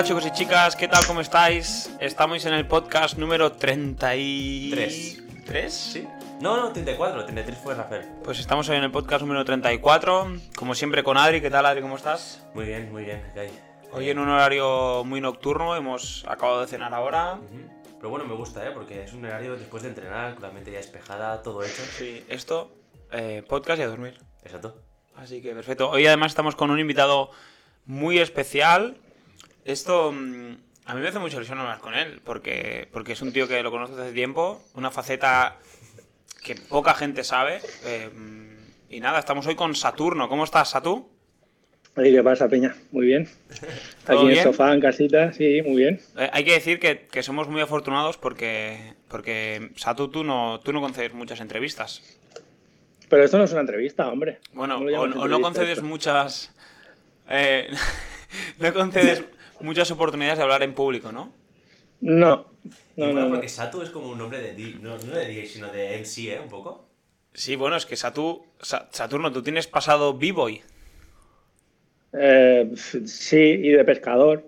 Hola 0.00 0.08
chicos 0.08 0.26
y 0.26 0.30
chicas, 0.30 0.76
¿qué 0.76 0.88
tal? 0.88 1.04
¿Cómo 1.06 1.20
estáis? 1.20 1.94
Estamos 2.00 2.46
en 2.46 2.54
el 2.54 2.66
podcast 2.66 3.18
número 3.18 3.52
33. 3.52 5.22
¿Tres? 5.44 5.74
¿Sí? 5.74 6.08
No, 6.40 6.56
no, 6.56 6.72
34, 6.72 7.26
33 7.26 7.58
fue 7.58 7.74
Rafael. 7.74 8.08
Pues 8.24 8.40
estamos 8.40 8.66
hoy 8.70 8.78
en 8.78 8.84
el 8.84 8.90
podcast 8.90 9.20
número 9.20 9.44
34, 9.44 10.38
como 10.56 10.74
siempre 10.74 11.02
con 11.02 11.18
Adri. 11.18 11.42
¿Qué 11.42 11.50
tal 11.50 11.66
Adri? 11.66 11.82
¿Cómo 11.82 11.96
estás? 11.96 12.42
Muy 12.54 12.64
bien, 12.64 12.90
muy 12.90 13.04
bien, 13.04 13.22
¿qué 13.34 13.40
hay? 13.40 13.50
Hoy 13.92 14.08
en 14.08 14.18
un 14.18 14.30
horario 14.30 15.04
muy 15.04 15.20
nocturno, 15.20 15.76
hemos 15.76 16.24
acabado 16.26 16.62
de 16.62 16.68
cenar 16.68 16.94
ahora. 16.94 17.34
Ujú. 17.34 17.68
Pero 17.98 18.08
bueno, 18.08 18.24
me 18.24 18.34
gusta, 18.34 18.66
¿eh? 18.66 18.70
Porque 18.72 19.04
es 19.04 19.12
un 19.12 19.26
horario 19.26 19.54
después 19.58 19.82
de 19.82 19.90
entrenar, 19.90 20.32
con 20.32 20.44
la 20.44 20.50
mente 20.50 20.72
ya 20.72 20.78
despejada, 20.78 21.42
todo 21.42 21.62
hecho. 21.62 21.82
Sí, 21.98 22.24
esto, 22.30 22.72
eh, 23.12 23.44
podcast 23.46 23.78
y 23.78 23.82
a 23.82 23.88
dormir. 23.88 24.18
Exacto. 24.44 24.80
Así 25.14 25.42
que 25.42 25.52
perfecto. 25.52 25.90
Hoy 25.90 26.06
además 26.06 26.32
estamos 26.32 26.56
con 26.56 26.70
un 26.70 26.80
invitado 26.80 27.32
muy 27.84 28.18
especial. 28.18 28.96
Esto 29.64 30.12
mm, 30.12 30.54
a 30.86 30.94
mí 30.94 31.00
me 31.00 31.08
hace 31.08 31.18
mucha 31.18 31.36
ilusión 31.36 31.58
hablar 31.58 31.78
con 31.78 31.94
él, 31.94 32.20
porque, 32.24 32.88
porque 32.92 33.12
es 33.12 33.22
un 33.22 33.32
tío 33.32 33.46
que 33.48 33.62
lo 33.62 33.70
conozco 33.70 33.94
desde 33.96 34.08
hace 34.08 34.14
tiempo, 34.14 34.62
una 34.74 34.90
faceta 34.90 35.56
que 36.42 36.54
poca 36.56 36.94
gente 36.94 37.24
sabe. 37.24 37.60
eh, 37.84 38.10
y 38.88 38.98
nada, 38.98 39.20
estamos 39.20 39.46
hoy 39.46 39.54
con 39.54 39.74
Saturno. 39.76 40.28
¿Cómo 40.28 40.42
estás, 40.42 40.70
Satu? 40.70 41.08
Oye, 41.96 42.10
¿qué 42.12 42.22
pasa, 42.24 42.48
Peña? 42.48 42.74
Muy 42.90 43.06
bien. 43.06 43.28
¿Todo 44.06 44.22
Aquí 44.22 44.32
en 44.32 44.38
el 44.38 44.42
sofá, 44.42 44.72
en 44.72 44.80
casita, 44.80 45.32
sí, 45.32 45.62
muy 45.62 45.76
bien. 45.76 46.00
Eh, 46.16 46.28
hay 46.32 46.44
que 46.44 46.52
decir 46.54 46.80
que, 46.80 47.06
que 47.06 47.22
somos 47.22 47.48
muy 47.48 47.60
afortunados 47.60 48.16
porque, 48.16 48.94
porque 49.08 49.70
Satu, 49.76 50.08
tú 50.08 50.24
no, 50.24 50.58
tú 50.64 50.72
no 50.72 50.80
concedes 50.80 51.12
muchas 51.14 51.40
entrevistas. 51.40 52.02
Pero 53.08 53.24
esto 53.24 53.38
no 53.38 53.44
es 53.44 53.52
una 53.52 53.60
entrevista, 53.60 54.08
hombre. 54.08 54.38
Bueno, 54.52 54.78
¿Cómo 54.78 54.86
o, 55.20 55.28
no 55.28 55.40
concedes 55.40 55.78
esto? 55.78 55.84
muchas. 55.84 56.52
eh, 57.28 57.68
no 58.58 58.72
concedes 58.72 59.22
muchas 59.60 59.90
oportunidades 59.90 60.38
de 60.38 60.44
hablar 60.44 60.62
en 60.62 60.74
público, 60.74 61.12
¿no? 61.12 61.32
No, 62.00 62.46
y 62.96 63.00
no, 63.00 63.06
bueno, 63.06 63.12
no. 63.20 63.26
no. 63.26 63.34
porque 63.34 63.48
Satu 63.48 63.82
es 63.82 63.90
como 63.90 64.08
un 64.10 64.18
nombre 64.18 64.40
de 64.40 64.54
D, 64.54 64.76
no, 64.80 64.96
no 64.96 65.14
de 65.14 65.26
DJ, 65.26 65.46
sino 65.46 65.68
de 65.68 65.98
MC, 65.98 66.32
¿eh? 66.34 66.40
Un 66.42 66.48
poco. 66.48 66.88
Sí, 67.34 67.56
bueno, 67.56 67.76
es 67.76 67.86
que 67.86 67.96
Satu, 67.96 68.44
Sa- 68.60 68.88
Saturno, 68.90 69.30
tú 69.32 69.42
tienes 69.42 69.66
pasado 69.66 70.16
B-Boy. 70.16 70.62
Eh, 72.12 72.72
sí, 73.06 73.36
y 73.36 73.68
de 73.70 73.84
pescador. 73.84 74.44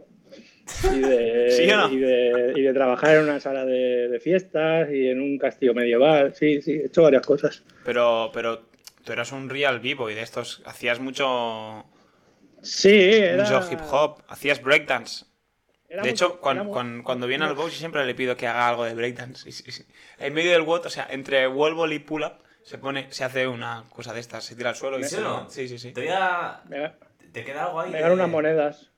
Y 0.94 0.98
de, 0.98 1.50
¿Sí 1.56 1.70
o 1.70 1.76
no? 1.76 1.92
y 1.92 1.98
de, 1.98 2.52
y 2.56 2.62
de 2.62 2.72
trabajar 2.72 3.16
en 3.16 3.24
una 3.24 3.38
sala 3.40 3.64
de, 3.64 4.08
de 4.08 4.20
fiestas 4.20 4.88
y 4.92 5.08
en 5.08 5.20
un 5.20 5.38
castillo 5.38 5.74
medieval. 5.74 6.34
Sí, 6.34 6.60
sí, 6.62 6.72
he 6.72 6.86
hecho 6.86 7.02
varias 7.02 7.24
cosas. 7.24 7.62
Pero, 7.84 8.30
pero 8.32 8.62
tú 9.04 9.12
eras 9.12 9.30
un 9.32 9.48
real 9.48 9.80
B-Boy 9.80 10.14
de 10.14 10.22
estos. 10.22 10.62
Hacías 10.64 10.98
mucho, 11.00 11.84
Sí, 12.62 13.10
era. 13.12 13.42
mucho 13.44 13.72
hip 13.72 13.80
hop, 13.90 14.22
hacías 14.28 14.62
breakdance. 14.62 15.24
era 15.88 16.02
De 16.02 16.10
mucho- 16.10 16.26
hecho, 16.26 16.40
cuando 17.02 17.26
viene 17.26 17.44
al 17.44 17.54
box, 17.54 17.72
yo 17.72 17.78
siempre 17.78 18.04
le 18.06 18.14
pido 18.14 18.36
que 18.36 18.46
haga 18.46 18.68
algo 18.68 18.84
de 18.84 18.94
breakdance. 18.94 19.46
Y 19.48 19.52
sí, 19.52 19.70
sí. 19.70 19.84
En 20.18 20.32
medio 20.32 20.52
del 20.52 20.62
WOT, 20.62 20.86
o 20.86 20.90
sea, 20.90 21.06
entre 21.10 21.46
wall 21.48 21.74
ball 21.74 21.92
y 21.92 21.98
pull 21.98 22.22
up, 22.22 22.34
se 22.62 22.78
pone, 22.78 23.12
se 23.12 23.24
hace 23.24 23.46
una 23.48 23.84
cosa 23.90 24.14
de 24.14 24.20
estas, 24.20 24.44
se 24.44 24.54
tira 24.56 24.70
al 24.70 24.76
suelo 24.76 24.98
y 24.98 25.04
¿Sí 25.04 25.16
se 25.16 25.20
no? 25.20 25.50
Sí, 25.50 25.68
sí, 25.68 25.78
sí. 25.78 25.92
Te 25.92 26.00
voy 26.02 26.10
a... 26.10 26.62
Me, 26.68 26.78
ga- 26.78 26.94
¿Te 27.32 27.44
queda 27.44 27.64
algo 27.66 27.80
ahí? 27.80 27.90
me 27.90 28.02
de- 28.02 28.10
unas 28.12 28.28
monedas. 28.28 28.90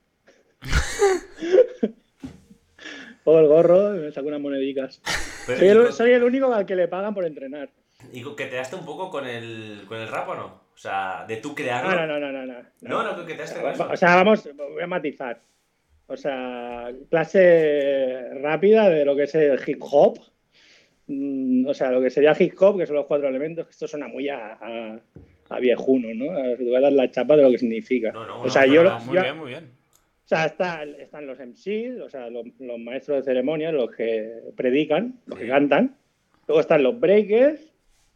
o 3.23 3.39
el 3.39 3.47
gorro, 3.47 3.91
me 3.91 4.11
saco 4.11 4.27
unas 4.27 4.41
monedicas. 4.41 5.01
Pero- 5.47 5.59
Soy 5.59 5.67
el, 5.69 5.83
con- 5.83 5.93
soy 5.93 6.11
el 6.11 6.23
único 6.23 6.53
al 6.53 6.65
que 6.65 6.75
le 6.75 6.87
pagan 6.87 7.13
por 7.13 7.25
entrenar. 7.25 7.69
¿Y 8.11 8.23
que 8.35 8.45
te 8.45 8.55
daste 8.55 8.75
un 8.75 8.85
poco 8.85 9.09
con 9.09 9.25
el, 9.25 9.85
con 9.87 9.97
el 9.97 10.07
rap 10.07 10.29
o 10.29 10.35
no? 10.35 10.64
O 10.75 10.77
sea, 10.77 11.25
de 11.27 11.37
tú 11.37 11.55
crearlo. 11.55 11.91
No, 11.95 12.05
no, 12.05 12.19
no, 12.19 12.31
no, 12.31 12.45
no. 12.45 12.53
no. 12.53 12.65
No, 12.81 13.03
no, 13.17 13.25
que 13.25 13.33
te 13.33 13.39
daste 13.41 13.61
con 13.61 13.71
eso. 13.71 13.87
O 13.89 13.95
sea, 13.97 14.15
vamos, 14.15 14.47
voy 14.55 14.83
a 14.83 14.87
matizar. 14.87 15.39
O 16.07 16.17
sea, 16.17 16.91
clase 17.09 18.29
rápida 18.41 18.89
de 18.89 19.05
lo 19.05 19.15
que 19.15 19.23
es 19.23 19.35
el 19.35 19.59
hip 19.65 19.79
hop. 19.81 20.19
Mm, 21.07 21.67
O 21.67 21.73
sea, 21.73 21.91
lo 21.91 22.01
que 22.01 22.09
sería 22.09 22.35
hip 22.37 22.53
hop, 22.59 22.77
que 22.77 22.85
son 22.85 22.95
los 22.97 23.05
cuatro 23.05 23.27
elementos, 23.27 23.65
que 23.65 23.71
esto 23.71 23.87
suena 23.87 24.07
muy 24.07 24.27
a, 24.29 24.53
a, 24.59 24.99
a 25.49 25.59
viejuno, 25.59 26.09
¿no? 26.13 26.31
A 26.37 26.77
a 26.77 26.81
dar 26.81 26.91
la 26.93 27.09
chapa 27.09 27.35
de 27.37 27.43
lo 27.43 27.51
que 27.51 27.57
significa. 27.59 28.11
No, 28.11 28.25
no, 28.25 28.41
o 28.41 28.43
no, 28.45 28.49
sea, 28.49 28.65
yo, 28.65 28.83
Muy 29.05 29.17
bien, 29.17 29.37
muy 29.37 29.49
bien. 29.51 29.63
o 29.65 30.27
sea, 30.27 30.45
está- 30.45 30.83
están 30.83 31.25
los 31.27 31.39
MCs, 31.39 32.01
o 32.01 32.09
sea, 32.09 32.29
los, 32.29 32.45
los 32.59 32.79
maestros 32.79 33.17
de 33.19 33.23
ceremonias, 33.23 33.73
los 33.73 33.91
que 33.91 34.41
predican, 34.57 35.19
los 35.27 35.39
que 35.39 35.47
cantan. 35.47 35.95
Luego 36.47 36.59
están 36.61 36.83
los 36.83 36.99
breakers, 36.99 37.61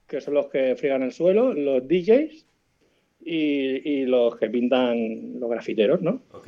que 0.07 0.21
son 0.21 0.33
los 0.35 0.47
que 0.47 0.75
friegan 0.75 1.03
el 1.03 1.11
suelo, 1.11 1.53
los 1.53 1.87
DJs 1.87 2.45
y, 3.31 3.87
y 3.87 4.05
los 4.05 4.35
que 4.37 4.49
pintan 4.49 5.39
los 5.39 5.49
grafiteros, 5.49 6.01
¿no? 6.01 6.23
Ok. 6.31 6.47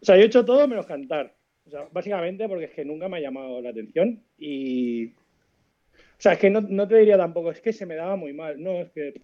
O 0.00 0.04
sea, 0.04 0.16
yo 0.16 0.22
he 0.22 0.26
hecho 0.26 0.46
todo 0.46 0.66
menos 0.66 0.86
cantar. 0.86 1.36
O 1.66 1.70
sea, 1.70 1.88
básicamente 1.92 2.48
porque 2.48 2.64
es 2.64 2.70
que 2.70 2.86
nunca 2.86 3.08
me 3.08 3.18
ha 3.18 3.20
llamado 3.20 3.60
la 3.60 3.68
atención 3.68 4.22
y... 4.38 5.08
O 5.08 6.22
sea, 6.22 6.32
es 6.32 6.38
que 6.38 6.48
no, 6.48 6.62
no 6.62 6.88
te 6.88 6.96
diría 6.96 7.18
tampoco, 7.18 7.50
es 7.50 7.60
que 7.60 7.74
se 7.74 7.84
me 7.84 7.96
daba 7.96 8.16
muy 8.16 8.32
mal. 8.32 8.62
No, 8.62 8.80
es 8.80 8.90
que... 8.92 9.20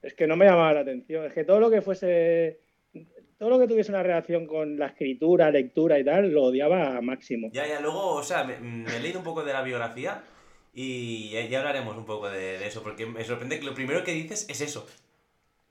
Es 0.00 0.14
que 0.14 0.26
no 0.26 0.36
me 0.36 0.46
llamaba 0.46 0.72
la 0.72 0.80
atención. 0.80 1.26
Es 1.26 1.34
que 1.34 1.44
todo 1.44 1.60
lo 1.60 1.70
que 1.70 1.82
fuese... 1.82 2.60
Todo 3.36 3.50
lo 3.50 3.58
que 3.58 3.68
tuviese 3.68 3.92
una 3.92 4.02
relación 4.02 4.46
con 4.46 4.78
la 4.78 4.86
escritura, 4.86 5.50
lectura 5.50 5.98
y 5.98 6.04
tal, 6.04 6.30
lo 6.30 6.44
odiaba 6.44 6.96
a 6.96 7.02
máximo. 7.02 7.50
Ya, 7.52 7.66
ya, 7.66 7.80
luego, 7.80 8.14
o 8.14 8.22
sea, 8.22 8.44
me, 8.44 8.58
me 8.58 8.96
he 8.96 9.00
leído 9.00 9.18
un 9.18 9.24
poco 9.24 9.44
de 9.44 9.52
la 9.52 9.62
biografía 9.62 10.22
y 10.72 11.30
ya, 11.30 11.46
ya 11.46 11.58
hablaremos 11.58 11.96
un 11.96 12.06
poco 12.06 12.30
de, 12.30 12.58
de 12.58 12.66
eso, 12.66 12.82
porque 12.82 13.06
me 13.06 13.24
sorprende 13.24 13.58
que 13.58 13.66
lo 13.66 13.74
primero 13.74 14.02
que 14.04 14.12
dices 14.12 14.46
es 14.48 14.60
eso. 14.60 14.86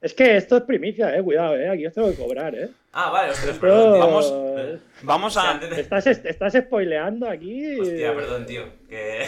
Es 0.02 0.14
que 0.14 0.38
esto 0.38 0.58
es 0.58 0.64
primicia, 0.64 1.16
eh. 1.18 1.22
Cuidado, 1.24 1.58
eh. 1.58 1.70
Aquí 1.70 1.86
os 1.86 1.94
tengo 1.94 2.10
que 2.10 2.16
cobrar, 2.18 2.56
eh. 2.56 2.70
Ah, 2.94 3.10
vale, 3.10 3.32
ostras, 3.32 3.50
Esto- 3.56 3.62
perdón, 3.62 3.94
tío. 3.94 4.00
Vamos- 4.06 4.34
Eh, 4.60 4.80
Vamos 5.04 5.38
o 5.38 5.42
sea, 5.42 5.52
a... 5.52 5.80
Estás, 5.80 6.08
estás 6.08 6.54
spoileando 6.54 7.30
aquí. 7.30 7.80
Hostia, 7.80 8.14
perdón, 8.16 8.46
tío. 8.46 8.64
Que... 8.90 9.28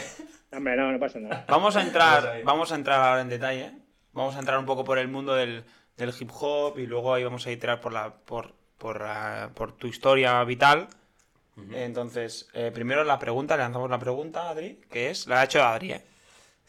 Hombre, 0.51 0.75
no, 0.75 0.91
no 0.91 0.99
pasa 0.99 1.19
nada. 1.19 1.45
Vamos 1.47 1.75
a 1.75 1.81
entrar, 1.81 2.41
vamos 2.45 2.71
a 2.71 2.75
entrar 2.75 2.99
ahora 3.01 3.21
en 3.21 3.29
detalle. 3.29 3.61
¿eh? 3.65 3.71
Vamos 4.13 4.35
a 4.35 4.39
entrar 4.39 4.57
un 4.59 4.65
poco 4.65 4.83
por 4.83 4.97
el 4.97 5.07
mundo 5.07 5.35
del, 5.35 5.63
del 5.97 6.13
hip 6.19 6.29
hop 6.33 6.77
y 6.79 6.85
luego 6.87 7.13
ahí 7.13 7.23
vamos 7.23 7.45
a 7.47 7.51
entrar 7.51 7.79
por 7.79 7.93
la 7.93 8.13
por, 8.13 8.53
por, 8.77 9.01
ah, 9.03 9.49
por 9.53 9.73
tu 9.77 9.87
historia 9.87 10.43
vital. 10.43 10.87
Entonces, 11.73 12.49
eh, 12.53 12.71
primero 12.73 13.03
la 13.03 13.19
pregunta, 13.19 13.55
le 13.55 13.63
lanzamos 13.63 13.89
la 13.89 13.99
pregunta 13.99 14.43
a 14.43 14.49
Adri, 14.51 14.79
que 14.89 15.09
es, 15.11 15.27
la 15.27 15.41
ha 15.41 15.43
hecho 15.43 15.61
Adri, 15.63 15.91
¿eh? 15.93 16.01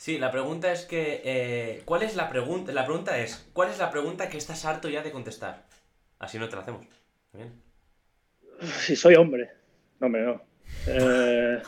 Sí, 0.03 0.19
la 0.19 0.33
pregunta 0.33 0.73
es 0.73 0.85
que... 0.85 1.23
eh, 1.25 1.83
¿Cuál 1.85 2.03
es 2.03 2.17
la 2.17 2.29
pregunta? 2.29 2.73
La 2.73 2.85
pregunta 2.85 3.17
es, 3.21 3.49
¿cuál 3.53 3.71
es 3.71 3.79
la 3.79 3.89
pregunta 3.93 4.29
que 4.29 4.37
estás 4.37 4.65
harto 4.65 4.89
ya 4.89 5.01
de 5.01 5.13
contestar? 5.13 5.63
Así 6.19 6.41
no 6.41 6.49
te 6.49 6.57
la 6.57 6.63
hacemos. 6.63 6.85
¿Bien? 7.33 7.53
Si 8.81 8.97
soy 8.97 9.15
hombre. 9.15 9.49
No, 10.01 10.07
hombre, 10.09 10.23
no. 10.23 10.43
Eh, 10.89 11.63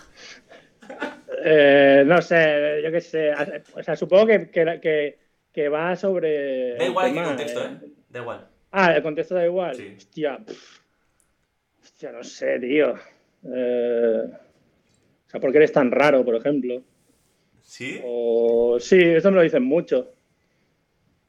eh, 1.45 2.03
no 2.05 2.21
sé, 2.21 2.81
yo 2.83 2.91
qué 2.91 3.01
sé. 3.01 3.33
O 3.77 3.83
sea, 3.85 3.95
supongo 3.95 4.27
que, 4.27 4.51
que, 4.51 4.81
que- 4.83 5.19
que 5.53 5.69
va 5.69 5.95
sobre. 5.95 6.75
Da 6.75 6.87
igual 6.87 7.07
en 7.07 7.15
qué 7.15 7.21
tema, 7.21 7.29
contexto, 7.29 7.61
eh. 7.61 7.79
¿eh? 7.85 7.89
Da 8.09 8.19
igual. 8.19 8.49
Ah, 8.73 8.97
el 8.97 9.03
contexto 9.05 9.37
da 9.37 9.45
igual. 9.45 9.77
Sí. 9.77 9.95
Hostia. 9.97 10.39
pf. 10.45 10.81
Hostia, 11.85 12.11
no 12.11 12.25
sé, 12.25 12.59
tío. 12.59 12.95
Eh, 13.45 14.23
o 14.27 15.31
sea, 15.31 15.39
¿por 15.41 15.53
qué 15.53 15.59
eres 15.59 15.71
tan 15.73 15.93
raro, 15.93 16.25
por 16.25 16.35
ejemplo? 16.35 16.83
¿Sí? 17.65 18.01
O 18.05 18.79
sí, 18.79 19.01
esto 19.01 19.31
me 19.31 19.39
lo 19.39 19.43
dicen 19.43 19.65
mucho. 19.65 20.13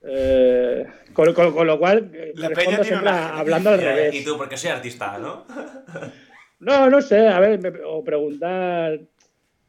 Eh, 0.07 0.85
con, 1.13 1.33
con- 1.33 1.53
con 1.53 1.65
lo 1.65 1.79
cual, 1.79 2.11
eh, 2.13 2.31
La 2.35 2.49
respondo 2.49 2.53
peña 2.53 2.65
tiene 2.81 2.83
siempre 2.83 3.09
una- 3.09 3.37
hablando 3.39 3.69
al 3.71 3.79
revés. 3.81 4.13
y 4.13 4.23
tú, 4.23 4.37
porque 4.37 4.57
soy 4.57 4.69
artista, 4.69 5.17
¿no? 5.17 5.45
No, 6.59 6.89
no 6.89 7.01
sé, 7.01 7.27
a 7.27 7.39
ver, 7.39 7.59
me- 7.59 7.79
o 7.83 8.03
preguntar, 8.03 8.99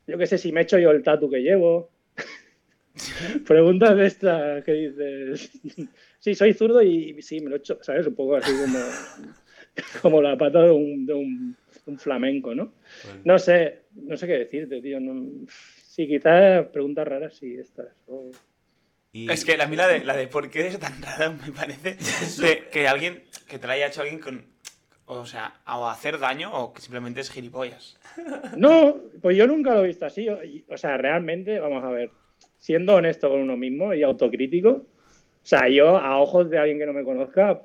yo 0.06 0.18
qué 0.18 0.26
sé, 0.26 0.36
si 0.38 0.52
me 0.52 0.62
echo 0.62 0.78
yo 0.78 0.90
el 0.90 1.02
tatu 1.02 1.30
que 1.30 1.38
llevo. 1.40 1.90
Preguntas 3.46 3.96
de 3.96 4.06
estas 4.06 4.64
que 4.64 4.72
dices, 4.72 5.50
sí, 6.18 6.34
soy 6.34 6.52
zurdo 6.52 6.82
y 6.82 7.22
sí, 7.22 7.40
me 7.40 7.50
lo 7.50 7.56
echo, 7.56 7.78
¿sabes? 7.82 8.06
Un 8.06 8.14
poco 8.14 8.36
así 8.36 8.52
como, 8.52 8.78
como 10.02 10.22
la 10.22 10.36
pata 10.36 10.62
de 10.64 10.70
un, 10.70 11.06
de 11.06 11.14
un- 11.14 11.56
un 11.86 11.98
flamenco, 11.98 12.54
¿no? 12.54 12.72
No 13.24 13.38
sé, 13.38 13.84
no 13.94 14.16
sé 14.16 14.26
qué 14.26 14.38
decirte, 14.38 14.82
tío. 14.82 14.98
no- 15.00 15.46
sí, 15.96 16.06
quizás 16.06 16.66
preguntas 16.68 17.08
raras, 17.08 17.34
sí, 17.34 17.56
estas. 17.58 17.86
o- 18.06 18.30
Y- 19.12 19.30
Es 19.30 19.44
que 19.46 19.56
la, 19.56 19.64
a 19.64 19.66
mí 19.66 19.76
la 19.76 19.88
de, 19.88 20.04
la 20.04 20.14
de 20.14 20.26
por 20.26 20.50
qué 20.50 20.60
eres 20.60 20.78
tan 20.78 21.00
raro 21.00 21.32
me 21.44 21.50
parece 21.52 21.96
de 22.42 22.68
que 22.70 22.86
alguien, 22.86 23.22
que 23.48 23.58
te 23.58 23.66
la 23.66 23.72
haya 23.72 23.86
hecho 23.86 24.02
alguien 24.02 24.20
con, 24.20 24.44
o 25.06 25.24
sea, 25.24 25.54
o 25.66 25.88
hacer 25.88 26.18
daño 26.18 26.52
o 26.52 26.74
que 26.74 26.82
simplemente 26.82 27.20
es 27.22 27.30
gilipollas. 27.30 27.98
No, 28.56 28.96
pues 29.22 29.36
yo 29.36 29.46
nunca 29.46 29.72
lo 29.74 29.84
he 29.84 29.86
visto 29.88 30.04
así. 30.04 30.28
O 30.68 30.76
sea, 30.76 30.98
realmente, 30.98 31.58
vamos 31.60 31.82
a 31.82 31.88
ver, 31.90 32.10
siendo 32.58 32.94
honesto 32.94 33.30
con 33.30 33.40
uno 33.40 33.56
mismo 33.56 33.94
y 33.94 34.02
autocrítico, 34.02 34.68
o 34.70 35.48
sea, 35.48 35.66
yo 35.68 35.96
a 35.96 36.18
ojos 36.20 36.50
de 36.50 36.58
alguien 36.58 36.78
que 36.78 36.86
no 36.86 36.92
me 36.92 37.04
conozca, 37.04 37.62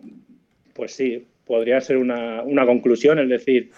pues 0.73 0.93
sí, 0.95 1.27
podría 1.45 1.81
ser 1.81 1.97
una, 1.97 2.43
una 2.43 2.65
conclusión, 2.65 3.19
el 3.19 3.27
decir, 3.27 3.71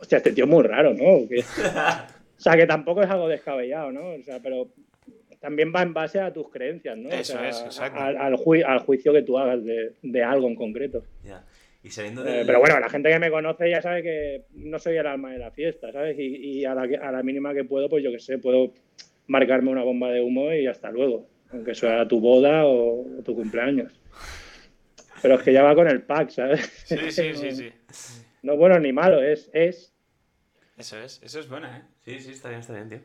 hostia, 0.00 0.18
este 0.18 0.32
tío 0.32 0.44
es 0.44 0.50
muy 0.50 0.64
raro, 0.64 0.92
¿no? 0.94 1.28
o 2.36 2.40
sea, 2.40 2.56
que 2.56 2.66
tampoco 2.66 3.02
es 3.02 3.10
algo 3.10 3.28
descabellado, 3.28 3.92
¿no? 3.92 4.10
O 4.14 4.22
sea, 4.22 4.40
pero 4.42 4.68
también 5.40 5.72
va 5.74 5.82
en 5.82 5.92
base 5.94 6.18
a 6.20 6.32
tus 6.32 6.48
creencias, 6.50 6.96
¿no? 6.96 7.08
O 7.08 7.12
Eso 7.12 7.34
sea, 7.34 7.48
es, 7.48 7.60
exacto. 7.60 8.00
Al, 8.00 8.16
al 8.16 8.34
ju- 8.34 8.64
al 8.66 8.78
juicio 8.80 9.12
que 9.12 9.22
tú 9.22 9.38
hagas 9.38 9.64
de, 9.64 9.92
de 10.02 10.22
algo 10.22 10.48
en 10.48 10.54
concreto. 10.56 11.04
Ya. 11.24 11.44
Y 11.82 11.88
Eh, 11.88 12.02
del... 12.12 12.46
pero 12.46 12.58
bueno, 12.58 12.80
la 12.80 12.88
gente 12.88 13.10
que 13.10 13.18
me 13.20 13.30
conoce 13.30 13.70
ya 13.70 13.80
sabe 13.80 14.02
que 14.02 14.42
no 14.54 14.78
soy 14.78 14.96
el 14.96 15.06
alma 15.06 15.30
de 15.32 15.38
la 15.38 15.52
fiesta, 15.52 15.92
¿sabes? 15.92 16.18
Y, 16.18 16.24
y 16.60 16.64
a, 16.64 16.74
la, 16.74 16.88
que- 16.88 16.96
a 16.96 17.12
la 17.12 17.22
mínima 17.22 17.54
que 17.54 17.62
puedo, 17.64 17.88
pues 17.88 18.02
yo 18.02 18.10
qué 18.10 18.18
sé, 18.18 18.38
puedo 18.38 18.72
marcarme 19.28 19.70
una 19.70 19.84
bomba 19.84 20.10
de 20.10 20.20
humo 20.20 20.52
y 20.52 20.66
hasta 20.66 20.90
luego. 20.90 21.26
Aunque 21.52 21.74
sea 21.76 22.08
tu 22.08 22.18
boda 22.20 22.66
o, 22.66 23.02
o 23.18 23.22
tu 23.22 23.36
cumpleaños. 23.36 23.92
Pero 25.22 25.36
es 25.36 25.42
que 25.42 25.52
ya 25.52 25.62
va 25.62 25.74
con 25.74 25.86
el 25.88 26.02
pack, 26.02 26.30
¿sabes? 26.30 26.60
Sí, 26.86 26.96
sí, 27.10 27.34
sí, 27.34 27.52
sí. 27.52 27.68
No 28.42 28.56
bueno 28.56 28.78
ni 28.78 28.92
malo, 28.92 29.20
es, 29.22 29.50
es 29.52 29.92
Eso 30.76 30.98
es, 30.98 31.20
eso 31.22 31.40
es 31.40 31.48
buena, 31.48 31.78
¿eh? 31.78 31.82
Sí, 32.04 32.20
sí, 32.20 32.32
está 32.32 32.48
bien, 32.48 32.60
está 32.60 32.72
bien, 32.74 32.88
tío. 32.88 33.00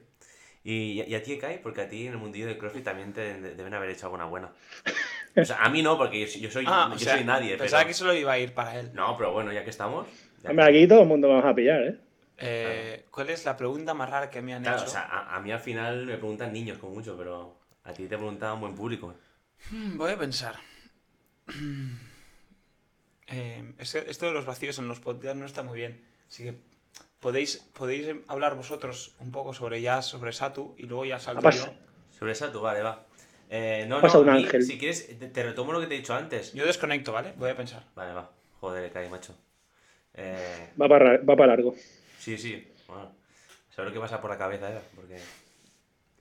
¿Y, 0.63 1.01
y 1.01 1.15
a 1.15 1.23
ti, 1.23 1.37
Kai? 1.37 1.61
Porque 1.61 1.81
a 1.81 1.87
ti 1.89 2.05
en 2.05 2.13
el 2.13 2.19
mundillo 2.19 2.45
de 2.45 2.57
CrossFit 2.57 2.83
también 2.83 3.13
te 3.13 3.39
de- 3.39 3.55
deben 3.55 3.73
haber 3.73 3.89
hecho 3.89 4.05
alguna 4.07 4.25
buena. 4.25 4.51
O 5.33 5.45
sea, 5.45 5.63
a 5.63 5.69
mí 5.69 5.81
no, 5.81 5.97
porque 5.97 6.19
yo, 6.19 6.27
soy- 6.27 6.41
yo 6.41 6.51
soy, 6.51 6.65
Ah, 6.67 6.87
yo 6.89 6.95
o 6.97 6.99
sea, 6.99 7.15
soy 7.15 7.23
nadie. 7.23 7.55
Pensaba 7.57 7.83
pero- 7.83 7.87
que 7.87 7.93
solo 7.93 8.13
iba 8.13 8.33
a 8.33 8.37
ir 8.39 8.53
para 8.53 8.77
él. 8.77 8.91
No, 8.93 9.15
pero 9.15 9.31
bueno, 9.31 9.53
ya 9.53 9.63
que 9.63 9.69
estamos... 9.69 10.05
ya 10.43 10.49
Hombre, 10.49 10.65
que- 10.65 10.77
aquí 10.79 10.87
todo 10.89 11.03
el 11.03 11.07
mundo 11.07 11.29
vamos 11.29 11.45
a 11.45 11.55
pillar, 11.55 11.81
¿eh? 11.83 11.97
Eh, 12.37 13.05
¿Cuál 13.09 13.29
es 13.29 13.45
la 13.45 13.55
pregunta 13.55 13.93
más 13.93 14.09
rara 14.09 14.29
que 14.29 14.41
me 14.41 14.53
han 14.53 14.61
Claro, 14.63 14.79
hecho? 14.79 14.87
o 14.87 14.91
sea, 14.91 15.03
a, 15.03 15.37
a 15.37 15.39
mí 15.39 15.49
al 15.53 15.61
final 15.61 16.05
me 16.05 16.17
preguntan 16.17 16.51
niños 16.51 16.79
con 16.79 16.91
mucho, 16.91 17.15
pero 17.17 17.57
a 17.85 17.93
ti 17.93 18.07
te 18.07 18.17
preguntan 18.17 18.59
buen 18.59 18.75
público. 18.75 19.15
Hmm, 19.71 19.97
Voy 19.97 20.11
a 20.11 20.17
pensar. 20.17 20.55
Eh, 23.27 23.63
esto 23.79 24.25
de 24.25 24.31
los 24.33 24.45
vacíos 24.45 24.77
en 24.79 24.89
los 24.89 24.99
podcasts 24.99 25.37
no 25.39 25.45
está 25.45 25.63
muy 25.63 25.77
bien. 25.79 26.03
Así 26.27 26.43
que 26.43 26.55
podéis, 27.21 27.57
podéis 27.77 28.13
hablar 28.27 28.55
vosotros 28.55 29.15
un 29.19 29.31
poco 29.31 29.53
sobre 29.53 29.81
ya, 29.81 30.01
sobre 30.01 30.33
Satu, 30.33 30.75
y 30.77 30.83
luego 30.83 31.05
ya 31.05 31.19
salto 31.19 31.41
pasa? 31.41 31.67
yo. 31.67 31.73
Sobre 32.19 32.33
tú, 32.51 32.59
vale, 32.61 32.81
va. 32.81 33.05
Eh, 33.49 33.85
no, 33.87 33.99
Pasa 34.01 34.17
no, 34.17 34.23
un 34.23 34.29
ángel. 34.29 34.63
si 34.63 34.77
quieres, 34.77 35.07
te, 35.19 35.27
te 35.27 35.43
retomo 35.43 35.71
lo 35.73 35.79
que 35.79 35.87
te 35.87 35.95
he 35.95 35.97
dicho 35.97 36.13
antes. 36.13 36.53
Yo 36.53 36.65
desconecto, 36.65 37.11
¿vale? 37.11 37.33
Voy 37.37 37.49
a 37.49 37.55
pensar. 37.55 37.83
Vale, 37.95 38.13
va. 38.13 38.29
Joder, 38.59 38.91
Kai, 38.91 39.09
macho. 39.09 39.35
Eh, 40.13 40.69
Va 40.79 40.87
para, 40.87 41.17
va 41.17 41.35
para 41.35 41.47
largo. 41.47 41.73
sí, 42.19 42.37
sí. 42.37 42.67
Bueno, 42.87 43.13
saber 43.69 43.91
qué 43.93 43.99
pasa 43.99 44.21
por 44.21 44.29
la 44.29 44.37
cabeza, 44.37 44.69
¿eh? 44.71 44.79
Porque... 44.95 45.17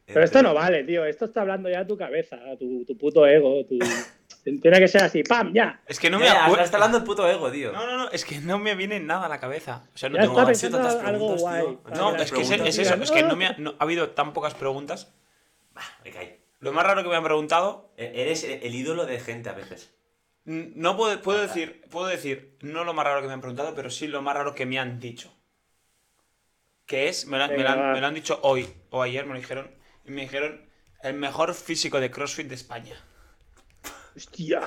Pero 0.06 0.24
esto 0.24 0.42
no 0.42 0.54
vale, 0.54 0.82
tío. 0.84 1.04
Esto 1.04 1.26
está 1.26 1.42
hablando 1.42 1.68
ya 1.70 1.86
tu 1.86 1.96
cabeza, 1.96 2.36
tu, 2.58 2.84
tu 2.84 2.96
puto 2.98 3.26
ego. 3.26 3.64
Tu... 3.66 3.78
Tiene 4.42 4.78
que 4.78 4.88
ser 4.88 5.02
así, 5.04 5.22
¡pam! 5.22 5.52
¡Ya! 5.52 5.80
Es 5.86 5.98
que 6.00 6.08
no 6.10 6.18
me 6.18 6.28
acuerdo. 6.28 6.64
está 6.64 6.76
hablando 6.78 6.98
el 6.98 7.04
puto 7.04 7.28
ego, 7.28 7.50
tío. 7.50 7.72
No, 7.72 7.86
no, 7.86 7.96
no, 7.98 8.10
es 8.10 8.24
que 8.24 8.38
no 8.40 8.58
me 8.58 8.74
viene 8.74 8.98
nada 9.00 9.26
a 9.26 9.28
la 9.28 9.38
cabeza. 9.38 9.84
O 9.94 9.98
sea, 9.98 10.08
no 10.08 10.16
Ya 10.16 10.22
tengo. 10.22 10.34
está 10.34 10.46
pensando 10.46 10.78
tantas 10.78 10.94
algo 10.96 11.36
preguntas, 11.36 11.40
guay. 11.40 11.62
tío. 11.66 11.80
No, 11.96 12.16
es 12.16 12.32
que 12.32 12.40
es, 12.42 12.50
eso, 12.78 12.94
es 12.94 13.10
que 13.10 13.22
no 13.22 13.32
"Ah". 13.32 13.36
me 13.36 13.46
ha, 13.46 13.54
no- 13.58 13.74
ha 13.78 13.84
habido 13.84 14.10
tan 14.10 14.32
pocas 14.32 14.54
preguntas. 14.54 15.12
Me 16.04 16.10
cae. 16.10 16.40
Lo 16.60 16.72
más 16.72 16.84
raro 16.84 17.02
que 17.02 17.08
me 17.08 17.16
han 17.16 17.24
preguntado, 17.24 17.92
E- 17.96 18.12
Eres 18.22 18.44
el 18.44 18.74
ídolo 18.74 19.06
de 19.06 19.18
gente 19.20 19.48
a 19.50 19.52
veces. 19.52 19.94
no 20.44 20.96
puedo, 20.96 21.20
puedo 21.22 21.40
decir, 21.40 21.82
puedo 21.90 22.06
decir, 22.06 22.56
no 22.60 22.84
lo 22.84 22.92
más 22.94 23.04
raro 23.04 23.20
que 23.22 23.26
me 23.28 23.32
han 23.34 23.40
preguntado, 23.40 23.74
pero 23.74 23.88
sí 23.90 24.08
lo 24.08 24.20
más 24.22 24.34
raro 24.34 24.54
que 24.54 24.66
me 24.66 24.78
han 24.78 25.00
dicho. 25.00 25.32
Que 26.86 27.08
es, 27.08 27.26
me 27.26 27.38
lo, 27.38 27.44
han- 27.44 27.50
me 27.52 27.58
lo 27.62 27.68
han, 27.68 27.74
Venga, 27.76 27.88
va. 27.88 27.94
me 27.94 28.00
lo 28.00 28.06
han 28.06 28.14
dicho 28.14 28.40
hoy 28.42 28.68
o 28.90 29.02
ayer, 29.02 29.24
me 29.26 29.34
lo 29.34 29.38
dijeron, 29.40 29.70
y 30.04 30.10
me 30.10 30.22
dijeron, 30.22 30.68
el 31.02 31.14
mejor 31.14 31.54
físico 31.54 32.00
de 32.00 32.10
CrossFit 32.10 32.48
de 32.48 32.54
España. 32.56 32.96
Hostia. 34.16 34.60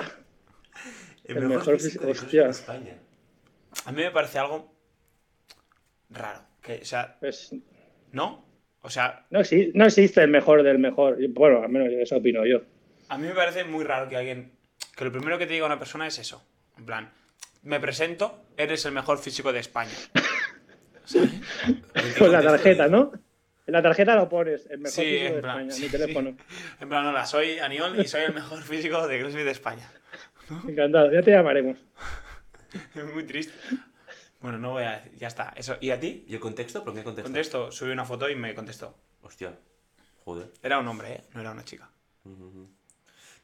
El, 1.24 1.36
El 1.36 1.42
mejor, 1.44 1.58
mejor 1.58 1.80
físico 1.80 2.04
de 2.06 2.12
hostia. 2.12 2.42
CrossFit 2.44 2.66
de 2.66 2.74
España. 2.84 2.98
A 3.86 3.92
mí 3.92 4.02
me 4.02 4.10
parece 4.10 4.38
algo 4.38 4.74
raro. 6.10 6.40
Que, 6.62 6.80
o 6.82 6.84
sea, 6.84 7.16
Pues 7.20 7.54
¿no? 8.12 8.44
O 8.82 8.90
sea, 8.90 9.26
no, 9.30 9.40
exi- 9.40 9.70
no 9.74 9.86
existe 9.86 10.22
el 10.22 10.28
mejor 10.30 10.62
del 10.62 10.78
mejor. 10.78 11.16
Bueno, 11.30 11.62
al 11.62 11.68
menos 11.70 11.88
eso 11.92 12.16
opino 12.16 12.44
yo. 12.46 12.60
A 13.08 13.16
mí 13.18 13.26
me 13.26 13.34
parece 13.34 13.64
muy 13.64 13.84
raro 13.84 14.08
que 14.08 14.16
alguien. 14.16 14.52
Que 14.96 15.04
lo 15.04 15.12
primero 15.12 15.38
que 15.38 15.46
te 15.46 15.54
diga 15.54 15.66
una 15.66 15.78
persona 15.78 16.06
es 16.06 16.18
eso. 16.18 16.44
En 16.76 16.84
plan, 16.86 17.12
me 17.62 17.80
presento, 17.80 18.44
eres 18.56 18.84
el 18.84 18.92
mejor 18.92 19.18
físico 19.18 19.52
de 19.52 19.60
España. 19.60 19.90
¿Sabes? 21.04 21.30
Con 22.18 22.30
la 22.32 22.42
tarjeta, 22.42 22.88
¿no? 22.88 23.12
En 23.66 23.72
la 23.72 23.82
tarjeta 23.82 24.14
lo 24.14 24.28
pones, 24.28 24.66
el 24.70 24.78
mejor 24.78 24.92
Sí, 24.92 25.02
físico 25.02 25.34
de 25.36 25.40
plan, 25.40 25.56
España, 25.56 25.70
sí, 25.72 25.82
mi 25.82 25.88
sí. 25.88 25.92
teléfono. 25.92 26.36
En 26.80 26.88
plan, 26.88 27.06
hola, 27.06 27.24
soy 27.24 27.58
Aniol 27.58 27.98
y 27.98 28.06
soy 28.06 28.22
el 28.22 28.34
mejor 28.34 28.62
físico 28.62 29.06
de 29.06 29.20
CrossFit 29.20 29.44
de 29.44 29.50
España. 29.50 29.90
Encantado, 30.68 31.10
ya 31.12 31.22
te 31.22 31.30
llamaremos. 31.30 31.78
Es 32.94 33.04
muy 33.14 33.24
triste. 33.24 33.54
Bueno, 34.40 34.58
no 34.58 34.72
voy 34.72 34.82
a 34.82 34.96
decir, 34.96 35.12
ya 35.16 35.28
está. 35.28 35.54
Eso. 35.56 35.76
¿Y 35.80 35.90
a 35.90 36.00
ti? 36.00 36.24
¿Y 36.26 36.34
el 36.34 36.40
contexto? 36.40 36.84
¿Por 36.84 36.92
qué 36.92 37.04
contexto? 37.04 37.28
Contesto, 37.30 37.72
subí 37.72 37.92
una 37.92 38.04
foto 38.04 38.28
y 38.28 38.34
me 38.34 38.52
contestó. 38.54 38.94
Hostia. 39.22 39.56
Joder. 40.24 40.50
Era 40.62 40.80
un 40.80 40.88
hombre, 40.88 41.12
¿eh? 41.12 41.20
No 41.32 41.40
era 41.40 41.52
una 41.52 41.64
chica. 41.64 41.88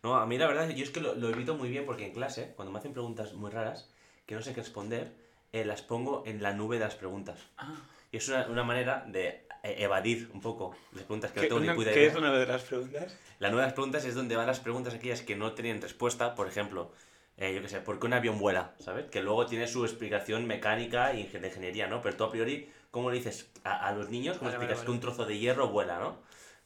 No, 0.02 0.16
a 0.16 0.26
mí 0.26 0.36
la 0.36 0.46
verdad, 0.48 0.68
yo 0.70 0.82
es 0.82 0.90
que 0.90 1.00
lo, 1.00 1.14
lo 1.14 1.28
evito 1.30 1.54
muy 1.54 1.68
bien 1.70 1.86
porque 1.86 2.06
en 2.06 2.12
clase, 2.12 2.52
cuando 2.56 2.72
me 2.72 2.78
hacen 2.78 2.92
preguntas 2.92 3.34
muy 3.34 3.50
raras 3.50 3.88
que 4.26 4.34
no 4.34 4.42
sé 4.42 4.52
qué 4.52 4.60
responder, 4.62 5.12
eh, 5.52 5.64
las 5.64 5.82
pongo 5.82 6.24
en 6.26 6.42
la 6.42 6.52
nube 6.54 6.78
de 6.78 6.84
las 6.84 6.96
preguntas. 6.96 7.38
Ah. 7.56 7.74
Y 8.12 8.16
es 8.16 8.28
una, 8.28 8.46
una 8.46 8.64
manera 8.64 9.04
de 9.06 9.46
eh, 9.62 9.76
evadir 9.78 10.30
un 10.34 10.40
poco 10.40 10.74
las 10.92 11.04
preguntas 11.04 11.32
que 11.32 11.40
no 11.40 11.42
¿Qué, 11.42 11.48
tengo 11.48 11.60
ni 11.60 11.70
puta 11.70 11.92
qué 11.92 12.00
idea. 12.00 12.10
es 12.10 12.16
una 12.16 12.32
de 12.32 12.46
las 12.46 12.62
preguntas? 12.62 13.16
La 13.38 13.48
nueva 13.50 13.62
de 13.62 13.66
las 13.68 13.74
preguntas 13.74 14.04
es 14.04 14.14
donde 14.14 14.36
van 14.36 14.46
las 14.46 14.60
preguntas 14.60 14.94
aquellas 14.94 15.22
que 15.22 15.36
no 15.36 15.52
tenían 15.52 15.80
respuesta, 15.80 16.34
por 16.34 16.48
ejemplo, 16.48 16.92
eh, 17.36 17.54
yo 17.54 17.62
qué 17.62 17.68
sé, 17.68 17.80
¿por 17.80 17.98
qué 18.00 18.06
un 18.06 18.12
avión 18.12 18.38
vuela? 18.38 18.74
¿Sabes? 18.78 19.06
Que 19.06 19.22
luego 19.22 19.46
tiene 19.46 19.66
su 19.66 19.84
explicación 19.84 20.46
mecánica 20.46 21.14
y 21.14 21.26
de 21.26 21.46
ingeniería, 21.48 21.86
¿no? 21.86 22.02
Pero 22.02 22.16
tú 22.16 22.24
a 22.24 22.30
priori, 22.30 22.68
¿cómo 22.90 23.10
le 23.10 23.16
dices 23.18 23.50
a, 23.64 23.86
a 23.88 23.92
los 23.92 24.10
niños? 24.10 24.38
¿Cómo 24.38 24.50
Vale, 24.50 24.56
explicas 24.56 24.78
vale, 24.78 24.86
que 24.86 24.92
un 24.92 25.00
trozo 25.00 25.24
de 25.24 25.38
hierro 25.38 25.68
vuela, 25.68 25.98
¿no? 25.98 26.18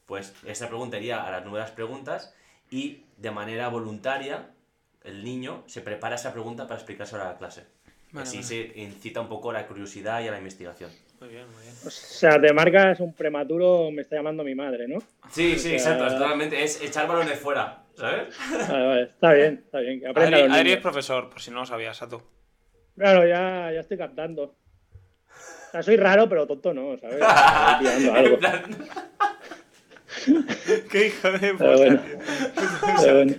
Pues 0.07 0.35
esa 0.45 0.69
pregunta 0.69 0.99
iría 0.99 1.23
a 1.25 1.31
las 1.31 1.45
nuevas 1.45 1.71
preguntas 1.71 2.35
y 2.71 3.05
de 3.17 3.31
manera 3.31 3.69
voluntaria 3.69 4.51
el 5.03 5.23
niño 5.25 5.63
se 5.67 5.81
prepara 5.83 6.17
esa 6.17 6.33
pregunta 6.33 6.65
para 6.67 6.77
explicársela 6.77 7.25
a 7.25 7.33
la 7.33 7.39
clase. 7.39 7.67
Vale, 8.13 8.27
Así 8.27 8.39
vale. 8.39 8.49
se 8.49 8.81
incita 8.81 9.21
un 9.21 9.29
poco 9.29 9.51
a 9.51 9.53
la 9.53 9.67
curiosidad 9.67 10.23
y 10.23 10.29
a 10.29 10.31
la 10.31 10.39
investigación. 10.39 10.91
Muy 11.25 11.33
bien, 11.33 11.47
muy 11.53 11.63
bien. 11.63 11.75
O 11.87 11.91
sea, 11.91 12.39
te 12.39 12.53
marcas 12.53 13.01
un 13.01 13.15
prematuro, 13.15 13.91
me 13.91 14.03
está 14.03 14.17
llamando 14.17 14.45
mi 14.45 14.55
madre, 14.55 14.87
¿no? 14.87 14.99
Sí, 15.31 15.59
sí, 15.59 15.75
O 15.75 15.79
sea- 15.79 15.95
exacto, 15.95 16.19
totalmente. 16.19 16.63
Es 16.63 16.83
echar 16.83 17.09
balones 17.09 17.39
fuera, 17.39 17.83
¿sabes? 17.97 18.37
Vale, 18.69 18.87
vale, 18.87 19.03
está 19.05 19.33
bien, 19.33 19.63
está 19.65 19.79
bien. 19.81 20.01
Que 20.01 20.07
Adri, 20.51 20.73
es 20.73 20.79
profesor, 20.81 21.31
por 21.31 21.41
si 21.41 21.51
no 21.51 21.61
lo 21.61 21.67
sabías, 21.67 22.03
a 22.03 22.09
tú. 22.11 22.21
Claro, 22.99 23.27
ya, 23.27 23.73
ya 23.73 23.81
estoy 23.81 23.97
captando. 23.97 24.43
O 24.43 24.55
sea, 25.71 25.83
soy 25.83 25.97
raro, 25.97 26.29
pero 26.29 26.47
tonto 26.47 26.75
no, 26.75 26.99
¿sabes? 26.99 27.23
Algo. 28.13 28.39
¡Qué 30.91 31.07
hijo 31.07 31.31
de 31.33 31.39
Pero 31.39 31.57
puta! 31.59 31.77
bueno. 31.77 32.01
tío. 32.01 32.19
Pero 33.03 33.15
bueno. 33.15 33.35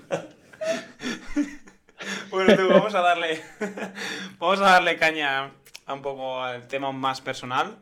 Bueno, 2.31 2.55
tú, 2.55 2.67
vamos 2.67 2.95
a 2.95 3.01
darle. 3.01 3.41
vamos 4.39 4.59
a 4.59 4.63
darle 4.71 4.97
caña 4.97 5.51
a 5.85 5.93
un 5.93 6.01
poco 6.01 6.41
al 6.41 6.67
tema 6.67 6.91
más 6.91 7.21
personal. 7.21 7.77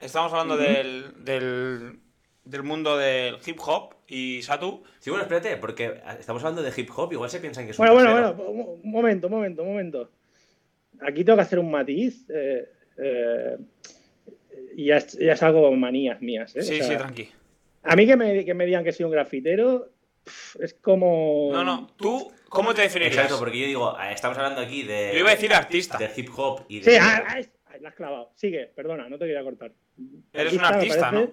Estamos 0.00 0.32
hablando 0.32 0.56
del, 0.56 1.24
del, 1.24 2.00
del 2.44 2.62
mundo 2.62 2.96
del 2.96 3.36
hip 3.46 3.58
hop 3.64 3.94
y 4.06 4.42
Satu. 4.42 4.82
Sí, 4.98 5.10
bueno, 5.10 5.22
espérate, 5.22 5.56
porque 5.56 6.00
estamos 6.18 6.42
hablando 6.42 6.62
de 6.62 6.72
hip 6.76 6.90
hop, 6.94 7.12
igual 7.12 7.30
se 7.30 7.40
piensan 7.40 7.64
que 7.64 7.70
es 7.70 7.78
un 7.78 7.86
Bueno, 7.86 8.12
bueno, 8.12 8.34
bueno, 8.34 8.72
un 8.82 8.90
momento, 8.90 9.26
un 9.28 9.32
momento, 9.32 9.62
un 9.62 9.68
momento. 9.68 10.10
Aquí 11.00 11.24
tengo 11.24 11.36
que 11.36 11.42
hacer 11.42 11.58
un 11.58 11.70
matiz. 11.70 12.28
Eh, 12.28 12.68
eh, 12.98 13.56
y 14.76 14.86
ya 14.86 14.98
es, 14.98 15.18
ya 15.18 15.32
es 15.32 15.42
algo 15.42 15.70
manías 15.72 16.20
mías. 16.20 16.54
¿eh? 16.56 16.62
Sí, 16.62 16.74
O 16.74 16.84
sea, 16.84 16.88
sí, 16.88 16.96
tranqui. 16.96 17.28
A 17.84 17.96
mí 17.96 18.06
que 18.06 18.16
me, 18.16 18.44
que 18.44 18.54
me 18.54 18.66
digan 18.66 18.84
que 18.84 18.92
soy 18.92 19.04
un 19.04 19.12
grafitero 19.12 19.90
es 20.60 20.74
como. 20.74 21.50
No, 21.52 21.64
no, 21.64 21.88
tú, 21.96 22.32
¿cómo 22.52 22.74
te 22.74 22.82
definirías? 22.82 23.14
Exacto, 23.16 23.38
porque 23.38 23.58
yo 23.58 23.66
digo, 23.66 23.96
eh, 24.00 24.12
estamos 24.12 24.36
hablando 24.38 24.60
aquí 24.60 24.82
de. 24.82 25.10
Yo 25.12 25.20
iba 25.20 25.30
a 25.30 25.34
decir 25.34 25.52
artista. 25.54 25.98
De 25.98 26.10
hip 26.14 26.28
hop 26.36 26.64
y 26.68 26.80
de. 26.80 26.90
Sí, 26.90 26.96
ah, 27.00 27.24
ah, 27.26 27.40
ah, 27.66 27.72
la 27.80 27.88
has 27.88 27.94
clavado. 27.94 28.32
Sigue, 28.36 28.66
perdona, 28.74 29.08
no 29.08 29.18
te 29.18 29.26
quería 29.26 29.42
cortar. 29.42 29.72
Eres 30.32 30.52
un 30.52 30.64
artista, 30.64 31.10
parece- 31.10 31.32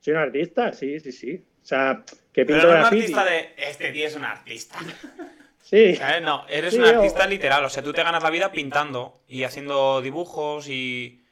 Soy 0.00 0.12
un 0.14 0.18
artista, 0.20 0.72
sí, 0.72 0.98
sí, 1.00 1.12
sí. 1.12 1.44
O 1.62 1.66
sea, 1.66 2.02
que 2.32 2.44
Pero 2.46 2.58
pinto 2.60 2.66
no 2.74 2.78
un 2.80 2.84
artista 2.86 3.24
de. 3.24 3.54
Este 3.56 3.90
tío 3.92 4.06
es 4.06 4.14
un 4.16 4.24
artista. 4.24 4.78
Sí, 5.62 5.94
¿Sabes? 5.94 6.22
No, 6.22 6.46
eres 6.48 6.72
Sí, 6.72 6.80
un 6.80 6.86
o- 6.86 6.88
artista 6.88 7.26
literal. 7.26 7.64
O 7.64 7.68
sea, 7.68 7.82
tú 7.82 7.92
te 7.92 8.02
ganas 8.02 8.22
la 8.22 8.30
vida 8.30 8.50
pintando 8.50 9.20
y 9.28 9.44
haciendo 9.44 10.00
dibujos 10.00 10.66
y, 10.68 11.22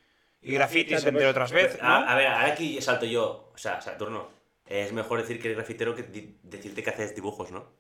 y 0.42 0.52
grafitis, 0.52 0.99
entre 0.99 1.12
pues- 1.12 1.26
otras 1.26 1.50
veces. 1.50 1.82
¿no? 1.82 1.88
A, 1.88 2.12
a 2.12 2.14
ver, 2.14 2.26
ahora 2.28 2.47
aquí 2.52 2.80
salto 2.80 3.06
yo. 3.06 3.50
O 3.52 3.58
sea, 3.58 3.80
Saturno. 3.80 4.28
Es 4.66 4.92
mejor 4.92 5.23
decir 5.23 5.40
que 5.40 5.49
eres 5.49 5.56
grafitero 5.56 5.97
que 5.97 6.04
decirte 6.42 6.82
que 6.85 6.90
haces 6.90 7.14
dibujos, 7.16 7.50
¿no? 7.50 7.73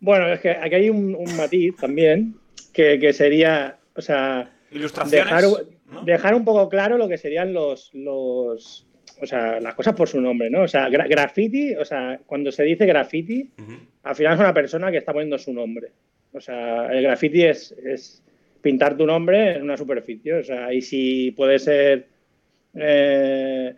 Bueno, 0.00 0.28
es 0.32 0.40
que 0.40 0.50
aquí 0.50 0.74
hay 0.74 0.90
un, 0.90 1.14
un 1.14 1.36
matiz 1.36 1.76
también 1.76 2.34
que, 2.72 2.98
que 2.98 3.12
sería, 3.12 3.76
o 3.94 4.00
sea, 4.02 4.50
dejar, 5.10 5.44
¿no? 5.90 6.02
dejar 6.04 6.34
un 6.34 6.44
poco 6.44 6.68
claro 6.68 6.98
lo 6.98 7.08
que 7.08 7.16
serían 7.18 7.52
los, 7.52 7.90
los, 7.94 8.86
o 9.22 9.26
sea, 9.26 9.60
las 9.60 9.74
cosas 9.74 9.94
por 9.94 10.08
su 10.08 10.20
nombre, 10.20 10.50
¿no? 10.50 10.62
O 10.62 10.68
sea, 10.68 10.88
gra- 10.88 11.08
graffiti, 11.08 11.74
o 11.74 11.84
sea, 11.84 12.20
cuando 12.26 12.52
se 12.52 12.64
dice 12.64 12.84
graffiti, 12.86 13.50
al 14.02 14.14
final 14.14 14.34
es 14.34 14.40
una 14.40 14.54
persona 14.54 14.90
que 14.90 14.98
está 14.98 15.12
poniendo 15.12 15.38
su 15.38 15.52
nombre. 15.52 15.88
O 16.32 16.40
sea, 16.40 16.88
el 16.92 17.02
graffiti 17.02 17.44
es, 17.44 17.72
es 17.84 18.22
pintar 18.60 18.96
tu 18.96 19.06
nombre 19.06 19.52
en 19.56 19.62
una 19.62 19.76
superficie. 19.76 20.34
O 20.34 20.44
sea, 20.44 20.72
y 20.74 20.82
si 20.82 21.30
puede 21.30 21.58
ser 21.58 22.06
eh, 22.74 23.74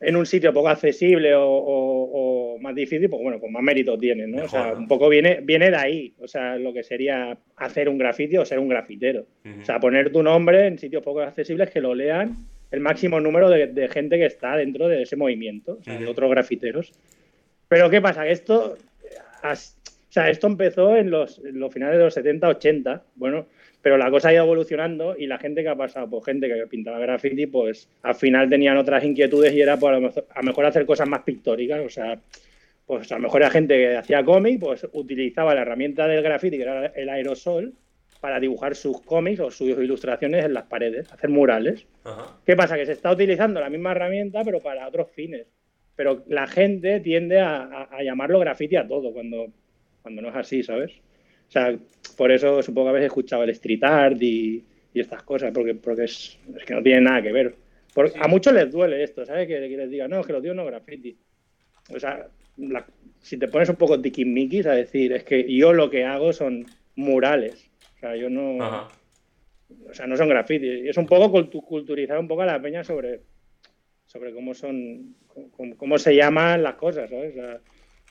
en 0.00 0.16
un 0.16 0.24
sitio 0.26 0.52
poco 0.52 0.68
accesible 0.68 1.34
o, 1.34 1.44
o- 1.46 2.54
o- 2.54 2.58
más 2.58 2.74
difícil, 2.74 3.08
pues 3.10 3.22
bueno, 3.22 3.38
pues 3.38 3.52
más 3.52 3.62
mérito 3.62 3.96
tienes, 3.98 4.28
¿no? 4.28 4.44
o 4.44 4.48
sea, 4.48 4.72
¿no? 4.72 4.78
un 4.78 4.88
poco 4.88 5.08
viene, 5.08 5.40
viene 5.42 5.70
de 5.70 5.76
ahí, 5.76 6.14
o 6.20 6.26
sea, 6.28 6.56
lo 6.56 6.72
que 6.72 6.82
sería 6.82 7.36
hacer 7.56 7.88
un 7.88 7.98
grafiti 7.98 8.36
o 8.36 8.44
ser 8.44 8.58
un 8.58 8.68
grafitero. 8.68 9.26
Ujú. 9.44 9.60
O 9.60 9.64
sea, 9.64 9.78
poner 9.80 10.10
tu 10.12 10.22
nombre 10.22 10.66
en 10.66 10.78
sitios 10.78 11.02
poco 11.02 11.20
accesibles 11.20 11.70
que 11.70 11.80
lo 11.80 11.94
lean 11.94 12.34
el 12.70 12.80
máximo 12.80 13.18
número 13.20 13.48
de, 13.50 13.66
de 13.68 13.88
gente 13.88 14.16
que 14.18 14.26
está 14.26 14.56
dentro 14.56 14.88
de 14.88 15.02
ese 15.02 15.16
movimiento, 15.16 15.78
o 15.80 15.84
sea, 15.84 15.98
de 15.98 16.06
otros 16.06 16.30
grafiteros. 16.30 16.92
Pero 17.68 17.88
¿qué 17.90 18.00
pasa? 18.00 18.24
Que 18.24 18.32
esto, 18.32 18.76
o 19.42 19.54
sea, 20.08 20.28
esto 20.30 20.46
empezó 20.46 20.96
en 20.96 21.10
los, 21.10 21.38
en 21.44 21.58
los 21.60 21.72
finales 21.72 21.98
de 21.98 22.04
los 22.04 22.14
70, 22.14 22.48
80, 22.48 23.02
bueno, 23.16 23.46
pero 23.82 23.96
la 23.96 24.10
cosa 24.10 24.28
ha 24.28 24.32
ido 24.34 24.44
evolucionando 24.44 25.16
y 25.16 25.26
la 25.26 25.38
gente 25.38 25.62
que 25.62 25.68
ha 25.68 25.76
pasado, 25.76 26.08
pues 26.10 26.24
gente 26.24 26.48
que 26.48 26.66
pintaba 26.66 26.98
graffiti, 26.98 27.46
pues 27.46 27.88
al 28.02 28.14
final 28.14 28.48
tenían 28.50 28.76
otras 28.76 29.04
inquietudes 29.04 29.52
y 29.54 29.60
era 29.60 29.76
pues, 29.78 29.90
a 29.90 29.94
lo 29.94 30.00
mejor, 30.02 30.26
a 30.30 30.40
lo 30.40 30.46
mejor 30.46 30.66
hacer 30.66 30.84
cosas 30.86 31.08
más 31.08 31.22
pictóricas, 31.22 31.80
o 31.84 31.88
sea, 31.88 32.18
pues 32.86 33.10
a 33.12 33.16
lo 33.16 33.22
mejor 33.22 33.40
era 33.42 33.50
gente 33.50 33.76
que 33.76 33.96
hacía 33.96 34.24
cómic, 34.24 34.60
pues 34.60 34.86
utilizaba 34.92 35.54
la 35.54 35.62
herramienta 35.62 36.06
del 36.08 36.22
graffiti, 36.22 36.56
que 36.56 36.62
era 36.64 36.86
el 36.86 37.08
aerosol, 37.08 37.72
para 38.20 38.38
dibujar 38.38 38.74
sus 38.74 39.00
cómics 39.00 39.40
o 39.40 39.50
sus 39.50 39.68
ilustraciones 39.70 40.44
en 40.44 40.52
las 40.52 40.64
paredes, 40.64 41.10
hacer 41.10 41.30
murales. 41.30 41.86
Ajá. 42.04 42.36
¿Qué 42.44 42.54
pasa? 42.54 42.76
Que 42.76 42.84
se 42.84 42.92
está 42.92 43.10
utilizando 43.10 43.60
la 43.60 43.70
misma 43.70 43.92
herramienta, 43.92 44.42
pero 44.44 44.60
para 44.60 44.86
otros 44.86 45.08
fines. 45.12 45.46
Pero 45.96 46.22
la 46.28 46.46
gente 46.46 47.00
tiende 47.00 47.40
a, 47.40 47.62
a- 47.62 47.88
a 47.96 48.02
llamarlo 48.02 48.38
graffiti 48.40 48.76
a 48.76 48.86
todo, 48.86 49.12
cuando, 49.14 49.46
cuando 50.02 50.20
no 50.20 50.28
es 50.28 50.36
así, 50.36 50.62
¿sabes? 50.62 50.92
O 51.50 51.52
sea, 51.52 51.76
por 52.16 52.30
eso 52.30 52.62
supongo 52.62 52.86
que 52.86 52.90
habéis 52.90 53.06
escuchado 53.06 53.42
el 53.42 53.50
street 53.50 53.82
art 53.82 54.22
y, 54.22 54.64
y 54.94 55.00
estas 55.00 55.24
cosas, 55.24 55.50
porque, 55.52 55.74
porque 55.74 56.04
es, 56.04 56.38
es 56.56 56.64
que 56.64 56.74
no 56.74 56.82
tiene 56.82 57.00
nada 57.00 57.20
que 57.20 57.32
ver. 57.32 57.54
Por- 57.92 58.12
A 58.20 58.28
muchos 58.28 58.52
les 58.54 58.70
duele 58.70 59.02
esto, 59.02 59.26
¿sabes? 59.26 59.48
Que, 59.48 59.54
que 59.68 59.76
les 59.76 59.90
diga, 59.90 60.06
no, 60.06 60.20
es 60.20 60.26
que 60.26 60.32
lo 60.32 60.40
tíos 60.40 60.54
no 60.54 60.64
graffiti. 60.64 61.16
O 61.92 61.98
sea, 61.98 62.24
la- 62.56 62.86
si 63.20 63.36
te 63.36 63.48
pones 63.48 63.68
un 63.68 63.74
poco 63.74 64.00
tiquismiquis 64.00 64.64
a 64.66 64.72
decir, 64.74 65.12
es 65.12 65.24
que 65.24 65.52
yo 65.52 65.72
lo 65.72 65.90
que 65.90 66.04
hago 66.04 66.32
son 66.32 66.64
murales. 66.94 67.68
O 67.96 67.98
sea, 67.98 68.14
yo 68.14 68.30
no 68.30 68.62
Ajá. 68.62 68.88
o 69.90 69.92
sea, 69.92 70.06
no 70.06 70.16
son 70.16 70.28
grafitis. 70.28 70.86
Es 70.88 70.96
un 70.98 71.06
poco 71.06 71.32
cultu- 71.36 71.64
culturizar 71.64 72.16
un 72.18 72.28
poco 72.28 72.42
a 72.42 72.46
la 72.46 72.62
peña 72.62 72.84
sobre, 72.84 73.22
sobre 74.06 74.32
cómo 74.32 74.54
son, 74.54 75.16
cómo, 75.26 75.76
cómo 75.76 75.98
se 75.98 76.14
llaman 76.14 76.62
las 76.62 76.74
cosas, 76.76 77.10
¿sabes? 77.10 77.32
O 77.36 77.40
sea, 77.40 77.58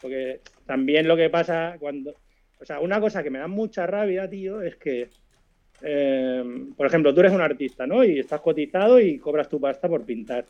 porque 0.01 0.41
también 0.65 1.07
lo 1.07 1.15
que 1.15 1.29
pasa 1.29 1.77
cuando, 1.79 2.13
o 2.59 2.65
sea, 2.65 2.79
una 2.79 2.99
cosa 2.99 3.23
que 3.23 3.29
me 3.29 3.39
da 3.39 3.47
mucha 3.47 3.87
rabia, 3.87 4.29
tío, 4.29 4.61
es 4.61 4.75
que, 4.75 5.09
eh, 5.81 6.43
por 6.75 6.87
ejemplo, 6.87 7.13
tú 7.13 7.21
eres 7.21 7.31
un 7.31 7.41
artista, 7.41 7.87
¿no? 7.87 8.03
Y 8.03 8.19
estás 8.19 8.41
cotizado 8.41 8.99
y 8.99 9.17
cobras 9.17 9.47
tu 9.47 9.59
pasta 9.59 9.87
por 9.87 10.03
pintar. 10.05 10.45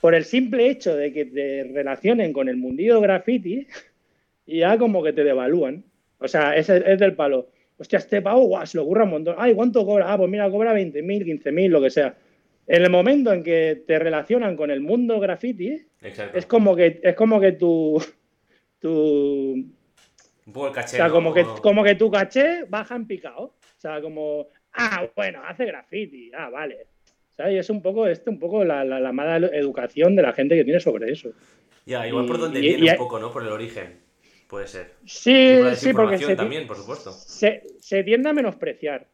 Por 0.00 0.14
el 0.14 0.24
simple 0.24 0.68
hecho 0.68 0.96
de 0.96 1.12
que 1.12 1.26
te 1.26 1.64
relacionen 1.64 2.32
con 2.32 2.48
el 2.48 2.56
mundillo 2.56 3.00
graffiti, 3.00 3.66
ya 4.46 4.78
como 4.78 5.02
que 5.02 5.12
te 5.12 5.24
devalúan. 5.24 5.84
O 6.18 6.28
sea, 6.28 6.56
es, 6.56 6.68
es 6.68 6.98
del 6.98 7.14
palo. 7.14 7.48
Hostia, 7.76 7.98
este 7.98 8.22
pavo, 8.22 8.46
guau, 8.46 8.66
se 8.66 8.76
lo 8.76 8.84
ocurra 8.84 9.04
un 9.04 9.10
montón. 9.10 9.34
Ay, 9.38 9.54
¿cuánto 9.54 9.84
cobra? 9.84 10.12
Ah, 10.12 10.16
pues 10.16 10.30
mira, 10.30 10.50
cobra 10.50 10.72
20.000, 10.74 11.42
15.000, 11.42 11.68
lo 11.68 11.82
que 11.82 11.90
sea. 11.90 12.16
En 12.66 12.82
el 12.82 12.90
momento 12.90 13.32
en 13.32 13.42
que 13.42 13.82
te 13.86 13.98
relacionan 13.98 14.56
con 14.56 14.70
el 14.70 14.80
mundo 14.80 15.20
graffiti, 15.20 15.82
Exacto. 16.00 16.38
es 16.38 16.46
como 16.46 16.74
que, 16.76 17.00
es 17.02 17.14
como 17.14 17.40
que 17.40 17.52
tu, 17.52 18.02
tu, 18.78 19.66
Un 20.46 20.52
poco 20.52 20.66
el 20.66 20.72
o 20.72 20.74
caché. 20.74 20.96
sea, 20.96 21.08
¿no? 21.08 21.14
como 21.14 21.32
que, 21.34 21.44
como 21.62 21.82
que 21.84 21.94
tu 21.94 22.10
caché 22.10 22.64
baja 22.68 22.96
en 22.96 23.06
picado. 23.06 23.42
O 23.44 23.54
sea, 23.78 24.00
como, 24.00 24.48
ah, 24.74 25.06
bueno, 25.16 25.42
hace 25.46 25.64
graffiti, 25.66 26.30
ah, 26.36 26.50
vale. 26.50 26.86
¿Sabes? 27.36 27.54
Y 27.54 27.58
es 27.58 27.70
un 27.70 27.82
poco, 27.82 28.06
este, 28.06 28.30
un 28.30 28.38
poco 28.38 28.64
la, 28.64 28.84
la, 28.84 29.00
la 29.00 29.12
mala 29.12 29.46
educación 29.48 30.14
de 30.16 30.22
la 30.22 30.32
gente 30.32 30.54
que 30.54 30.64
tiene 30.64 30.80
sobre 30.80 31.10
eso. 31.10 31.30
Ya, 31.86 32.06
igual 32.06 32.26
por 32.26 32.38
donde 32.38 32.60
y- 32.60 32.62
viene 32.62 32.86
y- 32.86 32.90
un 32.90 32.96
poco, 32.96 33.18
¿no? 33.18 33.32
Por 33.32 33.42
el 33.42 33.48
origen. 33.48 33.98
Puede 34.48 34.66
ser. 34.68 34.92
Sí, 35.04 35.58
sí, 35.74 35.92
porque 35.92 36.18
se, 36.18 36.36
también, 36.36 36.66
por 36.66 36.76
supuesto. 36.76 37.10
se, 37.10 37.64
se 37.80 38.04
tiende 38.04 38.28
a 38.28 38.32
menospreciar. 38.32 39.06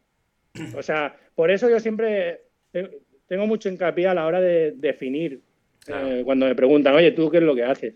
O 0.77 0.83
sea, 0.83 1.15
por 1.33 1.49
eso 1.49 1.69
yo 1.69 1.79
siempre 1.79 2.41
te- 2.71 2.99
tengo 3.27 3.47
mucho 3.47 3.69
hincapié 3.69 4.07
a 4.07 4.13
la 4.13 4.25
hora 4.25 4.39
de 4.41 4.73
definir. 4.75 5.41
Claro. 5.85 6.11
eh, 6.11 6.23
cuando 6.23 6.45
me 6.45 6.55
preguntan, 6.55 6.93
oye, 6.95 7.11
¿tú 7.11 7.29
qué 7.31 7.37
es 7.37 7.43
lo 7.43 7.55
que 7.55 7.63
haces? 7.63 7.95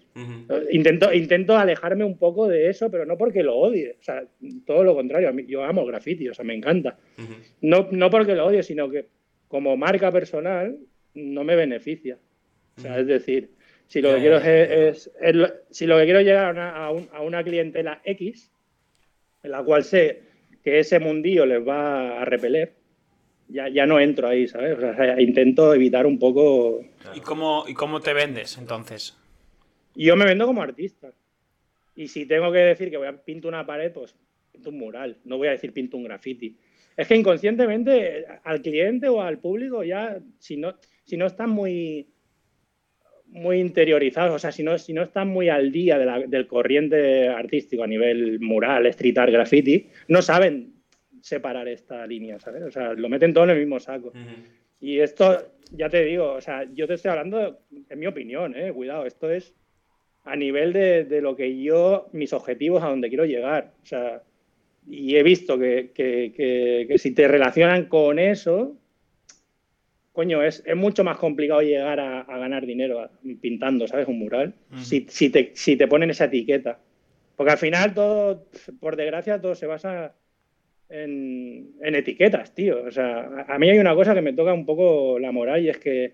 Intento, 0.71 1.13
intento 1.13 1.55
alejarme 1.55 2.03
un 2.03 2.17
poco 2.17 2.47
de 2.47 2.69
eso, 2.69 2.89
pero 2.89 3.05
no 3.05 3.17
porque 3.17 3.43
lo 3.43 3.55
odie. 3.55 3.95
O 3.99 4.03
sea, 4.03 4.23
todo 4.65 4.83
lo 4.83 4.95
contrario. 4.95 5.29
A 5.29 5.31
mí, 5.31 5.45
yo 5.47 5.63
amo 5.63 5.81
el 5.81 5.87
graffiti, 5.87 6.27
o 6.29 6.33
sea, 6.33 6.43
me 6.45 6.55
encanta. 6.55 6.97
No, 7.61 7.87
no 7.91 8.09
porque 8.09 8.35
lo 8.35 8.47
odie, 8.47 8.63
sino 8.63 8.89
que 8.89 9.05
como 9.47 9.77
marca 9.77 10.11
personal 10.11 10.77
no 11.13 11.43
me 11.43 11.55
beneficia. 11.55 12.17
O 12.77 12.81
sea, 12.81 12.99
es 12.99 13.07
decir, 13.07 13.51
si 13.87 14.01
lo 14.01 14.09
que 14.15 14.21
quiero 14.21 14.37
es, 14.37 15.11
es- 15.21 15.53
si 15.69 15.85
lo 15.85 15.97
que 15.97 16.05
quiero 16.05 16.21
llegar 16.21 16.47
a 16.47 16.51
una, 16.51 16.69
a 16.75 16.91
un- 16.91 17.07
a 17.13 17.21
una 17.21 17.43
clientela 17.43 18.01
X, 18.03 18.51
en 19.43 19.51
la 19.51 19.63
cual 19.63 19.83
sé 19.83 20.21
que 20.63 20.79
ese 20.79 20.99
mundillo 20.99 21.45
les 21.45 21.65
va 21.65 22.19
a 22.21 22.25
repeler, 22.25 22.73
ya, 23.47 23.69
ya 23.69 23.85
no 23.85 23.99
entro 23.99 24.27
ahí, 24.27 24.47
¿sabes? 24.47 24.77
O 24.77 24.79
sea, 24.95 25.21
intento 25.21 25.73
evitar 25.73 26.05
un 26.05 26.17
poco. 26.19 26.81
¿Y 27.15 27.19
cómo, 27.19 27.65
¿Y 27.67 27.73
cómo 27.73 27.99
te 28.01 28.13
vendes 28.13 28.57
entonces? 28.57 29.17
Yo 29.95 30.15
me 30.15 30.25
vendo 30.25 30.45
como 30.45 30.61
artista. 30.61 31.11
Y 31.95 32.07
si 32.07 32.25
tengo 32.25 32.51
que 32.51 32.59
decir 32.59 32.89
que 32.89 32.97
voy 32.97 33.07
a 33.07 33.15
pintar 33.15 33.49
una 33.49 33.65
pared, 33.65 33.91
pues 33.91 34.15
pinto 34.51 34.69
un 34.69 34.77
mural. 34.79 35.17
No 35.23 35.37
voy 35.37 35.47
a 35.47 35.51
decir 35.51 35.71
pinto 35.71 35.95
un 35.97 36.03
graffiti. 36.03 36.57
Es 36.97 37.07
que 37.07 37.15
inconscientemente 37.15 38.25
al 38.43 38.61
cliente 38.61 39.07
o 39.09 39.21
al 39.21 39.39
público 39.39 39.83
ya, 39.83 40.19
si 40.39 40.57
no, 40.57 40.75
si 41.03 41.15
no 41.17 41.25
están 41.25 41.49
muy, 41.49 42.07
muy 43.27 43.59
interiorizados, 43.59 44.33
o 44.35 44.39
sea, 44.39 44.51
si 44.51 44.63
no, 44.63 44.77
si 44.77 44.93
no 44.93 45.03
están 45.03 45.27
muy 45.27 45.49
al 45.49 45.71
día 45.71 45.97
de 45.99 46.05
la- 46.05 46.19
del 46.19 46.47
corriente 46.47 47.27
artístico 47.27 47.83
a 47.83 47.87
nivel 47.87 48.39
mural, 48.39 48.85
street 48.87 49.17
art, 49.17 49.31
graffiti, 49.31 49.87
no 50.07 50.21
saben 50.21 50.74
separar 51.25 51.67
esta 51.67 52.05
línea, 52.05 52.39
¿sabes? 52.39 52.61
O 52.61 52.69
sea, 52.71 52.93
lo 52.93 53.09
meten 53.09 53.33
todo 53.33 53.45
en 53.45 53.49
el 53.49 53.59
mismo 53.59 53.79
saco. 53.79 54.13
Y 54.79 54.99
esto, 54.99 55.53
ya 55.71 55.89
te 55.89 56.03
digo, 56.05 56.33
o 56.33 56.41
sea, 56.41 56.65
yo 56.71 56.85
te 56.87 56.93
estoy 56.93 57.09
hablando, 57.09 57.61
en 57.89 57.97
mi 57.99 58.05
opinión, 58.05 58.55
eh, 58.55 58.71
cuidado, 58.71 59.07
esto 59.07 59.31
es 59.31 59.55
a 60.23 60.35
nivel 60.35 60.71
de, 60.71 61.03
de 61.05 61.21
lo 61.21 61.35
que 61.35 61.59
yo, 61.63 62.09
mis 62.11 62.31
objetivos, 62.31 62.83
a 62.83 62.89
donde 62.89 63.09
quiero 63.09 63.25
llegar. 63.25 63.73
O 63.81 63.85
sea, 63.87 64.21
y 64.87 65.15
he 65.15 65.23
visto 65.23 65.57
que, 65.57 65.89
que- 65.95 66.31
que- 66.35 66.85
que 66.87 66.97
si 66.99 67.11
te 67.15 67.27
relacionan 67.27 67.85
con 67.85 68.19
eso, 68.19 68.77
coño, 70.11 70.43
es, 70.43 70.61
es 70.65 70.75
mucho 70.75 71.03
más 71.03 71.17
complicado 71.17 71.61
llegar 71.61 71.99
a, 71.99 72.21
a 72.21 72.37
ganar 72.37 72.67
dinero 72.67 73.09
pintando, 73.41 73.87
¿sabes? 73.87 74.07
Un 74.07 74.19
mural, 74.19 74.53
si, 74.83 75.05
si, 75.09 75.29
te, 75.31 75.51
si 75.55 75.75
te 75.75 75.87
ponen 75.87 76.11
esa 76.11 76.25
etiqueta. 76.25 76.79
Porque 77.35 77.51
al 77.51 77.57
final 77.57 77.93
todo, 77.95 78.45
por 78.79 78.95
desgracia, 78.95 79.41
todo 79.41 79.55
se 79.55 79.65
basa 79.65 80.13
en, 80.89 81.71
en 81.81 81.95
etiquetas, 81.95 82.53
tío. 82.53 82.83
O 82.83 82.91
sea, 82.91 83.45
a, 83.47 83.57
mí 83.59 83.69
hay 83.69 83.79
una 83.79 83.95
cosa 83.95 84.13
que 84.13 84.21
me 84.21 84.33
toca 84.33 84.53
un 84.53 84.65
poco 84.65 85.19
la 85.19 85.31
moral 85.31 85.63
y 85.63 85.69
es 85.69 85.77
que 85.77 86.13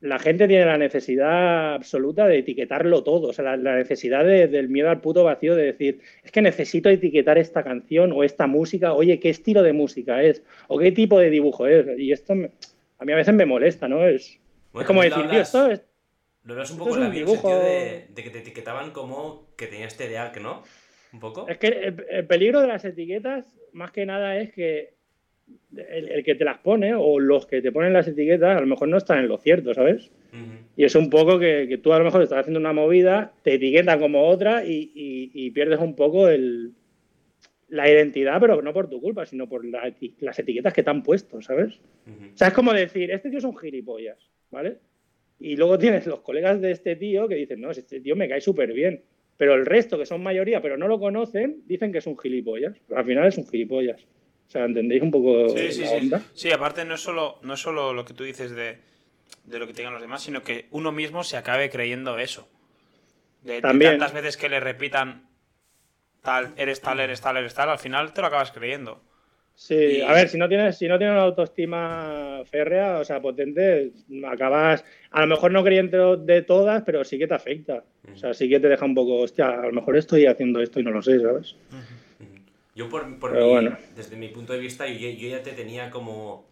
la 0.00 0.18
gente 0.18 0.48
tiene 0.48 0.64
la 0.64 0.78
necesidad 0.78 1.74
absoluta 1.74 2.26
de 2.26 2.38
etiquetarlo 2.38 3.04
todo. 3.04 3.28
O 3.28 3.32
sea, 3.32 3.44
la, 3.44 3.56
la 3.56 3.76
necesidad 3.76 4.24
de- 4.24 4.48
del 4.48 4.68
miedo 4.68 4.90
al 4.90 5.00
puto 5.00 5.22
vacío 5.24 5.54
de 5.54 5.64
decir, 5.66 6.00
es 6.24 6.32
que 6.32 6.42
necesito 6.42 6.88
etiquetar 6.88 7.38
esta 7.38 7.62
canción 7.62 8.12
o 8.12 8.24
esta 8.24 8.46
música. 8.48 8.94
Oye, 8.94 9.20
¿qué 9.20 9.28
estilo 9.30 9.62
de 9.62 9.72
música 9.72 10.22
es? 10.22 10.42
¿O 10.68 10.78
qué 10.78 10.90
tipo 10.90 11.18
de 11.20 11.30
dibujo 11.30 11.66
es? 11.68 11.86
Y 11.98 12.10
esto 12.12 12.34
me- 12.34 12.50
a 12.98 13.04
mí 13.04 13.12
a 13.12 13.16
veces 13.16 13.34
me 13.34 13.46
molesta, 13.46 13.86
¿no? 13.88 14.06
Es, 14.06 14.40
Bueno, 14.72 14.82
es 14.82 14.86
como 14.88 15.02
decir, 15.02 15.28
tío, 15.30 15.40
esto 15.40 15.70
es... 15.70 15.82
Lo 16.44 16.54
un 16.54 16.78
poco 16.78 16.90
es 16.90 16.96
en 16.96 17.02
la 17.02 17.10
dibujo- 17.10 17.58
de, 17.60 18.06
de 18.12 18.22
que 18.24 18.30
te 18.30 18.38
etiquetaban 18.40 18.90
como 18.90 19.46
que 19.56 19.68
tenías 19.68 19.96
TDA, 19.96 20.32
¿no? 20.42 20.64
Un 21.12 21.20
poco. 21.20 21.46
Es 21.48 21.58
que 21.58 21.68
el, 21.68 22.04
el 22.10 22.26
peligro 22.26 22.60
de 22.60 22.68
las 22.68 22.84
etiquetas, 22.84 23.58
más 23.72 23.90
que 23.92 24.06
nada, 24.06 24.38
es 24.38 24.52
que 24.52 24.94
el, 25.76 26.08
el 26.08 26.24
que 26.24 26.34
te 26.34 26.44
las 26.44 26.58
pone 26.58 26.94
o 26.94 27.18
los 27.20 27.46
que 27.46 27.60
te 27.60 27.72
ponen 27.72 27.92
las 27.92 28.08
etiquetas 28.08 28.56
a 28.56 28.60
lo 28.60 28.66
mejor 28.66 28.88
no 28.88 28.96
están 28.96 29.18
en 29.18 29.28
lo 29.28 29.38
cierto, 29.38 29.74
¿sabes? 29.74 30.10
Y 30.76 30.84
es 30.84 30.94
un 30.94 31.10
poco 31.10 31.38
que, 31.38 31.66
que 31.68 31.78
tú 31.78 31.92
a 31.92 31.98
lo 31.98 32.04
mejor 32.04 32.22
estás 32.22 32.38
haciendo 32.40 32.58
una 32.60 32.72
movida, 32.72 33.34
te 33.42 33.54
etiquetan 33.54 34.00
como 34.00 34.26
otra 34.28 34.64
y, 34.64 34.90
y- 34.94 35.30
y 35.34 35.50
pierdes 35.50 35.80
un 35.80 35.94
poco 35.94 36.28
el, 36.28 36.72
la 37.68 37.90
identidad, 37.90 38.40
pero 38.40 38.62
no 38.62 38.72
por 38.72 38.88
tu 38.88 39.00
culpa, 39.00 39.26
sino 39.26 39.48
por 39.48 39.64
la 39.66 39.92
las 40.20 40.38
etiquetas 40.38 40.72
que 40.72 40.82
te 40.82 40.90
han 40.90 41.02
puesto, 41.02 41.42
¿sabes? 41.42 41.80
O 42.34 42.36
sea, 42.38 42.48
es 42.48 42.54
como 42.54 42.72
decir, 42.72 43.10
este 43.10 43.28
tío 43.28 43.38
es 43.38 43.44
un 43.44 43.56
gilipollas, 43.56 44.18
¿vale? 44.50 44.78
Y 45.38 45.56
luego 45.56 45.78
tienes 45.78 46.06
los 46.06 46.20
colegas 46.20 46.60
de 46.60 46.70
este 46.70 46.96
tío 46.96 47.28
que 47.28 47.34
dicen, 47.34 47.60
no, 47.60 47.70
este 47.70 48.00
tío 48.00 48.16
me 48.16 48.28
cae 48.28 48.40
súper 48.40 48.72
bien. 48.72 49.02
Pero 49.42 49.54
el 49.54 49.66
resto, 49.66 49.98
que 49.98 50.06
son 50.06 50.22
mayoría, 50.22 50.62
pero 50.62 50.76
no 50.76 50.86
lo 50.86 51.00
conocen, 51.00 51.64
dicen 51.66 51.90
que 51.90 51.98
es 51.98 52.06
un 52.06 52.16
gilipollas. 52.16 52.76
Pero 52.86 53.00
al 53.00 53.04
final 53.04 53.26
es 53.26 53.36
un 53.38 53.48
gilipollas. 53.48 54.00
O 54.46 54.50
sea, 54.52 54.66
¿entendéis 54.66 55.02
un 55.02 55.10
poco 55.10 55.48
Sí, 55.48 55.72
sí, 55.72 55.80
la 55.80 55.88
sí. 55.88 55.94
onda? 55.96 56.22
Sí, 56.32 56.52
aparte 56.52 56.84
no 56.84 56.94
es 56.94 57.00
solo, 57.00 57.40
no 57.42 57.54
es 57.54 57.60
solo 57.60 57.92
lo 57.92 58.04
que 58.04 58.14
tú 58.14 58.22
dices 58.22 58.52
de, 58.52 58.78
de 59.42 59.58
lo 59.58 59.66
que 59.66 59.72
tengan 59.72 59.94
los 59.94 60.00
demás, 60.00 60.22
sino 60.22 60.44
que 60.44 60.66
uno 60.70 60.92
mismo 60.92 61.24
se 61.24 61.36
acabe 61.36 61.70
creyendo 61.70 62.20
eso. 62.20 62.48
De, 63.42 63.54
de 63.54 63.60
tantas 63.62 64.12
veces 64.12 64.36
que 64.36 64.48
le 64.48 64.60
repitan 64.60 65.28
tal, 66.22 66.54
eres 66.56 66.80
tal, 66.80 67.00
eres 67.00 67.20
tal, 67.20 67.36
eres 67.36 67.52
tal, 67.52 67.68
al 67.68 67.80
final 67.80 68.12
te 68.12 68.20
lo 68.20 68.28
acabas 68.28 68.52
creyendo. 68.52 69.02
Sí, 69.64 70.00
a 70.02 70.12
ver, 70.12 70.28
si 70.28 70.36
no 70.38 70.48
tienes, 70.48 70.76
si 70.76 70.88
no 70.88 70.98
tienes 70.98 71.12
una 71.14 71.22
autoestima 71.22 72.42
férrea, 72.50 72.98
o 72.98 73.04
sea, 73.04 73.22
potente, 73.22 73.92
acabas, 74.26 74.84
a 75.12 75.20
lo 75.20 75.28
mejor 75.28 75.52
no 75.52 75.62
creyendo 75.62 76.16
de 76.16 76.42
todas, 76.42 76.82
pero 76.82 77.04
sí 77.04 77.16
que 77.16 77.28
te 77.28 77.34
afecta. 77.34 77.84
O 78.12 78.16
sea, 78.16 78.34
sí 78.34 78.48
que 78.48 78.58
te 78.58 78.68
deja 78.68 78.84
un 78.84 78.94
poco, 78.96 79.20
hostia, 79.20 79.50
a 79.50 79.66
lo 79.66 79.72
mejor 79.72 79.96
estoy 79.96 80.26
haciendo 80.26 80.60
esto 80.60 80.80
y 80.80 80.82
no 80.82 80.90
lo 80.90 81.00
sé, 81.00 81.20
¿sabes? 81.20 81.54
Yo 82.74 82.88
por, 82.88 83.06
mi- 83.06 83.50
bueno. 83.50 83.78
desde 83.94 84.16
mi 84.16 84.28
punto 84.28 84.52
de 84.52 84.58
vista, 84.58 84.86
yo, 84.88 85.08
yo 85.10 85.28
ya 85.28 85.42
te 85.44 85.52
tenía 85.52 85.90
como 85.90 86.48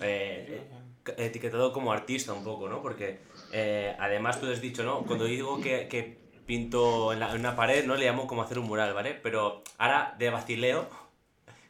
eh, 0.00 0.62
eh, 1.06 1.12
etiquetado 1.18 1.70
como 1.72 1.92
artista 1.92 2.32
un 2.32 2.44
poco, 2.44 2.66
¿no? 2.70 2.80
Porque 2.80 3.18
eh, 3.52 3.94
además 3.98 4.40
tú 4.40 4.46
has 4.50 4.62
dicho, 4.62 4.84
¿no? 4.84 5.04
Cuando 5.04 5.26
digo 5.26 5.60
que, 5.60 5.86
que 5.88 6.16
pinto 6.46 7.12
en, 7.12 7.20
la- 7.20 7.30
en 7.34 7.40
una 7.40 7.54
pared, 7.54 7.84
¿no? 7.84 7.94
Le 7.94 8.06
llamo 8.06 8.26
como 8.26 8.40
hacer 8.42 8.58
un 8.58 8.66
mural, 8.68 8.94
¿vale? 8.94 9.14
Pero 9.22 9.62
ahora 9.76 10.14
de 10.18 10.30
vacileo, 10.30 10.88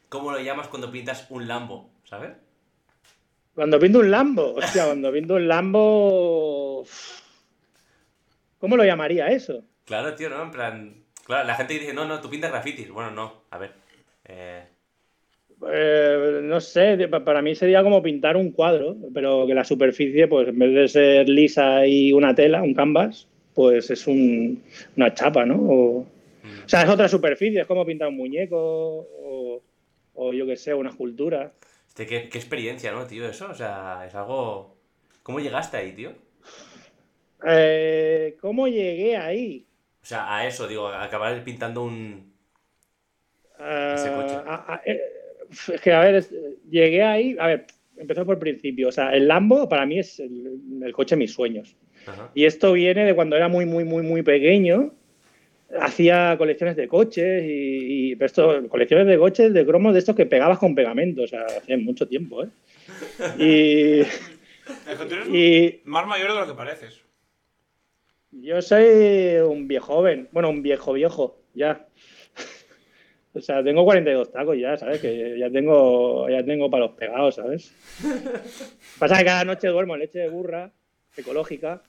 ¿cómo 0.08 0.30
lo 0.32 0.40
llamas 0.40 0.68
cuando 0.68 0.90
pintas 0.90 1.26
un 1.30 1.46
Lambo, 1.48 1.90
¿sabes? 2.04 2.32
Cuando 3.54 3.78
pinto 3.80 3.98
un 4.00 4.10
Lambo, 4.10 4.54
hostia, 4.54 4.84
cuando 4.86 5.12
pinto 5.12 5.34
un 5.34 5.48
Lambo. 5.48 6.84
¿Cómo 8.58 8.76
lo 8.76 8.84
llamaría 8.84 9.28
eso? 9.28 9.62
Claro, 9.84 10.14
tío, 10.14 10.28
¿no? 10.30 10.42
En 10.42 10.50
plan, 10.50 11.04
claro, 11.24 11.46
la 11.46 11.54
gente 11.54 11.74
dice, 11.74 11.92
no, 11.94 12.04
no, 12.04 12.20
tú 12.20 12.28
pintas 12.30 12.50
grafitis. 12.50 12.90
Bueno, 12.90 13.10
no, 13.10 13.42
a 13.50 13.58
ver. 13.58 13.72
Eh, 14.24 14.64
Eh, 15.72 16.40
no 16.44 16.60
sé, 16.60 17.08
para 17.08 17.42
mí 17.42 17.54
sería 17.56 17.82
como 17.82 18.00
pintar 18.00 18.36
un 18.36 18.52
cuadro, 18.52 18.96
pero 19.12 19.44
que 19.46 19.54
la 19.54 19.64
superficie, 19.64 20.28
pues 20.28 20.48
en 20.48 20.58
vez 20.58 20.72
de 20.74 20.88
ser 20.88 21.28
lisa 21.28 21.84
y 21.84 22.12
una 22.12 22.32
tela, 22.34 22.62
un 22.62 22.74
canvas, 22.74 23.26
pues 23.54 23.90
es 23.90 24.06
un- 24.06 24.62
una 24.96 25.12
chapa, 25.14 25.44
¿no? 25.44 25.56
O, 25.56 26.06
mm. 26.44 26.64
o 26.64 26.68
sea, 26.68 26.82
es 26.82 26.88
otra 26.88 27.08
superficie, 27.08 27.60
es 27.62 27.66
como 27.66 27.84
pintar 27.84 28.06
un 28.08 28.16
muñeco 28.16 29.08
o, 30.22 30.32
yo 30.38 30.46
que 30.46 30.56
sé, 30.56 30.74
una 30.74 30.90
escultura. 30.90 31.40
Este, 31.88 32.06
¿qué, 32.06 32.28
qué 32.28 32.38
experiencia, 32.38 32.92
¿no, 32.92 33.06
tío? 33.06 33.26
Eso, 33.28 33.50
o 33.50 33.54
sea, 33.54 34.04
es 34.06 34.14
algo... 34.14 34.76
¿Cómo 35.22 35.40
llegaste 35.40 35.76
ahí, 35.76 35.92
tío? 35.92 36.12
Eh, 37.46 38.36
¿Cómo 38.40 38.68
llegué 38.68 39.16
ahí? 39.16 39.66
O 40.02 40.06
sea, 40.10 40.22
a 40.36 40.46
eso, 40.46 40.66
digo, 40.66 40.88
a 40.88 41.04
acabar 41.04 41.44
pintando 41.44 41.84
un... 41.84 42.32
Ah, 43.58 43.94
Ese 43.94 44.12
coche. 44.12 44.34
a- 44.46 44.74
a- 44.74 44.82
eh, 44.86 45.00
es 45.50 45.80
que, 45.80 45.92
a 45.92 46.00
ver, 46.00 46.14
es- 46.16 46.32
llegué 46.70 47.02
ahí, 47.02 47.36
a 47.38 47.46
ver, 47.48 47.66
empezó 47.96 48.24
por 48.24 48.34
el 48.36 48.40
principio, 48.40 48.88
o 48.88 48.92
sea, 48.92 49.12
el 49.14 49.26
Lambo 49.28 49.68
para 49.68 49.86
mí 49.86 49.98
es 49.98 50.20
el, 50.20 50.80
el 50.82 50.92
coche 50.92 51.14
de 51.16 51.20
mis 51.20 51.32
sueños. 51.32 51.76
Ajá. 52.06 52.32
Y 52.34 52.44
esto 52.46 52.72
viene 52.72 53.06
de 53.06 53.14
cuando 53.16 53.36
era 53.36 53.48
muy, 53.48 53.66
muy, 53.66 53.84
muy, 53.84 54.02
muy 54.02 54.22
pequeño. 54.22 54.94
Hacía 55.80 56.34
colecciones 56.38 56.76
de 56.76 56.88
coches 56.88 57.44
y, 57.44 58.10
y- 58.12 58.16
pero 58.16 58.26
esto, 58.26 58.68
colecciones 58.68 59.06
de 59.06 59.18
coches 59.18 59.52
de 59.52 59.66
cromos 59.66 59.92
de 59.92 59.98
estos 59.98 60.16
que 60.16 60.24
pegabas 60.26 60.58
con 60.58 60.74
pegamento, 60.74 61.22
o 61.22 61.26
sea, 61.26 61.42
hace 61.44 61.76
mucho 61.76 62.06
tiempo, 62.08 62.42
¿eh? 62.44 62.48
Y, 63.38 64.00
Es 64.00 64.98
que 64.98 65.04
tú 65.06 65.14
eres 65.14 65.28
y 65.28 65.80
más 65.84 66.06
mayor 66.06 66.32
de 66.32 66.40
lo 66.40 66.46
que 66.46 66.54
pareces. 66.54 67.00
yo 68.30 68.60
soy 68.62 69.36
un 69.46 69.68
viejo 69.68 69.86
joven, 69.94 70.28
bueno, 70.32 70.48
un 70.50 70.62
viejo 70.62 70.92
viejo, 70.94 71.38
ya. 71.54 71.86
O 73.34 73.40
sea, 73.40 73.62
tengo 73.62 73.84
42 73.84 74.32
tacos 74.32 74.56
ya, 74.58 74.76
¿sabes? 74.78 75.00
Que 75.00 75.38
ya 75.38 75.50
tengo, 75.50 76.28
ya 76.30 76.42
tengo 76.44 76.70
palos 76.70 76.92
pegados, 76.92 77.36
¿sabes? 77.36 77.72
Pasa 78.98 79.18
que 79.18 79.24
cada 79.26 79.44
noche 79.44 79.68
duermo 79.68 79.94
en 79.94 80.00
leche 80.00 80.18
de 80.20 80.28
burra, 80.28 80.72
ecológica, 81.16 81.82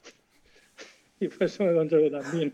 y 1.21 1.27
por 1.27 1.43
eso 1.43 1.63
me 1.63 1.73
controlo 1.73 2.09
también. 2.09 2.53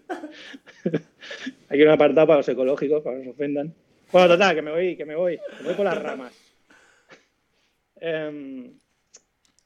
Hay 1.70 1.82
un 1.82 1.90
apartado 1.90 2.28
para 2.28 2.38
los 2.38 2.50
ecológicos, 2.50 3.04
para 3.04 3.16
que 3.18 3.20
no 3.20 3.32
se 3.32 3.36
ofendan. 3.36 3.74
Bueno, 4.12 4.28
total, 4.30 4.56
que 4.56 4.62
me 4.62 4.72
voy, 4.72 4.96
que 4.96 5.06
me 5.06 5.16
voy, 5.16 5.40
me 5.62 5.68
voy 5.68 5.76
por 5.76 5.86
las 5.86 6.02
ramas. 6.02 6.34
Em, 7.98 8.74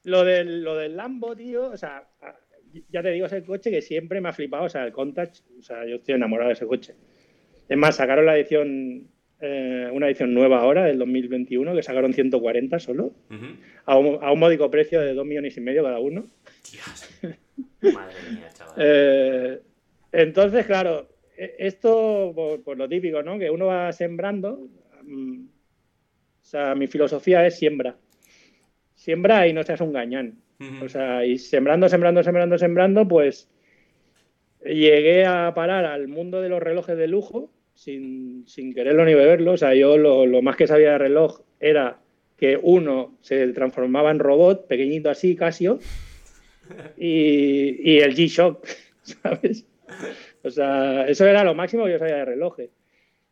lo, 0.03 0.23
del, 0.23 0.63
lo 0.63 0.75
del 0.75 0.95
Lambo, 0.95 1.35
tío, 1.35 1.71
o 1.71 1.77
sea, 1.77 2.07
ya 2.89 3.01
te 3.01 3.09
digo, 3.11 3.25
es 3.25 3.33
el 3.33 3.43
coche 3.43 3.71
que 3.71 3.81
siempre 3.81 4.21
me 4.21 4.29
ha 4.29 4.33
flipado, 4.33 4.65
o 4.65 4.69
sea, 4.69 4.85
el 4.85 4.93
Countach, 4.93 5.39
o 5.59 5.63
sea, 5.63 5.85
yo 5.85 5.95
estoy 5.95 6.15
enamorado 6.15 6.49
de 6.49 6.53
ese 6.53 6.67
coche. 6.67 6.93
Es 7.67 7.77
más, 7.77 7.95
sacaron 7.95 8.27
la 8.27 8.37
edición, 8.37 9.09
eh, 9.41 9.89
una 9.91 10.07
edición 10.07 10.33
nueva 10.33 10.59
ahora, 10.59 10.85
del 10.85 10.99
2021, 10.99 11.73
que 11.75 11.83
sacaron 11.83 12.13
140 12.13 12.79
solo, 12.79 13.13
Ujú. 13.29 13.45
a 13.85 13.97
un, 13.97 14.23
a 14.23 14.31
un 14.31 14.39
módico 14.39 14.69
precio 14.69 15.01
de 15.01 15.13
2 15.13 15.25
millones 15.25 15.57
y 15.57 15.61
medio 15.61 15.83
cada 15.83 15.99
uno. 15.99 16.25
Dios. 16.71 17.37
Madre 17.81 18.15
mía, 18.31 18.49
chaval. 18.53 18.73
Eh, 18.77 19.59
entonces, 20.11 20.65
claro, 20.65 21.07
e- 21.37 21.55
esto, 21.59 22.31
por, 22.35 22.63
por 22.63 22.77
lo 22.77 22.87
típico, 22.87 23.23
¿no? 23.23 23.37
Que 23.39 23.49
uno 23.49 23.67
va 23.67 23.91
sembrando. 23.91 24.67
mm, 25.03 25.45
o 26.41 26.45
sea, 26.45 26.73
mi 26.75 26.87
filosofía 26.87 27.45
es 27.45 27.57
siembra. 27.57 27.95
Siembra 28.95 29.47
y 29.47 29.53
no 29.53 29.63
seas 29.63 29.81
un 29.81 29.93
gañán. 29.93 30.39
O 30.83 30.89
sea, 30.89 31.23
y 31.25 31.37
sembrando, 31.37 31.87
sembrando, 31.87 32.21
sembrando, 32.21 32.57
sembrando, 32.57 33.07
pues 33.07 33.49
llegué 34.61 35.25
a 35.25 35.53
parar 35.55 35.85
al 35.85 36.09
mundo 36.09 36.41
de 36.41 36.49
los 36.49 36.61
relojes 36.61 36.97
de 36.97 37.07
lujo 37.07 37.49
sin, 37.75 38.45
sin 38.45 38.73
quererlo 38.73 39.05
ni 39.05 39.13
beberlo. 39.13 39.53
O 39.53 39.57
sea, 39.57 39.73
yo 39.73 39.97
lo, 39.97 40.25
lo 40.25 40.41
más 40.41 40.57
que 40.57 40.67
sabía 40.67 40.91
de 40.91 40.97
reloj 40.97 41.41
era 41.61 41.99
que 42.35 42.59
uno 42.61 43.17
se 43.21 43.47
transformaba 43.53 44.11
en 44.11 44.19
robot, 44.19 44.67
pequeñito 44.67 45.09
así, 45.09 45.35
Casio, 45.35 45.79
y, 46.97 47.91
y 47.91 47.99
el 47.99 48.15
G-Shock, 48.15 48.67
¿sabes? 49.01 49.65
O 50.43 50.49
sea, 50.49 51.07
eso 51.07 51.25
era 51.25 51.43
lo 51.43 51.53
máximo 51.55 51.85
que 51.85 51.91
yo 51.93 51.99
sabía 51.99 52.17
de 52.17 52.25
relojes. 52.25 52.69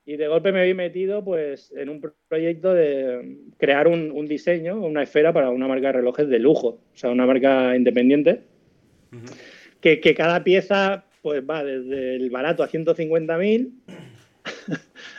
Y 0.06 0.16
de 0.16 0.28
golpe 0.30 0.52
me 0.54 0.66
vi 0.66 0.74
metido 0.74 1.24
pues 1.24 1.72
en 1.76 1.90
un 1.90 2.00
pro- 2.00 2.16
proyecto 2.30 2.74
de 2.74 3.38
crear 3.58 3.88
un, 3.90 4.10
un 4.12 4.26
diseño, 4.26 4.80
una 4.80 5.04
esfera 5.04 5.34
para 5.34 5.50
una 5.50 5.68
marca 5.68 5.88
de 5.88 5.94
relojes 5.94 6.30
de 6.30 6.40
lujo, 6.40 6.68
o 6.94 6.98
sea, 6.98 7.10
una 7.10 7.26
marca 7.26 7.76
independiente, 7.76 8.42
Ujú. 9.12 9.26
que, 9.82 10.00
que 10.00 10.14
cada 10.16 10.44
pieza 10.44 11.04
pues 11.22 11.44
va 11.44 11.62
desde 11.64 12.16
el 12.16 12.30
barato 12.30 12.64
a 12.64 12.70
150.000 12.70 13.70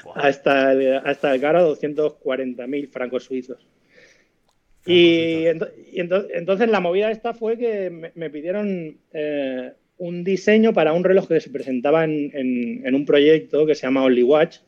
Buah. 0.05 0.15
hasta 0.15 0.73
el, 0.73 0.95
hasta 1.05 1.35
el 1.35 1.41
caro 1.41 1.59
a 1.59 1.63
240.000 1.63 2.89
francos 2.89 3.25
suizos. 3.25 3.69
Y, 4.93 5.45
ento- 5.47 5.71
y 5.93 6.01
ento- 6.01 6.27
entonces 6.33 6.69
la 6.69 6.81
movida 6.81 7.11
esta 7.11 7.35
fue 7.35 7.59
que 7.59 7.91
me, 7.91 8.11
me 8.15 8.31
pidieron 8.31 8.97
eh, 9.13 9.73
un 9.99 10.25
diseño 10.25 10.73
para 10.73 10.93
un 10.93 11.05
reloj 11.05 11.29
que 11.29 11.41
se 11.41 11.51
presentaba 11.51 12.05
en, 12.05 12.31
en- 12.35 12.87
en 12.87 12.95
un 12.95 13.05
proyecto 13.05 13.67
que 13.67 13.75
se 13.75 13.87
llama 13.87 14.05
Only 14.05 14.23
Watch, 14.23 14.59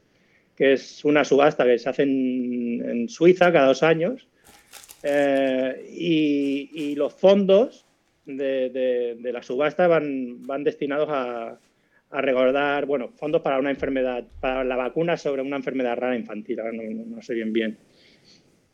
que 0.56 0.74
es 0.74 1.04
una 1.04 1.24
subasta 1.24 1.64
que 1.64 1.78
se 1.78 1.88
hace 1.88 2.02
en, 2.02 2.82
en 2.88 3.08
Suiza 3.08 3.50
cada 3.52 3.68
dos 3.68 3.82
años. 3.82 4.28
Eh, 5.02 5.86
y, 5.90 6.70
y 6.74 6.94
los 6.94 7.14
fondos 7.14 7.86
de, 8.26 8.68
de- 8.70 9.16
de 9.18 9.32
la 9.32 9.42
subasta 9.42 9.86
van, 9.86 10.46
van 10.46 10.62
destinados 10.64 11.08
a, 11.10 11.58
a 12.10 12.20
recordar, 12.20 12.84
bueno, 12.84 13.08
fondos 13.16 13.40
para 13.40 13.58
una 13.58 13.70
enfermedad, 13.70 14.24
para 14.40 14.62
la 14.64 14.76
vacuna 14.76 15.16
sobre 15.16 15.40
una 15.42 15.56
enfermedad 15.56 15.96
rara 15.96 16.16
infantil, 16.16 16.60
ahora 16.60 16.72
no, 16.72 16.82
no- 16.82 17.06
no 17.06 17.22
sé 17.22 17.32
bien 17.34 17.52
bien. 17.52 17.78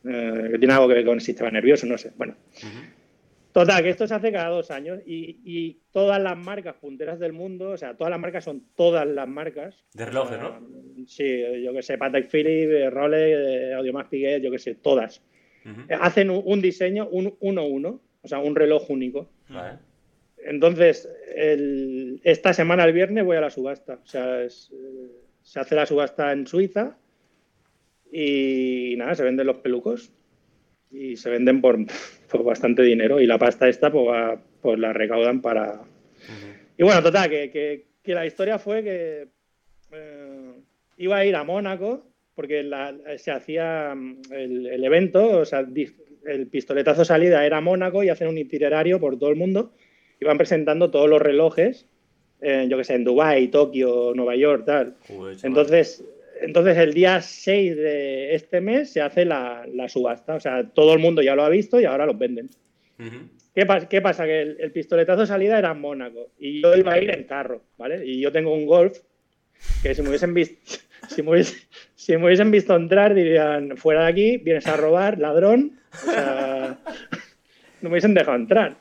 Eh, 0.09 0.49
que 0.53 0.59
tiene 0.59 0.75
algo 0.75 0.89
que 0.89 0.95
ver 0.95 1.05
con 1.05 1.15
el 1.15 1.21
sistema 1.21 1.51
nervioso, 1.51 1.87
no 1.87 1.99
sé. 1.99 2.13
Bueno, 2.17 2.35
Ujú. 2.59 2.97
Total, 3.53 3.83
que 3.83 3.89
esto 3.89 4.07
se 4.07 4.13
hace 4.15 4.31
cada 4.33 4.51
dos 4.51 4.71
años 4.71 5.01
y, 5.07 5.41
y 5.43 5.79
todas 5.91 6.23
las 6.23 6.37
marcas 6.37 6.75
punteras 6.75 7.19
del 7.19 7.33
mundo, 7.33 7.71
o 7.71 7.77
sea, 7.79 7.95
todas 7.97 8.11
las 8.11 8.21
marcas 8.21 8.45
son 8.45 8.63
todas 8.77 9.07
las 9.07 9.27
marcas. 9.27 9.83
De 9.95 10.05
relojes, 10.05 10.39
¿no? 10.39 10.61
Sí, 11.07 11.43
yo 11.65 11.73
que 11.73 11.81
sé, 11.83 11.97
Patek 11.97 12.29
Philippe, 12.29 12.83
eh, 12.83 12.91
Rolex, 12.91 13.35
eh, 13.39 13.73
Audiomax 13.75 14.11
Piguet, 14.11 14.43
yo 14.43 14.51
que 14.51 14.59
sé, 14.59 14.75
todas. 14.75 15.23
Ujú. 15.65 15.81
Eh, 15.89 15.97
Hacen 15.99 16.29
un, 16.29 16.43
un 16.45 16.61
diseño, 16.61 17.09
un 17.09 17.35
uno 17.41 17.65
uno, 17.67 18.03
o 18.21 18.29
sea, 18.29 18.41
un 18.41 18.55
reloj 18.55 18.91
único. 18.91 19.31
Vale. 19.49 19.79
Entonces, 20.45 21.09
el- 21.35 22.21
esta 22.25 22.53
semana, 22.53 22.85
el 22.85 22.93
viernes, 22.93 23.25
voy 23.25 23.39
a 23.39 23.41
la 23.41 23.51
subasta. 23.51 24.01
O 24.03 24.07
sea, 24.07 24.43
es, 24.43 24.71
se 25.43 25.61
hace 25.61 25.75
la 25.75 25.87
subasta 25.87 26.31
en 26.31 26.47
Suiza 26.47 26.99
y 28.13 28.95
nada, 28.97 29.15
se 29.15 29.23
venden 29.25 29.47
los 29.47 29.57
pelucos 29.57 30.11
y 30.91 31.17
se 31.17 31.31
venden 31.31 31.61
por, 31.61 31.79
por 32.31 32.45
bastante 32.45 32.83
dinero 32.83 33.21
y 33.21 33.27
la 33.27 33.39
pasta 33.39 33.69
esta 33.69 33.91
pues, 33.91 34.07
va- 34.07 34.41
pues 34.63 34.79
la 34.79 34.93
recaudan 34.93 35.41
para... 35.43 35.81
Y 36.79 36.83
bueno, 36.83 37.03
total, 37.03 37.31
que, 37.31 37.51
que- 37.51 37.87
que 38.03 38.15
la 38.15 38.25
historia 38.27 38.59
fue 38.59 38.85
que 38.85 39.29
eh, 39.93 40.53
iba 40.99 41.17
a 41.17 41.25
ir 41.27 41.35
a 41.35 41.43
Mónaco 41.45 42.05
porque 42.35 42.63
la- 42.63 42.95
se 43.19 43.31
hacía 43.33 43.95
mm, 43.95 44.21
el, 44.33 44.67
el 44.67 44.85
evento, 44.85 45.39
o 45.41 45.45
sea, 45.45 45.67
el 46.27 46.47
pistoletazo 46.49 47.05
salida 47.05 47.45
era 47.47 47.61
Mónaco 47.61 48.03
y 48.05 48.09
hacen 48.11 48.29
un 48.29 48.39
itinerario 48.39 49.01
por 49.01 49.19
todo 49.19 49.31
el 49.31 49.37
mundo. 49.37 49.73
Iban 50.21 50.39
presentando 50.39 50.91
todos 50.91 51.09
los 51.11 51.21
relojes, 51.21 51.87
eh, 52.41 52.67
yo 52.69 52.77
que 52.79 52.85
sé, 52.85 52.95
en 52.95 53.05
Dubái, 53.05 53.49
Tokio, 53.49 54.13
Nueva 54.15 54.37
York, 54.37 54.65
tal. 54.67 54.97
Joder. 55.09 55.37
Entonces, 55.43 56.05
entonces 56.41 56.77
el 56.79 56.93
día 56.95 57.21
6 57.21 57.77
de 57.77 58.35
este 58.35 58.61
mes 58.61 58.91
se 58.93 59.01
hace 59.01 59.25
la, 59.25 59.67
la 59.73 59.89
subasta. 59.89 60.35
O 60.35 60.41
sea, 60.41 60.65
todo 60.71 60.93
el 60.95 60.99
mundo 60.99 61.23
ya 61.23 61.35
lo 61.35 61.45
ha 61.45 61.49
visto 61.49 61.81
y 61.81 61.85
ahora 61.85 62.07
los 62.07 62.19
venden. 62.19 62.51
Ujú. 62.99 63.29
¿Qué, 63.55 63.67
pas- 63.67 63.89
qué 63.89 64.01
pasa? 64.03 64.25
Que 64.27 64.43
el, 64.43 64.57
el 64.61 64.73
pistoletazo 64.73 65.23
de 65.23 65.27
salida 65.27 65.59
era 65.59 65.73
en 65.73 65.81
Mónaco 65.81 66.31
y 66.39 66.61
yo 66.63 66.77
iba 66.77 66.93
a 66.93 67.01
ir 67.01 67.11
en 67.11 67.25
carro, 67.25 67.63
¿vale? 67.79 68.05
Y 68.07 68.21
yo 68.21 68.31
tengo 68.33 68.53
un 68.53 68.67
Golf 68.67 68.99
que 69.83 69.95
si 69.95 70.03
me 70.03 70.09
hubiesen 70.11 70.35
visto, 70.35 70.79
si 71.09 71.23
me, 71.23 71.43
si 71.95 72.17
me 72.17 72.27
hubiesen 72.27 72.51
visto 72.51 72.77
entrar, 72.77 73.15
dirían, 73.15 73.77
fuera 73.77 74.03
de 74.03 74.09
aquí, 74.09 74.37
vienes 74.39 74.67
a 74.67 74.77
robar, 74.77 75.19
ladrón. 75.19 75.79
O 75.93 76.11
sea, 76.11 76.79
no 77.81 77.89
me 77.89 77.95
hubiesen 77.95 78.13
dejado 78.15 78.37
entrar. 78.37 78.77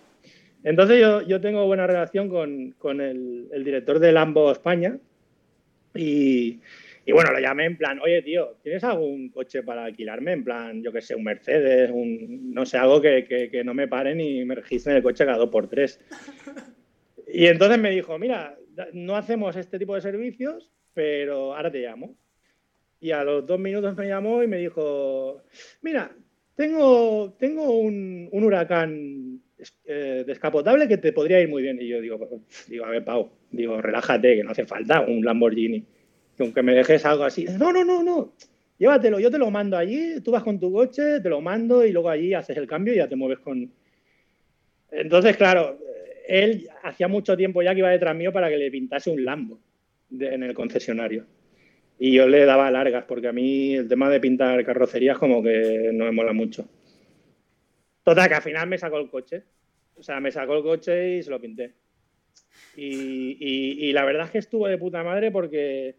Entonces 0.66 1.00
yo, 1.00 1.22
yo 1.22 1.40
tengo 1.40 1.66
buena 1.68 1.86
relación 1.88 2.28
con, 2.28 2.72
con 2.72 3.00
el, 3.00 3.48
el 3.54 3.64
director 3.64 4.00
de 4.00 4.12
Lambo 4.12 4.52
España 4.52 4.98
y, 5.94 6.60
y 7.06 7.12
bueno, 7.12 7.32
lo 7.32 7.40
llamé 7.40 7.66
en 7.66 7.78
plan, 7.78 8.00
oye 8.00 8.22
tío, 8.24 8.58
¿tienes 8.64 8.84
algún 8.84 9.30
coche 9.30 9.62
para 9.64 9.86
alquilarme? 9.86 10.32
En 10.34 10.44
plan, 10.44 10.82
yo 10.84 10.92
que 10.92 11.02
sé, 11.02 11.16
un 11.16 11.24
Mercedes, 11.24 11.92
un, 11.94 12.54
no 12.54 12.66
sé, 12.66 12.78
algo 12.78 13.00
que, 13.02 13.26
que- 13.26 13.50
que 13.50 13.64
no 13.64 13.74
me 13.74 13.88
paren 13.88 14.20
y 14.20 14.44
me 14.46 14.56
registren 14.56 14.96
el 14.98 15.04
coche 15.04 15.26
cada 15.26 15.38
dos 15.38 15.50
por 15.50 15.68
tres. 15.70 16.00
Y 17.28 17.48
entonces 17.48 17.80
me 17.80 17.92
dijo, 17.92 18.18
mira, 18.18 18.58
no 18.94 19.16
hacemos 19.16 19.56
este 19.56 19.80
tipo 19.80 19.96
de 19.96 20.02
servicios, 20.02 20.72
pero 20.94 21.56
ahora 21.56 21.72
te 21.72 21.80
llamo. 21.80 22.16
Y 23.00 23.12
a 23.12 23.24
los 23.24 23.46
dos 23.46 23.60
minutos 23.60 23.96
me 23.96 24.08
llamó 24.08 24.42
y 24.44 24.48
me 24.48 24.58
dijo, 24.58 25.44
mira, 25.82 26.12
tengo, 26.56 27.36
tengo 27.38 27.78
un, 27.80 28.30
un 28.32 28.44
huracán 28.44 29.42
eh, 29.86 30.24
descapotable 30.26 30.88
que 30.88 30.98
te 30.98 31.14
podría 31.14 31.42
ir 31.42 31.50
muy 31.50 31.62
bien. 31.62 31.78
Y 31.82 31.88
yo 31.88 32.02
digo, 32.02 32.20
digo, 32.68 32.86
a 32.86 32.90
ver, 32.90 33.04
Pau, 33.04 33.32
digo, 33.52 33.82
relájate, 33.82 34.36
que 34.38 34.44
no 34.44 34.52
hace 34.52 34.66
falta 34.66 35.02
un 35.02 35.24
Lamborghini. 35.24 35.84
Que 36.36 36.44
aunque 36.44 36.62
me 36.62 36.74
dejes 36.76 37.06
algo 37.06 37.24
así, 37.24 37.46
no, 37.46 37.72
no, 37.72 37.86
no, 37.86 38.04
no, 38.04 38.34
llévatelo, 38.78 39.20
yo 39.20 39.32
te 39.32 39.38
lo 39.38 39.50
mando 39.52 39.78
allí, 39.78 40.20
tú 40.22 40.32
vas 40.32 40.44
con 40.44 40.60
tu 40.60 40.72
coche, 40.72 41.22
te 41.22 41.30
lo 41.30 41.40
mando 41.42 41.86
y 41.86 41.92
luego 41.92 42.10
allí 42.10 42.34
haces 42.34 42.58
el 42.58 42.68
cambio 42.68 42.94
y 42.94 42.98
ya 42.98 43.08
te 43.08 43.16
mueves 43.16 43.40
con... 43.40 43.72
Entonces, 44.92 45.36
claro, 45.38 45.80
él 46.28 46.68
hacía 46.84 47.08
mucho 47.08 47.36
tiempo 47.38 47.62
ya 47.62 47.74
que 47.74 47.80
iba 47.80 47.90
detrás 47.90 48.16
mío 48.16 48.32
para 48.32 48.50
que 48.50 48.58
le 48.58 48.72
pintase 48.72 49.10
un 49.10 49.24
Lambo 49.24 49.60
en 50.12 50.44
el 50.44 50.54
concesionario. 50.54 51.26
Y 51.98 52.12
yo 52.14 52.28
le 52.28 52.44
daba 52.46 52.70
largas, 52.72 53.06
porque 53.06 53.30
a 53.30 53.34
mí 53.34 53.76
el 53.76 53.88
tema 53.88 54.10
de 54.10 54.20
pintar 54.20 54.64
carrocerías 54.66 55.18
como 55.18 55.42
que 55.42 55.92
no 55.94 56.06
me 56.06 56.12
mola 56.12 56.34
mucho. 56.34 56.68
Total, 58.04 58.28
que 58.28 58.36
al 58.36 58.42
final 58.42 58.68
me 58.68 58.78
sacó 58.78 58.98
el 59.00 59.10
coche. 59.10 59.44
O 59.96 60.04
sea, 60.04 60.20
me 60.20 60.32
sacó 60.32 60.58
el 60.58 60.64
coche 60.64 61.18
y 61.18 61.24
se 61.24 61.30
lo 61.30 61.40
pinté. 61.40 61.74
Y- 62.76 63.78
y 63.88 63.94
la 63.94 64.04
verdad 64.04 64.26
es 64.26 64.32
que 64.32 64.38
estuvo 64.40 64.68
de 64.68 64.78
puta 64.78 65.04
madre 65.04 65.32
porque, 65.32 65.96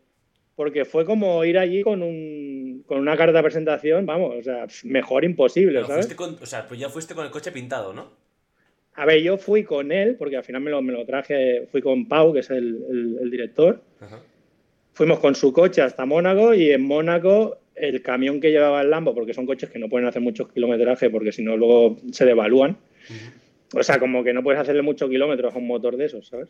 porque 0.56 0.84
fue 0.84 1.04
como 1.04 1.44
ir 1.44 1.58
allí 1.58 1.82
con, 1.82 2.02
un, 2.02 2.82
con 2.86 2.98
una 2.98 3.16
carta 3.16 3.36
de 3.38 3.42
presentación, 3.42 4.04
vamos, 4.06 4.34
o 4.38 4.42
sea, 4.42 4.66
mejor 4.84 5.24
imposible, 5.24 5.74
Pero 5.82 5.86
¿sabes? 5.86 6.12
con, 6.14 6.34
o 6.42 6.46
sea, 6.46 6.66
pues 6.66 6.80
ya 6.80 6.88
fuiste 6.88 7.14
con 7.14 7.24
el 7.24 7.30
coche 7.30 7.52
pintado, 7.52 7.92
¿no? 7.92 8.10
A 8.94 9.04
ver, 9.04 9.20
yo 9.22 9.36
fui 9.36 9.62
con 9.64 9.92
él, 9.92 10.16
porque 10.18 10.38
al 10.38 10.44
final 10.44 10.62
me 10.62 10.70
lo, 10.70 10.80
me 10.80 10.92
lo 10.94 11.04
traje, 11.04 11.66
fui 11.70 11.82
con 11.82 12.08
Pau, 12.08 12.32
que 12.32 12.40
es 12.40 12.48
el, 12.50 12.82
el- 12.90 13.18
el 13.20 13.30
director. 13.30 13.82
Ajá. 14.00 14.20
Fuimos 14.94 15.18
con 15.18 15.34
su 15.34 15.52
coche 15.52 15.82
hasta 15.82 16.06
Mónaco 16.06 16.54
y 16.54 16.70
en 16.70 16.80
Mónaco 16.82 17.58
el 17.74 18.00
camión 18.00 18.40
que 18.40 18.50
llevaba 18.50 18.80
el 18.80 18.88
Lambo, 18.88 19.14
porque 19.14 19.34
son 19.34 19.44
coches 19.44 19.68
que 19.68 19.78
no 19.78 19.90
pueden 19.90 20.08
hacer 20.08 20.22
muchos 20.22 20.50
kilometraje 20.50 21.10
porque 21.10 21.30
si 21.32 21.42
no 21.42 21.58
luego 21.58 21.98
se 22.10 22.24
devalúan. 22.24 22.78
O 23.74 23.82
sea, 23.82 23.98
como 23.98 24.24
que 24.24 24.32
no 24.32 24.42
puedes 24.42 24.58
hacerle 24.58 24.80
muchos 24.80 25.10
kilómetros 25.10 25.54
a 25.54 25.58
un 25.58 25.66
motor 25.66 25.98
de 25.98 26.06
esos, 26.06 26.28
¿sabes? 26.28 26.48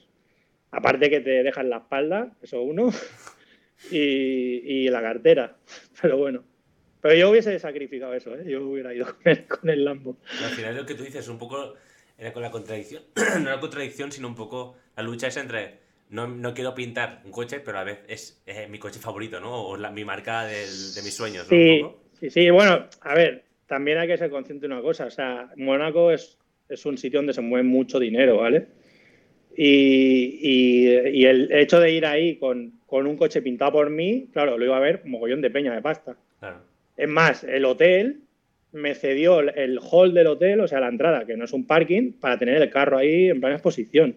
Aparte 0.71 1.11
que 1.11 1.19
te 1.19 1.42
dejan 1.42 1.69
la 1.69 1.79
espalda, 1.79 2.31
eso 2.40 2.62
uno, 2.62 2.92
y, 3.91 3.99
y 4.87 4.89
la 4.89 5.01
cartera. 5.01 5.57
Pero 6.03 6.17
bueno. 6.19 6.45
Pero 7.01 7.15
yo 7.15 7.31
hubiese 7.31 7.57
sacrificado 7.59 8.15
eso, 8.15 8.35
¿eh? 8.35 8.45
Yo 8.47 8.67
hubiera 8.67 8.93
ido 8.93 9.07
con 9.07 9.17
el, 9.33 9.45
con 9.47 9.71
el 9.71 9.85
Lambo. 9.85 10.17
Al 10.43 10.51
final 10.51 10.77
lo 10.77 10.87
que 10.87 10.95
tú 10.95 11.05
dices, 11.05 11.29
un 11.29 11.39
poco 11.39 11.75
era 12.19 12.33
con 12.33 12.43
la 12.43 12.51
contradicción, 12.51 13.03
no 13.43 13.51
la 13.51 13.61
contradicción, 13.61 14.11
sino 14.11 14.27
un 14.29 14.35
poco 14.35 14.77
la 14.97 15.03
lucha 15.03 15.29
es 15.29 15.37
entre 15.37 15.79
no, 16.09 16.27
no 16.27 16.55
quiero 16.55 16.75
pintar 16.75 17.21
un 17.25 17.31
coche, 17.33 17.61
pero 17.61 17.79
a 17.79 17.81
la 17.85 17.93
vez 17.93 17.99
es 18.09 18.43
eh, 18.47 18.67
mi 18.69 18.79
coche 18.79 18.99
favorito, 18.99 19.41
¿no? 19.41 19.53
O 19.69 19.77
la- 19.77 19.91
mi 19.91 20.05
marca 20.05 20.45
del- 20.47 20.95
de 20.95 21.03
mis 21.03 21.15
sueños, 21.15 21.45
¿no? 21.51 21.51
Sí, 21.51 21.85
sí, 22.21 22.31
sí, 22.31 22.51
bueno, 22.51 22.87
a 23.03 23.15
ver, 23.15 23.45
también 23.67 23.99
hay 23.99 24.07
que 24.09 24.17
ser 24.17 24.31
consciente 24.31 24.67
de 24.67 24.73
una 24.73 24.83
cosa, 24.83 25.07
o 25.07 25.11
sea, 25.11 25.51
Mónaco 25.57 26.11
es, 26.12 26.39
es 26.69 26.87
un 26.87 26.97
sitio 26.97 27.19
donde 27.19 27.35
se 27.35 27.41
mueve 27.43 27.65
mucho 27.69 27.99
dinero, 27.99 28.39
¿vale? 28.39 28.69
Y, 29.59 30.38
y- 30.42 31.09
y 31.21 31.25
el 31.25 31.51
hecho 31.51 31.81
de 31.81 31.90
ir 31.92 32.05
ahí 32.05 32.37
con, 32.37 32.73
con 32.87 33.07
un 33.07 33.16
coche 33.16 33.40
pintado 33.40 33.73
por 33.73 33.88
mí, 33.90 34.29
claro, 34.33 34.59
lo 34.59 34.64
iba 34.64 34.77
a 34.77 34.81
ver 34.81 35.01
mogollón 35.07 35.40
de 35.40 35.51
peña 35.51 35.75
de 35.75 35.81
pasta. 35.81 36.16
Claro. 36.40 36.59
Es 36.97 37.09
más, 37.09 37.42
el 37.45 37.64
hotel 37.64 38.19
me 38.73 38.95
cedió 38.95 39.40
el- 39.40 39.79
hall 39.81 40.12
del 40.12 40.27
hotel, 40.27 40.61
o 40.61 40.69
sea, 40.69 40.81
la 40.81 40.88
entrada, 40.88 41.25
que 41.25 41.37
no 41.37 41.45
es 41.47 41.53
un 41.55 41.66
parking, 41.66 42.12
para 42.12 42.38
tener 42.38 42.61
el 42.61 42.69
carro 42.71 42.99
ahí 42.99 43.31
en 43.31 43.40
plan 43.40 43.53
exposición. 43.55 44.16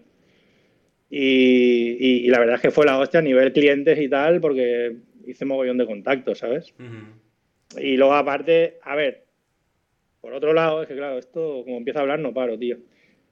Y, 1.08 1.96
y- 1.98 2.26
y 2.26 2.28
la 2.28 2.38
verdad 2.38 2.56
es 2.56 2.60
que 2.62 2.70
fue 2.70 2.86
la 2.86 2.98
hostia 2.98 3.20
a 3.20 3.22
nivel 3.22 3.52
clientes 3.52 3.98
y 3.98 4.08
tal, 4.08 4.40
porque 4.40 4.96
hice 5.26 5.44
mogollón 5.44 5.78
de 5.78 5.86
contactos, 5.86 6.38
¿sabes? 6.38 6.74
Y 7.78 7.96
luego, 7.96 8.14
aparte, 8.14 8.78
a 8.82 8.94
ver, 8.94 9.24
por 10.20 10.34
otro 10.34 10.52
lado, 10.52 10.82
es 10.82 10.88
que 10.88 10.96
claro, 10.96 11.18
esto 11.18 11.62
como 11.64 11.78
empiezo 11.78 11.98
a 11.98 12.02
hablar 12.02 12.18
no 12.18 12.34
paro, 12.34 12.58
tío. 12.58 12.76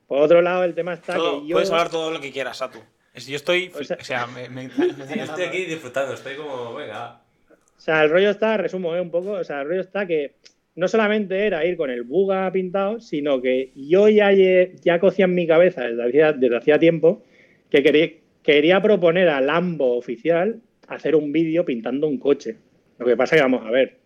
Por 0.09 0.21
otro 0.23 0.43
lado, 0.43 0.65
el 0.65 0.75
tema 0.75 0.95
está 0.95 1.15
Todo- 1.15 1.43
que 1.43 1.49
yo. 1.49 1.55
Puedes 1.55 1.71
hablar 1.71 1.91
todo 1.91 2.11
lo 2.11 2.21
que 2.21 2.33
quieras, 2.33 2.57
Satu. 2.57 2.79
Es- 3.15 3.27
Yo 3.29 3.37
estoy. 3.37 3.71
O 3.79 3.85
sea- 3.85 3.99
O 4.01 4.05
sea, 4.05 4.27
me, 4.27 4.49
me- 4.49 4.69
Yo 4.69 5.23
estoy 5.25 5.45
aquí 5.45 5.65
disfrutando, 5.67 6.15
estoy 6.15 6.35
como, 6.35 6.75
venga. 6.75 7.21
O 7.51 7.81
sea, 7.81 8.03
el 8.03 8.11
rollo 8.11 8.31
está, 8.31 8.57
resumo 8.57 8.97
¿eh? 8.97 9.01
un 9.01 9.11
poco, 9.11 9.33
o 9.33 9.45
sea, 9.45 9.61
el 9.61 9.69
rollo 9.69 9.81
está 9.83 10.07
que 10.07 10.35
no 10.75 10.89
solamente 10.89 11.47
era 11.47 11.65
ir 11.65 11.77
con 11.77 11.91
el 11.91 12.03
buga 12.03 12.51
pintado, 12.51 13.01
sino 13.01 13.41
que 13.41 13.71
yo 13.77 14.09
ya, 14.09 14.31
ya 14.33 14.99
cocía 14.99 15.27
en 15.27 15.35
mi 15.35 15.47
cabeza 15.47 15.83
desde 15.83 16.05
hacía, 16.09 16.33
desde 16.33 16.57
hacía 16.57 16.79
tiempo 16.79 17.23
que 17.71 17.83
quería, 17.83 18.11
quería 18.43 18.81
proponer 18.83 19.29
a 19.29 19.41
Lambo 19.41 19.97
oficial 19.97 20.61
hacer 20.89 21.15
un 21.17 21.33
vídeo 21.33 21.65
pintando 21.65 22.07
un 22.09 22.19
coche. 22.19 22.57
Lo 22.99 23.07
que 23.07 23.17
pasa 23.17 23.37
que 23.37 23.43
vamos 23.43 23.65
a 23.67 23.71
ver, 23.71 23.99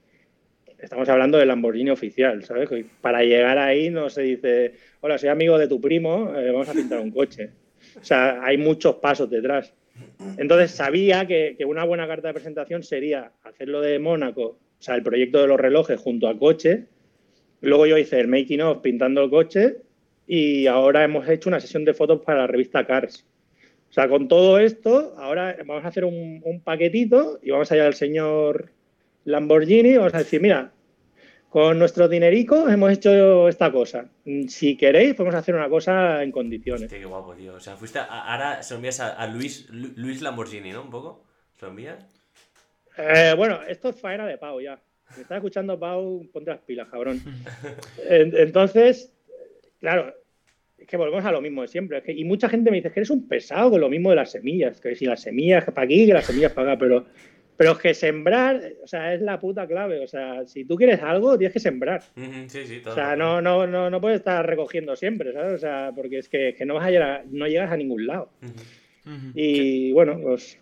estamos 0.83 1.09
hablando 1.09 1.39
del 1.39 1.49
Lamborghini 1.49 1.91
oficial, 1.91 2.45
¿sabes? 2.45 2.69
Para 3.01 3.23
llegar 3.23 3.57
ahí 3.59 3.89
no 3.89 4.11
se 4.11 4.23
dice, 4.23 4.75
hola, 5.01 5.17
soy 5.17 5.29
amigo 5.29 5.57
de 5.57 5.69
tu 5.69 5.81
primo, 5.81 6.35
eh, 6.37 6.51
vamos 6.51 6.69
a 6.69 6.73
pintar 6.73 7.01
un 7.01 7.11
coche. 7.11 7.51
O 8.01 8.05
sea, 8.05 8.45
hay 8.45 8.59
muchos 8.59 8.97
pasos 8.97 9.31
detrás. 9.31 9.73
Entonces 10.37 10.73
sabía 10.73 11.27
que, 11.27 11.55
que 11.57 11.65
una 11.65 11.85
buena 11.85 12.07
carta 12.07 12.29
de 12.29 12.35
presentación 12.35 12.83
sería 12.83 13.33
hacerlo 13.45 13.81
de 13.81 13.99
Mónaco, 13.99 14.43
o 14.43 14.83
sea, 14.83 14.95
el 14.97 15.03
proyecto 15.03 15.41
de 15.41 15.47
los 15.47 15.61
relojes 15.61 16.01
junto 16.01 16.29
a 16.29 16.39
coche. 16.39 16.87
Luego 17.61 17.87
yo 17.87 17.97
hice 17.97 18.19
el 18.19 18.29
making 18.29 18.63
of 18.63 18.81
pintando 18.81 19.23
el 19.23 19.31
coche 19.31 19.77
y 20.27 20.67
ahora 20.67 21.05
hemos 21.05 21.29
hecho 21.29 21.49
una 21.49 21.61
sesión 21.61 21.85
de 21.85 21.95
fotos 21.95 22.23
para 22.23 22.41
la 22.41 22.47
revista 22.49 22.85
Cars. 22.87 23.25
O 23.91 23.93
sea, 23.93 24.09
con 24.09 24.27
todo 24.27 24.59
esto, 24.59 25.15
ahora 25.19 25.57
vamos 25.67 25.85
a 25.85 25.89
hacer 25.89 26.05
un, 26.05 26.41
un 26.45 26.61
paquetito 26.61 27.39
y 27.43 27.51
vamos 27.51 27.71
a 27.71 27.77
ir 27.77 27.83
al 27.83 27.95
señor 27.95 28.71
Lamborghini 29.25 29.97
vamos 29.97 30.15
a 30.15 30.19
decir, 30.19 30.41
mira, 30.41 30.73
con 31.49 31.79
nuestro 31.79 32.09
dinerico 32.09 32.69
hemos 32.69 32.93
hecho 32.93 33.49
esta 33.49 33.71
cosa. 33.71 34.09
Si 34.49 34.77
queréis, 34.77 35.15
podemos 35.15 35.35
hacer 35.35 35.55
una 35.55 35.69
cosa 35.69 36.23
en 36.23 36.33
condiciones. 36.33 36.85
Hostia, 36.85 36.99
qué 36.99 37.05
guapo, 37.05 37.35
tío. 37.35 37.55
O 37.55 37.61
sea, 37.61 37.77
fuiste 37.77 37.99
a- 37.99 38.05
ahora 38.05 38.63
se 38.63 38.75
envías 38.75 39.01
a, 39.01 39.11
a 39.13 39.27
Luis, 39.27 39.69
Lu- 39.71 39.93
Luis 39.97 40.23
Lamborghini, 40.23 40.73
¿no? 40.73 40.83
Un 40.83 40.91
poco. 40.91 41.25
¿Se 41.61 41.67
envías? 41.67 42.05
Eh, 42.97 43.35
bueno, 43.37 43.61
esto 43.69 43.91
es 43.91 44.01
faena 44.01 44.27
de 44.27 44.39
Pau 44.39 44.61
ya. 44.61 44.81
Me 45.17 45.23
está 45.23 45.37
escuchando 45.37 45.79
Pau, 45.79 46.27
ponte 46.33 46.51
las 46.51 46.61
pilas, 46.61 46.89
cabrón. 46.89 47.21
En- 48.09 48.35
Entonces, 48.37 49.13
claro, 49.79 50.15
es 50.79 50.87
que 50.87 50.97
volvemos 50.97 51.25
a 51.25 51.33
lo 51.33 51.41
mismo 51.43 51.61
de 51.63 51.69
siempre. 51.69 51.99
Es 51.99 52.05
que- 52.05 52.13
y 52.13 52.25
mucha 52.25 52.49
gente 52.49 52.71
me 52.71 52.79
dice 52.79 52.91
que 52.91 53.01
eres 53.01 53.11
un 53.11 53.29
pesado 53.29 53.71
con 53.73 53.81
lo 53.83 53.91
mismo 53.91 54.09
de 54.11 54.17
las 54.17 54.31
semillas, 54.33 54.81
que 54.81 54.95
si 54.97 55.05
las 55.05 55.21
semillas 55.21 55.65
para 55.67 55.83
aquí, 55.83 56.07
que 56.07 56.15
las 56.15 56.25
semillas 56.25 56.53
para 56.53 56.73
acá, 56.73 56.79
pero, 56.81 57.05
pero 57.57 57.73
es 57.73 57.79
que 57.79 57.95
sembrar, 57.95 58.61
o 58.83 58.87
sea, 58.87 59.15
es 59.15 59.21
la 59.21 59.39
puta 59.39 59.67
clave. 59.67 60.03
O 60.03 60.07
sea, 60.09 60.47
si 60.47 60.65
tú 60.65 60.77
quieres 60.77 61.01
algo, 61.03 61.37
tienes 61.39 61.53
que 61.53 61.61
sembrar. 61.61 62.03
Sí, 62.49 62.67
sí, 62.67 62.81
todo. 62.81 62.93
O 62.93 62.97
sea, 62.97 63.15
no, 63.17 63.41
no, 63.41 63.67
no, 63.67 63.89
no 63.91 64.01
puedes 64.01 64.19
estar 64.19 64.45
recogiendo 64.47 64.97
siempre, 64.97 65.33
¿sabes? 65.33 65.53
O 65.55 65.59
sea, 65.59 65.93
porque 65.95 66.19
es 66.19 66.29
que, 66.29 66.55
que 66.57 66.65
no 66.67 66.75
vas 66.75 66.87
a 66.87 66.91
llegar, 66.91 67.25
no 67.31 67.47
llegas 67.47 67.71
a 67.71 67.77
ningún 67.77 68.07
lado. 68.07 68.31
Y 69.35 69.93
bueno, 69.93 70.19
pues 70.23 70.59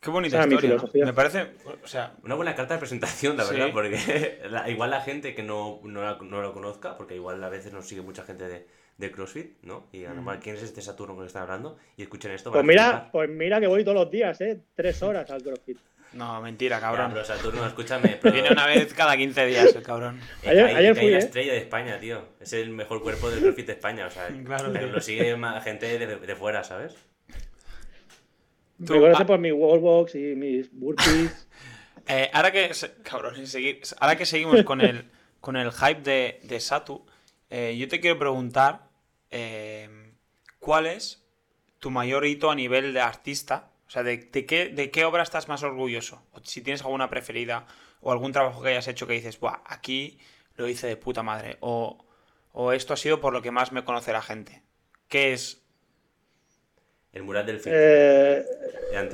Qué 0.00 0.10
bonita 0.10 0.38
Esa 0.44 0.54
historia. 0.54 1.06
Me 1.06 1.12
parece. 1.14 1.46
O 1.82 1.86
sea, 1.86 2.14
Una 2.24 2.34
buena 2.34 2.54
carta 2.54 2.74
de 2.74 2.78
presentación, 2.80 3.36
la 3.38 3.44
Sí. 3.44 3.54
verdad, 3.54 3.70
porque 3.72 4.38
la- 4.50 4.68
igual 4.68 4.90
la 4.90 5.00
gente 5.00 5.34
que 5.34 5.42
no, 5.42 5.80
no, 5.84 6.02
la- 6.02 6.18
no 6.22 6.42
lo 6.42 6.52
conozca, 6.52 6.96
porque 6.98 7.14
igual 7.14 7.42
a 7.42 7.48
veces 7.48 7.72
nos 7.72 7.86
sigue 7.88 8.02
mucha 8.02 8.22
gente 8.24 8.46
de, 8.46 8.66
de 8.98 9.10
CrossFit, 9.10 9.62
¿no? 9.62 9.86
Y 9.92 10.04
a 10.04 10.10
lo 10.14 10.22
mejor, 10.22 10.40
¿quién 10.40 10.56
es 10.56 10.62
este 10.62 10.80
Saturno 10.80 11.18
que 11.18 11.26
está 11.26 11.42
hablando? 11.42 11.76
Y 11.96 12.02
escuchen 12.02 12.30
esto. 12.30 12.52
Pues 12.52 12.64
mira, 12.64 13.08
pues 13.12 13.28
mira 13.28 13.60
que 13.60 13.66
voy 13.66 13.82
todos 13.84 13.96
los 13.96 14.10
días, 14.10 14.40
¿eh? 14.40 14.60
Tres 14.74 15.02
horas 15.02 15.28
al 15.30 15.42
CrossFit. 15.42 15.78
no, 16.12 16.40
mentira, 16.40 16.76
Ya, 16.76 16.80
cabrón. 16.80 17.10
pero 17.12 17.24
Saturno, 17.24 17.66
escúchame. 17.66 18.18
Pero, 18.22 18.32
Viene 18.34 18.50
una 18.52 18.66
vez 18.66 18.94
cada 18.94 19.16
15 19.16 19.46
días 19.46 19.74
el 19.74 19.82
cabrón. 19.82 20.20
Ayer- 20.44 20.76
ayer 20.76 20.94
fui, 20.94 21.10
la 21.10 21.16
¿eh? 21.16 21.18
estrella 21.18 21.52
de 21.54 21.58
España, 21.58 21.98
tío. 21.98 22.22
Es 22.40 22.52
el 22.52 22.70
mejor 22.70 23.02
cuerpo 23.02 23.28
del 23.30 23.40
CrossFit 23.40 23.66
de 23.66 23.72
España, 23.72 24.06
o 24.06 24.10
sea, 24.10 24.28
Claro, 24.44 24.70
pero 24.72 24.86
lo 24.88 25.00
sigue 25.00 25.36
gente 25.64 25.98
de, 25.98 26.06
de 26.18 26.36
fuera, 26.36 26.62
¿sabes? 26.62 26.94
Tú, 28.84 28.94
Me 28.94 29.00
conoce 29.00 29.22
ah. 29.22 29.26
por 29.26 29.38
mi 29.38 29.52
wallbox 29.52 30.14
y 30.14 30.34
mis 30.36 30.72
burpees. 30.72 31.48
Eh, 32.06 32.28
ahora 32.34 32.52
que. 32.52 32.70
Cabrón, 33.02 33.34
seguir- 33.46 33.80
ahora 33.98 34.14
que 34.14 34.26
seguimos 34.26 34.62
con 34.64 34.82
el, 34.82 35.06
con 35.40 35.56
el 35.56 35.72
hype 35.72 36.02
de, 36.02 36.38
de 36.42 36.60
Satu, 36.60 37.02
eh, 37.48 37.74
yo 37.78 37.88
te 37.88 37.98
quiero 37.98 38.18
preguntar. 38.18 38.83
Eh, 39.34 39.88
¿Cuál 40.60 40.86
es 40.86 41.22
tu 41.80 41.90
mayor 41.90 42.24
hito 42.24 42.50
a 42.50 42.54
nivel 42.54 42.94
de 42.94 43.00
artista 43.00 43.70
O 43.86 43.90
sea, 43.90 44.02
¿de, 44.02 44.16
de 44.16 44.46
qué, 44.46 44.68
¿de 44.68 44.90
qué 44.90 45.04
obra 45.04 45.22
estás 45.22 45.48
más 45.48 45.62
orgulloso? 45.62 46.22
O 46.32 46.40
si 46.42 46.62
tienes 46.62 46.82
alguna 46.82 47.10
preferida 47.10 47.66
o 48.00 48.12
algún 48.12 48.32
trabajo 48.32 48.62
que 48.62 48.70
hayas 48.70 48.88
hecho 48.88 49.06
que 49.06 49.14
dices, 49.14 49.38
Buah, 49.38 49.60
aquí 49.66 50.18
lo 50.56 50.68
hice 50.68 50.86
de 50.86 50.96
puta 50.96 51.22
madre. 51.22 51.56
O, 51.60 52.04
o 52.52 52.72
esto 52.72 52.94
ha 52.94 52.96
sido 52.96 53.20
por 53.20 53.32
lo 53.32 53.42
que 53.42 53.50
más 53.50 53.72
me 53.72 53.84
conoce 53.84 54.12
la 54.12 54.22
gente. 54.22 54.62
¿Qué 55.08 55.32
es? 55.32 55.62
El 57.12 57.22
mural 57.22 57.46
del 57.46 57.60
Fit. 57.60 57.72
Eh, 57.74 58.44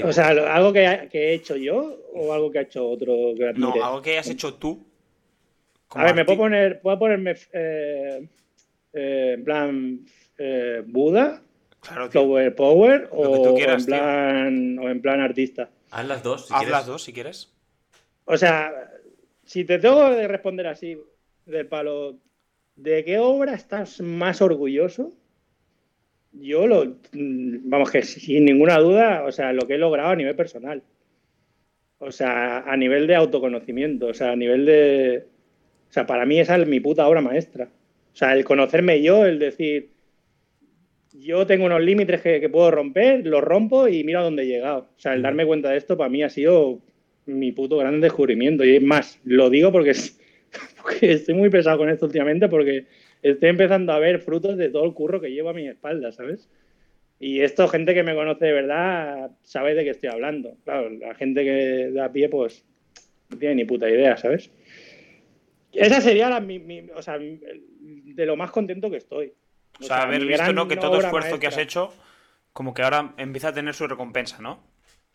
o 0.04 0.12
sea, 0.12 0.28
algo 0.28 0.72
que, 0.72 0.87
ha- 0.87 1.09
que 1.09 1.18
he 1.30 1.35
hecho 1.35 1.56
yo 1.56 1.98
o 2.14 2.33
algo 2.33 2.50
que 2.50 2.59
ha 2.59 2.62
hecho 2.62 2.88
otro 2.88 3.12
que 3.37 3.52
No, 3.56 3.72
algo 3.83 4.02
que 4.02 4.12
hayas 4.12 4.30
hecho 4.30 4.54
tú. 4.54 4.87
A 5.90 6.04
ver, 6.04 6.14
me 6.14 6.24
puedo 6.24 6.38
poner, 6.38 6.80
puedo 6.80 6.98
ponerme 6.98 7.35
eh, 7.52 8.28
eh, 8.92 9.35
en 9.37 9.44
plan 9.44 10.00
eh, 10.38 10.83
Buda, 10.87 11.42
Claro, 11.81 12.11
Power 12.55 13.09
o, 13.11 13.55
quieras, 13.55 13.83
en 13.83 13.87
plan, 13.87 14.79
o 14.79 14.88
en 14.90 15.00
plan 15.00 15.20
artista. 15.20 15.70
Haz 15.90 16.07
las 16.07 16.22
dos, 16.22 16.46
si 16.46 16.53
Haz 16.53 16.61
quieres. 16.61 16.72
las 16.72 16.87
dos 16.87 17.03
si 17.03 17.12
quieres. 17.12 17.53
O 18.26 18.37
sea, 18.37 18.90
si 19.44 19.64
te 19.64 19.79
tengo 19.79 20.11
que 20.11 20.29
responder 20.29 20.66
así, 20.66 20.98
del 21.46 21.66
palo, 21.66 22.18
¿de 22.76 23.05
qué 23.05 23.18
obra 23.18 23.55
estás 23.55 24.00
más 24.00 24.42
orgulloso? 24.42 25.12
Yo 26.33 26.66
lo, 26.66 26.96
vamos 27.12 27.90
que 27.90 28.03
sin 28.03 28.44
ninguna 28.44 28.79
duda, 28.79 29.24
o 29.24 29.33
sea, 29.33 29.53
lo 29.53 29.66
que 29.66 29.74
he 29.74 29.79
logrado 29.79 30.11
a 30.11 30.16
nivel 30.16 30.37
personal. 30.37 30.83
O 31.98 32.12
sea, 32.12 32.59
a 32.61 32.76
nivel 32.76 33.07
de 33.07 33.16
autoconocimiento, 33.16 34.07
o 34.07 34.14
sea, 34.14 34.33
a 34.33 34.37
nivel 34.37 34.64
de... 34.64 35.26
O 35.88 35.92
sea, 35.92 36.07
para 36.07 36.24
mí 36.24 36.38
esa 36.38 36.57
es 36.57 36.66
mi 36.68 36.79
puta 36.79 37.09
obra 37.09 37.20
maestra. 37.20 37.68
O 38.12 38.16
sea, 38.16 38.35
el 38.35 38.44
conocerme 38.44 39.03
yo, 39.03 39.25
el 39.27 39.38
decir, 39.38 39.90
yo 41.12 41.46
tengo 41.46 41.66
unos 41.66 41.81
límites 41.83 42.20
que, 42.20 42.40
que 42.40 42.49
puedo 42.49 42.70
romper, 42.70 43.27
los 43.27 43.42
rompo 43.42 43.88
y 43.88 44.05
mira 44.05 44.23
dónde 44.23 44.44
he 44.44 44.46
llegado. 44.46 44.88
O 44.96 45.01
sea, 45.01 45.14
el 45.14 45.23
darme 45.23 45.44
cuenta 45.46 45.70
de 45.70 45.77
esto 45.79 45.96
para 45.96 46.09
mí 46.11 46.23
ha 46.23 46.31
sido 46.31 46.81
mi 47.27 47.53
puto 47.53 47.77
gran 47.79 48.01
descubrimiento. 48.01 48.64
Y 48.64 48.77
es 48.77 48.83
más, 48.83 49.18
lo 49.25 49.51
digo 49.51 49.73
porque, 49.73 49.90
es- 49.90 50.18
porque 50.83 51.12
estoy 51.12 51.35
muy 51.35 51.51
pesado 51.51 51.79
con 51.79 51.88
esto 51.88 52.07
últimamente, 52.07 52.49
porque 52.49 52.87
estoy 53.23 53.49
empezando 53.49 53.92
a 53.92 53.99
ver 53.99 54.20
frutos 54.20 54.57
de 54.57 54.68
todo 54.70 54.85
el 54.85 54.94
curro 54.94 55.20
que 55.20 55.31
llevo 55.33 55.51
a 55.51 55.55
mi 55.55 55.66
espalda, 55.68 56.12
¿sabes? 56.12 56.49
Y 57.20 57.40
esto, 57.40 57.68
gente 57.68 57.94
que 57.94 58.03
me 58.03 58.14
conoce 58.14 58.46
de 58.46 58.53
verdad, 58.53 59.31
sabe 59.42 59.75
de 59.75 59.85
qué 59.85 59.90
estoy 59.90 60.11
hablando. 60.11 60.57
Claro, 60.64 60.90
la 60.90 61.14
gente 61.14 61.44
que 61.44 61.90
da 61.92 62.12
pie, 62.12 62.29
pues, 62.29 62.64
no 63.31 63.38
tiene 63.38 63.57
ni 63.57 63.64
puta 63.66 63.90
idea, 63.90 64.16
¿sabes? 64.16 64.51
Esa 65.72 66.00
sería 66.00 66.28
la, 66.28 66.40
mi- 66.40 66.59
mi- 66.59 66.88
o 66.94 67.02
sea, 67.02 67.18
de 67.18 68.26
lo 68.26 68.37
más 68.37 68.50
contento 68.50 68.90
que 68.90 68.96
estoy. 68.98 69.33
O 69.80 69.83
sea, 69.85 70.02
haber 70.02 70.20
visto 70.26 70.52
¿no? 70.52 70.68
que 70.68 70.76
todo 70.76 70.98
esfuerzo 71.00 71.38
que 71.40 71.46
has 71.46 71.59
hecho, 71.59 71.92
como 72.52 72.74
que 72.74 72.83
ahora 72.83 73.14
empieza 73.18 73.48
a 73.48 73.54
tener 73.54 73.74
su 73.74 73.87
recompensa, 73.87 74.40
¿no? 74.42 74.61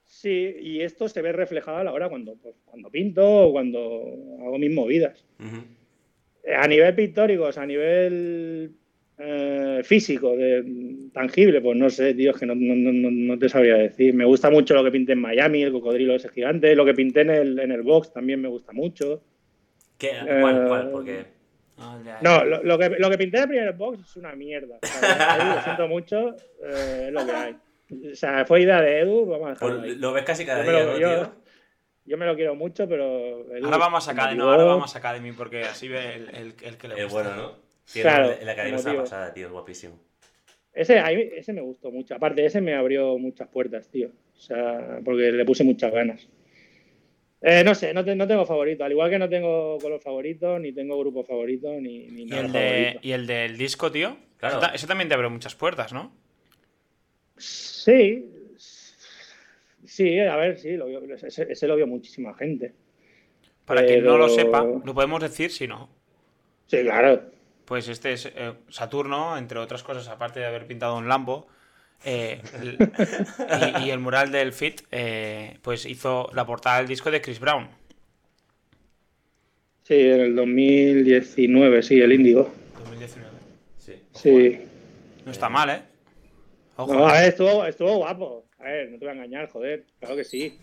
Sí, 0.06 0.56
y 0.62 0.82
esto 0.82 1.10
se 1.10 1.22
ve 1.22 1.32
reflejado 1.34 1.78
a 1.78 1.84
la 1.84 1.92
hora 1.92 2.10
cuando, 2.10 2.36
pues, 2.36 2.56
cuando 2.66 2.90
pinto 2.90 3.48
o 3.48 3.52
cuando 3.52 3.80
hago 4.42 4.58
mis 4.58 4.72
movidas. 4.74 5.26
Eh, 6.44 6.56
A 6.56 6.68
nivel 6.68 6.96
pictórico, 6.96 7.44
o 7.44 7.52
sea, 7.52 7.64
a 7.64 7.68
nivel 7.68 8.72
eh, 9.18 9.82
físico, 9.84 10.36
de, 10.36 11.10
tangible, 11.14 11.62
pues 11.62 11.78
no 11.78 11.90
sé, 11.90 12.14
tío, 12.14 12.32
es 12.32 12.38
que 12.38 12.46
no, 12.46 12.54
no- 12.56 12.76
no- 12.76 13.12
no 13.12 13.40
te 13.40 13.50
sabría 13.50 13.76
decir. 13.76 14.14
Me 14.14 14.26
gusta 14.26 14.50
mucho 14.50 14.74
lo 14.74 14.84
que 14.84 14.92
pinté 14.92 15.14
en 15.14 15.22
Miami, 15.22 15.64
el 15.64 15.72
cocodrilo 15.72 16.16
ese 16.16 16.30
gigante, 16.30 16.76
lo 16.76 16.86
que 16.86 16.94
pinté 16.94 17.22
en 17.22 17.30
el, 17.30 17.60
en 17.60 17.72
el 17.72 17.82
box 17.82 18.12
también 18.14 18.42
me 18.42 18.48
gusta 18.50 18.74
mucho. 18.74 19.22
¿Qué? 19.98 20.12
¿Cuál? 20.42 20.64
Eh, 20.64 20.68
¿Cuál? 20.68 20.90
Porque. 20.92 21.26
No, 22.22 22.46
lo, 22.46 22.64
lo 22.64 22.78
que, 22.78 22.90
lo 22.90 23.10
que 23.10 23.18
pinté 23.18 23.38
en 23.38 23.44
el 23.44 23.50
primer 23.50 23.74
box 23.74 24.00
es 24.00 24.16
una 24.16 24.34
mierda. 24.36 24.78
Lo 24.82 25.62
siento 25.64 25.88
mucho, 25.88 26.36
eh, 26.64 27.06
es 27.08 27.14
lo 27.14 27.26
que 27.26 27.32
hay. 27.32 27.56
O 28.12 28.16
sea, 28.16 28.46
fue 28.46 28.62
idea 28.62 28.82
de 28.82 29.00
Edu, 29.02 29.26
vamos 29.26 29.48
a 29.48 29.50
dejarlo 29.52 29.80
pues 29.80 29.92
ahí. 29.92 29.96
lo 29.98 30.14
ves 30.14 30.24
casi 30.24 30.46
cada 30.46 30.64
Yo 30.66 30.72
día, 30.72 30.84
lo- 30.86 30.92
¿no, 30.94 31.00
yo- 31.00 31.10
tío? 31.22 31.32
Yo 32.08 32.18
me 32.18 32.26
lo 32.28 32.36
quiero 32.36 32.56
mucho, 32.56 32.88
pero. 32.88 33.52
Edu 33.56 33.66
Ahora 33.66 33.78
vamos 33.78 34.08
a 34.08 34.12
Academy, 34.12 34.38
no, 34.38 34.52
ahora 34.52 34.64
vamos 34.64 34.96
a 34.96 35.00
Academy 35.00 35.32
porque 35.34 35.64
así 35.64 35.88
ve 35.88 36.16
el, 36.16 36.30
el- 36.36 36.54
el 36.64 36.78
que 36.78 36.88
le 36.88 36.96
Es 37.00 37.04
gusta. 37.12 37.30
bueno, 37.30 37.36
¿no? 37.36 37.52
Sí, 37.84 38.02
Claro, 38.02 38.32
el, 38.32 38.40
el 38.42 38.50
academia 38.50 38.72
como 38.72 38.80
es 38.80 38.84
una 38.86 38.92
digo. 38.94 39.04
pasada, 39.04 39.34
tío, 39.34 39.48
es 39.48 39.52
guapísimo. 39.52 40.00
Ese, 40.74 41.00
a 41.00 41.08
mí- 41.10 41.30
ese 41.36 41.52
me 41.54 41.62
gustó 41.62 41.92
mucho. 41.92 42.16
Aparte, 42.16 42.46
ese 42.46 42.62
me 42.62 42.74
abrió 42.76 43.18
muchas 43.18 43.48
puertas, 43.48 43.90
tío. 43.90 44.10
O 44.36 44.40
sea, 44.40 45.00
porque 45.04 45.32
le 45.32 45.46
puse 45.46 45.64
muchas 45.64 45.92
ganas. 45.92 46.28
Eh, 47.48 47.64
no 47.64 47.76
sé, 47.76 47.94
no, 47.94 48.04
te- 48.04 48.16
no 48.16 48.28
tengo 48.28 48.44
favorito. 48.44 48.84
Al 48.84 48.92
igual 48.92 49.10
que 49.12 49.20
no 49.20 49.30
tengo 49.30 49.78
color 49.78 50.02
favorito, 50.02 50.58
ni 50.58 50.72
tengo 50.74 50.98
grupo 51.00 51.24
favorito, 51.24 51.70
ni, 51.80 52.08
ni 52.08 52.24
Y 52.24 52.26
nada 52.26 52.42
el, 52.42 52.52
de, 52.52 52.60
favorito. 52.60 53.00
y 53.04 53.12
el 53.12 53.28
del 53.28 53.58
disco, 53.58 53.92
tío. 53.92 54.18
Claro. 54.38 54.60
Ese 54.74 54.88
también 54.88 55.08
te 55.10 55.14
abre 55.14 55.30
muchas 55.30 55.54
puertas, 55.56 55.94
¿no? 55.94 56.12
Sí. 57.38 58.32
Sí, 59.86 60.20
a 60.20 60.36
ver, 60.36 60.58
sí, 60.58 60.72
lo 60.76 60.88
vio- 60.88 61.04
ese, 61.14 61.48
ese 61.52 61.68
lo 61.68 61.76
vio 61.76 61.86
muchísima 61.88 62.34
gente. 62.34 62.74
Para 63.66 63.86
quien 63.86 64.04
no 64.04 64.18
lo 64.18 64.26
Pero- 64.26 64.36
sepa, 64.36 64.64
lo 64.84 64.94
podemos 64.94 65.22
decir 65.22 65.52
si 65.52 65.68
no. 65.68 65.90
Sí, 66.68 66.82
claro. 66.82 67.30
Pues 67.66 67.88
este 67.88 68.14
es 68.14 68.26
eh, 68.26 68.54
Saturno, 68.70 69.38
entre 69.38 69.60
otras 69.60 69.84
cosas, 69.84 70.08
aparte 70.08 70.40
de 70.40 70.46
haber 70.48 70.66
pintado 70.68 70.98
un 70.98 71.08
Lambo. 71.08 71.48
Eh, 72.04 72.42
el- 72.62 72.78
y, 73.84 73.88
y 73.88 73.90
el 73.92 74.00
mural 74.00 74.32
del 74.32 74.52
Fit, 74.54 74.82
eh, 74.92 75.58
pues 75.62 75.86
hizo 75.86 76.30
la 76.34 76.46
portada 76.46 76.78
del 76.78 76.88
disco 76.88 77.10
de 77.12 77.22
Chris 77.22 77.40
Brown. 77.40 77.68
Sí, 79.84 79.94
en 79.94 80.20
el 80.22 80.36
2019, 80.36 81.84
sí, 81.84 82.00
el 82.02 82.12
Índigo. 82.14 82.52
2019. 82.80 83.30
Sí. 83.78 83.94
Sí. 84.14 84.60
No 85.26 85.32
está 85.32 85.48
mal, 85.50 85.70
¿eh? 85.70 85.82
Ojo. 86.78 86.94
No, 86.94 87.08
a 87.08 87.14
ver, 87.14 87.30
estuvo, 87.30 87.66
estuvo 87.66 87.98
guapo. 87.98 88.46
A 88.60 88.64
ver, 88.64 88.90
no 88.92 88.98
te 88.98 89.06
voy 89.06 89.10
a 89.10 89.18
engañar, 89.18 89.50
joder. 89.50 89.86
Claro 90.00 90.16
que 90.16 90.24
sí. 90.24 90.58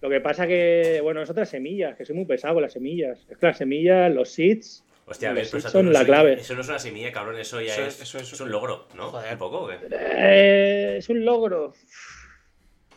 Lo 0.00 0.08
que 0.08 0.20
pasa 0.20 0.46
que, 0.46 1.00
bueno, 1.02 1.22
es 1.22 1.30
otras 1.30 1.48
semillas, 1.50 1.96
que 1.96 2.04
soy 2.04 2.16
muy 2.16 2.24
pesado 2.24 2.54
con 2.54 2.62
las 2.62 2.72
semillas. 2.72 3.18
Es 3.28 3.36
que 3.36 3.46
las 3.46 3.58
semillas, 3.58 4.12
los 4.14 4.30
seeds, 4.30 4.84
Hostia, 5.08 5.30
a 5.30 5.32
ver, 5.34 5.46
Saturno, 5.46 5.70
son 5.70 5.92
la 5.92 6.00
eso- 6.00 6.06
clave. 6.06 6.32
Eso 6.34 6.54
no 6.54 6.60
es 6.62 6.68
una 6.68 6.78
semilla, 6.80 7.12
cabrón, 7.12 7.38
eso 7.38 7.60
ya 7.60 7.72
Eso 7.72 8.18
es, 8.18 8.32
eso 8.32 8.44
un 8.44 8.50
logro, 8.50 8.88
¿no? 8.94 9.10
Joder. 9.10 9.32
¿Un 9.34 9.38
poco 9.38 9.60
o 9.60 9.68
qué? 9.68 9.76
Eh, 9.90 10.96
es 10.98 11.08
un 11.08 11.24
logro. 11.24 11.72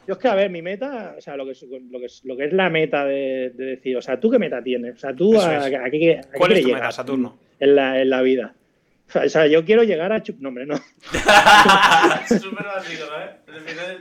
Yo 0.08 0.14
es 0.14 0.18
que, 0.20 0.28
a 0.28 0.34
ver, 0.34 0.50
mi 0.50 0.64
meta, 0.64 1.14
o 1.18 1.22
sea, 1.22 1.36
lo 1.38 1.46
que 1.46 1.52
es, 1.52 1.62
lo 1.62 2.00
que 2.00 2.06
es, 2.08 2.22
lo 2.26 2.36
que 2.36 2.46
es 2.46 2.54
la 2.54 2.70
meta 2.72 3.06
de, 3.06 3.52
de 3.54 3.66
decir, 3.66 3.96
o 3.96 4.02
sea, 4.02 4.20
¿tú 4.20 4.32
qué 4.32 4.40
meta 4.40 4.64
tienes? 4.64 4.96
O 4.96 4.98
sea, 4.98 5.14
¿tú 5.16 5.40
a, 5.40 5.66
a 5.66 5.70
qué, 5.70 5.76
a 5.78 5.90
qué 5.92 6.22
¿Cuál 6.36 6.52
es 6.54 6.64
tu 6.64 6.70
meta, 6.74 6.92
Saturno? 6.92 7.38
En 7.60 7.76
la, 7.76 8.02
en 8.02 8.10
la 8.10 8.22
vida. 8.24 8.56
O 9.14 9.30
sea, 9.30 9.46
yo 9.46 9.64
quiero 9.66 9.84
llegar 9.84 10.12
a... 10.12 10.24
chup- 10.24 10.38
No, 10.40 10.50
hombre, 10.50 10.66
no. 10.66 10.78
Súper 12.28 12.66
básico, 12.66 13.06
final- 13.66 14.00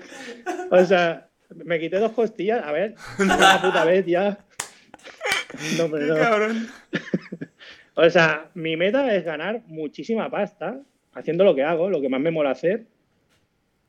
O 0.71 0.85
sea, 0.85 1.29
me 1.51 1.79
quité 1.79 1.99
dos 1.99 2.13
costillas, 2.13 2.65
a 2.65 2.73
ver, 2.73 2.95
una 3.19 3.61
puta 3.61 3.85
vez 3.85 4.07
ya. 4.07 4.39
No, 5.77 5.85
hombre, 5.85 6.07
no. 6.07 6.15
Cabrón. 6.15 6.69
O 8.01 8.11
sea, 8.11 8.49
mi 8.55 8.77
meta 8.77 9.13
es 9.17 9.25
ganar 9.25 9.63
muchísima 9.67 10.31
pasta 10.31 10.81
haciendo 11.15 11.43
lo 11.43 11.57
que 11.57 11.65
hago, 11.65 11.91
lo 11.91 12.01
que 12.01 12.09
más 12.09 12.21
me 12.21 12.31
mola 12.31 12.53
hacer, 12.53 12.87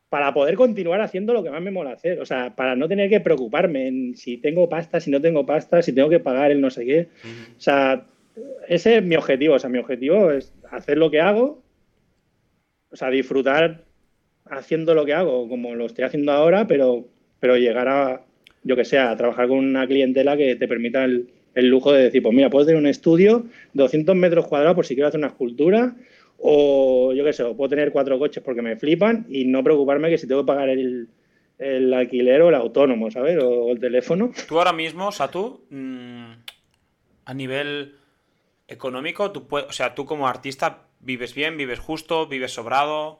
para 0.10 0.34
poder 0.34 0.56
continuar 0.56 1.00
haciendo 1.02 1.32
lo 1.32 1.44
que 1.44 1.52
más 1.52 1.62
me 1.62 1.70
mola 1.70 1.92
hacer. 1.92 2.20
O 2.20 2.26
sea, 2.26 2.56
para 2.56 2.76
no 2.76 2.88
tener 2.88 3.08
que 3.12 3.20
preocuparme 3.20 3.88
en 3.88 4.18
si 4.18 4.38
tengo 4.38 4.68
pasta, 4.68 5.00
si 5.00 5.12
no 5.12 5.22
tengo 5.22 5.46
pasta, 5.46 5.84
si 5.84 5.94
tengo 5.94 6.10
que 6.10 6.20
pagar 6.20 6.50
el 6.50 6.60
no 6.60 6.72
sé 6.72 6.88
qué. 6.88 7.10
O 7.56 7.62
sea, 7.62 8.08
ese 8.68 8.98
es 8.98 9.04
mi 9.04 9.16
objetivo. 9.16 9.54
O 9.54 9.60
sea, 9.60 9.70
mi 9.70 9.78
objetivo 9.78 10.32
es 10.32 10.56
hacer 10.72 10.98
lo 10.98 11.12
que 11.12 11.22
hago, 11.22 11.62
o 12.90 12.96
sea, 12.96 13.12
disfrutar 13.12 13.84
haciendo 14.46 14.96
lo 14.96 15.06
que 15.06 15.14
hago, 15.14 15.48
como 15.48 15.76
lo 15.76 15.86
estoy 15.86 16.06
haciendo 16.06 16.32
ahora, 16.32 16.66
pero, 16.66 17.08
pero 17.40 17.58
llegar 17.58 17.88
a, 17.88 18.26
yo 18.64 18.76
que 18.76 18.86
sé, 18.86 18.98
a 18.98 19.16
trabajar 19.16 19.48
con 19.48 19.60
una 19.60 19.86
clientela 19.86 20.36
que 20.36 20.56
te 20.56 20.68
permita 20.68 21.04
el, 21.04 21.30
el 21.56 21.68
lujo 21.68 21.92
de 21.92 22.04
decir, 22.04 22.22
pues 22.22 22.34
mira, 22.34 22.50
puedo 22.50 22.66
tener 22.66 22.80
un 22.80 22.88
estudio, 22.88 23.46
200 23.74 24.16
metros 24.16 24.48
cuadrados 24.48 24.76
por 24.76 24.86
si 24.86 24.96
quiero 24.96 25.08
hacer 25.08 25.20
una 25.20 25.28
escultura, 25.28 25.96
o 26.38 27.14
yo 27.14 27.24
qué 27.24 27.34
sé, 27.34 27.44
o 27.44 27.56
puedo 27.56 27.70
tener 27.70 27.92
cuatro 27.92 28.18
coches 28.18 28.44
porque 28.44 28.62
me 28.62 28.78
flipan 28.78 29.26
y 29.30 29.46
no 29.46 29.64
preocuparme 29.64 30.10
que 30.10 30.18
si 30.18 30.28
tengo 30.28 30.42
que 30.42 30.48
pagar 30.48 30.70
el, 30.70 31.10
el 31.58 31.94
alquiler 31.94 32.42
o 32.42 32.50
el 32.50 32.56
autónomo, 32.56 33.12
¿sabes? 33.12 33.38
O, 33.44 33.50
o 33.50 33.72
el 33.72 33.80
teléfono. 33.80 34.32
Tú 34.48 34.58
ahora 34.58 34.74
mismo, 34.74 35.12
Satu, 35.12 35.66
mm, 35.70 36.32
a 37.26 37.34
nivel 37.34 37.96
económico, 38.68 39.32
tú 39.32 39.48
puedes, 39.48 39.68
o 39.70 39.74
sea, 39.74 39.96
tú 39.96 40.06
como 40.06 40.28
artista 40.28 40.86
vives 41.00 41.34
bien, 41.34 41.58
vives 41.58 41.80
justo, 41.80 42.28
vives 42.28 42.54
sobrado, 42.54 43.20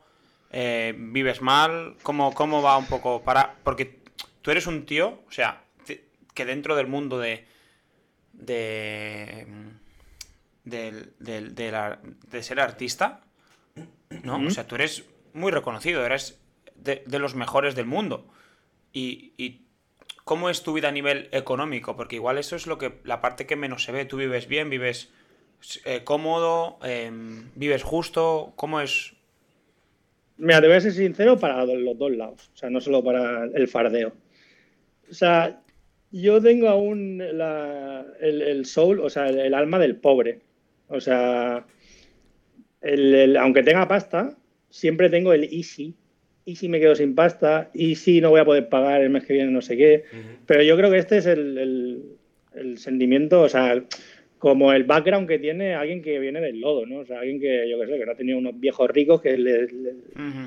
eh, 0.52 0.94
vives 0.98 1.42
mal. 1.42 1.96
¿Cómo, 2.04 2.34
¿Cómo 2.34 2.62
va 2.62 2.78
un 2.78 2.88
poco 2.88 3.24
para...? 3.24 3.56
Porque 3.64 4.00
tú 4.42 4.52
eres 4.52 4.68
un 4.68 4.86
tío, 4.86 5.20
o 5.28 5.32
sea, 5.32 5.64
que 6.34 6.46
dentro 6.46 6.76
del 6.76 6.88
mundo 6.88 7.20
de... 7.20 7.46
de 8.40 9.46
del- 10.64 11.14
de, 11.56 11.72
la- 11.72 12.00
de 12.30 12.44
ser 12.44 12.60
artista, 12.60 13.22
¿no? 14.24 14.46
O 14.46 14.50
sea, 14.52 14.68
tú 14.68 14.76
eres 14.76 15.06
muy 15.34 15.52
reconocido, 15.52 16.06
eres 16.06 16.40
de, 16.76 17.04
de 17.06 17.20
los 17.20 17.36
mejores 17.36 17.76
del 17.76 17.86
mundo. 17.86 18.28
Y, 18.94 19.34
y 19.38 19.62
¿Cómo 20.26 20.52
es 20.52 20.62
tu 20.62 20.74
vida 20.74 20.90
a 20.90 20.92
nivel 20.92 21.28
económico? 21.32 21.96
Porque 21.96 22.18
igual 22.18 22.38
eso 22.38 22.56
es 22.56 22.68
lo 22.68 22.78
que 22.78 23.00
la 23.04 23.20
parte 23.20 23.48
que 23.48 23.56
menos 23.56 23.84
se 23.84 23.92
ve. 23.92 24.06
Tú 24.06 24.18
vives 24.18 24.48
bien, 24.48 24.70
vives 24.70 25.10
eh, 25.86 26.04
cómodo, 26.04 26.78
em, 26.84 27.50
vives 27.56 27.82
justo. 27.82 28.54
¿Cómo 28.56 28.80
es? 28.80 29.14
Mira, 30.38 30.62
te 30.62 30.68
voy 30.68 30.76
a 30.76 30.82
ser 30.82 30.92
sincero 30.92 31.40
para 31.40 31.66
los 31.66 31.98
dos 31.98 32.12
lados, 32.12 32.52
o 32.54 32.58
sea, 32.58 32.70
no 32.70 32.80
solo 32.80 33.04
para 33.04 33.46
el 33.46 33.68
fardeo. 33.68 34.14
O 35.10 35.14
sea, 35.16 35.62
yo 36.12 36.42
tengo 36.42 36.68
aún 36.70 37.18
la, 37.34 38.06
el, 38.20 38.42
el 38.42 38.66
soul, 38.66 39.00
o 39.00 39.10
sea, 39.10 39.28
el, 39.30 39.40
el 39.40 39.54
alma 39.54 39.80
del 39.80 39.96
pobre. 39.98 40.40
O 40.88 41.00
sea, 41.00 41.66
el- 42.82 43.38
aunque 43.38 43.64
tenga 43.64 43.88
pasta, 43.88 44.36
siempre 44.70 45.10
tengo 45.10 45.34
el 45.34 45.44
easy. 45.46 45.94
Easy 46.46 46.68
me 46.68 46.80
quedo 46.80 46.96
sin 46.96 47.14
pasta, 47.14 47.70
easy 47.74 48.22
no 48.22 48.32
voy 48.32 48.40
a 48.40 48.46
poder 48.46 48.70
pagar 48.70 49.02
el 49.02 49.10
mes 49.12 49.26
que 49.26 49.34
viene 49.34 49.52
no 49.52 49.62
sé 49.62 49.78
qué. 49.78 50.04
Pero 50.48 50.64
yo 50.64 50.76
creo 50.78 50.90
que 50.90 50.98
este 50.98 51.18
es 51.18 51.26
el, 51.28 52.04
sentimiento, 52.78 53.42
o 53.42 53.50
sea, 53.50 53.84
como 54.40 54.74
el 54.74 54.84
background 54.86 55.28
que 55.28 55.38
tiene 55.38 55.76
alguien 55.76 56.02
que 56.02 56.18
viene 56.18 56.42
del 56.42 56.60
lodo, 56.60 56.86
¿no? 56.86 57.00
O 57.00 57.06
sea, 57.06 57.20
alguien 57.20 57.40
que, 57.40 57.70
yo 57.70 57.80
qué 57.80 57.86
sé, 57.88 58.00
que 58.00 58.06
no 58.06 58.12
ha 58.12 58.16
tenido 58.16 58.38
unos 58.38 58.60
viejos 58.60 58.90
ricos 58.90 59.22
que 59.22 59.38
le- 59.38 59.68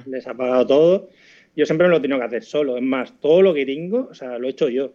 les 0.07 0.27
ha 0.27 0.35
pagado 0.35 0.66
todo. 0.66 1.09
Yo 1.55 1.64
siempre 1.66 1.87
me 1.87 1.90
lo 1.92 1.98
he 1.98 2.01
tenido 2.01 2.18
que 2.18 2.25
hacer 2.25 2.42
solo. 2.42 2.77
Es 2.77 2.83
más, 2.83 3.18
todo 3.20 3.42
lo 3.42 3.55
que 3.55 3.64
tengo, 3.64 4.09
o 4.11 4.14
sea, 4.14 4.38
lo 4.38 4.48
he 4.48 4.51
hecho 4.51 4.68
yo. 4.68 4.92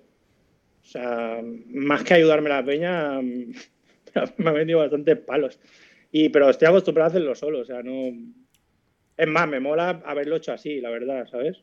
O 0.88 0.89
sea, 0.89 1.41
más 1.67 2.02
que 2.06 2.13
ayudarme 2.13 2.47
la 2.47 2.63
peña, 2.63 3.19
me 4.38 4.50
ha 4.50 4.54
metido 4.54 4.80
bastantes 4.80 5.17
palos. 5.17 5.60
Y, 6.13 6.30
pero 6.30 6.50
estoy 6.50 6.69
acostumbrado 6.69 7.08
a 7.08 7.10
hacerlo 7.10 7.36
solo, 7.36 7.60
o 7.60 7.65
sea, 7.65 7.84
no... 7.84 7.91
Es 9.17 9.28
más, 9.28 9.50
me 9.50 9.60
mola 9.60 10.02
haberlo 10.06 10.38
hecho 10.38 10.54
así, 10.54 10.80
la 10.80 10.89
verdad, 10.89 11.28
¿sabes? 11.30 11.58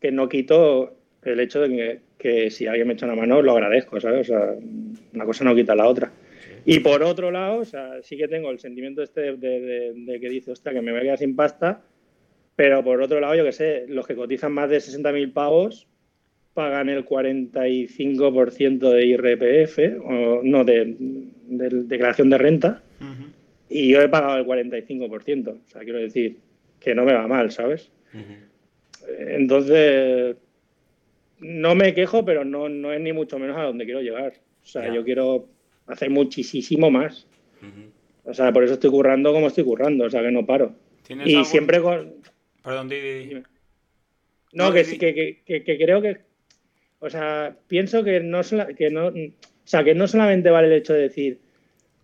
Que 0.00 0.10
no 0.12 0.30
quito 0.30 0.96
el 1.24 1.40
hecho 1.40 1.60
de 1.60 1.68
que, 1.68 2.00
que 2.16 2.50
si 2.50 2.66
alguien 2.66 2.86
me 2.88 2.94
echa 2.94 3.04
una 3.04 3.16
mano, 3.16 3.42
lo 3.42 3.52
agradezco, 3.52 4.00
¿sabes? 4.00 4.30
O 4.30 4.32
sea, 4.32 4.54
una 5.12 5.24
cosa 5.26 5.44
no 5.44 5.54
quita 5.54 5.74
la 5.74 5.86
otra. 5.86 6.10
Y 6.64 6.80
por 6.80 7.02
otro 7.02 7.30
lado, 7.30 7.58
o 7.58 7.64
sea, 7.66 8.02
sí 8.02 8.16
que 8.16 8.28
tengo 8.28 8.50
el 8.50 8.60
sentimiento 8.60 9.02
este 9.02 9.20
de, 9.20 9.36
de- 9.36 9.60
de- 9.60 9.92
de 9.94 10.20
que 10.20 10.28
dice, 10.30 10.52
hostia, 10.52 10.72
que 10.72 10.80
me 10.80 10.92
voy 10.92 11.00
a 11.00 11.04
quedar 11.04 11.18
sin 11.18 11.36
pasta, 11.36 11.82
pero 12.56 12.82
por 12.82 13.02
otro 13.02 13.20
lado, 13.20 13.34
yo 13.34 13.44
que 13.44 13.52
sé, 13.52 13.84
los 13.88 14.06
que 14.06 14.14
cotizan 14.14 14.52
más 14.52 14.70
de 14.70 14.78
60.000 14.80 15.32
pavos 15.34 15.86
pagan 16.54 16.88
el 16.88 17.04
45% 17.06 18.90
de 18.90 19.06
IRPF, 19.06 19.78
o 20.04 20.40
no, 20.42 20.64
de, 20.64 20.94
de 21.48 21.68
declaración 21.84 22.30
de 22.30 22.38
renta, 22.38 22.82
y 23.68 23.90
yo 23.90 24.00
he 24.02 24.08
pagado 24.08 24.36
el 24.38 24.44
45%. 24.46 25.48
O 25.48 25.68
sea, 25.70 25.82
quiero 25.82 25.98
decir 25.98 26.36
que 26.78 26.94
no 26.94 27.04
me 27.04 27.14
va 27.14 27.26
mal, 27.26 27.50
¿sabes? 27.50 27.90
Entonces, 29.18 30.36
no 31.40 31.74
me 31.74 31.94
quejo, 31.94 32.24
pero 32.24 32.44
no, 32.44 32.68
no 32.68 32.92
es 32.92 33.00
ni 33.00 33.12
mucho 33.12 33.38
menos 33.38 33.56
a 33.56 33.62
donde 33.64 33.84
quiero 33.84 34.00
llegar. 34.00 34.34
O 34.62 34.66
sea, 34.66 34.92
yo 34.92 35.04
quiero 35.04 35.48
hacer 35.86 36.10
muchísimo 36.10 36.90
más. 36.90 37.26
O 38.24 38.34
sea, 38.34 38.52
por 38.52 38.62
eso 38.62 38.74
estoy 38.74 38.90
currando 38.90 39.32
como 39.32 39.48
estoy 39.48 39.64
currando, 39.64 40.04
o 40.04 40.10
sea, 40.10 40.22
que 40.22 40.30
no 40.30 40.46
paro. 40.46 40.74
¿Tienes 41.06 41.26
Y 41.28 41.32
algún- 41.32 41.44
siempre 41.46 41.80
con... 41.80 42.12
Perdón, 42.62 42.88
di, 42.88 42.96
di, 42.96 43.12
di. 43.14 43.24
Dime. 43.26 43.42
No, 44.52 44.66
No, 44.68 44.72
que, 44.72 44.80
di- 44.80 44.84
sí, 44.84 44.98
que, 44.98 45.14
que- 45.14 45.42
que- 45.44 45.64
que 45.64 45.76
creo 45.78 46.00
que... 46.00 46.18
O 47.02 47.10
sea, 47.10 47.54
pienso 47.66 48.04
que 48.04 48.20
no, 48.20 48.40
que 48.78 48.90
no... 48.90 49.08
O 49.08 49.12
sea, 49.64 49.84
que 49.84 49.94
no 49.94 50.06
solamente 50.06 50.50
vale 50.50 50.68
el 50.68 50.74
hecho 50.74 50.94
de 50.94 51.02
decir, 51.02 51.38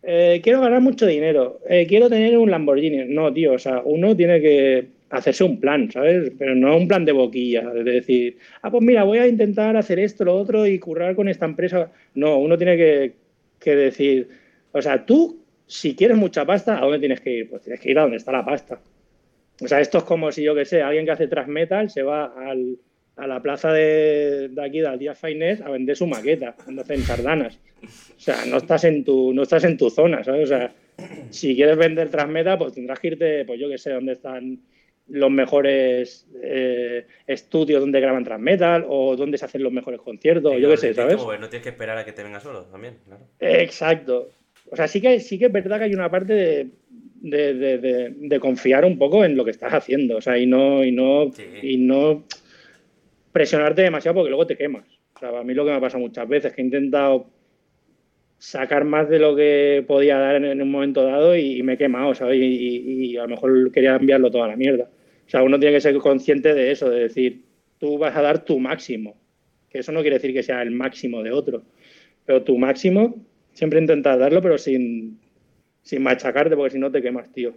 eh, 0.03 0.41
quiero 0.43 0.61
ganar 0.61 0.81
mucho 0.81 1.07
dinero, 1.07 1.61
eh, 1.69 1.87
quiero 1.89 2.09
tener 2.09 2.37
un 2.37 2.51
Lamborghini. 2.51 3.05
No, 3.07 3.33
tío, 3.33 3.53
o 3.53 3.59
sea, 3.59 3.83
uno 3.85 4.17
tiene 4.17 4.41
que 4.41 4.87
hacerse 5.11 5.45
un 5.45 5.61
plan, 5.61 5.91
¿sabes? 5.91 6.33
Pero 6.39 6.55
no 6.55 6.77
un 6.77 6.89
plan 6.89 7.05
de 7.05 7.13
boquilla, 7.13 7.63
de 7.73 7.85
decir, 7.85 8.39
ah, 8.63 8.71
pues 8.71 8.83
mira, 8.83 9.05
voy 9.05 9.19
a 9.19 9.27
intentar 9.27 9.77
hacer 9.77 9.99
esto, 9.99 10.25
lo 10.25 10.37
otro 10.37 10.67
y 10.67 10.79
currar 10.79 11.15
con 11.15 11.29
esta 11.29 11.47
empresa. 11.47 11.91
No, 12.15 12.39
uno 12.39 12.59
tiene 12.59 12.77
que, 12.77 13.13
que 13.59 13.77
decir, 13.77 14.29
o 14.73 14.83
sea, 14.83 15.05
tú, 15.07 15.45
si 15.67 15.95
quieres 15.95 16.17
mucha 16.17 16.45
pasta, 16.45 16.79
¿a 16.79 16.81
dónde 16.83 16.99
tienes 16.99 17.21
que 17.21 17.31
ir? 17.31 17.51
Pues 17.51 17.63
tienes 17.63 17.81
que 17.81 17.91
ir 17.91 17.99
a 17.99 18.03
donde 18.03 18.17
está 18.17 18.33
la 18.33 18.45
pasta. 18.45 18.81
O 19.61 19.67
sea, 19.67 19.81
esto 19.81 19.99
es 19.99 20.05
como 20.05 20.31
si 20.33 20.43
yo 20.43 20.55
que 20.55 20.65
sé, 20.65 20.83
alguien 20.83 21.05
que 21.05 21.13
hace 21.13 21.29
thrash 21.29 21.49
metal 21.49 21.91
se 21.91 22.03
va 22.03 22.33
al, 22.37 22.79
a 23.19 23.27
la 23.27 23.43
plaza 23.43 23.73
de, 23.73 24.49
de 24.49 24.65
aquí, 24.65 24.81
de 24.81 24.97
Díaz 24.99 25.19
Fainés, 25.19 25.61
a 25.61 25.71
vender 25.71 25.97
su 25.97 26.07
maqueta, 26.07 26.55
cuando 26.63 26.83
hacen 26.83 27.01
sardanas. 27.01 27.59
O 27.83 28.21
sea, 28.21 28.45
no 28.47 28.57
estás 28.59 28.85
en 28.85 29.05
tu, 29.05 29.33
no 29.35 29.43
estás 29.43 29.65
en 29.65 29.77
tu 29.77 29.91
zona, 29.91 30.23
¿sabes? 30.25 30.45
O 30.45 30.47
sea, 30.47 30.73
si 31.31 31.55
quieres 31.55 31.77
vender 31.77 32.09
thrash 32.11 32.29
metal, 32.29 32.59
pues 32.59 32.75
tendrás 32.75 32.99
que 32.99 33.09
irte, 33.09 33.45
pues 33.45 33.61
yo 33.61 33.69
que 33.69 33.79
sé, 33.79 33.91
dónde 33.93 34.13
están 34.13 34.59
los 35.11 35.31
mejores 35.31 36.27
eh, 36.43 37.07
estudios 37.27 37.81
donde 37.81 38.01
graban 38.01 38.25
thrash 38.25 38.41
metal 38.41 38.85
o 38.89 39.17
donde 39.17 39.39
se 39.39 39.45
hacen 39.47 39.63
los 39.63 39.73
mejores 39.73 40.01
conciertos, 40.01 40.53
Y 40.53 40.61
yo 40.61 40.69
lo 40.69 40.75
que 40.75 40.77
sé, 40.77 40.95
¿sabes? 40.95 41.17
como 41.17 41.33
No 41.33 41.49
tienes 41.49 41.63
que 41.63 41.71
esperar 41.71 41.97
a 41.99 42.05
que 42.05 42.13
te 42.13 42.23
venga 42.23 42.41
solo 42.41 42.65
también, 42.67 42.95
claro. 43.07 43.23
Exacto. 43.41 44.31
O 44.71 44.77
sea, 44.77 44.87
sí 44.87 45.01
que, 45.01 45.19
sí 45.21 45.39
que 45.39 45.47
es 45.47 45.53
verdad 45.53 45.79
que 45.79 45.85
hay 45.85 45.95
una 45.95 46.11
parte 46.11 46.35
de, 46.35 46.69
de, 47.21 47.55
de- 47.55 47.79
de- 47.79 48.15
de 48.17 48.41
confiar 48.41 48.85
un 48.85 48.99
poco 48.99 49.25
en 49.25 49.35
lo 49.37 49.45
que 49.45 49.51
estás 49.51 49.73
haciendo. 49.73 50.19
O 50.19 50.21
sea, 50.21 50.37
y 50.37 50.47
no, 50.47 50.85
y 50.85 50.93
no, 50.93 51.33
Sí. 51.33 51.45
y 51.63 51.77
no 51.79 52.25
presionarte 53.39 53.83
demasiado 53.83 54.17
porque 54.17 54.31
luego 54.31 54.49
te 54.49 54.57
quemas. 54.57 54.85
O 55.15 55.19
sea, 55.21 55.29
a 55.39 55.45
mí 55.45 55.55
lo 55.55 55.65
que 55.65 55.71
me 55.71 55.77
ha 55.77 55.81
pasado 55.81 56.03
muchas 56.03 56.29
veces, 56.29 56.53
que 56.53 56.61
he 56.61 56.65
intentado 56.65 57.31
sacar 58.37 58.85
más 58.85 59.09
de 59.09 59.21
lo 59.21 59.37
que 59.37 59.85
podía 59.87 60.19
dar 60.19 60.43
en, 60.43 60.61
un 60.61 60.71
momento 60.73 61.05
dado 61.05 61.37
y, 61.37 61.63
me 61.63 61.75
he 61.75 61.79
quemado, 61.79 62.17
¿sabes? 62.17 62.37
Y, 62.41 63.17
a 63.17 63.23
lo 63.23 63.29
mejor 63.29 63.71
quería 63.71 63.95
enviarlo 63.95 64.29
toda 64.29 64.49
la 64.49 64.57
mierda. 64.57 64.91
O 65.25 65.31
sea, 65.31 65.45
uno 65.45 65.57
tiene 65.61 65.77
que 65.77 65.81
ser 65.81 65.97
consciente 65.99 66.53
de 66.53 66.73
eso, 66.73 66.91
de 66.91 66.99
decir, 67.03 67.45
tú 67.79 67.97
vas 67.97 68.17
a 68.17 68.23
dar 68.23 68.45
tu 68.45 68.59
máximo. 68.59 69.17
Que 69.71 69.79
eso 69.79 69.93
no 69.93 70.01
quiere 70.01 70.17
decir 70.17 70.33
que 70.33 70.43
sea 70.43 70.61
el 70.63 70.73
máximo 70.73 71.23
de 71.23 71.31
otro. 71.31 71.63
Pero 72.27 72.43
tu 72.43 72.59
máximo, 72.59 73.25
siempre 73.53 73.79
intentas 73.79 74.19
darlo, 74.19 74.43
pero 74.43 74.59
sin, 74.59 75.21
sin 75.83 76.03
machacarte, 76.03 76.57
porque 76.57 76.73
si 76.73 76.81
no 76.81 76.91
te 76.91 77.03
quemas, 77.03 77.33
tío. 77.33 77.55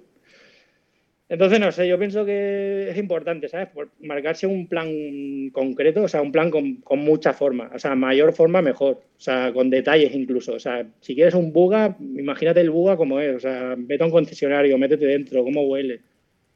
Entonces, 1.31 1.61
no 1.61 1.71
sé, 1.71 1.87
yo 1.87 1.97
pienso 1.97 2.25
que 2.25 2.89
es 2.89 2.97
importante, 2.97 3.47
¿sabes? 3.47 3.69
Por 3.69 3.87
marcarse 4.01 4.47
un 4.47 4.67
plan 4.67 5.49
concreto, 5.53 6.03
o 6.03 6.07
sea, 6.09 6.21
un 6.21 6.33
plan 6.33 6.51
con, 6.51 6.83
mucha 6.99 7.31
forma, 7.31 7.71
o 7.73 7.79
sea, 7.79 7.95
mayor 7.95 8.33
forma 8.33 8.61
mejor, 8.61 8.95
o 8.95 9.19
sea, 9.19 9.53
con 9.53 9.69
detalles 9.69 10.13
incluso. 10.13 10.51
O 10.55 10.59
sea, 10.59 10.85
si 10.99 11.15
quieres 11.15 11.33
un 11.33 11.53
buga, 11.53 11.95
imagínate 12.01 12.59
el 12.59 12.69
buga 12.69 12.97
como 12.97 13.21
es, 13.21 13.33
o 13.33 13.39
sea, 13.39 13.75
vete 13.77 14.03
a 14.03 14.07
un 14.07 14.11
concesionario, 14.11 14.77
métete 14.77 15.05
dentro, 15.05 15.41
cómo 15.45 15.61
huele. 15.69 16.01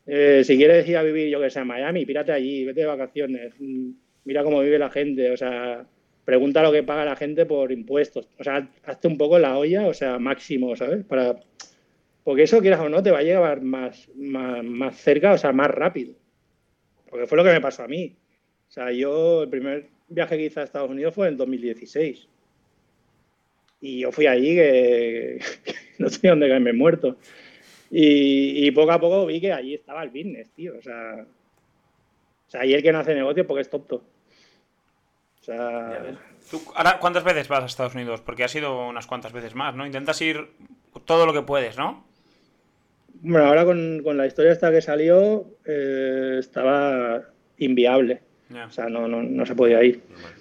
Eh, 0.06 0.44
si 0.44 0.58
quieres 0.58 0.86
ir 0.90 0.98
a 0.98 1.04
vivir, 1.04 1.30
yo 1.30 1.40
que 1.40 1.50
sé, 1.50 1.60
a 1.60 1.64
Miami, 1.64 2.06
pírate 2.06 2.34
allí, 2.34 2.66
vete 2.66 2.82
de 2.82 2.88
vacaciones, 2.88 3.54
mm, 3.58 3.92
mira 4.26 4.44
cómo 4.44 4.60
vive 4.60 4.78
la 4.78 4.90
gente, 4.90 5.32
o 5.32 5.38
sea, 5.38 5.86
pregunta 6.26 6.62
lo 6.62 6.74
que 6.74 6.84
paga 6.84 7.06
la 7.06 7.16
gente 7.16 7.46
por 7.46 7.72
impuestos. 7.72 8.28
O 8.38 8.44
sea, 8.44 8.70
hazte 8.84 9.08
un 9.08 9.18
poco 9.18 9.40
la 9.40 9.58
olla, 9.58 9.88
o 9.88 9.94
sea, 9.94 10.20
máximo, 10.20 10.76
¿sabes? 10.76 11.06
Para, 11.06 11.38
porque 12.26 12.42
eso, 12.42 12.60
quieras 12.60 12.80
o 12.80 12.90
no, 12.90 13.04
te 13.04 13.12
va 13.12 13.20
a 13.20 13.24
llevar 13.24 13.62
más, 13.62 14.10
más, 14.16 14.64
más 14.64 14.98
cerca, 14.98 15.34
o 15.34 15.38
sea, 15.38 15.54
más 15.54 15.70
rápido. 15.70 16.16
Porque 17.08 17.28
fue 17.28 17.38
lo 17.38 17.44
que 17.44 17.52
me 17.52 17.62
pasó 17.62 17.84
a 17.84 17.88
mí. 17.88 18.18
O 18.68 18.72
sea, 18.72 18.92
yo, 18.92 19.44
el 19.44 19.50
primer 19.50 19.90
viaje 20.08 20.36
que 20.36 20.46
hice 20.46 20.60
a 20.60 20.64
Estados 20.64 20.90
Unidos 20.90 21.14
fue 21.14 21.28
en 21.28 21.38
2016. 21.38 22.28
Y 23.82 24.00
yo 24.00 24.12
fui 24.12 24.26
allí 24.26 24.56
que, 24.56 25.40
no 26.00 26.10
tenía 26.10 26.32
dónde 26.32 26.50
caerme 26.50 26.74
muerto. 26.74 27.16
Y, 27.92 28.72
poco 28.72 28.92
a 28.92 29.00
poco 29.00 29.28
vi 29.28 29.40
que 29.40 29.54
allí 29.54 29.76
estaba 29.76 30.02
el 30.02 30.10
business, 30.10 30.50
tío. 30.50 30.74
O 30.80 30.82
sea, 30.82 31.28
o 32.48 32.50
sea, 32.50 32.62
ahí 32.62 32.74
el 32.74 32.82
que 32.82 32.92
no 32.92 33.00
hace 33.00 33.14
negocios 33.14 33.46
porque 33.46 33.62
es 33.62 33.70
tonto. 33.70 33.98
O 35.42 35.44
sea, 35.44 36.00
ves. 36.04 36.18
¿Tú 36.50 36.60
ahora 36.74 36.98
cuántas 36.98 37.24
veces 37.24 37.48
vas 37.48 37.62
a 37.62 37.68
Estados 37.68 37.94
Unidos? 37.94 38.22
Porque 38.22 38.44
has 38.44 38.56
ido 38.56 38.88
unas 38.88 39.06
cuantas 39.06 39.32
veces 39.32 39.54
más, 39.54 39.76
¿no? 39.76 39.86
Intentas 39.86 40.20
ir 40.24 40.50
todo 41.06 41.28
lo 41.28 41.34
que 41.34 41.44
puedes, 41.44 41.78
¿no? 41.78 42.15
Bueno, 43.26 43.48
ahora 43.48 43.66
con, 43.66 44.02
con 44.04 44.18
la 44.18 44.28
historia 44.28 44.52
esta 44.52 44.72
que 44.72 44.82
salió, 44.82 45.46
eh, 45.66 46.38
estaba 46.40 47.24
inviable. 47.58 48.22
O 48.68 48.72
sea, 48.72 48.88
no, 48.90 49.08
no, 49.08 49.24
no 49.24 49.46
se 49.46 49.56
podía 49.56 49.84
ir. 49.84 50.02
Normal. 50.10 50.34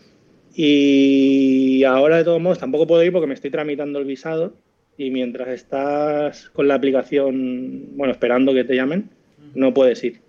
Y 0.55 1.83
ahora, 1.85 2.19
de 2.19 2.25
todos 2.25 2.41
modos, 2.41 2.59
tampoco 2.59 2.87
puedo 2.87 3.03
ir 3.03 3.11
porque 3.11 3.27
me 3.27 3.35
estoy 3.35 3.51
tramitando 3.51 3.99
el 3.99 4.05
visado. 4.05 4.55
Y 4.97 5.11
mientras 5.11 5.49
estás 5.49 6.51
con 6.51 6.69
la 6.69 6.75
aplicación, 6.75 7.97
bueno, 7.97 8.13
esperando 8.13 8.55
que 8.55 8.63
te 8.63 8.77
llamen, 8.77 9.11
no 9.55 9.75
puedes 9.75 10.05
ir. 10.05 10.21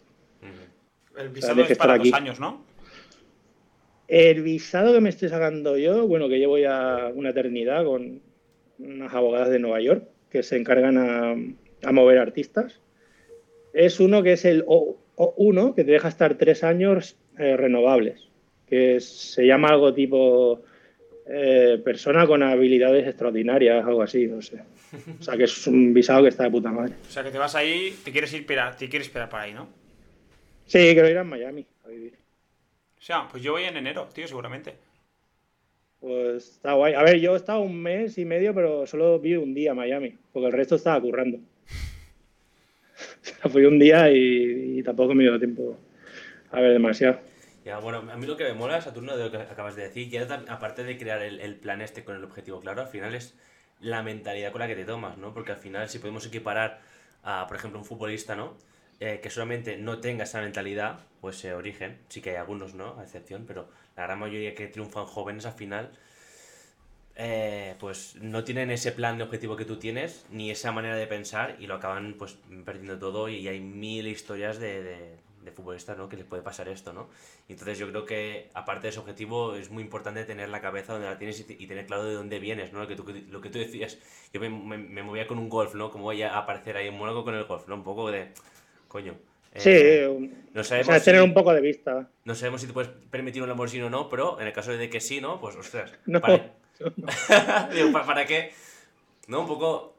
El 1.18 1.30
visado 1.30 1.62
es 1.62 1.78
para 1.78 1.96
estar 1.96 1.98
dos 2.00 2.00
aquí. 2.00 2.12
años, 2.14 2.40
¿no? 2.40 2.66
El 4.08 4.42
visado 4.42 4.94
que 4.94 5.02
me 5.02 5.10
estoy 5.10 5.30
sacando 5.30 5.78
yo, 5.78 6.08
bueno, 6.08 6.30
que 6.30 6.40
llevo 6.40 6.58
ya 6.58 7.12
una 7.14 7.30
eternidad 7.30 7.84
con 7.86 8.22
unas 8.80 9.14
abogadas 9.14 9.50
de 9.50 9.60
Nueva 9.60 9.82
York 9.82 10.08
que 10.30 10.44
se 10.44 10.58
encargan 10.58 10.98
a, 10.98 11.36
a 11.86 11.92
mover 11.92 12.18
artistas, 12.18 12.80
es 13.74 14.00
uno 14.00 14.24
que 14.24 14.34
es 14.34 14.46
el 14.46 14.64
O- 14.68 14.98
O1, 15.18 15.74
que 15.76 15.84
te 15.84 15.92
deja 15.92 16.08
estar 16.10 16.36
tres 16.38 16.64
años 16.64 17.16
eh, 17.38 17.56
renovables, 17.58 18.28
que 18.68 18.96
es- 18.98 19.08
se 19.34 19.46
llama 19.46 19.70
algo 19.70 19.94
tipo 19.94 20.62
eh, 21.28 21.82
persona 21.84 22.28
con 22.28 22.44
habilidades 22.44 23.08
extraordinarias, 23.08 23.84
algo 23.86 24.02
así, 24.04 24.28
no 24.28 24.42
sé. 24.44 24.62
O 25.20 25.24
sea, 25.24 25.36
que 25.36 25.46
es 25.46 25.68
un 25.68 25.92
visado 25.94 26.22
que 26.22 26.30
está 26.30 26.44
de 26.44 26.52
puta 26.52 26.72
madre. 26.72 26.94
O 27.08 27.12
sea, 27.12 27.24
que 27.24 27.32
te 27.32 27.38
vas 27.40 27.56
ahí, 27.56 27.96
te 28.04 28.12
quieres 28.12 28.32
ir 28.34 28.42
esperar, 28.42 28.78
te 28.78 28.88
quieres 28.88 29.08
esperar 29.08 29.28
para 29.30 29.44
ahí, 29.44 29.54
¿no? 29.54 29.68
Sí, 30.68 30.78
quiero 30.94 31.10
ir 31.10 31.18
a 31.18 31.24
Miami 31.24 31.66
a 31.84 31.88
vivir. 31.90 32.14
O 32.98 33.02
sea, 33.02 33.28
pues 33.30 33.42
yo 33.42 33.54
voy 33.54 33.64
en 33.64 33.78
enero, 33.78 34.08
tío, 34.14 34.28
seguramente. 34.28 34.76
Pues 36.00 36.48
está 36.52 36.74
guay. 36.74 36.94
A 36.94 37.02
ver, 37.04 37.20
yo 37.20 37.34
he 37.34 37.38
estado 37.38 37.62
un 37.62 37.82
mes 37.82 38.18
y 38.18 38.26
medio, 38.26 38.54
pero 38.54 38.86
solo 38.86 39.20
vi 39.20 39.36
un 39.36 39.54
día 39.54 39.72
en 39.72 39.78
Miami, 39.78 40.16
porque 40.32 40.48
el 40.48 40.54
resto 40.54 40.76
estaba 40.76 41.02
currando. 41.02 41.40
fui 43.52 43.66
un 43.66 43.80
día 43.80 44.10
y, 44.12 44.82
tampoco 44.84 45.14
me 45.14 45.24
dio 45.24 45.38
tiempo 45.40 45.78
a 46.52 46.62
ver 46.62 46.74
demasiado. 46.74 47.20
Ya, 47.64 47.80
bueno, 47.80 48.10
a 48.12 48.16
mí 48.16 48.28
lo 48.28 48.38
que 48.38 48.44
me 48.44 48.54
mola, 48.54 48.80
Saturno, 48.80 49.18
de 49.18 49.24
lo 49.24 49.32
que 49.32 49.38
acabas 49.38 49.76
de 49.76 49.84
decir, 49.84 50.10
que 50.10 50.20
aparte 50.20 50.84
de 50.84 50.98
crear 50.98 51.22
el, 51.22 51.56
plan 51.56 51.82
este 51.82 52.04
con 52.04 52.16
el 52.16 52.24
objetivo 52.24 52.60
claro, 52.60 52.82
al 52.82 52.88
final 52.88 53.16
es 53.16 53.36
la 53.80 54.04
mentalidad 54.04 54.52
con 54.52 54.60
la 54.60 54.68
que 54.68 54.76
te 54.76 54.86
tomas, 54.86 55.18
¿no? 55.18 55.34
Porque 55.34 55.52
al 55.52 55.58
final, 55.58 55.90
si 55.90 55.98
podemos 56.00 56.26
equiparar 56.28 56.82
a, 57.24 57.48
por 57.48 57.58
ejemplo, 57.58 57.80
un 57.80 57.86
futbolista, 57.86 58.36
¿no? 58.36 58.56
Eh, 59.00 59.20
que 59.22 59.30
solamente 59.30 59.78
no 59.78 60.00
tenga 60.00 60.24
esa 60.24 60.42
mentalidad, 60.42 61.00
pues 61.22 61.38
se 61.38 61.54
origen, 61.54 61.98
sí 62.08 62.22
que 62.22 62.30
hay 62.32 62.36
algunos, 62.38 62.76
¿no? 62.76 63.00
A 63.00 63.04
excepción, 63.04 63.46
pero 63.48 63.68
la 63.98 64.04
gran 64.04 64.20
mayoría 64.20 64.54
que 64.54 64.68
triunfan 64.68 65.06
jóvenes 65.06 65.46
al 65.46 65.54
final 65.54 65.92
eh, 67.18 67.76
pues 67.80 68.18
no 68.20 68.44
tienen 68.44 68.72
ese 68.72 68.92
plan 68.92 69.18
de 69.18 69.24
objetivo 69.24 69.56
que 69.56 69.64
tú 69.64 69.78
tienes, 69.78 70.26
ni 70.32 70.52
esa 70.52 70.74
manera 70.74 70.98
de 70.98 71.08
pensar, 71.08 71.56
y 71.60 71.68
lo 71.68 71.76
acaban 71.76 72.16
pues 72.18 72.38
perdiendo 72.66 73.00
todo, 73.00 73.30
y 73.30 73.48
hay 73.48 73.62
mil 73.62 74.08
historias 74.08 74.60
de, 74.60 74.84
de, 74.84 75.52
futbolistas, 75.54 75.98
¿no? 75.98 76.10
Que 76.10 76.18
les 76.18 76.26
puede 76.26 76.42
pasar 76.42 76.68
esto, 76.68 76.92
¿no? 76.92 77.08
Entonces 77.48 77.78
yo 77.78 77.88
creo 77.88 78.06
que, 78.06 78.50
aparte 78.54 78.88
de 78.88 78.90
ese 78.90 79.00
objetivo, 79.00 79.56
es 79.56 79.70
muy 79.70 79.84
importante 79.84 80.26
tener 80.26 80.50
la 80.50 80.60
cabeza 80.60 80.94
donde 80.94 81.08
la 81.08 81.18
tienes 81.18 81.40
y, 81.48 81.68
tener 81.68 81.86
claro 81.86 82.04
de 82.04 82.16
dónde 82.16 82.40
vienes, 82.40 82.74
¿no? 82.74 82.80
Lo 82.80 82.88
que 82.88 82.96
tú, 82.96 83.06
lo 83.30 83.40
que 83.40 83.50
tú 83.50 83.60
decías, 83.60 83.98
yo 84.34 84.42
me, 84.42 84.50
me, 84.50 85.04
movía 85.04 85.28
con 85.28 85.38
un 85.38 85.48
golf, 85.48 85.74
¿no? 85.76 85.92
Como 85.92 86.06
voy 86.06 86.22
a 86.24 86.38
aparecer 86.38 86.76
ahí 86.76 86.88
en 86.88 86.98
Mónaco 86.98 87.24
con 87.24 87.36
el 87.36 87.46
golf, 87.46 87.68
¿no? 87.70 87.76
Un 87.76 87.84
poco 87.84 88.12
de, 88.12 88.30
coño... 88.90 89.16
Sí, 89.56 89.70
eh, 89.72 90.32
no 90.54 90.66
sabemos 90.66 91.02
tener 91.02 91.22
un 91.22 91.34
poco 91.34 91.54
de 91.54 91.62
vista. 91.62 92.10
No 92.26 92.36
sabemos 92.36 92.60
si 92.60 92.68
te 92.68 92.74
puedes 92.74 92.92
permitir 93.10 93.42
un 93.42 93.48
Lamborghini 93.48 93.84
o 93.84 93.90
no, 93.90 94.10
pero 94.10 94.38
en 94.42 94.48
el 94.48 94.52
caso 94.52 94.76
de 94.76 94.90
que 94.90 95.00
sí, 95.00 95.22
¿no? 95.22 95.40
Pues, 95.40 95.56
ostras, 95.56 95.94
no. 96.06 96.20
¿para, 98.06 98.26
qué? 98.26 98.52
¿No? 99.28 99.42
Un 99.42 99.48
poco. 99.48 99.96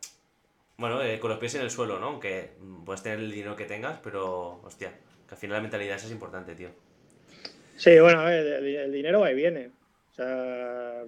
Bueno, 0.79 1.03
eh, 1.03 1.19
con 1.19 1.31
los 1.31 1.39
pies 1.39 1.55
en 1.55 1.63
el 1.63 1.71
suelo, 1.71 1.99
¿no? 1.99 2.07
Aunque 2.07 2.51
puedes 2.85 3.03
tener 3.03 3.19
el 3.19 3.33
dinero 3.33 3.57
que 3.57 3.65
tengas, 3.65 3.99
pero, 4.03 4.61
hostia, 4.63 4.93
que 5.27 5.35
al 5.35 5.41
final 5.41 5.57
la 5.57 5.63
mentalidad 5.63 5.97
esa 5.97 6.07
es 6.07 6.13
importante, 6.13 6.55
tío. 6.55 6.69
Sí, 7.77 7.99
bueno, 7.99 8.21
a 8.21 8.25
ver, 8.25 8.65
el, 8.65 8.93
dinero 8.93 9.21
va 9.21 9.31
y 9.31 9.35
viene. 9.35 9.71
O 10.11 10.15
sea, 10.15 11.03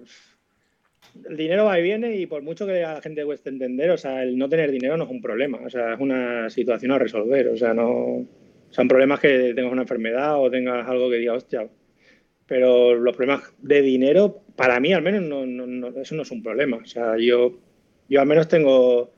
el 1.27 1.37
dinero 1.37 1.65
va 1.65 1.79
y 1.79 1.83
viene 1.83 2.15
y 2.15 2.25
por 2.25 2.41
mucho 2.41 2.65
que 2.65 2.83
a 2.83 2.95
la 2.95 3.01
gente 3.01 3.25
cueste 3.25 3.49
entender, 3.49 3.91
o 3.91 3.97
sea, 3.97 4.23
el 4.23 4.37
no 4.37 4.49
tener 4.49 4.71
dinero 4.71 4.97
no 4.97 5.05
es 5.05 5.09
un 5.09 5.21
problema, 5.21 5.59
o 5.65 5.69
sea, 5.69 5.93
es 5.93 5.99
una 5.99 6.49
situación 6.49 6.91
a 6.91 6.99
resolver, 6.99 7.47
o 7.49 7.57
sea, 7.57 7.73
no 7.73 8.25
son 8.69 8.87
problemas 8.87 9.19
que 9.19 9.53
tengas 9.55 9.71
una 9.71 9.81
enfermedad 9.81 10.39
o 10.39 10.49
tengas 10.51 10.87
algo 10.87 11.09
que 11.09 11.17
diga, 11.17 11.33
hostia, 11.33 11.67
pero 12.45 12.95
los 12.95 13.15
problemas 13.15 13.51
de 13.59 13.81
dinero, 13.81 14.41
para 14.59 14.81
mí 14.81 14.91
al 14.91 15.01
menos, 15.01 15.21
no, 15.47 15.87
eso 16.01 16.15
no 16.15 16.23
es 16.23 16.31
un 16.31 16.43
problema. 16.43 16.75
O 16.83 16.85
sea, 16.85 17.15
yo, 17.17 17.57
yo 18.09 18.19
al 18.19 18.27
menos 18.27 18.49
tengo, 18.49 19.13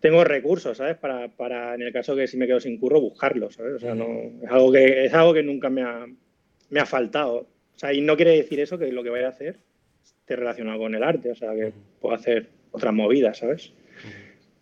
tengo 0.00 0.24
recursos, 0.24 0.78
¿sabes? 0.78 0.96
Para, 0.96 1.28
para, 1.28 1.76
en 1.76 1.82
el 1.82 1.92
caso 1.92 2.16
que 2.16 2.26
si 2.26 2.36
me 2.36 2.48
quedo 2.48 2.58
sin 2.58 2.76
curro, 2.76 3.00
buscarlos, 3.00 3.54
¿sabes? 3.54 3.74
O 3.74 3.78
sea, 3.78 3.94
no, 3.94 4.04
es, 4.42 4.50
algo 4.50 4.72
que, 4.72 5.04
es 5.04 5.14
algo 5.14 5.32
que 5.32 5.44
nunca 5.44 5.70
me 5.70 5.82
ha, 5.82 6.06
me 6.70 6.80
ha 6.80 6.86
faltado. 6.86 7.36
O 7.36 7.78
sea, 7.78 7.92
y 7.92 8.00
no 8.00 8.16
quiere 8.16 8.32
decir 8.32 8.58
eso 8.58 8.78
que 8.78 8.90
lo 8.90 9.04
que 9.04 9.10
vaya 9.10 9.26
a 9.26 9.30
hacer 9.30 9.60
esté 10.02 10.34
relacionado 10.34 10.80
con 10.80 10.92
el 10.92 11.04
arte, 11.04 11.30
o 11.30 11.36
sea, 11.36 11.54
que 11.54 11.72
puedo 12.00 12.16
hacer 12.16 12.48
otras 12.72 12.92
movidas, 12.92 13.38
¿sabes? 13.38 13.72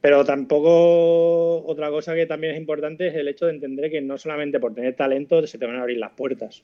Pero 0.03 0.27
tampoco 0.27 1.65
otra 1.65 1.89
cosa 1.89 2.15
que 2.15 2.27
también 2.27 2.53
es 2.53 2.61
importante 2.61 3.07
es 3.07 3.15
el 3.15 3.29
hecho 3.29 3.47
de 3.47 3.53
entender 3.53 3.91
que 3.91 4.03
no 4.03 4.19
solamente 4.19 4.61
por 4.61 4.75
tener 4.75 4.95
talento 4.95 5.47
se 5.47 5.57
te 5.57 5.65
van 5.65 5.77
a 5.77 5.81
abrir 5.81 5.97
las 5.97 6.13
puertas 6.13 6.63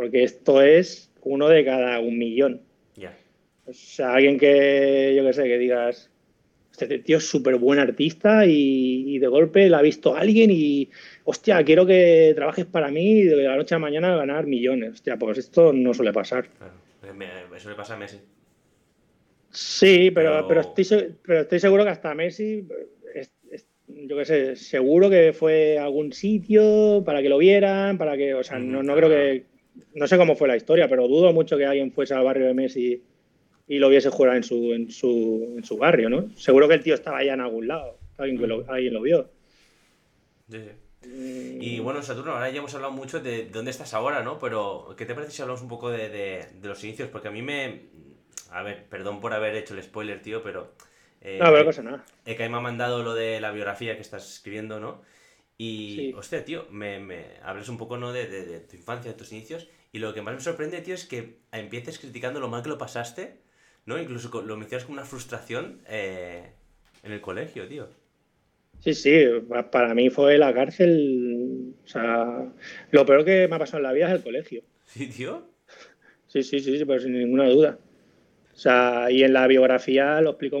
porque 0.00 0.22
esto 0.22 0.62
es 0.62 1.12
uno 1.20 1.48
de 1.48 1.62
cada 1.62 2.00
un 2.00 2.16
millón. 2.16 2.62
O 3.66 3.72
sea, 3.72 4.14
alguien 4.14 4.38
que, 4.38 5.14
yo 5.16 5.24
qué 5.24 5.32
sé, 5.32 5.44
que 5.44 5.58
digas, 5.58 6.10
este 6.72 6.98
tío 6.98 7.18
es 7.18 7.28
súper 7.28 7.56
buen 7.56 7.78
artista 7.78 8.44
y, 8.46 9.18
de 9.18 9.26
golpe 9.26 9.68
la 9.68 9.78
ha 9.78 9.82
visto 9.82 10.16
alguien 10.16 10.50
y, 10.50 10.88
hostia, 11.24 11.62
quiero 11.64 11.86
que 11.86 12.32
trabajes 12.34 12.66
para 12.66 12.90
mí 12.90 13.20
y 13.20 13.24
de 13.24 13.36
la 13.36 13.56
noche 13.56 13.74
a 13.74 13.78
la 13.78 13.82
mañana 13.82 14.16
ganar 14.16 14.46
millones. 14.46 14.94
Hostia, 14.94 15.18
pues 15.18 15.38
esto 15.38 15.72
no 15.72 15.94
suele 15.94 16.12
pasar. 16.12 16.48
Eso 17.54 17.68
le 17.68 17.76
pasa 17.76 17.94
a 17.94 17.98
Messi. 17.98 18.18
Sí, 19.50 20.10
pero, 20.12 20.46
pero... 20.48 20.60
estoy, 20.60 21.14
pero 21.22 21.40
estoy 21.40 21.60
seguro 21.60 21.84
que 21.84 21.90
hasta 21.90 22.14
Messi, 22.14 22.66
yo 23.88 24.16
qué 24.16 24.24
sé, 24.24 24.56
seguro 24.56 25.10
que 25.10 25.32
fue 25.32 25.78
a 25.78 25.84
algún 25.84 26.12
sitio 26.12 27.02
para 27.04 27.22
que 27.22 27.28
lo 27.28 27.38
vieran, 27.38 27.98
para 27.98 28.16
que, 28.16 28.34
o 28.34 28.42
sea, 28.42 28.58
no, 28.58 28.82
no 28.82 28.94
creo 28.94 29.08
que, 29.08 29.44
no 29.94 30.06
sé 30.06 30.16
cómo 30.16 30.36
fue 30.36 30.48
la 30.48 30.56
historia, 30.56 30.88
pero 30.88 31.08
dudo 31.08 31.32
mucho 31.32 31.56
que 31.56 31.66
alguien 31.66 31.92
fuese 31.92 32.14
al 32.14 32.24
barrio 32.24 32.46
de 32.46 32.54
Messi 32.54 33.02
y 33.68 33.78
lo 33.78 33.88
viese 33.88 34.10
jugar 34.10 34.36
en 34.36 34.42
su, 34.42 34.72
en 34.72 34.90
su, 34.90 35.54
en 35.56 35.64
su 35.64 35.76
barrio, 35.76 36.10
¿no? 36.10 36.28
Seguro 36.36 36.68
que 36.68 36.74
el 36.74 36.82
tío 36.82 36.94
estaba 36.94 37.18
allá 37.18 37.34
en 37.34 37.40
algún 37.40 37.68
lado, 37.68 37.98
alguien, 38.18 38.48
lo, 38.48 38.64
alguien 38.68 38.94
lo 38.94 39.02
vio. 39.02 39.30
Y 41.02 41.80
bueno, 41.80 42.02
Saturno, 42.02 42.32
ahora 42.32 42.50
ya 42.50 42.58
hemos 42.58 42.74
hablado 42.74 42.92
mucho 42.92 43.20
de 43.20 43.46
dónde 43.46 43.70
estás 43.70 43.94
ahora, 43.94 44.22
¿no? 44.22 44.38
Pero, 44.38 44.94
¿qué 44.96 45.06
te 45.06 45.14
parece 45.14 45.32
si 45.32 45.42
hablamos 45.42 45.62
un 45.62 45.68
poco 45.68 45.90
de, 45.90 46.08
de, 46.08 46.46
los 46.62 46.82
inicios? 46.84 47.08
Porque 47.08 47.28
a 47.28 47.30
mí 47.30 47.42
me. 47.42 47.82
A 48.50 48.62
ver, 48.62 48.84
perdón 48.86 49.20
por 49.20 49.32
haber 49.32 49.54
hecho 49.54 49.74
el 49.74 49.82
spoiler, 49.82 50.20
tío, 50.20 50.42
pero. 50.42 50.72
Eh, 51.22 51.38
no, 51.40 51.50
pero 51.50 51.64
pasa 51.64 51.82
nada. 51.82 52.04
Eh, 52.26 52.36
que 52.36 52.48
me 52.48 52.56
ha 52.56 52.60
mandado 52.60 53.02
lo 53.02 53.14
de 53.14 53.40
la 53.40 53.50
biografía 53.52 53.94
que 53.94 54.02
estás 54.02 54.30
escribiendo, 54.30 54.80
¿no? 54.80 55.02
Y, 55.62 56.14
hostia, 56.14 56.42
tío, 56.42 56.66
me, 56.70 57.00
me 57.00 57.22
hablas 57.42 57.68
un 57.68 57.76
poco, 57.76 57.98
¿no? 57.98 58.14
De, 58.14 58.26
de, 58.26 58.60
tu 58.60 58.76
infancia, 58.76 59.12
de 59.12 59.18
tus 59.18 59.30
inicios. 59.30 59.68
Y 59.92 59.98
lo 59.98 60.14
que 60.14 60.22
más 60.22 60.34
me 60.34 60.40
sorprende, 60.40 60.80
tío, 60.80 60.94
es 60.94 61.04
que 61.04 61.40
empieces 61.52 61.98
criticando 61.98 62.40
lo 62.40 62.48
mal 62.48 62.62
que 62.62 62.70
lo 62.70 62.78
pasaste, 62.78 63.34
¿no? 63.84 64.00
Incluso 64.00 64.40
lo 64.40 64.56
mencionas 64.56 64.86
como 64.86 64.96
una 64.96 65.04
frustración 65.04 65.82
eh, 65.86 66.52
en 67.02 67.12
el 67.12 67.20
colegio, 67.20 67.68
tío. 67.68 67.90
Sí, 68.78 68.94
sí, 68.94 69.22
para 69.70 69.94
mí 69.94 70.08
fue 70.08 70.38
la 70.38 70.54
cárcel. 70.54 71.74
O 71.84 71.88
sea, 71.88 72.50
lo 72.90 73.04
peor 73.04 73.26
que 73.26 73.46
me 73.46 73.56
ha 73.56 73.58
pasado 73.58 73.80
en 73.80 73.82
la 73.82 73.92
vida 73.92 74.06
es 74.06 74.14
el 74.14 74.22
colegio. 74.22 74.62
¿Sí, 74.86 75.08
tío? 75.08 75.46
Sí, 76.26 76.42
sí, 76.42 76.60
sí, 76.60 76.78
sí 76.78 76.86
pero 76.86 77.00
sin 77.00 77.12
ninguna 77.12 77.50
duda. 77.50 77.78
O 78.54 78.58
sea, 78.58 79.10
y 79.10 79.24
en 79.24 79.34
la 79.34 79.46
biografía 79.46 80.22
lo 80.22 80.30
explico 80.30 80.56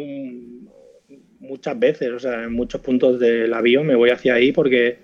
muchas 1.40 1.78
veces, 1.78 2.10
o 2.10 2.18
sea, 2.18 2.44
en 2.44 2.52
muchos 2.52 2.80
puntos 2.80 3.18
de 3.18 3.48
la 3.48 3.60
bio 3.60 3.82
me 3.82 3.96
voy 3.96 4.10
hacia 4.10 4.34
ahí 4.34 4.52
porque, 4.52 4.98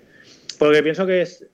porque 0.57 0.83
pienso 0.83 1.05
que 1.05 1.21
es, 1.21 1.45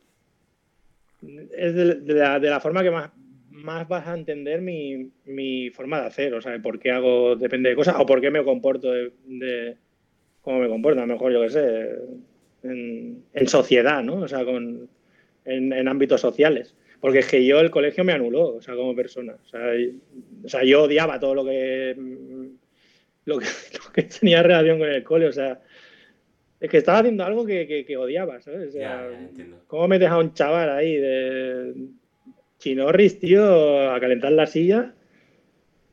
es 1.57 1.75
de, 1.75 2.13
la, 2.13 2.59
forma 2.59 2.83
que 2.83 2.91
más, 2.91 3.11
más 3.49 3.87
vas 3.87 4.07
a 4.07 4.13
entender 4.13 4.61
mi, 4.61 5.09
mi, 5.25 5.69
forma 5.69 6.01
de 6.01 6.07
hacer, 6.07 6.33
o 6.33 6.41
sea, 6.41 6.61
por 6.61 6.79
qué 6.79 6.91
hago, 6.91 7.35
depende 7.35 7.69
de 7.69 7.75
cosas, 7.75 7.95
o 7.97 8.05
por 8.05 8.19
qué 8.21 8.29
me 8.29 8.43
comporto 8.43 8.91
de, 8.91 9.77
cómo 10.41 10.59
me 10.59 10.67
comporto, 10.67 11.01
a 11.01 11.05
lo 11.05 11.13
mejor 11.13 11.31
yo 11.31 11.41
qué 11.41 11.49
sé, 11.49 11.89
en, 12.63 13.47
sociedad, 13.47 14.03
¿no? 14.03 14.17
O 14.17 14.27
sea, 14.27 14.43
con, 14.43 14.89
en, 15.45 15.73
en, 15.73 15.87
ámbitos 15.87 16.21
sociales. 16.21 16.75
Porque 16.99 17.19
es 17.19 17.27
que 17.27 17.45
yo 17.45 17.59
el 17.59 17.69
colegio 17.69 18.05
me 18.05 18.13
anuló, 18.13 18.55
o 18.55 18.61
sea, 18.61 18.75
como 18.75 18.95
persona. 18.95 19.35
O 19.43 20.47
sea 20.47 20.63
yo 20.63 20.83
odiaba 20.83 21.19
todo 21.19 21.35
lo 21.35 21.43
que 21.43 21.93
lo 23.25 23.39
que, 23.39 24.03
tenía 24.03 24.43
relación 24.43 24.79
con 24.79 24.89
el 24.89 25.03
cole, 25.03 25.27
o 25.27 25.31
sea, 25.31 25.61
es 26.59 26.69
que 26.69 26.77
estaba 26.77 26.99
haciendo 26.99 27.23
algo 27.23 27.45
que, 27.45 27.85
que, 27.87 27.97
odiaba, 27.97 28.41
¿sabes? 28.41 28.69
O 28.69 28.71
sea, 28.71 29.09
¿Cómo 29.67 29.87
me 29.87 29.99
deja 29.99 30.17
un 30.17 30.33
chaval 30.33 30.69
ahí 30.69 30.95
de 30.95 31.73
chinorris, 32.59 33.19
tío, 33.19 33.91
a 33.91 33.99
calentar 33.99 34.31
la 34.31 34.47
silla? 34.47 34.93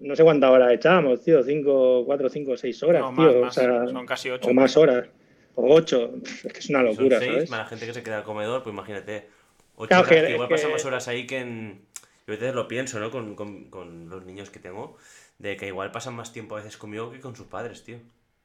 No 0.00 0.16
sé 0.16 0.24
cuántas 0.24 0.50
horas 0.50 0.72
echábamos, 0.72 1.22
tío, 1.22 1.42
cinco, 1.42 2.04
cuatro, 2.06 2.28
cinco, 2.28 2.56
seis 2.56 2.82
horas, 2.82 3.04
tío. 3.14 3.40
o 3.42 3.50
sea, 3.50 3.86
son 3.86 4.06
casi 4.06 4.30
ocho. 4.30 4.48
O 4.48 4.54
más 4.54 4.76
horas. 4.76 5.08
O 5.56 5.74
ocho. 5.74 6.14
Es 6.24 6.52
que 6.52 6.58
es 6.58 6.70
una 6.70 6.82
locura, 6.82 7.20
son 7.20 7.28
seis, 7.34 7.50
Más 7.50 7.60
la 7.60 7.66
gente 7.66 7.86
que 7.86 7.94
se 7.94 8.02
queda 8.02 8.18
al 8.18 8.24
comedor, 8.24 8.62
pues 8.62 8.72
imagínate. 8.72 9.28
Ocho 9.76 9.94
horas, 9.94 10.08
que, 10.08 10.30
igual 10.30 10.48
pasa 10.48 10.68
más 10.68 10.84
horas 10.84 11.08
ahí 11.08 11.26
que 11.26 11.38
en. 11.38 11.82
Yo 12.26 12.34
a 12.34 12.36
veces 12.36 12.54
lo 12.54 12.68
pienso, 12.68 13.00
¿no? 13.00 13.10
Con, 13.10 13.34
con, 13.34 13.64
con 13.70 14.08
los 14.08 14.24
niños 14.24 14.50
que 14.50 14.60
tengo 14.60 14.96
de 15.40 15.56
que 15.56 15.66
igual 15.66 15.90
pasan 15.90 16.14
más 16.14 16.32
tiempo 16.32 16.54
a 16.54 16.58
veces 16.58 16.76
conmigo 16.76 17.10
que 17.10 17.20
con 17.20 17.34
sus 17.34 17.46
padres, 17.46 17.82
tío. 17.82 17.98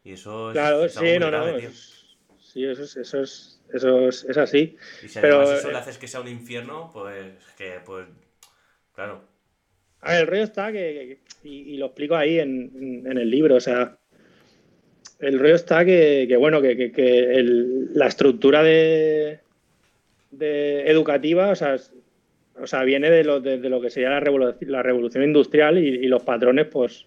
Y 0.03 0.13
eso 0.13 0.49
es, 0.49 0.53
claro, 0.53 0.87
sí, 0.87 1.19
no, 1.19 1.29
no, 1.29 1.45
sí, 2.39 2.63
eso 2.63 2.83
es, 2.83 2.95
eso 2.95 3.21
es, 3.21 3.59
eso 3.73 4.07
es, 4.07 4.37
así. 4.37 4.77
Y 5.03 5.09
si 5.09 5.19
además 5.19 5.49
eso 5.49 5.71
le 5.71 5.77
haces 5.77 5.97
que 5.97 6.07
sea 6.07 6.21
un 6.21 6.27
infierno, 6.29 6.89
pues 6.93 7.33
que, 7.57 7.79
pues, 7.85 8.07
claro. 8.93 9.23
A 10.01 10.11
ver, 10.11 10.21
el 10.21 10.27
rollo 10.27 10.43
está 10.43 10.71
que, 10.71 11.19
y, 11.43 11.77
lo 11.77 11.87
explico 11.87 12.15
ahí 12.15 12.39
en, 12.39 13.03
en, 13.05 13.17
el 13.17 13.29
libro, 13.29 13.55
o 13.55 13.59
sea, 13.59 13.97
el 15.19 15.39
rollo 15.39 15.55
está 15.55 15.83
que, 15.83 16.25
que 16.29 16.37
bueno, 16.37 16.61
que, 16.61 16.91
que 16.91 17.33
el, 17.33 17.93
la 17.93 18.07
estructura 18.07 18.61
de, 18.63 19.39
de 20.31 20.89
educativa, 20.89 21.49
o 21.49 21.55
sea, 21.55 21.77
o 22.61 22.67
sea, 22.67 22.83
viene 22.83 23.09
de 23.09 23.23
lo, 23.23 23.41
de, 23.41 23.57
lo 23.57 23.81
que 23.81 23.89
sería 23.89 24.09
la, 24.09 24.19
revolución, 24.19 24.71
la 24.71 24.83
revolución 24.83 25.23
industrial 25.23 25.77
y, 25.77 26.07
los 26.07 26.23
patrones, 26.23 26.67
pues, 26.67 27.05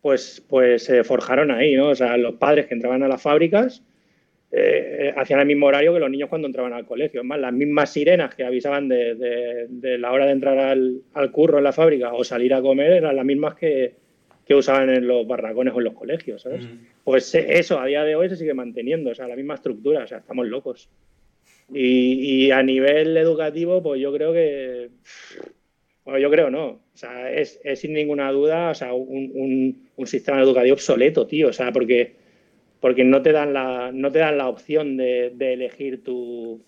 pues, 0.00 0.44
pues 0.48 0.84
se 0.84 1.04
forjaron 1.04 1.50
ahí, 1.50 1.74
¿no? 1.74 1.88
O 1.88 1.94
sea, 1.94 2.16
los 2.16 2.34
padres 2.34 2.66
que 2.66 2.74
entraban 2.74 3.02
a 3.02 3.08
las 3.08 3.20
fábricas 3.20 3.82
eh, 4.50 5.12
hacían 5.16 5.40
el 5.40 5.46
mismo 5.46 5.66
horario 5.66 5.92
que 5.92 6.00
los 6.00 6.10
niños 6.10 6.28
cuando 6.28 6.46
entraban 6.46 6.72
al 6.72 6.86
colegio. 6.86 7.20
Es 7.20 7.26
más, 7.26 7.38
las 7.38 7.52
mismas 7.52 7.92
sirenas 7.92 8.34
que 8.34 8.44
avisaban 8.44 8.88
de, 8.88 9.96
la 9.98 10.12
hora 10.12 10.26
de 10.26 10.32
entrar 10.32 10.58
al, 10.58 11.30
curro 11.32 11.58
en 11.58 11.64
la 11.64 11.72
fábrica 11.72 12.14
o 12.14 12.24
salir 12.24 12.54
a 12.54 12.62
comer 12.62 12.92
eran 12.92 13.16
las 13.16 13.24
mismas 13.24 13.54
que, 13.56 13.94
que 14.46 14.54
usaban 14.54 14.88
en 14.90 15.06
los 15.06 15.26
barracones 15.26 15.74
o 15.74 15.78
en 15.78 15.84
los 15.84 15.94
colegios, 15.94 16.42
¿sabes? 16.42 16.64
Mm. 16.64 16.78
Pues 17.04 17.34
eh, 17.34 17.58
eso 17.58 17.78
a 17.78 17.86
día 17.86 18.04
de 18.04 18.16
hoy 18.16 18.28
se 18.28 18.36
sigue 18.36 18.54
manteniendo, 18.54 19.10
o 19.10 19.14
sea, 19.14 19.28
la 19.28 19.36
misma 19.36 19.54
estructura, 19.54 20.04
o 20.04 20.06
sea, 20.06 20.18
estamos 20.18 20.46
locos. 20.46 20.88
Y, 21.72 22.50
a 22.50 22.62
nivel 22.62 23.16
educativo, 23.16 23.82
pues 23.82 24.00
yo 24.00 24.12
creo 24.12 24.32
que, 24.32 24.90
bueno, 26.04 26.18
yo 26.20 26.30
creo 26.30 26.50
no, 26.50 26.66
o 26.68 26.80
sea, 26.94 27.30
es, 27.30 27.60
es 27.64 27.80
sin 27.80 27.92
ninguna 27.92 28.30
duda, 28.32 28.70
o 28.70 28.74
sea, 28.74 28.94
un, 28.94 29.30
un- 29.34 29.88
un 29.96 30.06
sistema 30.06 30.40
educativo 30.40 30.74
obsoleto, 30.74 31.26
tío, 31.26 31.48
o 31.48 31.52
sea, 31.52 31.72
porque, 31.72 32.14
porque 32.80 33.04
no 33.04 33.22
te 33.22 33.32
dan 33.32 33.52
la, 33.54 33.92
no 33.92 34.12
te 34.12 34.20
dan 34.20 34.38
la 34.38 34.48
opción 34.48 34.96
de, 34.96 35.32
de 35.34 35.54
elegir 35.54 36.04
tu, 36.04 36.62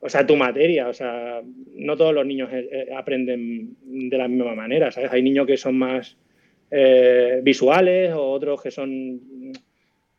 o 0.00 0.08
sea, 0.08 0.26
tu 0.26 0.36
materia, 0.36 0.88
o 0.88 0.92
sea, 0.92 1.42
no 1.76 1.96
todos 1.96 2.14
los 2.14 2.26
niños 2.26 2.50
eh, 2.52 2.68
eh, 2.70 2.88
aprenden 2.94 3.76
de 3.82 4.18
la 4.18 4.28
misma 4.28 4.54
manera, 4.54 4.90
¿sabes? 4.92 5.10
Hay 5.12 5.22
niños 5.22 5.46
que 5.46 5.56
son 5.56 5.78
más 5.78 6.16
eh, 6.70 7.40
visuales 7.42 8.12
o 8.12 8.22
otros 8.30 8.62
que 8.62 8.70
son 8.70 9.20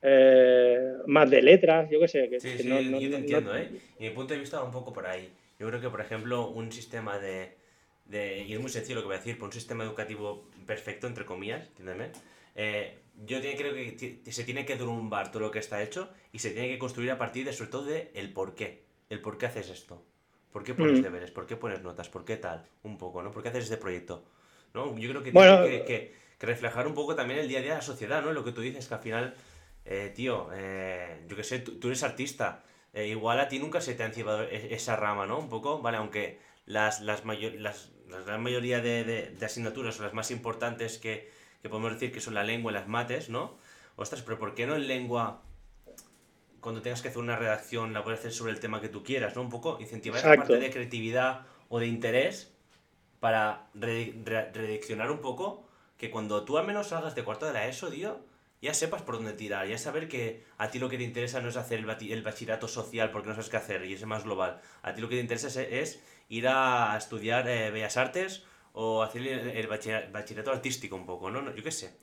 eh, 0.08 0.94
más 1.08 1.30
de 1.30 1.42
letras, 1.42 1.90
yo 1.90 2.00
qué 2.00 2.08
sé. 2.08 2.30
Que, 2.30 2.40
Sí, 2.40 2.52
que 2.58 2.64
sí, 2.64 2.70
no- 2.70 2.80
yo 2.80 2.92
no- 2.92 3.00
te 3.00 3.10
no- 3.10 3.18
entiendo, 3.18 3.54
no- 3.54 3.60
¿eh? 3.60 3.70
Y 4.00 4.04
mi 4.04 4.10
punto 4.12 4.34
de 4.34 4.40
vista 4.40 4.58
va 4.60 4.64
un 4.66 4.72
poco 4.72 4.94
por 4.94 5.06
ahí. 5.08 5.32
Yo 5.60 5.68
creo 5.68 5.82
que, 5.82 5.90
por 5.90 6.02
ejemplo, 6.02 6.50
un 6.50 6.72
sistema 6.72 7.18
de, 7.18 7.56
de- 8.06 8.44
y 8.44 8.54
es 8.54 8.60
muy 8.60 8.70
sencillo 8.70 8.96
lo 8.96 9.02
que 9.02 9.08
voy 9.08 9.16
a 9.16 9.20
decir, 9.20 9.36
pero 9.36 9.46
un 9.46 9.52
sistema 9.54 9.84
educativo 9.84 10.48
perfecto, 10.68 11.08
entre 11.08 11.26
comillas, 11.26 11.68
entiéndeme, 11.68 12.12
eh, 12.56 13.00
yo 13.26 13.40
creo 13.40 13.74
que 13.74 14.20
se 14.32 14.44
tiene 14.44 14.66
que 14.66 14.76
derrumbar 14.76 15.32
todo 15.32 15.42
lo 15.44 15.52
que 15.52 15.60
está 15.60 15.82
hecho 15.82 16.10
y 16.34 16.40
se 16.40 16.52
tiene 16.52 16.68
que 16.70 16.78
construir 16.78 17.12
a 17.12 17.18
partir 17.18 17.46
de, 17.46 17.54
sobre 17.54 17.72
todo, 17.72 17.86
de 17.86 18.12
el 18.14 18.32
por 18.34 18.54
qué. 18.56 18.84
El 19.10 19.22
por 19.22 19.38
qué 19.38 19.46
haces 19.46 19.70
esto. 19.70 20.04
¿Por 20.52 20.64
qué 20.64 20.74
pones 20.74 21.00
Mm. 21.00 21.04
deberes? 21.04 21.32
¿Por 21.32 21.46
qué 21.48 21.56
pones 21.56 21.82
notas? 21.82 22.10
¿Por 22.10 22.26
qué 22.26 22.38
tal? 22.38 22.66
Un 22.84 22.98
poco, 22.98 23.22
¿no? 23.24 23.32
¿Por 23.32 23.44
qué 23.44 23.50
haces 23.50 23.66
este 23.66 23.78
proyecto? 23.78 24.24
¿No? 24.74 24.98
Yo 24.98 25.10
creo 25.10 25.24
que 25.24 25.32
Bueno, 25.32 25.64
tiene 25.64 25.80
que, 25.80 25.86
que- 25.86 26.14
que 26.38 26.46
reflejar 26.46 26.86
un 26.88 26.94
poco 26.94 27.16
también 27.16 27.40
el 27.40 27.48
día 27.48 27.60
a 27.60 27.62
día 27.62 27.72
de 27.72 27.78
la 27.78 27.82
sociedad, 27.82 28.22
¿no? 28.24 28.34
Lo 28.34 28.44
que 28.44 28.52
tú 28.52 28.60
dices, 28.62 28.88
que 28.88 28.94
al 28.94 29.00
final, 29.00 29.34
eh, 29.86 30.12
tío, 30.16 30.50
eh, 30.54 31.26
yo 31.28 31.36
qué 31.36 31.44
sé, 31.44 31.60
tú, 31.60 31.80
tú 31.80 31.88
eres 31.88 32.04
artista, 32.04 32.64
eh, 32.94 33.08
igual 33.08 33.40
a 33.40 33.48
ti 33.48 33.60
nunca 33.60 33.82
se 33.82 33.94
te 33.96 34.04
ha 34.04 34.08
encibado 34.08 34.44
e- 34.44 34.74
esa 34.74 34.96
rama, 34.96 35.26
¿no? 35.28 35.40
Un 35.40 35.50
poco, 35.50 35.82
¿vale? 35.82 35.98
Aunque 35.98 36.40
las, 36.66 37.02
las, 37.02 37.26
mayo- 37.26 37.52
las, 37.60 37.92
la 38.10 38.20
gran 38.22 38.42
mayoría 38.44 38.82
de, 38.82 39.04
de- 39.04 39.30
de 39.32 39.46
asignaturas, 39.46 40.00
o 40.00 40.04
las 40.04 40.14
más 40.14 40.32
importantes 40.32 40.98
que, 40.98 41.32
que 41.62 41.70
podemos 41.70 41.94
decir 41.94 42.12
que 42.12 42.22
son 42.22 42.34
la 42.34 42.44
lengua 42.44 42.72
y 42.72 42.76
las 42.76 42.88
mates, 42.88 43.30
¿no? 43.30 43.58
Ostras, 43.96 44.22
pero 44.24 44.38
¿por 44.40 44.56
qué 44.56 44.68
no 44.68 44.76
en 44.76 44.88
lengua 44.88 45.42
cuando 46.62 46.82
tengas 46.82 47.02
que 47.02 47.10
hacer 47.10 47.22
una 47.22 47.36
redacción 47.36 47.94
la 47.94 48.04
puedes 48.04 48.20
hacer 48.20 48.34
sobre 48.34 48.52
el 48.52 48.60
tema 48.60 48.82
que 48.82 48.90
tú 48.90 49.04
quieras, 49.04 49.36
¿no? 49.36 49.42
Un 49.42 49.50
poco 49.50 49.78
incentivar 49.80 50.20
esa 50.20 50.34
parte 50.36 50.58
de 50.58 50.72
creatividad 50.72 51.46
o 51.70 51.80
de 51.80 51.88
interés 51.88 52.54
para 53.20 53.70
redi- 53.76 54.24
re- 54.26 54.52
redireccionar 54.54 55.12
un 55.12 55.20
poco 55.20 55.68
que 55.98 56.12
cuando 56.12 56.46
tú 56.46 56.58
al 56.58 56.68
menos 56.68 56.90
salgas 56.90 57.16
de 57.16 57.24
cuarto 57.24 57.46
de 57.48 57.54
la 57.54 57.68
ESO, 57.68 57.90
tío, 57.90 58.20
ya 58.62 58.74
sepas 58.74 59.02
por 59.02 59.16
dónde 59.16 59.34
tirar, 59.34 59.68
ya 59.68 59.78
saber 59.78 60.08
que 60.08 60.44
a 60.58 60.70
ti 60.70 60.80
lo 60.80 60.90
que 60.90 60.98
te 60.98 61.04
interesa 61.04 61.42
no 61.42 61.50
es 61.50 61.58
hacer 61.58 61.80
el, 61.80 61.90
el 62.12 62.24
bachillerato 62.24 62.68
social 62.68 63.12
porque 63.12 63.30
no 63.30 63.36
sabes 63.36 63.50
qué 63.50 63.58
hacer 63.58 63.86
y 63.86 63.94
es 63.94 64.06
más 64.06 64.24
global. 64.24 64.62
A 64.82 64.94
ti 64.94 65.02
lo 65.02 65.10
que 65.10 65.16
te 65.16 65.22
interesa 65.22 65.62
es, 65.62 66.02
ir 66.30 66.48
a 66.48 66.96
estudiar 66.98 67.48
eh, 67.48 67.72
Bellas 67.72 67.98
Artes 67.98 68.44
o 68.74 69.04
hacer 69.04 69.22
el, 69.28 69.50
el 69.50 69.70
bachiller- 69.70 70.12
bachillerato 70.12 70.52
artístico 70.52 70.96
un 70.96 71.06
poco, 71.06 71.30
¿no? 71.32 71.42
No, 71.42 71.56
Yo 71.56 71.64
qué 71.64 71.72
sé 71.72 71.98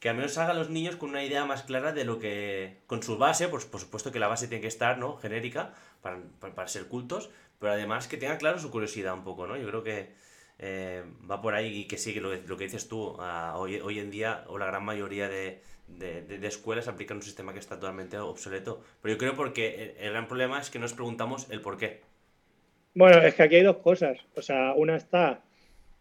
que 0.00 0.08
al 0.08 0.16
menos 0.16 0.36
haga 0.36 0.50
a 0.50 0.54
los 0.54 0.68
niños 0.68 0.96
con 0.96 1.10
una 1.10 1.22
idea 1.22 1.44
más 1.44 1.62
clara 1.62 1.92
de 1.92 2.04
lo 2.04 2.18
que. 2.18 2.82
con 2.88 3.04
su 3.04 3.18
base, 3.18 3.46
pues 3.48 3.64
por 3.66 3.80
supuesto 3.80 4.10
que 4.10 4.18
la 4.18 4.26
base 4.26 4.48
tiene 4.48 4.60
que 4.60 4.66
estar, 4.66 4.98
¿no? 4.98 5.16
Genérica, 5.16 5.74
para, 6.00 6.18
para, 6.40 6.66
ser 6.66 6.88
cultos, 6.88 7.30
pero 7.60 7.72
además 7.72 8.08
que 8.08 8.16
tenga 8.16 8.36
claro 8.36 8.58
su 8.58 8.70
curiosidad 8.72 9.14
un 9.14 9.22
poco, 9.22 9.46
¿no? 9.46 9.56
Yo 9.56 9.68
creo 9.68 9.84
que 9.84 10.12
eh, 10.58 11.04
va 11.30 11.40
por 11.40 11.54
ahí 11.54 11.82
y 11.82 11.84
que 11.86 11.98
sí, 11.98 12.14
lo, 12.14 12.34
lo 12.34 12.56
que 12.56 12.64
dices 12.64 12.88
tú, 12.88 13.16
ah, 13.20 13.54
hoy, 13.56 13.78
hoy 13.80 14.00
en 14.00 14.10
día, 14.10 14.44
o 14.48 14.58
la 14.58 14.66
gran 14.66 14.84
mayoría 14.84 15.28
de, 15.28 15.62
de, 15.98 16.22
de- 16.22 16.38
de 16.38 16.46
escuelas 16.48 16.88
aplican 16.88 17.18
un 17.18 17.22
sistema 17.22 17.52
que 17.52 17.58
está 17.58 17.78
totalmente 17.78 18.18
obsoleto. 18.18 18.82
Pero 19.00 19.14
yo 19.14 19.18
creo 19.18 19.34
porque 19.34 19.94
el, 19.98 20.04
el 20.06 20.12
gran 20.12 20.26
problema 20.28 20.60
es 20.60 20.70
que 20.70 20.78
nos 20.78 20.92
preguntamos 20.94 21.50
el 21.50 21.60
por 21.60 21.76
qué. 21.78 22.00
Bueno, 22.94 23.18
es 23.22 23.34
que 23.34 23.42
aquí 23.42 23.56
hay 23.56 23.62
dos 23.62 23.78
cosas. 23.78 24.18
O 24.36 24.42
sea, 24.42 24.74
una 24.74 24.96
está 24.96 25.40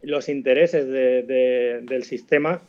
los 0.01 0.27
intereses 0.29 0.87
de- 0.87 1.23
de- 1.23 1.81
del 1.83 2.03
sistema. 2.03 2.61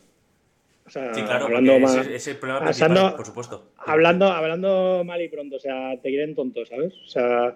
O 0.85 0.89
sea, 0.89 1.13
Sí, 1.13 1.21
claro, 1.23 1.45
hablando 1.45 1.79
más, 1.79 1.95
ese 1.95 2.15
es 2.15 2.27
el 2.27 2.37
problema 2.37 2.65
pasando- 2.65 3.15
por 3.15 3.25
supuesto. 3.25 3.71
hablando, 3.77 4.27
hablando 4.27 5.03
mal 5.05 5.21
y 5.21 5.29
pronto, 5.29 5.55
o 5.55 5.59
sea, 5.59 5.95
te 6.01 6.09
quieren 6.09 6.35
tonto, 6.35 6.65
¿sabes? 6.65 6.93
O 7.05 7.07
sea, 7.07 7.55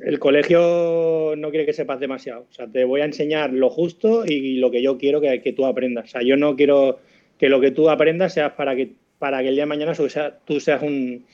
el 0.00 0.18
colegio 0.18 1.34
no 1.38 1.50
quiere 1.50 1.64
que 1.64 1.72
sepas 1.72 2.00
demasiado. 2.00 2.46
O 2.50 2.52
sea, 2.52 2.66
te 2.66 2.84
voy 2.84 3.00
a 3.00 3.04
enseñar 3.04 3.52
lo 3.52 3.70
justo 3.70 4.24
y 4.26 4.56
lo 4.56 4.70
que 4.70 4.82
yo 4.82 4.98
quiero 4.98 5.20
que, 5.20 5.40
que 5.42 5.52
tú 5.52 5.64
aprendas. 5.64 6.06
O 6.06 6.08
sea, 6.08 6.22
yo 6.22 6.36
no 6.36 6.56
quiero 6.56 6.98
que 7.38 7.48
lo 7.48 7.60
que 7.60 7.70
tú 7.70 7.88
aprendas 7.90 8.32
sea 8.34 8.56
para 8.56 8.74
que, 8.76 8.92
para 9.18 9.42
que 9.42 9.48
el 9.48 9.54
día 9.54 9.62
de 9.64 9.66
mañana 9.68 9.94
tú 9.94 10.08
sea- 10.08 10.38
tú 10.44 10.60
seas 10.60 10.82
un, 10.82 11.24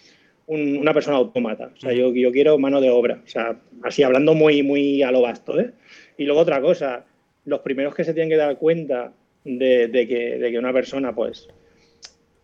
un- 0.47 0.79
una 0.79 0.95
persona 0.95 1.17
autómata. 1.17 1.71
O 1.77 1.81
sea, 1.81 1.93
yo, 1.93 2.13
yo 2.15 2.33
quiero 2.33 2.59
mano 2.59 2.81
de 2.81 2.91
obra. 2.91 3.21
O 3.25 3.29
sea, 3.29 3.59
así 3.83 4.03
hablando 4.03 4.35
muy, 4.35 4.63
muy 4.63 5.03
a 5.03 5.11
lo 5.13 5.23
vasto, 5.23 5.59
¿eh? 5.61 5.73
Y 6.19 6.25
luego 6.25 6.41
otra 6.41 6.61
cosa, 6.61 7.05
los 7.45 7.61
primeros 7.61 7.95
que 7.95 8.05
se 8.05 8.15
tienen 8.15 8.31
que 8.31 8.37
dar 8.37 8.59
cuenta 8.59 9.13
de, 9.45 9.89
de 9.89 10.07
que, 10.07 10.39
de 10.39 10.51
que 10.51 10.59
una 10.59 10.73
persona, 10.73 11.15
pues, 11.15 11.49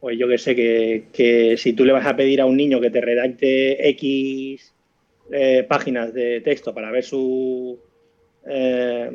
pues 0.00 0.18
yo 0.18 0.28
que 0.28 0.38
sé, 0.38 0.54
que, 0.54 1.04
que 1.12 1.56
si 1.56 1.72
tú 1.72 1.84
le 1.84 1.92
vas 1.92 2.06
a 2.06 2.16
pedir 2.16 2.40
a 2.40 2.46
un 2.46 2.56
niño 2.56 2.80
que 2.80 2.90
te 2.90 3.00
redacte 3.00 3.88
X 3.90 4.72
eh, 5.32 5.64
páginas 5.68 6.14
de 6.14 6.40
texto 6.40 6.72
para 6.74 6.90
ver 6.90 7.04
su, 7.04 7.78
eh, 8.48 9.10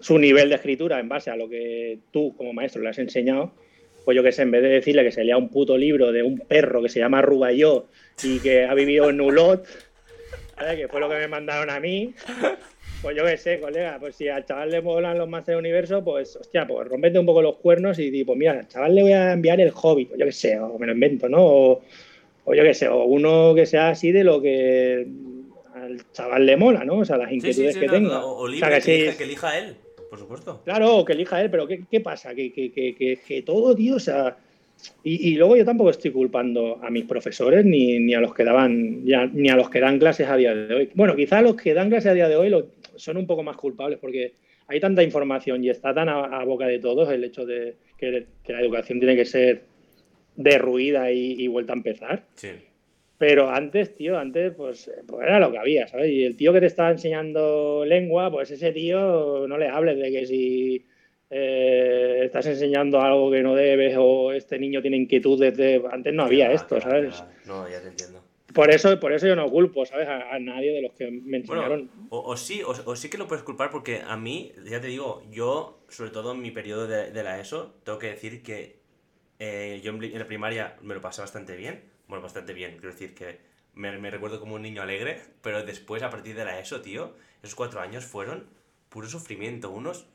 su 0.00 0.18
nivel 0.18 0.48
de 0.48 0.56
escritura 0.56 1.00
en 1.00 1.08
base 1.08 1.30
a 1.30 1.36
lo 1.36 1.48
que 1.48 1.98
tú 2.10 2.34
como 2.36 2.52
maestro 2.52 2.82
le 2.82 2.90
has 2.90 2.98
enseñado, 2.98 3.52
pues 4.04 4.14
yo 4.14 4.22
que 4.22 4.32
sé, 4.32 4.42
en 4.42 4.52
vez 4.52 4.62
de 4.62 4.68
decirle 4.68 5.02
que 5.02 5.10
se 5.10 5.24
lea 5.24 5.36
un 5.36 5.48
puto 5.48 5.76
libro 5.76 6.12
de 6.12 6.22
un 6.22 6.38
perro 6.38 6.80
que 6.80 6.88
se 6.88 7.00
llama 7.00 7.22
Rubayó 7.22 7.88
y 8.22 8.38
que 8.38 8.64
ha 8.64 8.74
vivido 8.74 9.10
en 9.10 9.16
Nulot, 9.16 9.66
que 10.76 10.88
fue 10.88 11.00
lo 11.00 11.08
que 11.08 11.16
me 11.16 11.28
mandaron 11.28 11.70
a 11.70 11.80
mí, 11.80 12.14
pues 13.02 13.16
yo 13.16 13.24
qué 13.24 13.36
sé, 13.36 13.58
colega, 13.58 13.98
pues 13.98 14.16
si 14.16 14.28
al 14.28 14.44
chaval 14.44 14.70
le 14.70 14.80
molan 14.80 15.18
los 15.18 15.28
Masters 15.28 15.56
de 15.56 15.58
Universo, 15.58 16.04
pues 16.04 16.36
hostia, 16.36 16.66
pues 16.66 16.88
rompete 16.88 17.18
un 17.18 17.26
poco 17.26 17.42
los 17.42 17.56
cuernos 17.56 17.98
y 17.98 18.10
tipo, 18.10 18.36
mira, 18.36 18.52
al 18.52 18.68
chaval 18.68 18.94
le 18.94 19.02
voy 19.02 19.12
a 19.12 19.32
enviar 19.32 19.60
el 19.60 19.72
Hobbit, 19.74 20.12
o 20.12 20.16
yo 20.16 20.26
qué 20.26 20.32
sé, 20.32 20.58
o 20.58 20.78
me 20.78 20.86
lo 20.86 20.92
invento, 20.92 21.28
¿no? 21.28 21.44
O, 21.44 21.82
o 22.44 22.54
yo 22.54 22.62
qué 22.62 22.74
sé, 22.74 22.88
o 22.88 23.04
uno 23.04 23.54
que 23.54 23.66
sea 23.66 23.90
así 23.90 24.12
de 24.12 24.22
lo 24.22 24.40
que 24.40 25.06
al 25.74 26.12
chaval 26.12 26.46
le 26.46 26.56
mola, 26.56 26.84
¿no? 26.84 26.98
O 26.98 27.04
sea, 27.04 27.16
las 27.16 27.32
inquietudes 27.32 27.74
sí, 27.74 27.80
sí, 27.80 27.80
que 27.80 27.86
no, 27.86 27.92
tenga. 27.92 28.24
O, 28.24 28.30
o 28.30 28.42
O 28.42 28.48
libre, 28.48 28.60
sea, 28.60 28.68
que 28.68 28.74
que, 28.76 28.80
sí, 28.82 28.92
elija, 28.92 29.18
que 29.18 29.24
elija 29.24 29.58
él, 29.58 29.76
por 30.16 30.22
supuesto. 30.38 30.62
Claro, 30.64 31.04
que 31.04 31.12
elija 31.12 31.40
él, 31.42 31.50
pero 31.50 31.66
¿qué, 31.66 31.84
qué 31.90 32.00
pasa? 32.00 32.34
Que, 32.34 32.52
que, 32.52 32.72
que, 32.72 32.94
que, 32.94 33.18
que 33.26 33.42
todo, 33.42 33.74
tío, 33.74 33.96
o 33.96 34.00
sea... 34.00 34.36
Y, 35.02 35.30
y 35.30 35.34
luego 35.36 35.56
yo 35.56 35.64
tampoco 35.64 35.88
estoy 35.88 36.10
culpando 36.10 36.78
a 36.82 36.90
mis 36.90 37.06
profesores 37.06 37.64
ni, 37.64 37.98
ni 37.98 38.12
a 38.12 38.20
los 38.20 38.34
que 38.34 38.44
daban 38.44 39.06
ya- 39.06 39.24
ni 39.26 39.48
a 39.48 39.56
los 39.56 39.70
que 39.70 39.80
dan 39.80 39.98
clases 39.98 40.28
a 40.28 40.36
día 40.36 40.54
de 40.54 40.74
hoy. 40.74 40.90
Bueno, 40.94 41.16
quizá 41.16 41.40
los 41.40 41.56
que 41.56 41.72
dan 41.72 41.88
clases 41.88 42.10
a 42.10 42.14
día 42.14 42.28
de 42.28 42.36
hoy 42.36 42.50
lo- 42.50 42.66
son 42.94 43.16
un 43.16 43.26
poco 43.26 43.42
más 43.42 43.56
culpables 43.56 43.98
porque 43.98 44.32
hay 44.68 44.78
tanta 44.78 45.02
información 45.02 45.64
y 45.64 45.70
está 45.70 45.94
tan 45.94 46.10
a, 46.10 46.24
a 46.24 46.44
boca 46.44 46.66
de 46.66 46.78
todos 46.78 47.10
el 47.10 47.24
hecho 47.24 47.46
de 47.46 47.74
que, 47.96 48.26
que 48.44 48.52
la 48.52 48.60
educación 48.60 48.98
tiene 48.98 49.16
que 49.16 49.24
ser 49.24 49.62
derruida 50.36 51.10
y, 51.10 51.32
y 51.42 51.48
vuelta 51.48 51.72
a 51.72 51.76
empezar. 51.76 52.24
Sí. 52.34 52.50
Pero 53.18 53.48
antes, 53.48 53.94
tío, 53.94 54.18
antes 54.18 54.52
pues, 54.54 54.90
pues 55.06 55.26
era 55.26 55.40
lo 55.40 55.50
que 55.50 55.58
había, 55.58 55.86
¿sabes? 55.88 56.10
Y 56.10 56.24
el 56.24 56.36
tío 56.36 56.52
que 56.52 56.60
te 56.60 56.66
estaba 56.66 56.90
enseñando 56.90 57.84
lengua, 57.86 58.30
pues 58.30 58.50
ese 58.50 58.72
tío 58.72 59.46
no 59.48 59.56
le 59.56 59.68
hables 59.68 59.98
de 59.98 60.10
que 60.10 60.26
si 60.26 60.86
eh, 61.30 62.20
estás 62.24 62.46
enseñando 62.46 63.00
algo 63.00 63.30
que 63.30 63.42
no 63.42 63.54
debes 63.54 63.96
o 63.98 64.32
este 64.32 64.58
niño 64.58 64.82
tiene 64.82 64.98
inquietudes 64.98 65.56
de... 65.56 65.82
Antes 65.90 66.12
no 66.12 66.24
había 66.24 66.52
esto, 66.52 66.80
¿sabes? 66.80 67.24
No, 67.46 67.68
ya 67.68 67.80
te 67.80 67.88
entiendo. 67.88 68.22
Por 68.54 68.70
eso, 68.70 68.98
por 69.00 69.12
eso 69.12 69.26
yo 69.26 69.36
no 69.36 69.50
culpo, 69.50 69.84
¿sabes? 69.84 70.08
A, 70.08 70.34
a 70.34 70.38
nadie 70.38 70.72
de 70.72 70.82
los 70.82 70.92
que 70.92 71.10
me 71.10 71.38
enseñaron. 71.38 71.90
Bueno, 71.94 72.08
o, 72.10 72.32
o 72.32 72.36
sí, 72.36 72.62
o, 72.62 72.70
o 72.70 72.96
sí 72.96 73.10
que 73.10 73.18
lo 73.18 73.26
puedes 73.26 73.44
culpar 73.44 73.70
porque 73.70 74.02
a 74.06 74.16
mí, 74.16 74.52
ya 74.64 74.80
te 74.80 74.86
digo, 74.88 75.22
yo, 75.30 75.80
sobre 75.88 76.10
todo 76.10 76.32
en 76.32 76.40
mi 76.42 76.50
periodo 76.50 76.86
de, 76.86 77.10
de 77.10 77.22
la 77.22 77.40
ESO, 77.40 77.74
tengo 77.84 77.98
que 77.98 78.08
decir 78.08 78.42
que 78.42 78.76
eh, 79.38 79.80
yo 79.82 79.92
en 79.92 80.18
la 80.18 80.26
primaria 80.26 80.76
me 80.82 80.94
lo 80.94 81.00
pasé 81.00 81.22
bastante 81.22 81.56
bien. 81.56 81.95
Bueno, 82.08 82.22
bastante 82.22 82.52
bien, 82.52 82.72
quiero 82.72 82.92
decir 82.92 83.14
que 83.14 83.38
me, 83.74 83.96
me 83.98 84.10
recuerdo 84.10 84.40
como 84.40 84.54
un 84.54 84.62
niño 84.62 84.82
alegre, 84.82 85.20
pero 85.42 85.64
después, 85.64 86.02
a 86.02 86.10
partir 86.10 86.34
de 86.36 86.44
la 86.44 86.58
ESO, 86.60 86.80
tío, 86.80 87.14
esos 87.42 87.54
cuatro 87.54 87.80
años 87.80 88.04
fueron 88.04 88.44
puro 88.88 89.08
sufrimiento. 89.08 89.70
Unos 89.70 90.06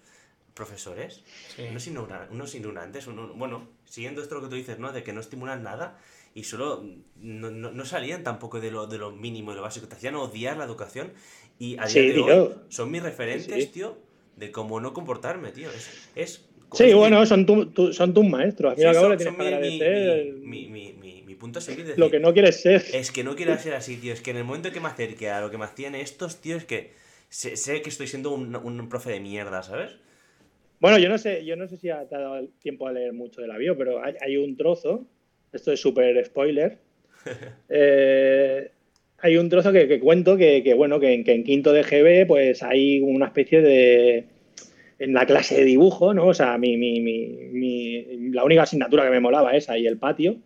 profesores, 0.54 1.24
Sí. 1.56 1.64
unos, 1.70 1.88
ignora- 1.88 2.28
unos 2.32 2.54
ignorantes, 2.56 3.08
uno- 3.08 3.34
bueno, 3.34 3.68
siguiendo 3.86 4.22
esto 4.22 4.36
lo 4.36 4.42
que 4.42 4.48
tú 4.50 4.56
dices, 4.56 4.80
¿no? 4.80 4.92
De 4.92 5.04
que 5.04 5.14
no 5.14 5.22
estimulan 5.22 5.64
nada 5.64 5.98
y 6.34 6.44
solo 6.44 6.84
no, 7.18 7.52
no- 7.52 7.72
no 7.72 7.86
salían 7.86 8.24
tampoco 8.24 8.60
de 8.60 8.72
lo, 8.72 8.88
de 8.88 8.98
lo 8.98 9.12
mínimo 9.12 9.52
y 9.52 9.56
lo 9.56 9.62
básico, 9.62 9.88
te 9.88 9.96
hacían 9.96 10.16
odiar 10.16 10.58
la 10.58 10.66
educación 10.66 11.14
y 11.60 11.74
a 11.78 11.84
día 11.84 11.88
Sí, 11.88 12.08
de 12.08 12.14
tío. 12.14 12.26
hoy 12.26 12.50
son 12.70 12.92
mis 12.92 13.02
referentes, 13.04 13.64
Sí. 13.66 13.70
tío, 13.72 13.98
de 14.36 14.52
cómo 14.52 14.80
no 14.82 14.94
comportarme, 14.94 15.52
tío. 15.52 15.70
Es, 15.70 16.10
es 16.16 16.46
Sí, 16.74 16.94
bueno, 16.94 17.26
son, 17.26 17.46
tu- 17.46 17.66
tu- 17.68 17.92
son 17.92 18.14
tus 18.14 18.24
maestros. 18.26 18.72
Al 18.72 18.78
fin 18.78 18.82
y 18.82 18.84
sí, 18.84 18.88
al 18.88 18.94
cabo 18.96 19.04
son- 19.06 19.12
le 19.12 19.18
tienes 19.18 19.34
son 19.34 19.38
que 19.38 19.50
mi- 19.50 19.54
agradecer 19.56 20.34
mi, 20.36 20.40
mi, 20.40 20.68
mi, 20.68 20.70
mi- 20.70 20.94
mi 20.94 21.01
punto 21.42 21.60
a 21.60 21.62
seguir. 21.62 21.86
lo 21.86 22.06
decir, 22.06 22.12
que 22.12 22.20
no 22.20 22.34
quieres 22.34 22.62
ser. 22.62 22.84
es 22.94 23.12
que 23.12 23.24
no 23.24 23.36
quiero 23.36 23.58
ser 23.58 23.74
así, 23.74 23.98
tío. 23.98 24.14
Es 24.14 24.22
que 24.22 24.32
en 24.32 24.38
el 24.38 24.44
momento 24.44 24.72
que 24.72 24.80
me 24.80 24.88
acerque 24.88 25.30
a 25.30 25.42
lo 25.42 25.50
que 25.50 25.58
me 25.58 25.66
hacían 25.66 25.96
estos, 25.96 26.40
tío, 26.40 26.56
es 26.56 26.66
que 26.66 26.92
sé, 27.30 27.58
sé 27.58 27.82
que 27.82 27.90
estoy 27.90 28.08
siendo 28.08 28.32
un, 28.32 28.56
un 28.56 28.88
profe 28.90 29.12
de 29.12 29.20
mierda, 29.20 29.64
¿sabes? 29.64 29.98
Bueno, 30.80 30.98
yo 30.98 31.10
no 31.10 31.18
sé, 31.18 31.46
yo 31.46 31.56
no 31.56 31.68
sé 31.68 31.78
si 31.78 31.88
te 31.88 31.92
ha 31.92 32.06
dado 32.06 32.48
tiempo 32.60 32.88
a 32.88 32.92
leer 32.92 33.14
mucho 33.14 33.42
de 33.42 33.48
la 33.48 33.58
bio, 33.58 33.78
pero 33.78 34.02
hay, 34.04 34.38
un 34.38 34.58
trozo, 34.58 35.06
esto 35.52 35.72
es 35.72 35.80
súper 35.80 36.24
spoiler. 36.26 36.78
Eh, 37.70 38.72
hay 39.20 39.38
un 39.38 39.48
trozo 39.48 39.72
que, 39.72 40.00
cuento 40.00 40.36
que, 40.38 40.74
bueno, 40.76 41.00
que, 41.00 41.14
en 41.14 41.44
quinto 41.44 41.72
de 41.72 41.84
GB, 41.84 42.26
pues 42.28 42.64
hay 42.64 43.00
una 43.02 43.28
especie 43.28 43.62
de. 43.62 44.26
En 44.98 45.14
la 45.14 45.26
clase 45.26 45.56
de 45.56 45.66
dibujo, 45.66 46.14
¿no? 46.14 46.28
O 46.28 46.34
sea, 46.34 46.58
mi, 46.58 46.78
mi, 46.78 47.00
mi, 47.00 48.32
la 48.32 48.44
única 48.44 48.64
asignatura 48.64 49.04
que 49.04 49.12
me 49.12 49.20
molaba 49.20 49.56
es 49.56 49.70
ahí 49.70 49.86
el 49.86 49.98
patio. 49.98 50.38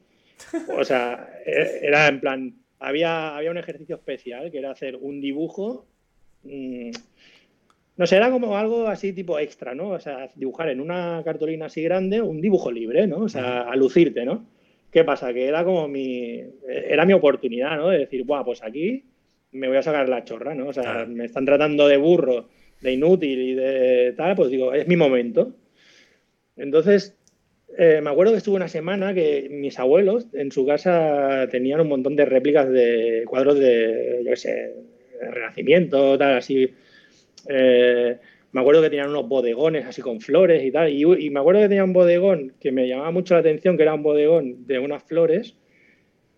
O 0.77 0.83
sea, 0.83 1.29
e, 1.45 1.79
era 1.81 2.07
en 2.07 2.19
plan. 2.19 2.55
Había, 2.79 3.35
había 3.35 3.51
un 3.51 3.57
ejercicio 3.57 3.95
especial 3.95 4.51
que 4.51 4.59
era 4.59 4.71
hacer 4.71 4.95
un 4.95 5.21
dibujo. 5.21 5.85
Mm, 6.43 6.91
no 7.97 8.05
sé, 8.05 8.17
era 8.17 8.29
como 8.29 8.57
algo 8.57 8.87
así 8.87 9.13
tipo 9.13 9.39
extra, 9.39 9.73
¿no? 9.73 9.89
O 9.89 9.99
sea, 9.99 10.29
dibujar 10.35 10.69
en 10.69 10.81
una 10.81 11.21
cartulina 11.23 11.67
así 11.67 11.81
grande 11.81 12.21
un 12.21 12.41
dibujo 12.41 12.71
libre, 12.71 13.07
¿no? 13.07 13.19
O 13.19 13.29
sea, 13.29 13.61
a 13.61 13.75
lucirte, 13.75 14.25
¿no? 14.25 14.45
¿Qué 14.91 15.03
pasa? 15.03 15.33
Que 15.33 15.45
era 15.47 15.63
como 15.63 15.87
mi. 15.87 16.41
Era 16.67 17.05
mi 17.05 17.13
oportunidad, 17.13 17.77
¿no? 17.77 17.89
De 17.89 17.99
decir, 17.99 18.23
guau, 18.25 18.43
pues 18.43 18.63
aquí 18.63 19.03
me 19.51 19.67
voy 19.67 19.77
a 19.77 19.83
sacar 19.83 20.09
la 20.09 20.23
chorra, 20.25 20.53
¿no? 20.53 20.67
O 20.67 20.73
sea, 20.73 21.05
me 21.05 21.25
están 21.25 21.45
tratando 21.45 21.87
de 21.87 21.97
burro, 21.97 22.49
de 22.81 22.93
inútil 22.93 23.41
y 23.41 23.53
de 23.55 24.13
tal, 24.17 24.35
pues 24.35 24.51
digo, 24.51 24.73
es 24.73 24.87
mi 24.87 24.97
momento. 24.97 25.55
Entonces, 26.57 27.17
eh, 27.77 27.99
me 28.01 28.09
acuerdo 28.09 28.31
que 28.31 28.37
estuve 28.37 28.55
una 28.55 28.67
semana 28.67 29.13
que 29.13 29.47
mis 29.49 29.79
abuelos 29.79 30.27
en 30.33 30.51
su 30.51 30.65
casa 30.65 31.47
tenían 31.49 31.81
un 31.81 31.89
montón 31.89 32.15
de 32.15 32.25
réplicas 32.25 32.69
de 32.69 33.23
cuadros 33.27 33.59
de, 33.59 34.21
yo 34.23 34.29
qué 34.31 34.35
sé, 34.35 34.73
de 35.19 35.31
Renacimiento, 35.31 36.17
tal, 36.17 36.37
así 36.37 36.73
eh, 37.49 38.17
me 38.51 38.61
acuerdo 38.61 38.81
que 38.81 38.89
tenían 38.89 39.09
unos 39.09 39.27
bodegones 39.27 39.85
así 39.85 40.01
con 40.01 40.21
flores 40.21 40.63
y 40.63 40.71
tal. 40.71 40.89
Y, 40.89 41.29
me 41.29 41.39
acuerdo 41.39 41.61
que 41.61 41.67
tenía 41.67 41.83
un 41.83 41.93
bodegón 41.93 42.53
que 42.59 42.71
me 42.71 42.87
llamaba 42.87 43.11
mucho 43.11 43.33
la 43.33 43.41
atención, 43.41 43.75
que 43.75 43.83
era 43.83 43.93
un 43.93 44.03
bodegón 44.03 44.65
de 44.65 44.79
unas 44.79 45.03
flores. 45.03 45.55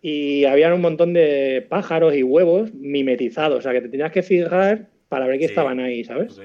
Y 0.02 0.46
había 0.46 0.74
un 0.74 0.82
montón 0.82 1.14
de 1.14 1.66
pájaros 1.70 2.16
y 2.16 2.24
huevos 2.24 2.74
mimetizados. 2.74 3.60
O 3.60 3.62
sea, 3.62 3.72
que 3.72 3.82
te 3.82 3.90
tenías 3.90 4.12
que 4.12 4.24
fijar 4.24 4.88
para 5.10 5.28
ver 5.28 5.38
que 5.38 5.46
estaban 5.46 5.80
ahí, 5.80 6.04
¿sabes? 6.04 6.42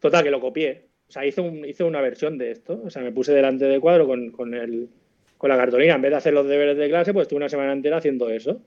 Total, 0.00 0.24
que 0.24 0.30
lo 0.30 0.40
copié. 0.40 0.85
O 1.08 1.12
sea, 1.12 1.24
hice, 1.24 1.40
un, 1.40 1.64
hice 1.64 1.84
una 1.84 2.00
versión 2.00 2.38
de 2.38 2.50
esto. 2.50 2.82
O 2.84 2.90
sea, 2.90 3.02
me 3.02 3.12
puse 3.12 3.32
delante 3.32 3.66
del 3.66 3.80
cuadro 3.80 4.06
con, 4.06 4.30
con, 4.30 4.54
el, 4.54 4.88
con 5.38 5.50
la 5.50 5.56
cartulina. 5.56 5.94
En 5.94 6.02
vez 6.02 6.10
de 6.10 6.16
hacer 6.16 6.32
los 6.32 6.48
deberes 6.48 6.76
de 6.76 6.88
clase, 6.88 7.12
pues 7.12 7.24
estuve 7.24 7.38
una 7.38 7.48
semana 7.48 7.72
entera 7.72 7.98
haciendo 7.98 8.28
eso. 8.28 8.60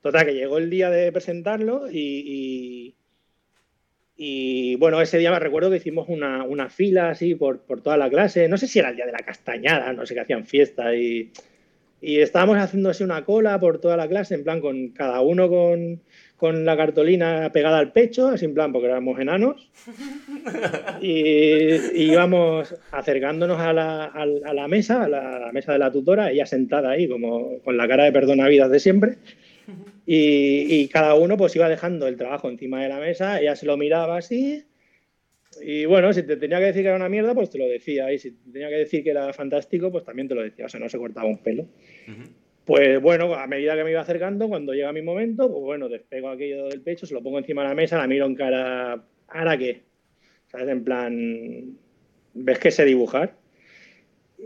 Total, 0.00 0.24
que 0.24 0.34
llegó 0.34 0.58
el 0.58 0.70
día 0.70 0.90
de 0.90 1.12
presentarlo 1.12 1.90
y, 1.90 2.94
y 4.22 4.76
bueno, 4.76 5.00
ese 5.00 5.16
día 5.16 5.30
me 5.30 5.38
recuerdo 5.38 5.70
que 5.70 5.78
hicimos 5.78 6.06
una, 6.10 6.68
fila 6.68 7.08
así 7.08 7.34
por, 7.34 7.62
toda 7.82 7.96
la 7.96 8.10
clase. 8.10 8.48
No 8.48 8.58
sé 8.58 8.66
si 8.66 8.78
era 8.78 8.90
el 8.90 8.96
día 8.96 9.06
de 9.06 9.12
la 9.12 9.20
castañada, 9.24 9.94
no 9.94 10.04
sé 10.04 10.12
qué 10.12 10.20
hacían 10.20 10.44
fiesta. 10.44 10.94
Y, 10.94 11.32
estábamos 12.02 12.58
haciendo 12.58 12.90
así 12.90 13.02
una 13.02 13.24
cola 13.24 13.58
por 13.58 13.80
toda 13.80 13.96
la 13.96 14.06
clase, 14.06 14.34
en 14.34 14.44
plan 14.44 14.60
con 14.60 14.88
cada 14.90 15.22
uno 15.22 15.48
con, 15.48 16.02
la 16.40 16.76
cartolina 16.76 17.50
pegada 17.52 17.78
al 17.78 17.92
pecho, 17.92 18.28
así 18.28 18.44
en 18.44 18.54
plan 18.54 18.72
porque 18.72 18.88
éramos 18.88 19.18
enanos. 19.18 19.70
Y, 21.02 22.02
íbamos 22.02 22.74
acercándonos 22.92 23.60
a 23.60 23.72
la, 23.72 24.66
mesa, 24.68 25.04
a 25.04 25.08
la, 25.08 25.50
mesa 25.52 25.72
de 25.72 25.78
la 25.78 25.90
tutora, 25.90 26.30
ella 26.30 26.46
sentada 26.46 26.90
ahí 26.90 27.08
como 27.08 27.60
con 27.62 27.76
la 27.76 27.88
cara 27.88 28.04
de 28.04 28.12
perdona 28.12 28.48
vidas 28.48 28.70
de 28.70 28.80
siempre. 28.80 29.18
Y, 30.06 30.88
cada 30.88 31.14
uno 31.14 31.36
pues 31.36 31.54
iba 31.56 31.68
dejando 31.68 32.06
el 32.06 32.16
trabajo 32.16 32.48
encima 32.48 32.82
de 32.82 32.88
la 32.88 32.98
mesa, 32.98 33.40
ella 33.40 33.54
se 33.56 33.66
lo 33.66 33.76
miraba 33.76 34.16
así. 34.16 34.64
Y 35.62 35.84
bueno, 35.84 36.12
si 36.12 36.22
te 36.22 36.36
tenía 36.36 36.58
que 36.58 36.66
decir 36.66 36.82
que 36.82 36.88
era 36.88 36.96
una 36.96 37.08
mierda, 37.08 37.34
pues 37.34 37.50
te 37.50 37.58
lo 37.58 37.66
decía. 37.66 38.12
Y 38.12 38.18
si 38.18 38.30
te 38.30 38.52
tenía 38.52 38.68
que 38.68 38.76
decir 38.76 39.02
que 39.02 39.10
era 39.10 39.32
fantástico, 39.32 39.90
pues 39.90 40.04
también 40.04 40.28
te 40.28 40.34
lo 40.34 40.42
decía. 40.42 40.66
O 40.66 40.68
sea, 40.68 40.80
no 40.80 40.88
se 40.88 40.98
cortaba 40.98 41.26
un 41.26 41.38
pelo. 41.38 41.66
Pues 42.70 43.02
bueno, 43.02 43.34
a 43.34 43.48
medida 43.48 43.74
que 43.74 43.82
me 43.82 43.90
iba 43.90 44.00
acercando, 44.00 44.48
cuando 44.48 44.72
llega 44.72 44.92
mi 44.92 45.02
momento, 45.02 45.50
pues 45.50 45.60
bueno, 45.60 45.88
despego 45.88 46.28
aquello 46.28 46.68
del 46.68 46.82
pecho, 46.82 47.04
se 47.04 47.14
lo 47.14 47.20
pongo 47.20 47.40
encima 47.40 47.62
de 47.62 47.68
la 47.68 47.74
mesa, 47.74 47.98
la 47.98 48.06
miro 48.06 48.26
en 48.26 48.36
cara. 48.36 49.02
¿Ahora 49.26 49.58
qué? 49.58 49.80
¿Sabes? 50.46 50.68
En 50.68 50.84
plan. 50.84 51.76
¿Ves 52.32 52.60
que 52.60 52.70
sé 52.70 52.84
dibujar? 52.84 53.34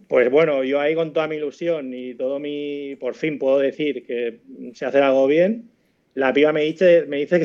Pues 0.09 0.31
bueno, 0.31 0.65
yo 0.65 0.81
ahí 0.81 0.95
con 0.95 1.13
toda 1.13 1.29
mi 1.29 1.37
ilusión 1.37 1.93
y 1.93 2.15
todo 2.15 2.39
mi, 2.39 2.97
por 2.97 3.15
fin 3.15 3.39
puedo 3.39 3.59
decir 3.59 4.07
que 4.07 4.41
sé 4.73 4.87
hacer 4.87 5.03
algo 5.03 5.27
bien, 5.27 5.69
la 6.15 6.33
piba 6.33 6.51
me 6.55 6.63
dice, 6.63 7.05
me 7.07 7.19
dice 7.19 7.45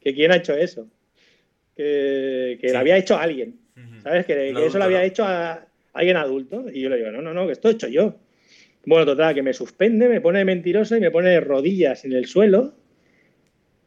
que, 0.00 0.12
quién 0.12 0.32
ha 0.32 0.38
hecho 0.38 0.56
eso, 0.56 0.88
que, 1.76 2.58
que 2.60 2.72
lo 2.72 2.80
había 2.80 2.96
hecho 2.96 3.16
alguien, 3.16 3.60
¿sabes? 4.02 4.26
Que, 4.26 4.50
eso 4.50 4.76
lo 4.76 4.84
había 4.86 5.04
hecho 5.04 5.22
a 5.24 5.68
alguien 5.92 6.16
adulto. 6.16 6.64
Y 6.68 6.80
yo 6.80 6.88
le 6.88 6.96
digo, 6.96 7.12
no, 7.12 7.22
no, 7.22 7.32
no, 7.32 7.46
que 7.46 7.52
esto 7.52 7.68
he 7.68 7.74
hecho 7.74 7.86
yo. 7.86 8.16
Bueno, 8.86 9.06
total, 9.06 9.34
que 9.34 9.42
me 9.42 9.52
suspende, 9.52 10.08
me 10.08 10.20
pone 10.20 10.44
mentiroso 10.44 10.96
y 10.96 11.00
me 11.00 11.10
pone 11.10 11.38
rodillas 11.40 12.04
en 12.04 12.12
el 12.12 12.26
suelo. 12.26 12.74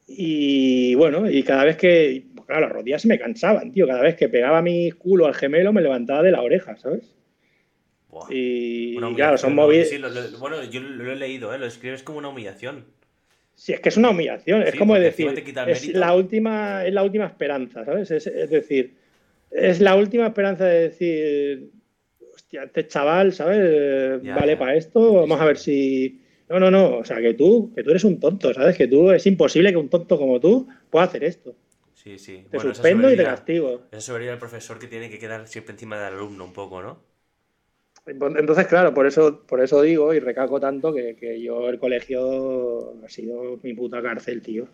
Y 0.07 0.95
bueno, 0.95 1.29
y 1.29 1.43
cada 1.43 1.63
vez 1.63 1.77
que, 1.77 2.25
claro, 2.45 2.61
las 2.61 2.71
rodillas 2.71 3.01
se 3.01 3.07
me 3.07 3.19
cansaban, 3.19 3.71
tío, 3.71 3.87
cada 3.87 4.01
vez 4.01 4.15
que 4.15 4.29
pegaba 4.29 4.61
mi 4.61 4.91
culo 4.91 5.25
al 5.25 5.33
gemelo 5.33 5.73
me 5.73 5.81
levantaba 5.81 6.21
de 6.21 6.31
la 6.31 6.41
oreja, 6.41 6.75
¿sabes? 6.77 7.15
Y, 8.29 8.95
claro, 9.15 9.37
son 9.37 9.55
móviles. 9.55 9.91
bueno, 10.39 10.63
yo 10.65 10.81
lo 10.81 11.11
he 11.11 11.15
leído, 11.15 11.53
¿eh? 11.53 11.57
lo 11.57 11.65
escribes 11.65 12.03
como 12.03 12.19
una 12.19 12.29
humillación. 12.29 12.85
Sí, 13.55 13.73
es 13.73 13.79
que 13.79 13.89
es 13.89 13.97
una 13.97 14.09
humillación. 14.09 14.63
es 14.63 14.75
como 14.75 14.95
decir, 14.95 15.29
es 15.67 15.87
la, 15.93 16.15
última, 16.15 16.85
es 16.85 16.93
la 16.93 17.03
última 17.03 17.25
esperanza, 17.25 17.85
¿sabes? 17.85 18.11
Es, 18.11 18.49
decir, 18.49 18.95
es 19.51 19.79
la 19.79 19.95
última 19.95 20.27
esperanza 20.27 20.65
de 20.65 20.79
decir, 20.89 21.71
hostia, 22.53 22.63
este 22.63 22.87
chaval, 22.87 23.33
¿sabes? 23.33 24.23
vale 24.23 24.57
para 24.57 24.75
esto, 24.75 25.13
vamos 25.13 25.39
a 25.39 25.45
ver 25.45 25.57
si... 25.57 26.19
No, 26.49 26.59
no, 26.59 26.69
no, 26.69 26.97
o 26.97 27.05
sea, 27.05 27.19
que 27.19 27.33
tú, 27.33 27.71
que 27.73 27.83
tú 27.83 27.89
eres 27.89 28.03
un 28.03 28.19
tonto, 28.19 28.53
¿sabes? 28.53 28.77
Que 28.77 28.87
tú, 28.87 29.11
es 29.11 29.25
imposible 29.25 29.71
que 29.71 29.77
un 29.77 29.89
tonto 29.89 30.17
como 30.17 30.39
tú 30.39 30.67
pueda 30.89 31.05
hacer 31.05 31.23
esto. 31.23 31.55
Sí, 31.93 32.19
sí. 32.19 32.45
Te 32.51 32.59
suspendo 32.59 33.11
y 33.11 33.15
te 33.15 33.23
castigo. 33.23 33.83
Eso 33.91 34.13
sería 34.13 34.33
el 34.33 34.37
profesor 34.37 34.77
que 34.77 34.87
tiene 34.87 35.09
que 35.09 35.17
quedar 35.17 35.47
siempre 35.47 35.73
encima 35.73 35.95
del 35.95 36.13
alumno 36.13 36.43
un 36.43 36.53
poco, 36.53 36.81
¿no? 36.81 37.01
Entonces, 38.05 38.67
claro, 38.67 38.93
por 38.93 39.07
eso, 39.07 39.45
por 39.47 39.61
eso 39.61 39.81
digo 39.81 40.13
y 40.13 40.19
recalco 40.19 40.59
tanto 40.59 40.93
que, 40.93 41.41
yo 41.41 41.69
el 41.69 41.79
colegio 41.79 43.01
ha 43.03 43.09
sido 43.09 43.57
mi 43.63 43.73
puta 43.73 44.01
cárcel, 44.01 44.41
tío. 44.41 44.67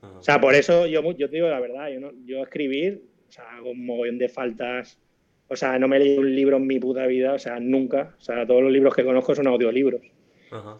O 0.00 0.22
sea, 0.22 0.40
por 0.40 0.54
eso 0.54 0.86
yo, 0.86 1.02
yo 1.12 1.28
te 1.28 1.36
digo 1.36 1.48
la 1.48 1.60
verdad, 1.60 1.88
yo, 1.88 2.00
no, 2.00 2.12
yo 2.24 2.42
escribir, 2.42 3.04
o 3.28 3.32
sea, 3.32 3.56
hago 3.56 3.70
un 3.72 3.84
mogollón 3.84 4.18
de 4.18 4.28
faltas. 4.28 4.98
O 5.52 5.56
sea, 5.56 5.78
no 5.78 5.86
me 5.86 5.96
he 5.96 6.00
leído 6.00 6.22
un 6.22 6.34
libro 6.34 6.56
en 6.56 6.66
mi 6.66 6.80
puta 6.80 7.06
vida, 7.06 7.34
o 7.34 7.38
sea, 7.38 7.60
nunca. 7.60 8.14
O 8.18 8.22
sea, 8.22 8.46
todos 8.46 8.62
los 8.62 8.72
libros 8.72 8.94
que 8.94 9.04
conozco 9.04 9.34
son 9.34 9.46
audiolibros. 9.48 10.00
Ajá. 10.50 10.78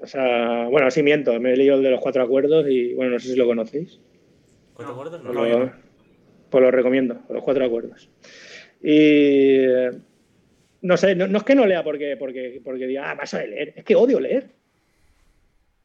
O 0.00 0.06
sea, 0.06 0.68
bueno, 0.70 0.86
así 0.86 1.02
miento, 1.02 1.38
me 1.38 1.52
he 1.52 1.56
leído 1.56 1.76
el 1.76 1.82
de 1.82 1.90
los 1.90 2.00
cuatro 2.00 2.22
acuerdos 2.22 2.66
y, 2.66 2.94
bueno, 2.94 3.12
no 3.12 3.18
sé 3.18 3.28
si 3.28 3.36
lo 3.36 3.44
conocéis. 3.44 4.00
¿Cuatro 4.72 4.94
acuerdos? 4.94 5.22
No, 5.22 5.34
lo, 5.34 5.70
pues 6.48 6.62
lo 6.62 6.70
recomiendo, 6.70 7.20
los 7.28 7.42
cuatro 7.42 7.62
acuerdos. 7.62 8.08
Y 8.82 9.64
no 10.80 10.96
sé, 10.96 11.14
no, 11.14 11.36
es 11.36 11.44
que 11.44 11.54
no 11.54 11.66
lea 11.66 11.84
porque, 11.84 12.16
porque, 12.16 12.62
porque 12.64 12.86
diga, 12.86 13.10
ah, 13.10 13.14
vas 13.14 13.34
a 13.34 13.44
leer, 13.44 13.74
es 13.76 13.84
que 13.84 13.96
odio 13.96 14.18
leer. 14.18 14.44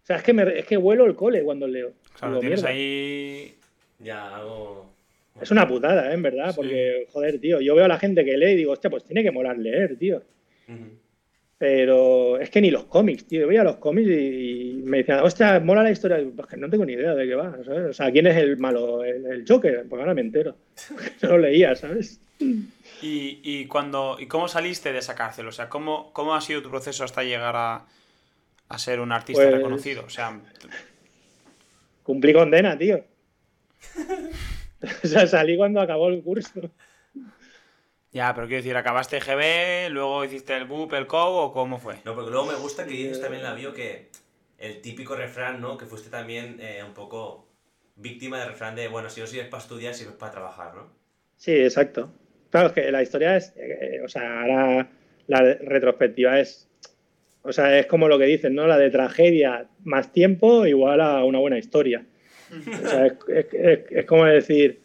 O 0.04 0.06
sea, 0.06 0.16
es 0.16 0.24
que, 0.24 0.32
me, 0.32 0.60
es 0.60 0.66
que 0.66 0.78
vuelo 0.78 1.06
el 1.06 1.16
cole 1.16 1.44
cuando 1.44 1.68
leo. 1.68 1.92
Claro, 2.18 2.40
tienes 2.40 2.64
ahí 2.64 3.56
ya 4.00 4.38
algo... 4.38 4.99
Es 5.42 5.52
una 5.52 5.68
putada, 5.68 6.12
¿eh? 6.12 6.14
en 6.14 6.22
verdad, 6.22 6.54
porque, 6.56 7.08
joder, 7.12 7.40
tío, 7.40 7.62
yo 7.62 7.76
veo 7.76 7.86
a 7.86 7.90
la 7.90 8.00
gente 8.00 8.26
que 8.26 8.38
lee 8.38 8.52
y 8.52 8.56
digo, 8.56 8.74
hostia, 8.74 8.90
pues 8.90 9.04
tiene 9.04 9.24
que 9.24 9.32
molar 9.32 9.58
leer, 9.58 9.98
tío. 9.98 10.22
Pero 11.60 12.40
es 12.40 12.50
que 12.50 12.62
ni 12.62 12.72
los 12.72 12.86
cómics, 12.86 13.26
tío. 13.26 13.42
Yo 13.42 13.48
veía 13.48 13.66
los 13.66 13.76
cómics 13.76 14.10
y, 14.10 14.82
me 14.86 15.00
decían, 15.00 15.20
hostia, 15.20 15.60
mola 15.60 15.84
la 15.84 15.92
historia. 15.92 16.18
Pues 16.34 16.48
que 16.48 16.56
no 16.56 16.70
tengo 16.70 16.86
ni 16.86 16.94
idea 16.94 17.14
de 17.14 17.28
qué 17.28 17.36
va, 17.36 17.52
¿sabes? 17.66 17.90
O 17.90 17.94
sea, 17.94 18.10
¿quién 18.12 18.28
es 18.28 18.38
el 18.38 18.58
malo? 18.58 19.04
El, 19.04 19.44
Joker. 19.46 19.86
Pues 19.90 20.00
ahora 20.00 20.14
me 20.14 20.22
entero. 20.22 20.56
no 21.22 21.30
lo 21.30 21.38
leía, 21.40 21.76
¿sabes? 21.76 22.22
¿Y, 23.02 23.66
cuando, 23.66 24.16
¿Y 24.20 24.28
cómo 24.28 24.48
saliste 24.48 24.94
de 24.94 25.00
esa 25.00 25.16
cárcel? 25.16 25.48
O 25.48 25.52
sea, 25.52 25.68
¿cómo, 25.68 26.14
cómo 26.14 26.34
ha 26.34 26.40
sido 26.40 26.62
tu 26.62 26.70
proceso 26.70 27.04
hasta 27.04 27.24
llegar 27.24 27.56
a, 27.58 27.86
ser 28.78 29.02
un 29.02 29.12
artista 29.12 29.44
pues 29.44 29.56
reconocido? 29.56 30.06
O 30.06 30.10
sea... 30.10 30.40
Cumplí 32.04 32.34
condena, 32.34 32.78
tío. 32.78 33.04
o 35.04 35.08
sea, 35.08 35.28
salí 35.28 35.58
cuando 35.58 35.82
acabó 35.82 36.10
el 36.10 36.22
curso. 36.22 36.70
Ya, 38.12 38.34
pero 38.34 38.48
quiero 38.48 38.64
decir, 38.64 38.76
¿acabaste 38.76 39.20
GB, 39.20 39.92
luego 39.92 40.26
hiciste 40.26 40.58
el 40.58 40.66
BUP, 40.66 40.94
el 40.94 41.06
COU 41.06 41.36
o 41.36 41.54
cómo 41.54 41.78
fue? 41.78 41.98
No, 42.06 42.16
porque 42.16 42.32
luego 42.32 42.48
me 42.48 42.56
gusta 42.56 42.86
que 42.86 42.92
dices 42.92 43.22
también 43.22 43.44
la 43.44 43.54
vio 43.54 43.74
que 43.74 44.10
el 44.58 44.82
típico 44.82 45.16
refrán, 45.16 45.62
¿no? 45.62 45.78
Que 45.78 45.86
fuiste 45.86 46.10
también 46.10 46.58
eh, 46.60 46.84
un 46.84 46.94
poco 46.94 47.48
víctima 47.96 48.40
del 48.40 48.50
refrán 48.50 48.76
de, 48.76 48.88
bueno, 48.88 49.10
si 49.10 49.22
no 49.22 49.28
sirves 49.28 49.48
para 49.48 49.62
estudiar, 49.62 49.94
sirves 49.94 50.16
para 50.16 50.32
trabajar, 50.32 50.74
¿no? 50.74 50.90
Sí, 51.38 51.52
exacto. 51.52 52.12
Claro, 52.50 52.68
es 52.68 52.74
que 52.74 52.92
la 52.92 53.04
historia 53.04 53.38
es, 53.38 53.54
eh, 53.58 54.02
o 54.04 54.08
sea, 54.08 54.42
ahora 54.42 54.90
la 55.28 55.42
retrospectiva 55.62 56.40
es, 56.40 56.68
o 57.44 57.54
sea, 57.54 57.78
es 57.78 57.86
como 57.86 58.08
lo 58.08 58.18
que 58.18 58.26
dicen, 58.26 58.56
¿no? 58.56 58.66
La 58.66 58.78
de 58.78 58.90
tragedia 58.90 59.68
más 59.84 60.12
tiempo 60.12 60.66
igual 60.66 61.00
a 61.02 61.24
una 61.24 61.38
buena 61.40 61.60
historia. 61.60 62.04
O 62.52 62.88
sea, 62.88 63.06
es, 63.08 64.06
como 64.06 64.26
decir, 64.26 64.80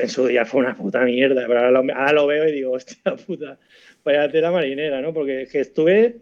en 0.00 0.08
su 0.08 0.26
día 0.26 0.44
fue 0.44 0.60
una 0.60 0.76
puta 0.76 1.02
mierda, 1.04 1.44
pero 1.46 1.58
ahora 1.60 1.70
lo, 1.70 1.78
ahora 1.94 2.12
lo 2.12 2.26
veo 2.26 2.48
y 2.48 2.52
digo, 2.52 2.72
hostia 2.72 2.98
puta, 3.26 3.58
vaya 4.04 4.30
tela 4.30 4.50
marinera, 4.50 5.00
¿no? 5.00 5.12
Porque 5.12 5.42
es 5.42 5.52
que 5.52 5.60
estuve 5.60 6.16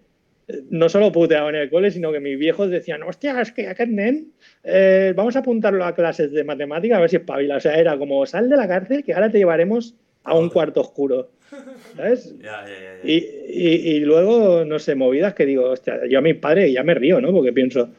no 0.71 0.89
solo 0.89 1.11
puteado 1.11 1.49
en 1.49 1.57
el 1.57 1.71
cole, 1.71 1.91
sino 1.91 2.13
que 2.13 2.21
mis 2.21 2.39
viejos 2.39 2.71
decían, 2.71 3.03
hostia, 3.03 3.41
es 3.41 3.51
que 3.51 3.67
aquest 3.67 3.91
nen, 3.91 4.33
eh, 4.63 5.13
vamos 5.17 5.35
a 5.35 5.41
apuntarlo 5.41 5.85
a 5.85 5.95
clases 5.95 6.31
de 6.31 6.45
matemática 6.45 6.97
a 6.97 7.01
ver 7.01 7.11
si 7.11 7.17
espabila. 7.17 7.57
O 7.57 7.61
sea, 7.61 7.75
era 7.77 7.99
como, 7.99 8.25
sal 8.27 8.49
de 8.49 8.57
la 8.57 8.69
cárcel 8.69 9.03
que 9.03 9.13
ahora 9.13 9.29
te 9.31 9.39
llevaremos 9.39 9.97
a 10.23 10.37
un 10.39 10.49
cuarto 10.51 10.81
oscuro. 10.83 11.31
¿Sabes? 11.97 12.35
Ya, 12.43 12.65
ya, 12.65 12.69
ya. 12.69 13.03
ya. 13.03 13.11
Y, 13.11 13.17
y- 13.49 13.97
y 13.97 14.01
luego, 14.01 14.65
no 14.65 14.79
sé, 14.79 14.95
movidas 14.95 15.35
que 15.35 15.47
digo, 15.47 15.65
hostia, 15.71 16.01
yo 16.09 16.19
a 16.19 16.23
mis 16.23 16.37
padres 16.37 16.73
ya 16.73 16.83
me 16.85 16.95
río, 16.95 17.21
¿no? 17.21 17.33
Porque 17.33 17.53
pienso, 17.53 17.93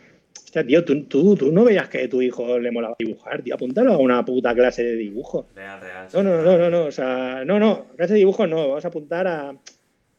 hostia, 0.59 0.65
tío, 0.65 0.85
tú, 0.85 1.03
tú, 1.05 1.35
tú 1.35 1.51
no 1.51 1.63
veías 1.63 1.87
que 1.89 2.03
a 2.03 2.09
tu 2.09 2.21
hijo 2.21 2.57
le 2.59 2.71
molaba 2.71 2.95
dibujar, 2.97 3.41
tío, 3.41 3.55
apúntalo 3.55 3.93
a 3.93 3.97
una 3.97 4.23
puta 4.25 4.53
clase 4.55 4.83
de 4.83 4.95
dibujo. 4.95 5.47
Real, 5.55 5.79
real. 5.81 6.07
No, 6.13 6.23
no, 6.23 6.41
no, 6.41 6.57
no, 6.57 6.69
no, 6.69 6.85
o 6.85 6.91
sea, 6.91 7.43
no, 7.45 7.59
no, 7.59 7.87
clase 7.95 8.13
de 8.13 8.19
dibujo 8.19 8.47
no, 8.47 8.69
vamos 8.69 8.85
a 8.85 8.87
apuntar 8.87 9.27
a, 9.27 9.49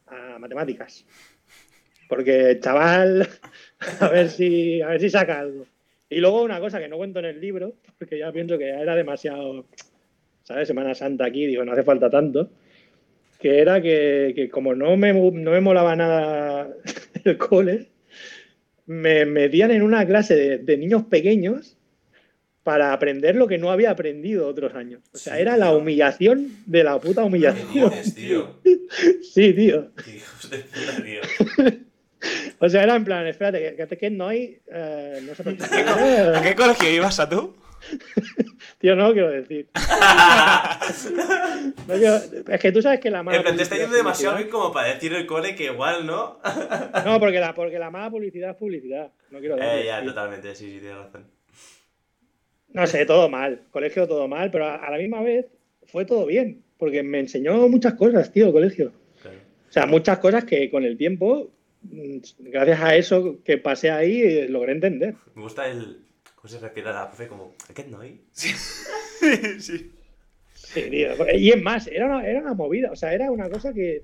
a 0.07 0.39
matemáticas. 0.39 1.05
Porque 2.07 2.59
chaval, 2.59 3.27
a 3.99 4.07
ver 4.07 4.29
si, 4.29 4.81
a 4.81 4.89
ver 4.89 5.01
si 5.01 5.09
saca 5.09 5.39
algo. 5.39 5.65
Y 6.09 6.19
luego 6.19 6.41
una 6.41 6.59
cosa 6.59 6.79
que 6.79 6.87
no 6.87 6.97
cuento 6.97 7.19
en 7.19 7.25
el 7.25 7.39
libro, 7.39 7.75
porque 7.97 8.17
ya 8.17 8.31
pienso 8.31 8.57
que 8.57 8.67
ya 8.67 8.79
era 8.79 8.95
demasiado, 8.95 9.65
¿sabes? 10.43 10.67
Semana 10.67 10.95
Santa 10.95 11.25
aquí, 11.25 11.45
digo, 11.45 11.63
no 11.63 11.71
hace 11.71 11.83
falta 11.83 12.09
tanto. 12.09 12.49
Que 13.39 13.59
era 13.59 13.81
que, 13.81 14.33
que 14.35 14.49
como 14.49 14.73
no 14.73 14.97
me, 14.97 15.13
no 15.13 15.51
me 15.51 15.61
molaba 15.61 15.95
nada 15.95 16.67
el 17.23 17.37
cole, 17.37 17.87
me 18.89 19.23
metían 19.25 19.69
en 19.69 19.83
una 19.83 20.03
clase 20.05 20.35
de, 20.35 20.57
de 20.57 20.77
niños 20.77 21.03
pequeños 21.03 21.77
para 22.63 22.91
aprender 22.91 23.35
lo 23.35 23.47
que 23.47 23.57
no 23.59 23.71
había 23.71 23.91
aprendido 23.91 24.47
otros 24.47 24.73
años. 24.75 25.01
O 25.13 25.17
sea, 25.17 25.35
Sí, 25.35 25.41
era 25.41 25.57
la 25.57 25.71
humillación 25.75 26.55
de 26.65 26.83
la 26.83 26.99
puta 26.99 27.21
¿Qué 27.21 27.27
humillación. 27.27 27.91
tío? 28.15 28.59
Sí, 29.21 29.53
tío. 29.53 29.91
Qué 30.03 30.15
hijos 30.17 30.49
de 30.49 30.57
puta, 30.57 31.03
tío. 31.03 31.75
O 32.59 32.67
sea, 32.67 32.83
era 32.83 32.95
en 32.97 33.05
plan, 33.05 33.25
espérate, 33.27 33.75
que, 33.77 33.87
que, 33.87 33.97
que 33.97 34.09
no 34.09 34.27
hay. 34.27 34.59
eh, 34.69 35.21
no 35.25 35.33
sé 35.35 35.41
por 35.43 35.55
qué. 35.55 35.63
¿A 35.63 36.41
qué 36.41 36.53
colegio 36.55 36.89
ibas 36.91 37.17
a 37.21 37.29
tú? 37.29 37.55
Tío, 38.77 38.95
no 38.95 39.07
lo 39.09 39.13
quiero 39.13 39.29
decir. 39.31 39.67
No 41.87 41.95
quiero- 41.95 42.19
es 42.47 42.59
que 42.59 42.71
tú 42.71 42.81
sabes 42.81 42.99
que 42.99 43.09
la 43.09 43.23
mala. 43.23 43.43
Te 43.43 43.61
está 43.63 43.75
yendo 43.77 43.95
demasiado 43.95 44.37
bien 44.37 44.49
como 44.49 44.71
para 44.71 44.93
decir 44.93 45.13
el 45.13 45.25
cole 45.25 45.55
que 45.55 45.65
igual, 45.65 46.05
¿no? 46.05 46.39
No, 47.05 47.19
porque 47.19 47.39
la, 47.39 47.53
porque 47.53 47.79
la 47.79 47.89
mala 47.89 48.09
publicidad 48.09 48.51
es 48.51 48.57
publicidad. 48.57 49.11
No 49.31 49.39
quiero 49.39 49.55
decir. 49.55 49.81
Eh, 49.81 49.85
ya, 49.85 50.03
totalmente, 50.03 50.55
sí, 50.55 50.65
sí, 50.73 50.79
tienes 50.79 50.97
razón. 50.97 51.25
No 52.73 52.85
sé, 52.87 53.05
todo 53.05 53.29
mal. 53.29 53.61
Colegio 53.71 54.07
todo 54.07 54.27
mal, 54.27 54.51
pero 54.51 54.65
a, 54.67 54.75
a 54.75 54.91
la 54.91 54.97
misma 54.97 55.21
vez 55.21 55.47
fue 55.87 56.05
todo 56.05 56.25
bien. 56.25 56.63
Porque 56.77 57.03
me 57.03 57.19
enseñó 57.19 57.67
muchas 57.67 57.95
cosas, 57.95 58.31
tío, 58.31 58.47
el 58.47 58.53
colegio. 58.53 58.93
Claro. 59.21 59.37
O 59.67 59.71
sea, 59.71 59.85
muchas 59.85 60.19
cosas 60.19 60.45
que 60.45 60.69
con 60.69 60.83
el 60.85 60.97
tiempo, 60.97 61.51
mm, 61.83 62.17
gracias 62.39 62.81
a 62.81 62.95
eso 62.95 63.39
que 63.43 63.57
pasé 63.57 63.91
ahí, 63.91 64.21
eh, 64.21 64.47
logré 64.49 64.71
entender. 64.73 65.15
Me 65.35 65.41
gusta 65.41 65.67
el. 65.67 66.05
¿Cómo 66.49 66.59
se 66.61 66.65
refiere 66.67 66.89
a 66.89 66.93
la 66.93 67.07
profe? 67.07 67.27
Como, 67.27 67.55
¿qué 67.75 67.83
no 67.85 67.99
hay? 67.99 68.21
sí. 68.31 69.91
Sí, 70.53 70.81
tío. 70.89 71.09
Y 71.35 71.51
es 71.51 71.61
más, 71.61 71.87
era 71.87 72.07
una, 72.07 72.27
era 72.27 72.39
una 72.41 72.53
movida. 72.55 72.91
O 72.91 72.95
sea, 72.95 73.13
era 73.13 73.29
una 73.31 73.49
cosa 73.49 73.71
que 73.73 74.03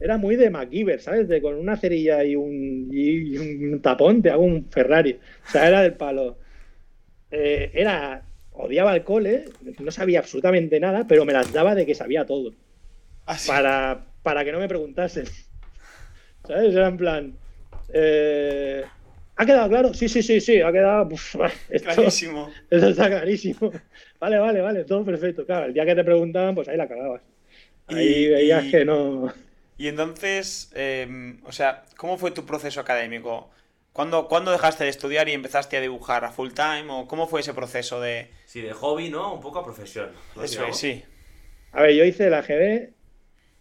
era 0.00 0.18
muy 0.18 0.34
de 0.36 0.50
MacGyver, 0.50 1.00
¿sabes? 1.00 1.28
De 1.28 1.40
con 1.40 1.54
una 1.54 1.76
cerilla 1.76 2.24
y 2.24 2.34
un, 2.36 2.88
y 2.92 3.36
un 3.38 3.80
tapón 3.82 4.20
te 4.22 4.30
hago 4.30 4.42
un 4.42 4.68
Ferrari. 4.68 5.20
O 5.46 5.50
sea, 5.50 5.68
era 5.68 5.82
del 5.82 5.94
palo. 5.94 6.38
Eh, 7.30 7.70
era. 7.74 8.22
Odiaba 8.52 8.94
el 8.96 9.04
cole, 9.04 9.44
no 9.80 9.90
sabía 9.92 10.20
absolutamente 10.20 10.80
nada, 10.80 11.06
pero 11.06 11.24
me 11.26 11.34
las 11.34 11.52
daba 11.52 11.74
de 11.74 11.86
que 11.86 11.94
sabía 11.94 12.24
todo. 12.26 12.54
Así. 13.26 13.48
para, 13.48 14.06
para 14.22 14.44
que 14.44 14.52
no 14.52 14.58
me 14.60 14.68
preguntasen. 14.68 15.26
¿Sabes? 16.46 16.74
Era 16.74 16.88
en 16.88 16.96
plan. 16.96 17.38
eh, 17.92 18.84
¿Ha 19.36 19.44
quedado 19.46 19.68
claro? 19.68 19.94
Sí, 19.94 20.08
sí, 20.08 20.22
sí, 20.22 20.40
sí, 20.40 20.60
ha 20.62 20.72
quedado. 20.72 21.08
uf, 21.12 21.36
esto, 21.68 21.90
Clarísimo. 21.92 22.50
esto 22.70 22.88
está 22.88 23.08
clarísimo. 23.08 23.70
Vale, 24.18 24.38
vale, 24.38 24.60
vale, 24.62 24.84
todo 24.84 25.04
perfecto. 25.04 25.44
Claro, 25.44 25.66
el 25.66 25.74
día 25.74 25.84
que 25.84 25.94
te 25.94 26.04
preguntaban, 26.04 26.54
pues 26.54 26.68
ahí 26.68 26.76
la 26.76 26.88
cagabas. 26.88 27.22
Ahí 27.88 28.24
Y- 28.24 28.28
veías 28.28 28.64
y- 28.64 28.70
que 28.70 28.84
no. 28.84 29.32
Y 29.78 29.88
entonces, 29.88 30.70
eh, 30.74 31.36
o 31.44 31.52
sea, 31.52 31.84
¿cómo 31.98 32.16
fue 32.16 32.30
tu 32.30 32.46
proceso 32.46 32.80
académico? 32.80 33.50
¿Cuándo, 33.92 34.26
¿Cuándo 34.26 34.50
dejaste 34.50 34.84
de 34.84 34.90
estudiar 34.90 35.28
y 35.28 35.32
empezaste 35.32 35.76
a 35.76 35.80
dibujar 35.82 36.24
a 36.24 36.30
full 36.30 36.50
time? 36.52 36.86
¿O 36.88 37.06
cómo 37.06 37.26
fue 37.28 37.40
ese 37.40 37.52
proceso 37.52 38.00
de...? 38.00 38.28
Sí, 38.46 38.62
de 38.62 38.72
hobby, 38.72 39.10
¿no? 39.10 39.34
Un 39.34 39.40
poco 39.40 39.58
a 39.58 39.64
profesión. 39.64 40.10
Eso 40.42 40.64
es, 40.66 40.76
sí. 40.78 41.02
A 41.72 41.82
ver, 41.82 41.94
yo 41.94 42.04
hice 42.04 42.30
la 42.30 42.42
GB, 42.42 42.90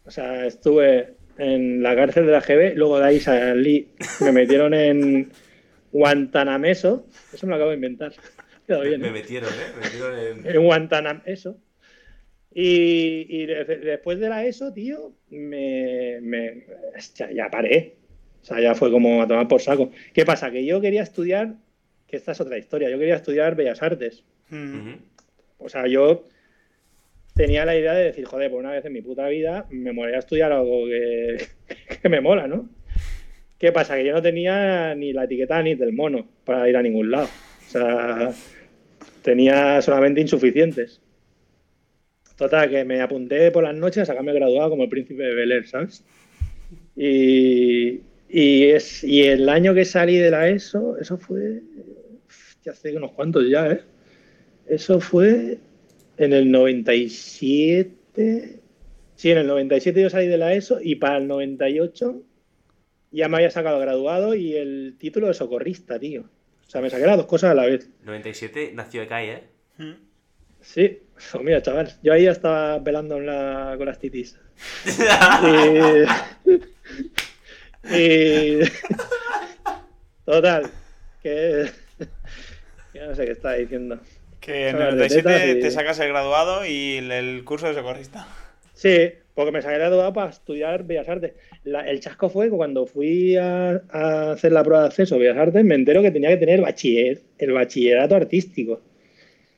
o 0.05 0.11
sea, 0.11 0.45
estuve 0.45 1.15
en 1.37 1.83
la 1.83 1.95
cárcel 1.95 2.25
de 2.25 2.31
la 2.31 2.39
GB, 2.41 2.75
luego 2.75 2.99
de 2.99 3.05
ahí 3.07 3.19
salí, 3.19 3.89
me 4.21 4.31
metieron 4.31 4.73
en 4.73 5.31
Guantanameso, 5.99 7.07
eso 7.33 7.45
me 7.47 7.51
lo 7.51 7.55
acabo 7.55 7.69
de 7.69 7.75
inventar. 7.77 8.11
Quedó 8.67 8.81
bien, 8.81 8.99
Me 8.99 9.07
¿eh? 9.07 9.11
metieron, 9.11 9.49
¿eh? 9.49 9.73
Me 9.75 9.81
metieron 9.85 10.45
en. 10.45 10.55
en 10.55 10.63
Guantánamo, 10.63 11.21
eso. 11.25 11.57
Y, 12.53 13.25
y 13.29 13.45
de- 13.45 13.63
después 13.65 14.19
de 14.19 14.29
la 14.29 14.45
ESO, 14.45 14.73
tío, 14.73 15.13
me, 15.29 16.19
me- 16.21 16.65
hostia, 16.97 17.29
ya 17.31 17.49
paré. 17.49 17.95
O 18.41 18.45
sea, 18.45 18.59
ya 18.59 18.75
fue 18.75 18.91
como 18.91 19.21
a 19.21 19.27
tomar 19.27 19.47
por 19.47 19.61
saco. 19.61 19.91
¿Qué 20.13 20.25
pasa? 20.25 20.51
Que 20.51 20.65
yo 20.65 20.79
quería 20.81 21.01
estudiar, 21.03 21.55
que 22.07 22.17
esta 22.17 22.33
es 22.33 22.41
otra 22.41 22.57
historia, 22.57 22.89
yo 22.89 22.99
quería 22.99 23.15
estudiar 23.15 23.55
Bellas 23.55 23.81
Artes. 23.81 24.23
Mm. 24.49 24.93
O 25.59 25.69
sea, 25.69 25.87
yo 25.87 26.25
tenía 27.35 27.65
la 27.65 27.75
idea 27.77 27.93
de 27.93 28.05
decir, 28.05 28.25
joder, 28.25 28.51
por 28.51 28.59
una 28.59 28.71
vez 28.71 28.85
en 28.85 28.93
mi 28.93 29.01
puta 29.01 29.27
vida 29.27 29.65
me 29.69 29.91
molaría 29.93 30.19
estudiar 30.19 30.51
algo 30.51 30.85
que, 30.87 31.37
que 32.01 32.09
me 32.09 32.21
mola, 32.21 32.47
¿no? 32.47 32.69
¿Qué 33.57 33.71
pasa? 33.71 33.95
Que 33.95 34.05
yo 34.05 34.13
no 34.13 34.21
tenía 34.21 34.93
ni 34.95 35.13
la 35.13 35.23
etiqueta 35.23 35.63
ni 35.63 35.75
del 35.75 35.93
mono 35.93 36.27
para 36.43 36.69
ir 36.69 36.75
a 36.75 36.81
ningún 36.81 37.11
lado. 37.11 37.29
O 37.67 37.69
sea, 37.69 38.33
tenía 39.21 39.81
solamente 39.81 40.21
insuficientes. 40.21 41.01
Total, 42.37 42.69
que 42.69 42.83
me 42.83 43.01
apunté 43.01 43.51
por 43.51 43.63
las 43.63 43.75
noches 43.75 44.03
a 44.03 44.05
sacarme 44.05 44.33
graduado 44.33 44.71
como 44.71 44.83
el 44.83 44.89
príncipe 44.89 45.23
de 45.23 45.33
Bel 45.33 45.53
Air, 45.53 45.67
¿sabes? 45.67 46.03
Y, 46.97 48.01
y, 48.29 48.63
es, 48.65 49.03
y 49.03 49.23
el 49.23 49.47
año 49.47 49.73
que 49.73 49.85
salí 49.85 50.17
de 50.17 50.31
la 50.31 50.49
ESO, 50.49 50.97
eso 50.99 51.17
fue. 51.17 51.61
Ya 52.63 52.73
hace 52.73 52.95
unos 52.95 53.13
cuantos 53.13 53.47
ya, 53.49 53.71
¿eh? 53.71 53.81
Eso 54.67 54.99
fue 54.99 55.59
en 56.17 56.33
el 56.33 56.51
97. 56.51 58.59
Sí, 59.15 59.31
en 59.31 59.37
el 59.37 59.47
97 59.47 60.01
yo 60.01 60.09
salí 60.09 60.27
de 60.27 60.37
la 60.37 60.53
ESO 60.53 60.79
y 60.81 60.95
para 60.95 61.17
el 61.17 61.27
98 61.27 62.21
ya 63.15 63.27
me 63.29 63.37
había 63.37 63.51
sacado 63.51 63.79
graduado 63.79 64.35
y 64.35 64.55
el 64.55 64.95
título 64.99 65.27
de 65.27 65.33
socorrista, 65.33 65.99
tío. 65.99 66.21
O 66.21 66.69
sea, 66.69 66.81
me 66.81 66.89
saqué 66.89 67.05
las 67.05 67.17
dos 67.17 67.25
cosas 67.27 67.51
a 67.51 67.55
la 67.55 67.65
vez. 67.65 67.89
97 68.03 68.71
nació 68.73 69.01
de 69.01 69.07
Kai, 69.07 69.29
¿eh? 69.29 69.43
Sí, 70.61 70.99
pues 71.31 71.43
mira, 71.43 71.61
chaval, 71.61 71.93
yo 72.01 72.11
ahí 72.13 72.23
ya 72.23 72.31
estaba 72.31 72.79
velando 72.79 73.17
en 73.17 73.25
la, 73.27 73.75
con 73.77 73.85
las 73.85 73.99
titis. 73.99 74.37
Y, 77.87 77.93
y- 77.95 78.59
total, 80.25 80.69
que, 81.21 81.69
que 82.93 82.99
no 82.99 83.15
sé 83.15 83.25
qué 83.25 83.31
estaba 83.31 83.53
diciendo. 83.55 83.99
Que 84.39 84.69
en 84.69 84.73
Sacar 84.77 84.89
el 84.89 84.97
de 84.97 85.07
97 85.09 85.23
tetas 85.29 85.57
y- 85.57 85.59
te 85.61 85.71
sacas 85.71 85.99
el 85.99 86.07
graduado 86.09 86.65
y 86.65 86.97
el, 86.97 87.11
el 87.11 87.43
curso 87.43 87.67
de 87.67 87.73
socorrista. 87.75 88.27
Sí, 88.73 89.11
porque 89.33 89.51
me 89.51 89.61
saqué 89.61 89.75
graduado 89.77 90.13
para 90.13 90.29
estudiar 90.31 90.83
Bellas 90.83 91.07
Artes. 91.09 91.33
La- 91.65 91.81
el 91.89 91.99
chasco 91.99 92.29
fue 92.29 92.45
que 92.49 92.55
cuando 92.55 92.85
fui 92.85 93.35
a, 93.35 93.81
a 93.89 94.31
hacer 94.31 94.51
la 94.51 94.63
prueba 94.63 94.81
de 94.83 94.87
acceso 94.87 95.15
a 95.15 95.17
Bellas 95.17 95.37
Artes, 95.37 95.63
me 95.65 95.75
entero 95.75 96.01
que 96.01 96.11
tenía 96.11 96.29
que 96.29 96.37
tener 96.37 96.61
bachiller, 96.61 97.21
el 97.37 97.51
bachillerato 97.51 98.15
artístico. 98.15 98.81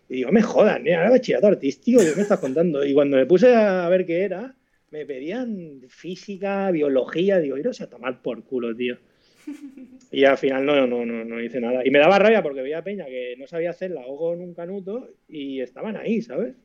Y 0.09 0.15
digo, 0.17 0.31
me 0.31 0.41
jodan, 0.41 0.83
mira, 0.83 1.03
el 1.05 1.11
bachillerato 1.11 1.47
artístico, 1.47 1.99
¿qué 1.99 2.13
me 2.15 2.21
estás 2.21 2.39
contando? 2.39 2.85
Y 2.85 2.93
cuando 2.93 3.17
me 3.17 3.25
puse 3.25 3.53
a 3.53 3.89
ver 3.89 4.05
qué 4.05 4.21
era, 4.21 4.55
me 4.91 5.05
pedían 5.05 5.81
física, 5.89 6.71
biología, 6.71 7.39
digo, 7.39 7.57
iros 7.57 7.81
a 7.81 7.89
tomar 7.89 8.21
por 8.21 8.43
culo, 8.43 8.75
tío. 8.75 8.97
Y 10.09 10.23
al 10.23 10.37
final 10.37 10.65
no, 10.65 10.87
no, 10.87 11.05
no, 11.05 11.25
no 11.25 11.41
hice 11.43 11.59
nada. 11.59 11.85
Y 11.85 11.91
me 11.91 11.99
daba 11.99 12.17
rabia 12.17 12.41
porque 12.41 12.61
veía 12.61 12.77
a 12.77 12.83
Peña 12.83 13.05
que 13.07 13.35
no 13.37 13.45
sabía 13.45 13.71
hacer 13.71 13.91
la 13.91 14.05
hogo 14.07 14.33
en 14.33 14.39
un 14.39 14.53
canuto 14.53 15.09
y 15.27 15.59
estaban 15.59 15.97
ahí, 15.97 16.21
¿sabes? 16.21 16.55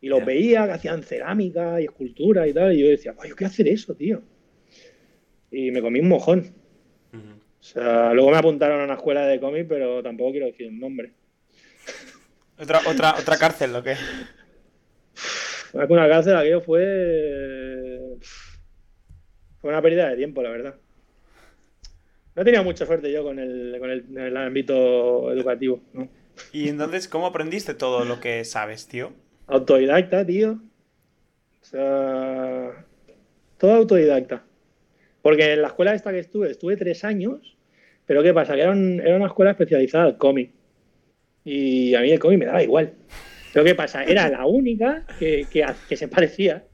Y 0.00 0.08
los 0.08 0.18
Ya. 0.18 0.24
veía 0.24 0.66
que 0.66 0.72
hacían 0.72 1.04
cerámica 1.04 1.80
y 1.80 1.84
escultura 1.84 2.48
y 2.48 2.52
tal. 2.52 2.74
Y 2.76 2.80
yo 2.80 2.88
decía, 2.88 3.14
"Ay, 3.20 3.30
yo 3.30 3.36
quiero 3.36 3.48
hacer 3.52 3.68
eso, 3.68 3.94
tío. 3.94 4.20
Y 5.54 5.70
me 5.70 5.80
comí 5.80 6.00
un 6.00 6.08
mojón. 6.08 6.54
O 7.12 7.66
sea, 7.66 8.12
luego 8.12 8.30
me 8.30 8.36
apuntaron 8.36 8.80
a 8.80 8.84
una 8.84 8.94
escuela 8.94 9.24
de 9.26 9.40
cómic, 9.40 9.66
pero 9.68 10.02
tampoco 10.02 10.32
quiero 10.32 10.46
decir 10.46 10.66
el 10.66 10.78
nombre. 10.78 11.12
Otra, 12.58 12.80
otra, 12.86 13.14
otra 13.18 13.38
cárcel, 13.38 13.72
¿lo 13.72 13.82
qué? 13.82 13.96
Fue 15.72 15.86
una 15.86 16.08
cárcel, 16.08 16.36
aquello 16.36 16.60
fue. 16.60 18.18
Fue 19.60 19.70
una 19.70 19.80
pérdida 19.80 20.10
de 20.10 20.16
tiempo, 20.16 20.42
la 20.42 20.50
verdad. 20.50 20.74
No 22.34 22.44
tenido 22.44 22.64
mucha 22.64 22.84
suerte 22.84 23.10
yo 23.10 23.22
con 23.22 23.38
el, 23.38 23.76
con 23.78 23.90
el, 23.90 24.18
el 24.18 24.36
ámbito 24.36 25.32
educativo, 25.32 25.80
¿no? 25.92 26.08
Y 26.52 26.68
entonces, 26.68 27.08
¿cómo 27.08 27.26
aprendiste 27.26 27.74
todo 27.74 28.04
lo 28.04 28.20
que 28.20 28.44
sabes, 28.44 28.88
tío? 28.88 29.12
Autodidacta, 29.46 30.26
tío. 30.26 30.60
O 31.62 31.64
sea, 31.64 32.84
todo 33.56 33.72
autodidacta. 33.72 34.44
Porque 35.24 35.54
en 35.54 35.62
la 35.62 35.68
escuela 35.68 35.94
esta 35.94 36.12
que 36.12 36.18
estuve, 36.18 36.50
estuve 36.50 36.76
tres 36.76 37.02
años, 37.02 37.56
pero 38.04 38.22
¿qué 38.22 38.34
pasa? 38.34 38.54
Que 38.54 38.60
era, 38.60 38.72
un- 38.72 39.00
era 39.00 39.16
una 39.16 39.28
escuela 39.28 39.52
especializada 39.52 40.04
al 40.04 40.18
cómic. 40.18 40.50
Y 41.46 41.94
a 41.94 42.02
mí 42.02 42.10
el 42.10 42.18
cómic 42.18 42.40
me 42.40 42.44
daba 42.44 42.62
igual. 42.62 42.92
Pero 43.50 43.64
¿qué 43.64 43.74
pasa? 43.74 44.04
Era 44.04 44.28
la 44.28 44.44
única 44.44 45.02
que, 45.18 45.46
que, 45.50 45.64
que 45.88 45.96
se 45.96 46.08
parecía. 46.08 46.64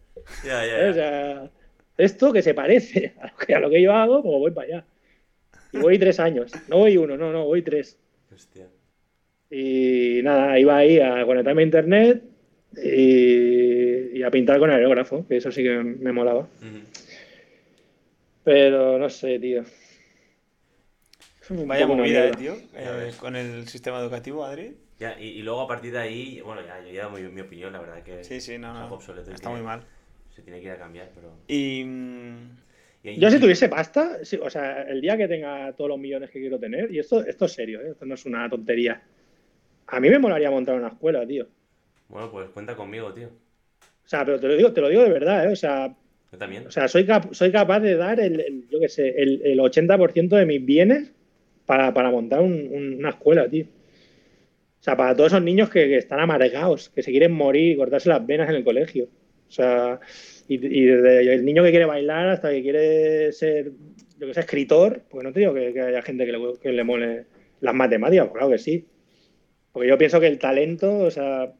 Ya, 0.44 0.66
ya, 0.66 0.70
¿sabes? 0.76 0.90
O 0.90 0.94
sea, 0.94 1.50
esto 1.96 2.32
que 2.32 2.42
se 2.42 2.52
parece 2.52 3.14
a 3.20 3.28
lo 3.28 3.36
que, 3.36 3.54
a 3.54 3.60
lo 3.60 3.70
que 3.70 3.82
yo 3.82 3.92
hago, 3.92 4.20
pues 4.20 4.34
voy 4.36 4.50
para 4.50 4.66
allá. 4.66 4.84
Y 5.72 5.78
voy 5.78 5.96
tres 6.00 6.18
años. 6.18 6.52
No 6.68 6.78
voy 6.78 6.96
uno, 6.96 7.16
no, 7.16 7.30
no, 7.32 7.44
voy 7.44 7.62
tres. 7.62 7.96
Hostia. 8.34 8.66
Y 9.48 10.20
nada, 10.24 10.58
iba 10.58 10.76
ahí 10.76 10.98
a 10.98 11.24
conectarme 11.24 11.62
a 11.62 11.64
internet 11.66 12.22
y, 12.82 14.18
y 14.18 14.22
a 14.24 14.30
pintar 14.32 14.58
con 14.58 14.70
aerógrafo, 14.70 15.24
que 15.28 15.36
eso 15.36 15.52
sí 15.52 15.62
que 15.62 15.70
me 15.78 16.10
molaba. 16.10 16.40
Ujú. 16.40 16.80
Pero 18.44 18.98
no 18.98 19.08
sé, 19.08 19.38
tío. 19.38 19.64
Vaya 21.66 21.86
movida, 21.86 22.26
eh, 22.26 22.32
tío, 22.36 22.54
eh, 22.74 23.12
con 23.18 23.36
el 23.36 23.66
sistema 23.68 23.98
educativo, 24.00 24.44
Adri. 24.44 24.76
Ya, 24.98 25.18
y, 25.18 25.28
y 25.28 25.42
luego 25.42 25.62
a 25.62 25.66
partir 25.68 25.92
de 25.92 25.98
ahí, 25.98 26.40
bueno, 26.42 26.60
ya, 26.62 26.80
yo 26.80 26.92
ya 26.92 27.08
mi, 27.08 27.22
mi 27.22 27.40
opinión, 27.40 27.72
la 27.72 27.80
verdad 27.80 28.02
que 28.02 28.22
Sí, 28.24 28.40
sí, 28.40 28.58
no, 28.58 28.68
es 28.68 28.74
no. 28.74 28.82
algo 28.84 28.96
obsoleto 28.96 29.30
Está 29.32 29.48
muy 29.50 29.62
mal. 29.62 29.82
Se 30.34 30.42
tiene 30.42 30.60
que 30.60 30.66
ir 30.66 30.72
a 30.72 30.78
cambiar, 30.78 31.10
pero... 31.14 31.32
Y. 31.48 31.80
y- 33.02 33.18
Yo 33.18 33.30
si 33.30 33.40
tuviese 33.40 33.68
pasta, 33.68 34.18
o 34.42 34.50
sea, 34.50 34.82
el 34.82 35.00
día 35.00 35.16
que 35.16 35.26
tenga 35.26 35.72
todos 35.72 35.88
los 35.90 35.98
millones 35.98 36.30
que 36.30 36.38
quiero 36.40 36.58
tener, 36.58 36.92
y 36.92 36.98
esto, 36.98 37.24
esto 37.24 37.46
es 37.46 37.52
serio, 37.52 37.80
¿eh? 37.80 37.90
esto 37.92 38.04
no 38.06 38.14
es 38.14 38.24
una 38.26 38.48
tontería. 38.48 39.02
A 39.88 40.00
mí 40.00 40.08
me 40.10 40.18
molaría 40.18 40.50
montar 40.50 40.76
una 40.76 40.88
escuela, 40.88 41.26
tío. 41.26 41.48
Bueno, 42.08 42.30
pues 42.30 42.50
cuenta 42.50 42.76
conmigo, 42.76 43.12
tío. 43.14 43.30
O 44.04 44.08
sea, 44.10 44.24
pero 44.24 44.38
te 44.40 44.48
lo 44.48 44.56
digo, 44.56 44.72
te 44.72 44.80
lo 44.80 44.88
digo 44.88 45.02
de 45.02 45.10
verdad, 45.10 45.46
¿eh? 45.48 45.52
O 45.52 45.56
sea, 45.56 45.94
También. 46.38 46.66
O 46.66 46.70
sea, 46.70 46.88
soy, 46.88 47.04
cap- 47.06 47.32
soy 47.32 47.50
capaz 47.52 47.80
de 47.80 47.96
dar 47.96 48.20
el, 48.20 48.66
yo 48.70 48.78
qué 48.80 48.88
sé, 48.88 49.08
el, 49.16 49.42
el 49.44 49.60
80% 49.60 50.36
de 50.36 50.46
mis 50.46 50.64
bienes 50.64 51.12
para, 51.66 51.92
para 51.92 52.10
montar 52.10 52.40
un- 52.40 52.68
un- 52.72 52.94
una 52.98 53.10
escuela, 53.10 53.48
tío. 53.48 53.66
O 53.66 54.82
sea, 54.82 54.96
para 54.96 55.14
todos 55.14 55.32
esos 55.32 55.42
niños 55.42 55.68
que, 55.68 55.88
que 55.88 55.96
están 55.98 56.20
amargados, 56.20 56.88
que 56.90 57.02
se 57.02 57.10
quieren 57.10 57.32
morir 57.32 57.72
y 57.72 57.76
cortarse 57.76 58.08
las 58.08 58.26
venas 58.26 58.48
en 58.48 58.56
el 58.56 58.64
colegio. 58.64 59.08
O 59.48 59.52
sea, 59.52 60.00
y, 60.48 60.54
y 60.54 60.84
desde 60.86 61.34
el 61.34 61.44
niño 61.44 61.62
que 61.62 61.70
quiere 61.70 61.84
bailar 61.84 62.28
hasta 62.28 62.50
que 62.50 62.62
quiere 62.62 63.32
ser, 63.32 63.72
yo 64.18 64.26
que 64.26 64.34
sé, 64.34 64.40
escritor, 64.40 65.02
porque 65.10 65.26
no 65.26 65.32
te 65.32 65.40
digo 65.40 65.52
que, 65.52 65.78
haya 65.80 66.02
gente 66.02 66.24
que 66.24 66.32
le, 66.32 66.38
que 66.62 66.72
le 66.72 66.84
mole 66.84 67.26
las 67.60 67.74
matemáticas, 67.74 68.26
pues 68.28 68.38
claro 68.38 68.52
que 68.52 68.58
sí. 68.58 68.86
Porque 69.72 69.88
yo 69.88 69.98
pienso 69.98 70.20
que 70.20 70.28
el 70.28 70.38
talento, 70.38 70.98
o 70.98 71.10
sea, 71.10 71.52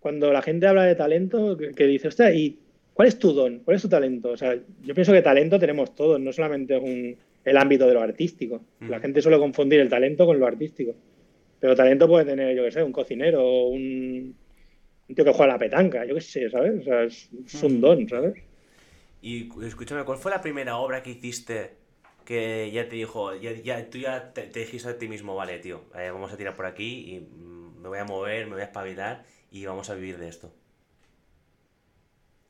cuando 0.00 0.32
la 0.32 0.42
gente 0.42 0.66
habla 0.66 0.84
de 0.84 0.94
talento, 0.96 1.56
que, 1.56 1.72
que 1.72 1.86
dice, 1.86 2.08
hostia, 2.08 2.32
¿y 2.34 2.58
cuál 2.94 3.08
es 3.08 3.18
tu 3.18 3.32
don? 3.32 3.60
¿Cuál 3.60 3.76
es 3.76 3.82
tu 3.82 3.88
talento? 3.88 4.30
O 4.30 4.36
sea, 4.36 4.54
yo 4.82 4.94
pienso 4.94 5.12
que 5.12 5.22
talento 5.22 5.58
tenemos 5.58 5.94
todos, 5.94 6.20
no 6.20 6.32
solamente 6.32 6.76
es 6.76 6.82
un- 6.82 7.16
el 7.44 7.56
ámbito 7.56 7.86
de 7.86 7.94
lo 7.94 8.00
artístico. 8.02 8.62
La 8.80 8.96
Ujú. 8.96 9.02
gente 9.02 9.22
suele 9.22 9.38
confundir 9.38 9.80
el 9.80 9.88
talento 9.88 10.26
con 10.26 10.38
lo 10.38 10.46
artístico. 10.46 10.94
Pero 11.60 11.74
talento 11.76 12.08
puede 12.08 12.24
tener, 12.24 12.56
yo 12.56 12.64
qué 12.64 12.70
sé, 12.72 12.82
un 12.82 12.92
cocinero, 12.92 13.42
o 13.44 13.68
un, 13.68 14.34
un 15.08 15.14
tío 15.14 15.24
que 15.24 15.32
juega 15.32 15.52
a 15.52 15.56
la 15.56 15.58
petanca, 15.58 16.04
yo 16.04 16.14
qué 16.14 16.20
sé, 16.20 16.50
¿sabes? 16.50 16.80
O 16.80 16.84
sea, 16.84 17.02
es, 17.04 17.28
es 17.46 17.62
un 17.62 17.80
don, 17.80 18.08
¿sabes? 18.08 18.34
Y 19.22 19.48
escúchame, 19.64 20.04
¿cuál 20.04 20.18
fue 20.18 20.30
la 20.32 20.40
primera 20.40 20.76
obra 20.78 21.02
que 21.02 21.10
hiciste 21.10 21.70
que 22.24 22.70
ya 22.72 22.88
te 22.88 22.96
dijo, 22.96 23.34
ya, 23.36 23.52
ya- 23.52 23.88
tú 23.90 23.98
ya 23.98 24.32
te, 24.32 24.42
te 24.42 24.60
dijiste 24.60 24.88
a 24.88 24.98
ti 24.98 25.08
mismo, 25.08 25.34
vale, 25.36 25.58
tío, 25.58 25.82
eh, 25.96 26.10
vamos 26.10 26.32
a 26.32 26.36
tirar 26.36 26.54
por 26.54 26.66
aquí 26.66 27.14
y 27.14 27.20
mm, 27.20 27.82
me 27.82 27.88
voy 27.88 27.98
a 27.98 28.04
mover, 28.04 28.46
me 28.46 28.52
voy 28.52 28.62
a 28.62 28.64
espabilar 28.66 29.24
y 29.50 29.64
vamos 29.66 29.90
a 29.90 29.94
vivir 29.94 30.18
de 30.18 30.28
esto? 30.28 30.52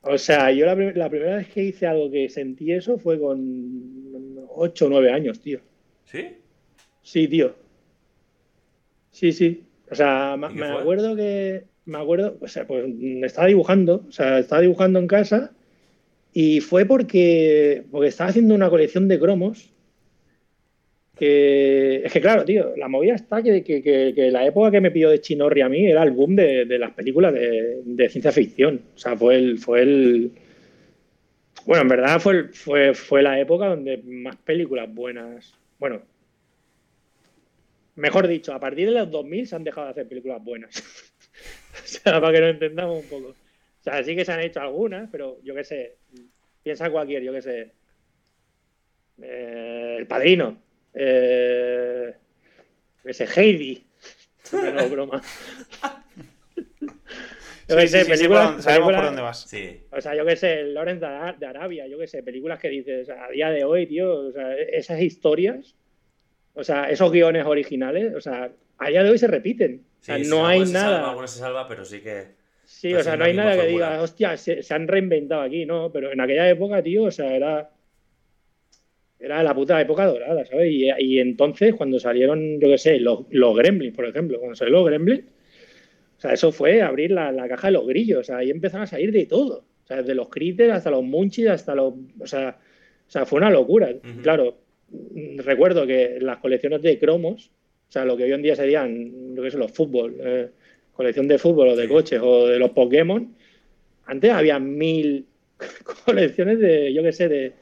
O 0.05 0.17
sea, 0.17 0.51
yo 0.51 0.65
la, 0.65 0.75
la 0.75 1.09
primera 1.09 1.37
vez 1.37 1.47
que 1.47 1.63
hice 1.63 1.87
algo 1.87 2.11
que 2.11 2.29
sentí 2.29 2.71
eso 2.71 2.97
fue 2.97 3.19
con 3.19 4.45
8 4.49 4.85
o 4.85 4.89
9 4.89 5.11
años, 5.11 5.39
tío. 5.39 5.59
¿Sí? 6.05 6.27
Sí, 7.01 7.27
tío. 7.27 7.55
Sí, 9.11 9.31
sí. 9.31 9.63
O 9.89 9.95
sea, 9.95 10.35
ma- 10.37 10.51
¿Y 10.51 10.55
qué 10.55 10.59
me 10.61 10.71
fue? 10.71 10.81
acuerdo 10.81 11.15
que. 11.15 11.65
Me 11.85 11.97
acuerdo, 11.97 12.37
o 12.39 12.47
sea, 12.47 12.65
pues 12.65 12.85
estaba 13.23 13.47
dibujando, 13.47 14.05
o 14.07 14.11
sea, 14.11 14.39
estaba 14.39 14.61
dibujando 14.61 14.99
en 14.99 15.07
casa 15.07 15.51
y 16.31 16.61
fue 16.61 16.85
porque, 16.85 17.83
porque 17.91 18.07
estaba 18.07 18.29
haciendo 18.29 18.55
una 18.55 18.69
colección 18.69 19.09
de 19.09 19.19
cromos. 19.19 19.73
Que 21.15 22.03
es 22.05 22.11
que, 22.11 22.21
claro, 22.21 22.43
tío, 22.43 22.75
la 22.75 22.87
movida 22.87 23.13
está 23.15 23.43
que, 23.43 23.63
que, 23.63 23.83
que- 23.83 24.31
la 24.31 24.45
época 24.47 24.71
que 24.71 24.81
me 24.81 24.89
pilló 24.91 25.09
de 25.11 25.21
Chinorri 25.21 25.61
a 25.61 25.69
mí 25.69 25.85
era 25.85 26.01
el 26.03 26.11
boom 26.11 26.35
de, 26.35 26.65
de 26.65 26.79
las 26.79 26.91
películas 26.91 27.33
de, 27.33 27.81
de 27.85 28.09
ciencia 28.09 28.31
ficción. 28.31 28.81
O 28.95 28.97
sea, 28.97 29.15
fue 29.15 29.35
el, 29.35 29.59
fue 29.59 29.81
el. 29.83 30.31
Bueno, 31.65 31.81
en 31.83 31.87
verdad 31.89 32.19
fue, 32.19 32.49
fue, 32.49 32.93
fue 32.93 33.21
la 33.21 33.39
época 33.39 33.67
donde 33.67 33.97
más 34.03 34.35
películas 34.37 34.93
buenas. 34.93 35.53
Bueno, 35.79 36.01
Mejor 37.95 38.27
dicho, 38.27 38.53
a 38.53 38.59
partir 38.59 38.87
de 38.87 38.93
los 38.99 39.11
2000 39.11 39.47
se 39.47 39.55
han 39.55 39.63
dejado 39.63 39.85
de 39.87 39.91
hacer 39.91 40.07
películas 40.07 40.43
buenas. 40.43 40.75
o 41.83 41.87
sea, 41.87 42.19
para 42.19 42.33
que 42.33 42.39
lo 42.41 42.47
entendamos 42.49 43.03
un 43.03 43.09
poco. 43.09 43.29
O 43.29 43.83
sea, 43.83 44.03
sí 44.03 44.15
que 44.15 44.25
se 44.25 44.31
han 44.31 44.39
hecho 44.41 44.61
algunas, 44.61 45.09
pero 45.11 45.39
yo 45.43 45.53
qué 45.53 45.63
sé, 45.63 45.97
piensa 46.63 46.89
cualquier, 46.91 47.23
yo 47.23 47.33
qué 47.33 47.41
sé. 47.41 47.71
Eh, 49.21 49.95
el 49.99 50.07
Padrino. 50.07 50.57
Eh, 50.93 52.13
sé, 53.11 53.27
Heidi. 53.35 53.83
No, 54.53 54.87
broma. 54.89 55.21
Yo 57.67 57.77
qué 57.77 57.87
Sí, 57.87 57.87
sé, 57.87 58.03
sí, 58.03 58.11
sí, 58.11 58.17
sé 58.17 58.27
por 58.27 58.37
películas- 58.37 58.45
dónde- 58.47 58.63
sabemos 58.63 58.93
por 58.93 59.03
dónde 59.05 59.21
vas. 59.21 59.41
Sí. 59.49 59.81
o 59.91 60.01
sea, 60.01 60.15
yo 60.15 60.25
qué 60.25 60.35
sé, 60.35 60.63
Lawrence 60.65 60.99
de 60.99 61.05
Ara- 61.11 61.33
de 61.39 61.45
Arabia, 61.45 61.87
yo 61.87 61.97
qué 61.97 62.07
sé, 62.07 62.21
películas 62.21 62.59
que 62.59 62.69
dices 62.69 63.09
a 63.09 63.29
día 63.29 63.49
de 63.49 63.63
hoy, 63.63 63.87
tío, 63.87 64.11
o 64.27 64.31
sea, 64.31 64.53
esas 64.57 64.99
historias, 65.01 65.75
o 66.53 66.63
sea, 66.63 66.89
esos 66.89 67.11
guiones 67.11 67.45
originales, 67.45 68.13
o 68.15 68.21
sea, 68.21 68.51
a 68.77 68.89
día 68.89 69.01
de 69.03 69.09
hoy 69.09 69.17
se 69.17 69.27
repiten. 69.27 69.85
O 70.01 70.03
sea, 70.03 70.17
Sí, 70.17 70.25
no 70.29 70.45
hay 70.45 70.65
se 70.65 70.73
salva, 70.73 70.91
nada. 70.97 71.09
alguna 71.09 71.27
se 71.27 71.39
salva, 71.39 71.67
pero 71.67 71.85
sí 71.85 72.01
que... 72.01 72.35
Sí, 72.65 72.89
pero 72.89 72.99
o 72.99 73.03
sea, 73.03 73.15
no 73.15 73.23
hay 73.25 73.33
nada 73.33 73.55
que 73.55 73.67
diga, 73.67 74.01
hostia, 74.01 74.35
se, 74.37 74.61
se 74.61 74.73
han 74.73 74.87
reinventado 74.87 75.41
aquí, 75.41 75.65
¿no? 75.65 75.91
Pero 75.91 76.11
en 76.11 76.19
aquella 76.19 76.49
época, 76.49 76.81
tío, 76.83 77.03
o 77.03 77.11
sea, 77.11 77.33
era. 77.35 77.69
Era 79.23 79.41
la 79.41 79.55
puta 79.55 79.79
época 79.79 80.05
dorada, 80.05 80.45
¿sabes? 80.45 80.69
Y, 80.69 80.89
y 80.99 81.19
entonces, 81.19 81.73
cuando 81.75 81.97
salieron, 81.97 82.59
yo 82.59 82.67
qué 82.67 82.77
sé, 82.77 82.99
los, 82.99 83.21
los 83.29 83.55
Gremlins, 83.55 83.95
por 83.95 84.05
ejemplo, 84.05 84.37
cuando 84.37 84.55
salieron 84.55 84.81
los 84.81 84.89
Gremlins, 84.89 85.23
o 86.17 86.21
sea, 86.21 86.33
eso 86.33 86.51
fue 86.51 86.81
abrir 86.81 87.11
la, 87.11 87.31
la 87.31 87.47
caja 87.47 87.67
de 87.67 87.73
los 87.73 87.87
grillos, 87.87 88.19
o 88.19 88.23
sea, 88.25 88.37
ahí 88.37 88.49
empezaron 88.49 88.83
a 88.83 88.87
salir 88.87 89.13
de 89.13 89.25
todo. 89.25 89.63
O 89.83 89.87
sea, 89.87 89.97
desde 89.97 90.13
los 90.13 90.27
critters 90.27 90.73
hasta 90.73 90.91
los 90.91 91.03
munchies, 91.03 91.49
hasta 91.49 91.73
los. 91.73 91.93
O 92.19 92.27
sea, 92.27 92.57
o 93.07 93.11
sea 93.11 93.25
fue 93.25 93.37
una 93.37 93.49
locura. 93.49 93.89
Claro, 94.21 94.57
recuerdo 95.37 95.87
que 95.87 96.17
las 96.19 96.37
colecciones 96.37 96.81
de 96.81 96.99
cromos, 96.99 97.51
o 97.89 97.91
sea, 97.91 98.05
lo 98.05 98.15
que 98.17 98.23
hoy 98.23 98.31
en 98.33 98.41
día 98.41 98.55
serían, 98.55 99.35
yo 99.35 99.43
qué 99.43 99.51
sé, 99.51 99.57
los 99.57 99.71
fútbol, 99.71 100.15
eh, 100.19 100.49
colección 100.93 101.27
de 101.27 101.37
fútbol 101.37 101.69
o 101.69 101.75
de 101.75 101.87
coches 101.87 102.19
o 102.21 102.47
de 102.47 102.59
los 102.59 102.71
Pokémon, 102.71 103.33
antes 104.05 104.31
había 104.31 104.59
mil 104.59 105.25
colecciones 106.05 106.59
de, 106.59 106.93
yo 106.93 107.03
qué 107.03 107.11
sé, 107.11 107.27
de, 107.27 107.53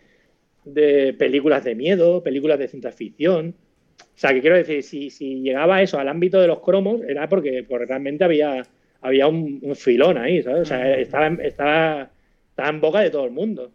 de 0.65 1.13
películas 1.13 1.63
de 1.63 1.75
miedo, 1.75 2.23
películas 2.23 2.59
de 2.59 2.67
ciencia 2.67 2.91
ficción. 2.91 3.55
O 3.99 4.17
sea, 4.21 4.33
que 4.33 4.41
quiero 4.41 4.55
decir, 4.57 4.83
si, 4.83 5.09
si 5.09 5.41
llegaba 5.41 5.81
eso 5.81 5.99
al 5.99 6.07
ámbito 6.07 6.39
de 6.39 6.47
los 6.47 6.59
cromos, 6.61 7.01
era 7.07 7.27
porque, 7.29 7.63
porque 7.67 7.85
realmente 7.85 8.23
había, 8.23 8.63
había 9.01 9.27
un, 9.27 9.59
un 9.61 9.75
filón 9.75 10.17
ahí, 10.17 10.41
¿sabes? 10.43 10.61
O 10.63 10.65
sea, 10.65 10.97
estaba, 10.97 11.27
en- 11.27 11.41
estaba, 11.41 12.11
estaba 12.49 12.69
en 12.69 12.81
boca 12.81 12.99
de 13.01 13.09
todo 13.09 13.25
el 13.25 13.31
mundo. 13.31 13.71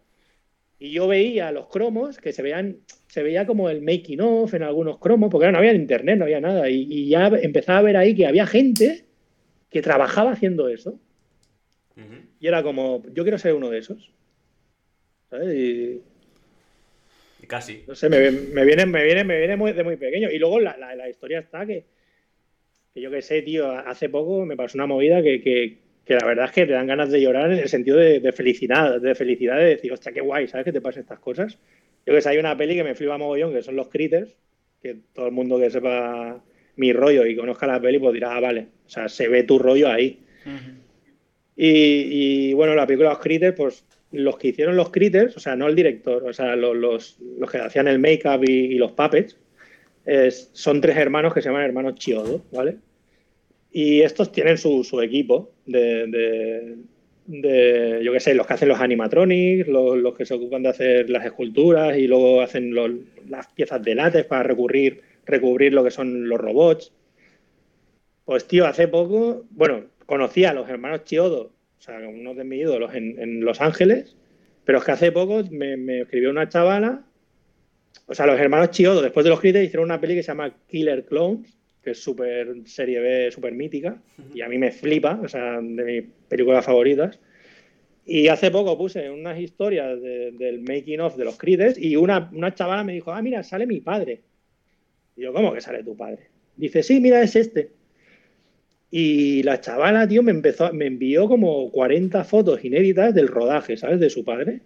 Y 0.78 0.91
yo 0.93 1.09
veía 1.09 1.53
los 1.53 1.68
cromos 1.68 2.18
que 2.18 2.32
se 2.32 2.43
veían, 2.43 2.78
se 3.09 3.22
veía 3.22 3.47
como 3.47 3.70
el 3.70 3.80
making 3.82 4.20
of 4.20 4.53
en 4.55 4.62
algunos 4.62 4.99
cromos, 4.99 5.30
porque 5.30 5.51
no 5.51 5.59
había 5.59 5.72
internet, 5.74 6.18
no 6.18 6.24
había 6.24 6.41
nada. 6.41 6.68
Y, 6.68 6.87
y 6.91 7.09
ya 7.09 7.28
empezaba 7.28 7.78
a 7.78 7.82
ver 7.82 7.97
ahí 7.97 8.14
que 8.14 8.26
había 8.26 8.47
gente 8.47 9.07
que 9.70 9.82
trabajaba 9.82 10.32
haciendo 10.32 10.68
eso. 10.68 11.01
Y 12.41 12.47
era 12.47 12.62
como, 12.62 13.03
yo 13.14 13.22
quiero 13.22 13.39
ser 13.39 13.55
uno 13.55 13.70
de 13.70 13.78
esos. 13.78 14.12
¿Sabes? 15.30 15.55
Y 15.55 16.03
casi. 17.47 17.84
no 17.86 17.94
sé, 17.94 18.09
me, 18.09 18.30
me 18.30 18.64
viene, 18.64 18.86
me 18.86 19.05
viene, 19.05 19.24
me 19.24 19.38
viene 19.38 19.57
muy, 19.57 19.72
de 19.72 19.84
muy 19.84 19.97
pequeño. 19.97 20.30
Y 20.30 20.38
luego 20.38 20.61
la, 20.61 20.76
la- 20.76 20.94
la 20.94 21.09
historia 21.09 21.38
está 21.40 21.64
que, 21.66 21.84
que 22.94 23.01
yo 23.01 23.11
qué 23.11 23.22
sé, 23.22 23.42
tío, 23.42 23.70
hace 23.70 24.09
poco 24.09 24.44
me 24.44 24.57
pasó 24.57 24.78
una 24.78 24.86
movida 24.86 25.22
que, 25.22 25.40
que- 25.40 25.78
que 26.05 26.14
la 26.14 26.24
verdad 26.26 26.44
es 26.47 26.53
que 26.53 26.66
te 26.66 26.72
dan 26.72 26.86
ganas 26.86 27.11
de 27.11 27.20
llorar 27.20 27.51
en 27.53 27.59
el 27.59 27.68
sentido 27.68 27.97
de, 27.97 28.20
de 28.20 28.32
felicidad, 28.32 29.01
de 29.01 29.14
felicidad 29.16 29.57
de 29.59 29.64
decir, 29.70 29.92
hostia, 29.92 30.12
qué 30.12 30.20
guay, 30.20 30.47
¿sabes 30.47 30.64
que 30.64 30.72
te 30.72 30.80
pasan 30.80 31.03
estas 31.03 31.18
cosas? 31.18 31.59
Yo 32.07 32.14
que 32.14 32.20
sé, 32.22 32.28
hay 32.28 32.38
una 32.38 32.57
peli 32.57 32.76
que 32.76 32.84
me 32.84 32.94
flipa 32.94 33.18
mogollón, 33.18 33.53
que 33.53 33.62
son 33.62 33.74
los 33.74 33.88
Critters, 33.88 34.36
que 34.80 34.97
todo 35.12 35.26
el 35.26 35.32
mundo 35.32 35.59
que 35.59 35.68
sepa 35.68 36.40
mi 36.76 36.92
rollo 36.92 37.26
y 37.26 37.34
conozca 37.34 37.66
la 37.66 37.80
peli, 37.80 37.99
pues 37.99 38.14
dirá, 38.14 38.36
ah, 38.36 38.40
vale, 38.40 38.68
o 38.86 38.88
sea, 38.88 39.09
se 39.09 39.26
ve 39.26 39.42
tu 39.42 39.59
rollo 39.59 39.88
ahí. 39.90 40.20
Y, 41.57 42.51
y, 42.51 42.53
bueno, 42.53 42.74
la 42.74 42.86
película 42.86 43.09
Los 43.11 43.18
Critters, 43.18 43.57
pues 43.57 43.84
los 44.12 44.38
que 44.38 44.48
hicieron 44.48 44.76
los 44.76 44.90
Critters, 44.90 45.36
o 45.36 45.40
sea, 45.40 45.57
no 45.57 45.66
el 45.66 45.74
director, 45.74 46.24
o 46.24 46.32
sea, 46.32 46.57
los, 46.57 46.76
los, 46.76 47.50
que 47.50 47.59
hacían 47.59 47.88
el 47.88 47.98
make-up 47.98 48.44
y, 48.44 48.52
y 48.52 48.74
los 48.76 48.92
puppets, 48.92 49.36
son 50.52 50.80
tres 50.80 50.96
hermanos 50.96 51.34
que 51.34 51.42
se 51.42 51.48
llaman 51.48 51.64
hermanos 51.64 51.96
Chiodo, 51.96 52.44
¿vale? 52.52 52.78
Y 53.72 54.02
estos 54.02 54.32
tienen 54.32 54.57
su, 54.57 54.84
su 54.84 55.02
equipo 55.02 55.52
de, 55.66 56.07
de, 56.07 56.76
de, 57.26 58.00
yo 58.04 58.12
qué 58.12 58.20
sé, 58.20 58.34
los 58.34 58.46
que 58.46 58.54
hacen 58.54 58.68
los 58.68 58.80
animatronics, 58.80 59.68
los, 59.68 59.98
los, 59.98 60.16
que 60.16 60.24
se 60.24 60.34
ocupan 60.34 60.62
de 60.62 60.70
hacer 60.70 61.11
las 61.11 61.24
esculturas 61.24 61.96
y 61.98 62.07
luego 62.07 62.40
hacen 62.40 62.74
los, 62.74 62.90
las 63.28 63.48
piezas 63.48 63.82
de 63.82 63.94
látex 63.94 64.26
para 64.26 64.44
recurrir, 64.44 65.02
recubrir 65.26 65.72
lo 65.74 65.84
que 65.84 65.90
son 65.90 66.28
los 66.28 66.38
robots. 66.38 66.92
Pues 68.24 68.46
tío, 68.46 68.66
hace 68.66 68.88
poco, 68.88 69.44
bueno, 69.50 69.84
conocí 70.07 70.44
a 70.44 70.54
los 70.54 70.68
hermanos 70.68 71.04
Chiodo, 71.04 71.52
o 71.79 71.83
sea, 71.83 71.99
uno 72.09 72.35
de 72.35 72.45
mis 72.45 72.61
ídolos 72.61 72.95
en, 72.95 73.18
en 73.18 73.45
Los 73.45 73.61
Ángeles, 73.61 74.16
pero 74.64 74.79
es 74.79 74.85
que 74.85 74.93
hace 74.93 75.12
poco 75.12 75.43
me, 75.51 75.77
me, 75.77 76.01
escribió 76.03 76.31
una 76.31 76.49
chavala, 76.49 77.05
o 78.07 78.14
sea, 78.14 78.27
los 78.27 78.39
hermanos 78.39 78.70
Chiodo, 78.70 79.03
después 79.03 79.24
de 79.24 79.31
los 79.31 79.41
críticos, 79.41 79.66
hicieron 79.66 79.85
una 79.85 80.01
peli 80.01 80.14
que 80.14 80.22
se 80.22 80.29
llama 80.29 80.55
Killer 80.68 81.05
Clones, 81.05 81.57
que 81.83 81.93
es 81.93 82.03
súper 82.03 82.53
serie 82.64 82.99
B, 82.99 83.31
súper 83.31 83.53
mítica, 83.53 84.03
y 84.35 84.41
a 84.41 84.49
mí 84.49 84.59
me 84.59 84.72
flipa, 84.72 85.20
o 85.22 85.29
sea, 85.29 85.61
de 85.61 85.85
mis 85.85 86.05
películas 86.29 86.64
favoritas. 86.64 87.20
Y 88.05 88.29
hace 88.29 88.51
poco 88.51 88.77
puse 88.79 89.11
unas 89.11 89.39
historias 89.39 90.01
de, 90.01 90.33
del 90.33 90.61
making 90.61 91.01
of 91.01 91.16
de 91.16 91.24
los 91.24 91.37
Crides 91.37 91.77
y 91.79 91.97
una, 91.97 92.31
una 92.33 92.55
chavala 92.55 92.85
me 92.85 92.93
dijo, 92.93 93.12
ah, 93.12 93.22
mira, 93.22 93.43
sale 93.43 93.66
mi 93.66 93.81
padre. 93.81 94.22
Y 95.16 95.22
yo, 95.22 95.33
¿cómo 95.33 95.53
que 95.53 95.61
sale 95.61 95.83
tu 95.83 95.97
padre? 95.97 96.29
Dice, 96.57 96.83
sí, 96.83 97.01
mira, 97.01 97.22
es 97.22 97.37
este. 97.37 97.70
Y 98.91 99.43
la 99.43 99.61
chavala, 99.61 100.07
tío, 100.07 100.22
me 100.22 100.30
empezó, 100.30 100.72
me 100.72 100.87
envió 100.87 101.28
como 101.28 101.70
40 101.72 102.24
fotos 102.24 102.64
inéditas 102.64 103.14
del 103.14 103.28
rodaje, 103.28 103.76
¿sabes? 103.76 104.01
De 104.01 104.11
su 104.11 104.24
padre. 104.24 104.61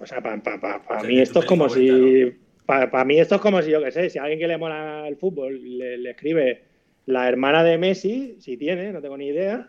O 0.00 0.06
sea, 0.06 0.20
para 0.20 0.42
pa, 0.42 0.60
pa, 0.60 0.82
pa, 0.82 1.02
mí 1.02 1.20
esto 1.20 1.40
es 1.40 1.44
como 1.44 1.68
si. 1.68 1.86
¿no? 1.86 2.32
Para 2.66 2.90
pa 2.90 3.04
mí 3.04 3.20
esto 3.20 3.34
es 3.34 3.40
como 3.40 3.60
si, 3.60 3.70
yo 3.70 3.82
qué 3.82 3.90
sé, 3.90 4.08
si 4.08 4.18
a 4.18 4.22
alguien 4.22 4.40
que 4.40 4.48
le 4.48 4.56
mola 4.56 5.06
el 5.06 5.16
fútbol 5.16 5.60
le, 5.78 5.98
le, 5.98 6.10
escribe 6.10 6.62
la 7.06 7.28
hermana 7.28 7.62
de 7.62 7.76
Messi, 7.76 8.36
si 8.40 8.56
tiene, 8.56 8.92
no 8.92 9.02
tengo 9.02 9.16
ni 9.16 9.26
idea, 9.26 9.68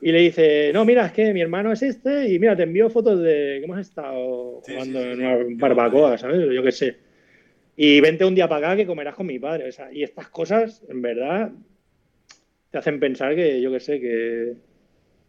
y 0.00 0.12
le 0.12 0.20
dice, 0.20 0.70
no, 0.72 0.84
mira, 0.84 1.06
es 1.06 1.12
que 1.12 1.32
mi 1.34 1.40
hermano 1.40 1.72
es 1.72 1.82
este, 1.82 2.32
y 2.32 2.38
mira, 2.38 2.56
te 2.56 2.62
envío 2.62 2.88
fotos 2.88 3.20
de 3.20 3.56
que 3.58 3.64
hemos 3.64 3.80
estado 3.80 4.60
sí, 4.64 4.72
jugando 4.72 5.00
sí, 5.00 5.04
sí, 5.04 5.12
en 5.12 5.20
una 5.20 5.36
barbacoa, 5.56 6.18
¿sabes? 6.18 6.48
Yo 6.52 6.62
qué 6.62 6.72
sé. 6.72 6.96
Y 7.76 8.00
vente 8.00 8.24
un 8.24 8.34
día 8.34 8.48
para 8.48 8.68
acá 8.68 8.76
que 8.76 8.86
comerás 8.86 9.14
con 9.14 9.26
mi 9.26 9.38
padre. 9.38 9.68
O 9.68 9.72
sea, 9.72 9.92
y 9.92 10.02
estas 10.02 10.28
cosas, 10.28 10.84
en 10.88 11.02
verdad, 11.02 11.52
te 12.70 12.78
hacen 12.78 13.00
pensar 13.00 13.34
que, 13.34 13.60
yo 13.60 13.70
qué 13.70 13.80
sé, 13.80 14.00
que, 14.00 14.54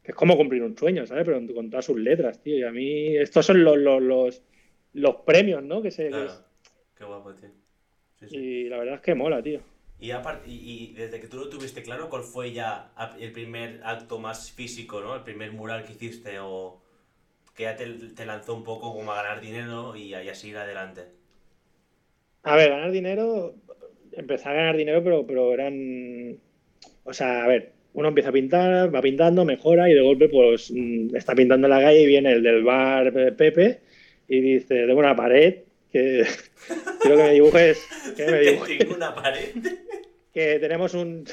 que, 0.04 0.12
es 0.12 0.16
como 0.16 0.38
cumplir 0.38 0.64
un 0.64 0.78
sueño, 0.78 1.06
¿sabes? 1.06 1.26
Pero 1.26 1.42
con 1.54 1.70
todas 1.70 1.86
sus 1.86 2.00
letras, 2.00 2.42
tío. 2.42 2.58
Y 2.58 2.64
a 2.64 2.72
mí, 2.72 3.18
estos 3.18 3.46
son 3.46 3.64
los, 3.64 3.78
los, 3.78 4.02
los, 4.02 4.44
los 4.94 5.16
premios, 5.18 5.64
¿no? 5.64 5.82
Que 5.82 5.92
se. 5.92 6.10
Claro. 6.10 6.34
Qué 6.98 7.06
guapo, 7.06 7.34
tío. 7.34 7.50
Sí, 8.20 8.30
sí. 8.30 8.38
Y 8.38 8.70
la 8.70 8.78
verdad 8.78 8.96
es 8.96 9.02
que 9.02 9.16
mola, 9.16 9.42
tío. 9.42 9.62
Y, 10.02 10.12
aparte, 10.12 10.50
y, 10.50 10.92
y, 10.92 10.94
desde 10.94 11.20
que 11.20 11.28
tú 11.28 11.38
lo 11.38 11.50
tuviste 11.50 11.84
claro, 11.84 12.10
¿cuál 12.10 12.24
fue 12.24 12.54
ya 12.54 12.92
el 13.20 13.32
primer 13.32 13.82
acto 13.84 14.18
más 14.20 14.52
físico, 14.52 15.02
¿no? 15.02 15.16
El 15.16 15.24
primer 15.24 15.52
mural 15.52 15.84
que 15.84 15.92
hiciste 15.92 16.40
o 16.40 16.82
que 17.54 17.64
ya 17.64 17.76
te, 17.76 17.86
te 17.86 18.26
lanzó 18.26 18.56
un 18.56 18.64
poco 18.64 18.94
como 18.94 19.12
a 19.12 19.22
ganar 19.22 19.42
dinero 19.42 19.96
y 19.96 20.14
a, 20.14 20.24
y 20.24 20.30
a 20.30 20.36
seguir 20.36 20.58
adelante? 20.58 21.02
A 22.44 22.56
ver, 22.56 22.70
ganar 22.70 22.92
dinero, 22.92 23.56
empecé 24.14 24.48
a 24.48 24.54
ganar 24.54 24.78
dinero, 24.78 25.04
pero, 25.04 25.28
pero 25.28 25.54
eran 25.54 26.40
o 27.10 27.14
sea, 27.14 27.44
a 27.44 27.48
ver, 27.48 27.72
uno 27.94 28.10
empieza 28.10 28.30
a 28.30 28.34
pintar, 28.34 28.94
va 28.94 29.02
pintando, 29.02 29.44
mejora 29.46 29.90
y 29.90 29.96
de 29.96 30.02
golpe 30.02 30.30
pues 30.30 30.72
mm, 30.72 31.16
está 31.16 31.34
pintando 31.34 31.66
en 31.66 31.72
la 31.72 31.82
calle 31.82 32.02
y 32.02 32.06
viene 32.06 32.32
el 32.32 32.44
del 32.44 32.64
bar 32.64 33.12
Pepe 33.36 33.80
y 34.28 34.40
dice, 34.40 34.86
tengo 34.86 35.00
una 35.00 35.16
pared 35.16 35.56
que 35.92 36.24
quiero 37.02 37.18
que 37.18 37.24
me 37.24 37.34
dibujes, 37.34 37.80
que 38.16 38.28
me 38.28 38.40
dibujes. 38.40 38.86
una 38.96 39.14
pared? 39.16 39.50
Que 40.32 40.60
tenemos 40.60 40.94
un 40.94 41.26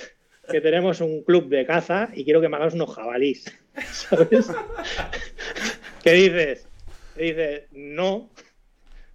que 0.51 0.61
tenemos 0.63 1.03
un 1.03 1.23
club 1.23 1.49
de 1.49 1.67
caza 1.67 2.09
y 2.15 2.25
quiero 2.25 2.41
que 2.41 2.49
me 2.49 2.57
hagas 2.57 2.73
unos 2.73 2.95
jabalís, 2.95 3.45
¿sabes? 3.93 4.51
¿Qué 6.03 6.13
dices? 6.13 6.67
dices, 7.15 7.65
no, 7.73 8.31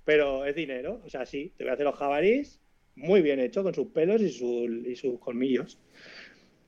pero 0.05 0.45
es 0.45 0.55
dinero, 0.55 1.01
o 1.03 1.09
sea, 1.09 1.25
sí, 1.25 1.51
te 1.57 1.63
voy 1.63 1.71
a 1.71 1.73
hacer 1.73 1.85
los 1.85 1.95
jabalís 1.95 2.61
muy 2.95 3.21
bien 3.21 3.39
hecho 3.39 3.63
con 3.63 3.73
sus 3.73 3.87
pelos 3.87 4.21
y, 4.21 4.29
su, 4.29 4.83
y 4.85 4.95
sus 4.95 5.19
colmillos. 5.19 5.79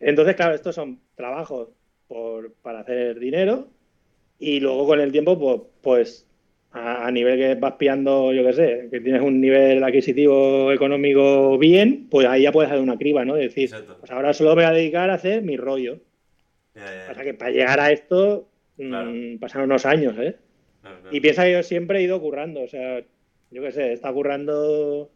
Entonces, 0.04 0.36
claro, 0.36 0.54
estos 0.54 0.76
son 0.76 1.00
trabajos 1.16 1.70
por, 2.08 2.54
para 2.56 2.82
hacer 2.82 3.20
dinero 3.20 3.68
y 4.38 4.60
luego 4.60 4.86
con 4.86 5.00
el 5.00 5.12
tiempo, 5.12 5.40
pues, 5.40 5.62
pues 5.82 6.28
a, 6.72 7.08
a, 7.08 7.12
nivel 7.12 7.38
que 7.38 7.56
vas 7.56 7.74
pillando, 7.74 8.34
yo 8.34 8.44
qué 8.44 8.54
sé, 8.54 8.88
que 8.92 9.00
tienes 9.00 9.22
un 9.22 9.40
nivel 9.40 9.84
adquisitivo 9.84 10.72
económico 10.72 11.58
bien, 11.58 12.08
pues 12.10 12.28
ahí 12.28 12.44
ya 12.44 12.52
puedes 12.52 12.72
hacer 12.72 12.84
una 12.84 12.98
criba, 12.98 13.24
¿no? 13.24 13.36
decir, 13.36 13.66
Exacto. 13.66 13.98
pues 14.00 14.12
ahora 14.12 14.34
solo 14.34 14.50
me 14.52 14.56
voy 14.56 14.64
a 14.66 14.72
dedicar 14.72 15.10
a 15.10 15.16
hacer 15.16 15.44
mi 15.44 15.56
rollo. 15.56 16.00
Ya, 16.76 16.86
ya, 16.86 17.06
ya. 17.06 17.12
O 17.12 17.16
sea 17.16 17.24
que 17.24 17.34
para 17.34 17.52
llegar 17.52 17.80
a 17.80 17.92
esto 17.92 18.50
claro. 18.76 19.12
mmm, 19.12 19.40
pasaron 19.40 19.70
unos 19.70 19.86
años, 19.86 20.18
¿eh? 20.18 20.36
Claro, 20.82 21.00
claro. 21.02 21.16
Y 21.16 21.22
piensa 21.22 21.44
que 21.46 21.54
yo 21.54 21.64
siempre 21.64 22.00
he 22.00 22.04
ido 22.04 22.20
currando, 22.20 22.62
o 22.62 22.68
sea, 22.68 23.02
yo 23.52 23.62
qué 23.62 23.72
sé, 23.72 23.94
está 23.94 24.12
currando 24.12 25.10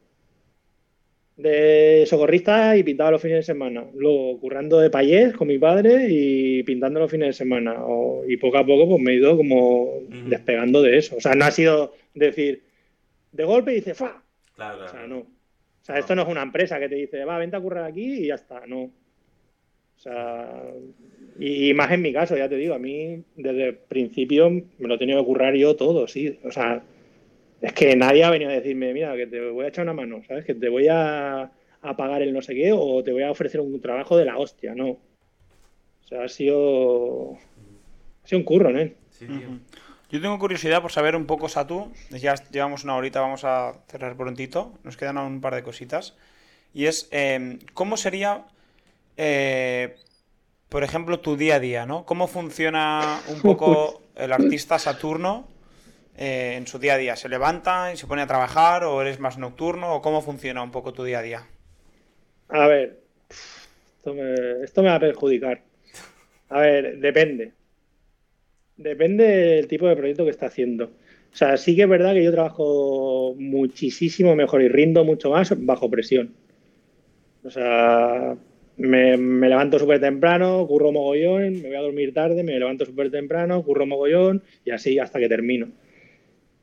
de 1.38 2.04
socorrista 2.08 2.76
y 2.76 2.84
pintaba 2.84 3.12
los 3.12 3.22
fines 3.22 3.38
de 3.38 3.44
semana. 3.44 3.86
Luego 3.96 4.40
currando 4.40 4.80
de 4.80 4.90
payés 4.90 5.34
con 5.34 5.48
mi 5.48 5.60
padre 5.60 6.08
y 6.10 6.64
pintando 6.64 7.00
los 7.00 7.12
fines 7.12 7.28
de 7.28 7.34
semana. 7.34 7.76
O, 7.86 8.26
y 8.28 8.38
poco 8.38 8.58
a 8.58 8.66
poco 8.66 8.90
pues 8.90 9.02
me 9.02 9.12
he 9.12 9.16
ido 9.16 9.38
como 9.38 9.84
uh 9.84 10.10
-huh. 10.10 10.24
despegando 10.26 10.82
de 10.82 10.98
eso. 10.98 11.16
O 11.16 11.22
sea, 11.22 11.36
no 11.36 11.46
ha 11.46 11.52
sido 11.52 11.94
decir 12.16 12.64
de 13.32 13.44
golpe 13.44 13.72
dice 13.72 13.94
¡fa! 13.94 14.24
Claro, 14.56 14.78
claro. 14.78 14.86
O 14.86 14.90
sea, 14.90 15.08
no. 15.08 15.20
O 15.20 15.26
sea, 15.84 15.96
no. 15.96 16.00
esto 16.02 16.16
no 16.16 16.24
es 16.24 16.28
una 16.28 16.42
empresa 16.42 16.80
que 16.80 16.90
te 16.90 16.96
dice, 16.96 17.24
va, 17.24 17.38
vente 17.38 17.56
a 17.56 17.62
currar 17.62 17.84
aquí 17.84 18.24
y 18.24 18.28
ya 18.28 18.36
está. 18.36 18.66
No. 18.66 18.86
O 18.86 20.00
sea, 20.00 20.64
y, 21.40 21.70
y, 21.70 21.74
más 21.74 21.92
en 21.92 22.02
mi 22.02 22.14
caso, 22.14 22.36
ya 22.36 22.50
te 22.50 22.56
digo, 22.56 22.74
a 22.74 22.80
mí 22.80 23.24
desde 23.36 23.70
el 23.70 23.76
principio 23.76 24.50
me 24.50 24.88
lo 24.88 24.96
he 24.96 24.98
tenido 24.98 25.20
que 25.20 25.26
currar 25.26 25.56
yo 25.56 25.76
todo, 25.76 26.08
sí. 26.08 26.40
O 26.44 26.52
sea, 26.52 26.84
es 27.62 27.74
que 27.74 27.96
nadie 27.96 28.24
ha 28.24 28.30
venido 28.30 28.52
a 28.52 28.54
decirme, 28.54 28.94
mira, 28.94 29.16
que 29.16 29.28
te 29.28 29.50
voy 29.50 29.66
a 29.66 29.70
echar 29.70 29.84
una 29.84 29.94
mano, 29.94 30.22
¿sabes? 30.28 30.46
Que 30.46 30.54
te 30.54 30.70
voy 30.70 30.88
a, 30.88 31.52
a 31.82 31.98
pagar 31.98 32.22
el 32.22 32.34
no 32.34 32.42
sé 32.42 32.54
qué 32.54 32.72
o 32.74 33.04
te 33.04 33.12
voy 33.12 33.24
a 33.24 33.32
ofrecer 33.32 33.62
un 33.62 33.82
trabajo 33.82 34.18
de 34.18 34.26
la 34.26 34.38
hostia, 34.38 34.76
no. 34.76 34.90
O 34.90 36.08
sea, 36.08 36.24
ha 36.24 36.30
sido. 36.30 37.34
Ha 38.24 38.28
sido 38.28 38.40
un 38.40 38.46
curro, 38.46 38.78
¿eh? 38.78 38.96
Sí, 39.12 39.26
tío. 39.26 39.36
Uh 39.36 39.40
-huh. 39.40 39.60
Yo 40.10 40.22
tengo 40.22 40.40
curiosidad 40.40 40.82
por 40.82 40.92
saber 40.92 41.16
un 41.16 41.26
poco, 41.26 41.50
Satu. 41.50 41.92
Ya 42.12 42.36
llevamos 42.52 42.86
una 42.86 42.96
horita, 42.96 43.20
vamos 43.20 43.44
a 43.44 43.74
cerrar 43.88 44.16
prontito. 44.16 44.72
Nos 44.84 44.96
quedan 44.96 45.18
un 45.18 45.42
par 45.42 45.54
de 45.54 45.64
cositas. 45.64 46.16
Y 46.74 46.86
es, 46.86 47.10
eh, 47.12 47.60
¿cómo 47.74 47.98
sería, 47.98 48.46
eh, 49.18 49.96
por 50.70 50.84
ejemplo, 50.84 51.20
tu 51.20 51.36
día 51.36 51.56
a 51.56 51.60
día, 51.60 51.86
¿no? 51.86 52.06
¿Cómo 52.06 52.28
funciona 52.28 53.20
un 53.28 53.42
poco 53.42 54.02
el 54.16 54.32
artista 54.32 54.80
Saturno 54.80 55.48
eh, 56.18 56.56
en 56.58 56.66
su 56.66 56.80
día 56.80 56.96
a 56.96 56.98
día? 56.98 57.16
¿Se 57.16 57.30
levanta 57.30 57.94
y 57.94 57.98
se 57.98 58.08
pone 58.08 58.24
a 58.24 58.28
trabajar 58.28 58.84
o 58.84 59.02
eres 59.02 59.20
más 59.20 59.38
nocturno 59.38 59.94
o 59.94 60.02
cómo 60.02 60.22
funciona 60.22 60.64
un 60.64 60.72
poco 60.72 60.92
tu 60.94 61.04
día 61.04 61.20
a 61.20 61.22
día? 61.22 61.48
A 62.50 62.68
ver, 62.68 63.00
esto 64.64 64.82
me, 64.82 64.90
va 64.90 64.96
a 64.96 65.00
perjudicar. 65.00 65.62
A 66.50 66.60
ver, 66.62 66.98
depende. 67.00 67.52
Depende 68.78 69.26
del 69.26 69.68
tipo 69.68 69.88
de 69.88 69.96
proyecto 69.96 70.24
que 70.24 70.32
está 70.32 70.48
haciendo. 70.48 70.86
O 70.86 71.36
sea, 71.36 71.58
sí 71.58 71.76
que 71.76 71.84
es 71.84 71.90
verdad 71.90 72.14
que 72.14 72.24
yo 72.24 72.32
trabajo 72.32 73.36
muchísimo 73.38 74.36
mejor 74.36 74.62
y 74.62 74.70
rindo 74.70 75.04
mucho 75.04 75.32
más 75.32 75.54
bajo 75.66 75.90
presión. 75.90 76.34
O 77.44 77.52
sea, 77.52 78.36
me, 78.78 79.18
me 79.18 79.50
levanto 79.50 79.78
súper 79.78 80.00
temprano, 80.00 80.66
curro 80.68 80.92
mogollón, 80.92 81.62
me 81.62 81.68
voy 81.68 81.76
a 81.76 81.82
dormir 81.82 82.14
tarde, 82.14 82.44
me 82.44 82.58
levanto 82.58 82.86
súper 82.86 83.12
temprano, 83.12 83.62
curro 83.64 83.86
mogollón 83.86 84.44
y 84.66 84.72
así 84.72 85.00
hasta 85.00 85.20
que 85.20 85.30
termino. 85.30 85.70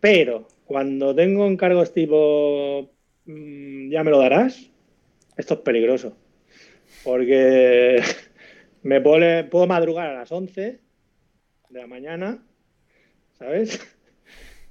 Pero 0.05 0.47
cuando 0.67 1.15
tengo 1.15 1.47
encargos 1.47 1.95
tipo, 1.95 2.91
mmm, 3.25 3.89
ya 3.89 4.05
me 4.05 4.11
lo 4.11 4.19
darás, 4.19 4.71
esto 5.35 5.55
es 5.55 5.61
peligroso. 5.61 6.15
Porque 7.03 8.03
me 8.83 9.01
puedo, 9.01 9.49
puedo 9.49 9.67
madrugar 9.67 10.09
a 10.11 10.19
las 10.19 10.31
11 10.31 10.79
de 11.71 11.81
la 11.81 11.87
mañana, 11.87 12.45
¿sabes? 13.33 13.81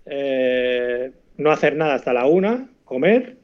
Eh, 0.06 1.14
no 1.38 1.50
hacer 1.50 1.78
nada 1.78 1.94
hasta 1.94 2.12
la 2.12 2.26
1, 2.26 2.68
comer. 2.84 3.38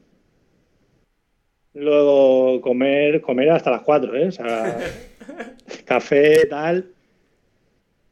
Luego 1.72 2.60
comer, 2.60 3.22
comer 3.22 3.50
hasta 3.50 3.70
las 3.70 3.80
4, 3.80 4.14
¿eh? 4.14 4.28
O 4.28 4.30
sea, 4.30 4.78
café, 5.86 6.46
tal. 6.46 6.92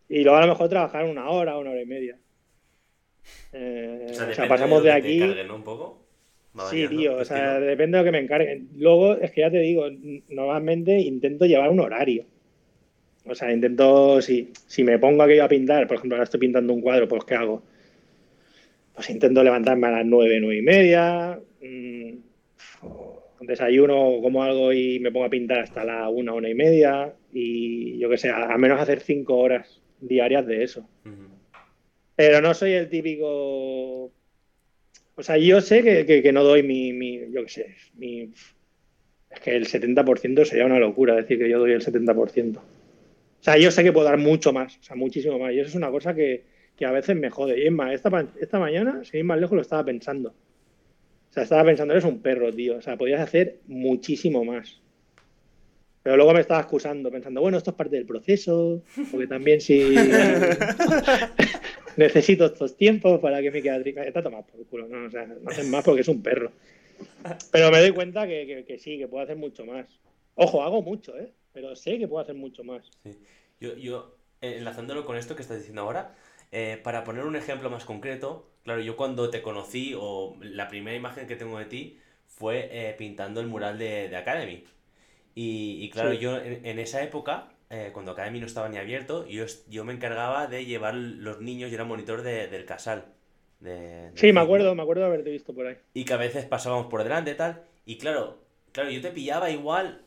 Y 0.09 0.24
luego 0.24 0.39
a 0.39 0.41
lo 0.41 0.49
mejor 0.49 0.70
trabajar 0.70 1.05
una 1.05 1.29
hora, 1.29 1.59
una 1.59 1.70
hora 1.70 1.83
y 1.83 1.87
media. 1.87 2.18
Eh, 3.53 4.07
o 4.11 4.14
sea, 4.14 4.28
o 4.28 4.34
sea 4.34 4.49
pasamos 4.49 4.82
de, 4.82 4.90
de 4.90 4.94
aquí. 4.94 5.18
Carguen, 5.20 5.49
¿no? 5.49 5.57
Un 5.57 5.62
poco. 5.64 6.05
Sí, 6.70 6.88
tío, 6.88 7.16
o 7.16 7.24
sea, 7.24 7.61
depende 7.61 7.99
de 7.99 8.03
lo 8.03 8.05
que 8.05 8.12
me 8.12 8.18
encarguen. 8.18 8.68
Luego, 8.76 9.16
es 9.16 9.30
que 9.30 9.42
ya 9.42 9.51
te 9.51 9.61
digo, 9.61 9.86
normalmente 10.28 10.99
intento 10.99 11.46
llevar 11.46 11.70
un 11.70 11.78
horario. 11.80 12.24
O 13.26 13.34
sea, 13.34 13.53
intento, 13.53 14.20
si, 14.22 14.51
si 14.66 14.82
me 14.82 14.99
pongo 14.99 15.22
aquello 15.22 15.44
a 15.44 15.49
pintar, 15.49 15.86
por 15.86 15.99
ejemplo, 15.99 16.16
ahora 16.16 16.24
estoy 16.24 16.40
pintando 16.40 16.72
un 16.72 16.80
cuadro, 16.80 17.07
pues 17.07 17.24
¿qué 17.24 17.34
hago? 17.34 17.62
Pues 18.94 19.09
intento 19.11 19.44
levantarme 19.44 19.86
a 19.86 19.90
las 19.92 20.07
nueve, 20.07 20.40
nueve 20.40 20.59
y 20.59 20.62
media. 20.62 21.38
Mmm, 21.62 22.14
desayuno, 23.40 24.20
como 24.20 24.42
algo 24.42 24.72
y 24.72 24.99
me 24.99 25.12
pongo 25.12 25.26
a 25.26 25.30
pintar 25.30 25.61
hasta 25.61 25.84
la 25.84 26.09
una, 26.09 26.32
una 26.34 26.49
y 26.49 26.55
media. 26.55 27.12
Y 27.32 27.99
yo 27.99 28.09
que 28.09 28.18
sé, 28.18 28.30
a 28.30 28.57
menos 28.59 28.80
hacer 28.80 29.01
cinco 29.01 29.36
horas 29.38 29.80
diarias 30.01 30.46
de 30.46 30.64
eso. 30.64 30.88
Pero 32.19 32.41
no 32.41 32.53
soy 32.53 32.73
el 32.73 32.89
típico. 32.89 33.27
O 35.14 35.23
sea, 35.23 35.37
yo 35.37 35.61
sé 35.61 36.05
que, 36.05 36.33
no 36.33 36.43
doy 36.43 36.64
mi, 36.64 37.31
Yo 37.31 37.45
qué 37.45 37.49
sé. 37.49 37.77
Mi... 37.97 38.33
Es 39.31 39.41
que 39.41 39.55
el 39.55 39.69
70% 39.69 40.45
sería 40.45 40.66
una 40.66 40.81
locura 40.81 41.14
decir 41.14 41.39
que 41.39 41.49
yo 41.49 41.61
doy 41.61 41.71
el 41.71 41.81
70%. 41.81 42.57
O 42.57 42.62
sea, 43.39 43.57
yo 43.57 43.71
sé 43.71 43.85
que 43.85 43.93
puedo 43.93 44.05
dar 44.05 44.19
mucho 44.19 44.53
más, 44.53 44.79
o 44.79 44.83
sea, 44.83 44.97
muchísimo 44.97 45.39
más. 45.39 45.53
Y 45.53 45.61
eso 45.61 45.69
es 45.69 45.77
una 45.77 45.93
cosa 45.93 46.12
que, 46.12 46.43
a 46.85 46.91
veces 46.91 47.14
me 47.14 47.31
jode. 47.31 47.57
Y 47.62 47.66
es 47.66 47.73
más, 47.73 47.93
esta, 47.93 48.27
esta 48.41 48.59
mañana, 48.59 49.05
sin 49.05 49.21
ir 49.21 49.25
más 49.25 49.39
lejos, 49.39 49.55
lo 49.55 49.62
estaba 49.62 49.85
pensando. 49.85 50.31
O 50.31 51.33
sea, 51.33 51.45
estaba 51.45 51.66
pensando, 51.66 51.95
eres 51.95 52.05
un 52.05 52.21
perro, 52.21 52.53
tío. 52.53 52.79
O 52.79 52.83
sea, 52.83 52.97
podrías 52.97 53.21
hacer 53.21 53.61
muchísimo 53.69 54.45
más. 54.45 54.81
Pero 56.03 56.16
luego 56.16 56.35
me 56.35 56.41
estaba 56.41 56.62
excusando, 56.62 57.12
pensando, 57.12 57.41
bueno, 57.41 57.59
esto 57.59 57.71
es 57.71 57.77
parte 57.77 57.95
del 57.95 58.07
proceso, 58.07 58.83
porque 59.12 59.29
también 59.29 59.61
si 59.61 59.95
necesito 61.99 62.46
estos 62.46 62.76
tiempos 62.76 63.20
para 63.20 63.42
que 63.42 63.51
mi 63.51 63.61
quede 63.61 64.09
Está 64.09 64.22
tomado 64.22 64.46
por 64.46 64.61
el 64.61 64.66
culo, 64.66 64.88
¿no? 64.88 65.07
O 65.07 65.11
sea, 65.11 65.26
no 65.26 65.51
hacen 65.51 65.70
más 65.70 65.84
porque 65.84 66.03
es 66.03 66.09
un 66.09 66.22
perro. 66.22 66.53
Pero 67.51 67.70
me 67.70 67.80
doy 67.80 67.92
cuenta 67.92 68.26
que, 68.26 68.78
sí, 68.78 68.99
que 68.99 69.09
puedo 69.09 69.22
hacer 69.22 69.36
mucho 69.36 69.66
más. 69.66 69.88
Ojo, 70.34 70.62
hago 70.62 70.80
mucho, 70.80 71.16
¿eh? 71.18 71.32
Pero 71.53 71.74
sé 71.74 71.99
que 71.99 72.07
puedo 72.07 72.22
hacer 72.22 72.36
mucho 72.36 72.62
más. 72.62 72.88
Yo, 73.61 73.76
yo, 73.76 74.16
eh, 74.40 74.55
enlazándolo 74.59 75.05
con 75.05 75.16
esto 75.16 75.34
que 75.34 75.42
estás 75.42 75.59
diciendo 75.59 75.82
ahora, 75.82 76.14
eh, 76.53 76.80
para 76.82 77.03
poner 77.03 77.24
un 77.24 77.34
ejemplo 77.34 77.68
más 77.68 77.84
concreto, 77.84 78.49
claro, 78.62 78.80
yo 78.80 78.96
cuando 78.96 79.30
te 79.30 79.42
conocí, 79.42 79.94
o 79.99 80.36
la 80.40 80.68
primera 80.68 80.96
imagen 80.96 81.26
que 81.26 81.36
tengo 81.36 81.59
de 81.59 81.64
ti, 81.64 81.99
fue 82.26 82.68
eh, 82.70 82.94
pintando 82.96 83.40
el 83.40 83.49
mural 83.49 83.78
de, 83.78 84.14
Academy. 84.16 84.64
Y, 85.34 85.88
claro, 85.90 86.12
yo 86.12 86.36
en, 86.36 86.78
esa 86.80 87.03
época, 87.03 87.53
cuando 87.93 88.12
Academy 88.12 88.41
no 88.41 88.47
estaba 88.47 88.69
ni 88.69 88.79
abierto, 88.79 89.27
yo, 89.27 89.45
yo 89.69 89.85
me 89.85 89.93
encargaba 89.93 90.47
de 90.47 90.64
llevar 90.64 90.95
los 90.95 91.41
niños, 91.41 91.71
yo 91.71 91.75
era 91.75 91.85
monitor 91.85 92.23
del 92.23 92.64
casal. 92.64 93.05
De, 93.61 94.11
sí, 94.14 94.33
me 94.33 94.41
acuerdo, 94.41 94.75
me 94.75 94.83
acuerdo 94.83 95.03
de 95.03 95.09
haberte 95.09 95.31
visto 95.31 95.53
por 95.53 95.66
ahí. 95.66 95.77
Y 95.93 96.05
que 96.05 96.14
a 96.14 96.16
veces 96.16 96.45
pasábamos 96.47 96.87
por 96.87 97.03
delante 97.03 97.33
y 97.33 97.35
tal. 97.35 97.62
Y 97.85 97.99
claro, 97.99 98.39
claro, 98.73 98.91
yo 98.91 99.01
te 99.01 99.11
pillaba 99.11 99.51
igual 99.51 100.03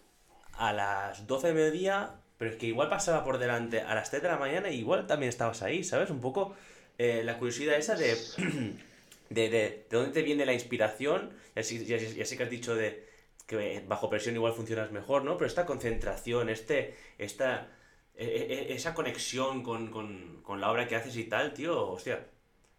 a 0.54 0.74
las 0.74 1.28
12 1.28 1.48
de 1.48 1.54
mediodía, 1.54 2.16
pero 2.38 2.52
es 2.52 2.58
que 2.58 2.68
igual 2.68 2.90
pasaba 2.90 3.24
por 3.24 3.38
delante 3.38 3.82
a 3.82 3.94
las 3.94 4.10
3 4.10 4.24
de 4.24 4.30
la 4.30 4.38
mañana 4.38 4.70
y 4.70 4.80
igual 4.80 5.08
también 5.08 5.30
estabas 5.30 5.62
ahí, 5.62 5.84
¿sabes? 5.84 6.10
Un 6.10 6.22
poco 6.22 6.56
eh, 6.98 7.24
la 7.24 7.38
curiosidad 7.38 7.76
esa 7.76 7.96
de, 7.96 8.16
de, 9.30 9.50
de, 9.50 9.86
dónde 9.90 10.12
te 10.12 10.22
viene 10.22 10.46
la 10.46 10.54
inspiración. 10.54 11.32
Ya 11.56 11.64
sí, 11.64 11.86
ya, 11.86 11.98
que 11.98 12.44
has 12.44 12.50
dicho 12.50 12.76
de 12.76 13.06
que 13.52 13.84
bajo 13.86 14.10
presión 14.10 14.36
igual 14.36 14.54
funcionas 14.54 14.92
mejor, 14.92 15.26
¿no? 15.26 15.38
Pero 15.38 15.48
esta 15.48 15.66
concentración, 15.66 16.50
este, 16.50 16.96
esta, 17.18 17.70
e, 18.16 18.26
e, 18.26 18.72
e, 18.72 18.74
esa 18.74 18.94
conexión 18.94 19.62
con, 19.62 19.92
con, 19.92 20.42
con 20.42 20.62
la 20.62 20.72
obra 20.72 20.88
que 20.88 20.96
haces 20.96 21.18
y 21.18 21.26
tal, 21.26 21.54
tío, 21.54 21.90
hostia, 21.90 22.28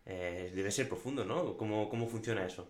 eh, 0.07 0.51
debe 0.55 0.71
ser 0.71 0.89
profundo, 0.89 1.25
¿no? 1.25 1.57
¿Cómo, 1.59 1.89
cómo 1.91 2.09
funciona 2.09 2.47
eso? 2.47 2.69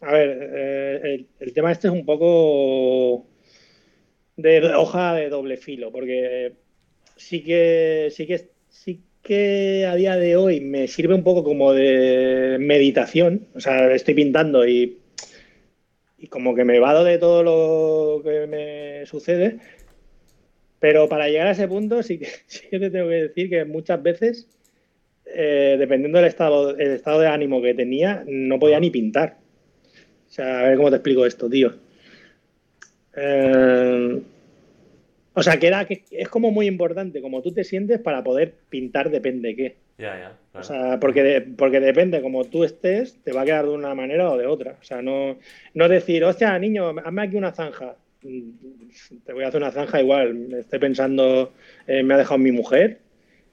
A 0.00 0.12
ver, 0.12 0.50
eh, 0.54 1.26
el, 1.38 1.52
tema 1.52 1.70
este 1.72 1.88
es 1.88 1.92
un 1.92 2.06
poco 2.06 3.26
de 4.36 4.74
hoja 4.74 5.14
de 5.14 5.28
doble 5.28 5.58
filo, 5.58 5.92
porque 5.92 6.54
sí 7.16 7.44
que, 7.44 8.08
sí 8.10 8.26
que, 8.26 8.48
sí 8.70 9.02
que 9.22 9.84
a 9.86 9.94
día 9.94 10.16
de 10.16 10.36
hoy 10.36 10.62
me 10.62 10.88
sirve 10.88 11.14
un 11.14 11.22
poco 11.22 11.44
como 11.44 11.74
de 11.74 12.56
meditación. 12.58 13.48
O 13.54 13.60
sea, 13.60 13.92
estoy 13.92 14.14
pintando 14.14 14.66
y, 14.66 14.99
y 16.20 16.28
como 16.28 16.54
que 16.54 16.64
me 16.64 16.78
vado 16.78 17.02
de 17.02 17.18
todo 17.18 17.42
lo 17.42 18.22
que 18.22 18.46
me 18.46 19.06
sucede. 19.06 19.58
Pero 20.78 21.08
para 21.08 21.28
llegar 21.28 21.46
a 21.46 21.52
ese 21.52 21.66
punto 21.66 22.02
sí 22.02 22.18
que, 22.18 22.28
sí 22.46 22.68
que 22.70 22.78
te 22.78 22.90
tengo 22.90 23.08
que 23.08 23.22
decir 23.22 23.50
que 23.50 23.64
muchas 23.64 24.02
veces 24.02 24.48
eh, 25.32 25.76
dependiendo 25.78 26.18
del 26.18 26.26
estado, 26.26 26.76
el 26.76 26.92
estado 26.92 27.20
de 27.20 27.28
ánimo 27.28 27.62
que 27.62 27.74
tenía, 27.74 28.24
no 28.26 28.58
podía 28.58 28.80
ni 28.80 28.90
pintar. 28.90 29.38
O 30.28 30.32
sea, 30.32 30.60
a 30.60 30.62
ver 30.64 30.76
cómo 30.76 30.90
te 30.90 30.96
explico 30.96 31.24
esto, 31.24 31.48
tío. 31.48 31.72
Eh, 33.16 34.20
o 35.32 35.42
sea, 35.42 35.58
que, 35.58 35.66
era, 35.66 35.84
que 35.84 36.04
es 36.10 36.28
como 36.28 36.50
muy 36.50 36.66
importante 36.66 37.20
como 37.20 37.42
tú 37.42 37.52
te 37.52 37.64
sientes 37.64 38.00
para 38.00 38.22
poder 38.22 38.54
pintar 38.68 39.10
depende 39.10 39.48
de 39.48 39.56
qué. 39.56 39.76
Ya, 40.00 40.18
ya. 40.18 40.58
O 40.58 40.62
sea, 40.62 40.98
porque, 40.98 41.46
porque 41.58 41.78
depende 41.78 42.22
como 42.22 42.46
tú 42.46 42.64
estés, 42.64 43.22
te 43.22 43.32
va 43.32 43.42
a 43.42 43.44
quedar 43.44 43.66
de 43.66 43.72
una 43.72 43.94
manera 43.94 44.30
o 44.30 44.38
de 44.38 44.46
otra. 44.46 44.78
O 44.80 44.82
sea, 44.82 45.02
no, 45.02 45.38
no 45.74 45.88
decir, 45.88 46.24
hostia, 46.24 46.58
niño, 46.58 46.88
hazme 47.04 47.22
aquí 47.22 47.36
una 47.36 47.52
zanja. 47.52 47.96
Mm, 48.22 48.50
te 49.24 49.32
voy 49.34 49.44
a 49.44 49.48
hacer 49.48 49.60
una 49.60 49.72
zanja 49.72 50.00
igual. 50.00 50.54
Estoy 50.54 50.78
pensando, 50.78 51.52
eh, 51.86 52.02
me 52.02 52.14
ha 52.14 52.18
dejado 52.18 52.38
mi 52.38 52.50
mujer, 52.50 53.00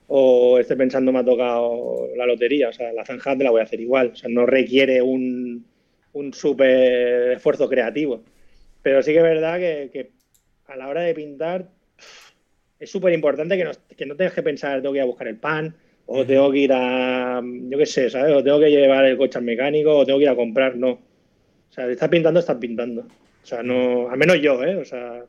o 0.08 0.58
esté 0.58 0.78
pensando 0.78 1.12
me 1.12 1.20
ha 1.20 1.26
tocado 1.26 2.08
la 2.16 2.26
lotería. 2.26 2.70
O 2.70 2.74
sea, 2.74 2.94
la 2.94 3.04
zanja 3.04 3.38
te 3.38 3.44
la 3.44 3.52
voy 3.52 3.60
a 3.60 3.66
hacer 3.66 3.82
igual. 3.82 4.12
O 4.14 4.16
sea, 4.16 4.30
no 4.30 4.46
requiere 4.46 5.02
un, 5.02 5.66
un 6.14 6.34
súper 6.34 7.34
esfuerzo 7.34 7.68
creativo. 7.68 8.24
Pero 8.82 9.04
sí 9.04 9.12
que 9.12 9.18
es 9.18 9.24
verdad 9.24 9.60
que, 9.60 10.12
a 10.68 10.78
la 10.78 10.88
hora 10.88 11.02
de 11.02 11.14
pintar 11.14 11.70
es 12.80 12.90
súper 12.90 13.12
importante 13.12 13.58
que 13.58 13.66
no, 13.66 13.72
que 13.98 14.06
no 14.06 14.16
tengas 14.16 14.34
que 14.34 14.44
pensar, 14.44 14.82
tengo 14.82 14.94
que 14.94 15.00
ir 15.00 15.04
a 15.04 15.06
buscar 15.06 15.28
el 15.28 15.38
pan, 15.38 15.76
o 16.08 16.26
tengo 16.26 16.52
que 16.52 16.60
ir 16.60 16.74
a, 16.74 17.42
yo 17.44 17.78
qué 17.78 17.86
sé, 17.86 18.10
¿sabes? 18.10 18.34
O 18.34 18.44
tengo 18.44 18.60
que 18.60 18.72
llevar 18.72 19.06
el 19.06 19.18
coche 19.18 19.38
al 19.38 19.44
mecánico, 19.44 19.96
o 19.96 20.06
tengo 20.06 20.20
que 20.20 20.24
ir 20.24 20.30
a 20.30 20.36
comprar, 20.36 20.76
no. 20.76 20.92
O 20.92 21.00
sea, 21.70 21.86
estás 21.88 22.10
pintando, 22.10 22.40
estás 22.40 22.58
pintando. 22.58 23.02
O 23.02 23.46
sea, 23.46 23.62
no, 23.62 24.10
al 24.10 24.18
menos 24.18 24.42
yo, 24.42 24.64
¿eh? 24.64 24.78
O 24.78 24.86
sea, 24.86 25.24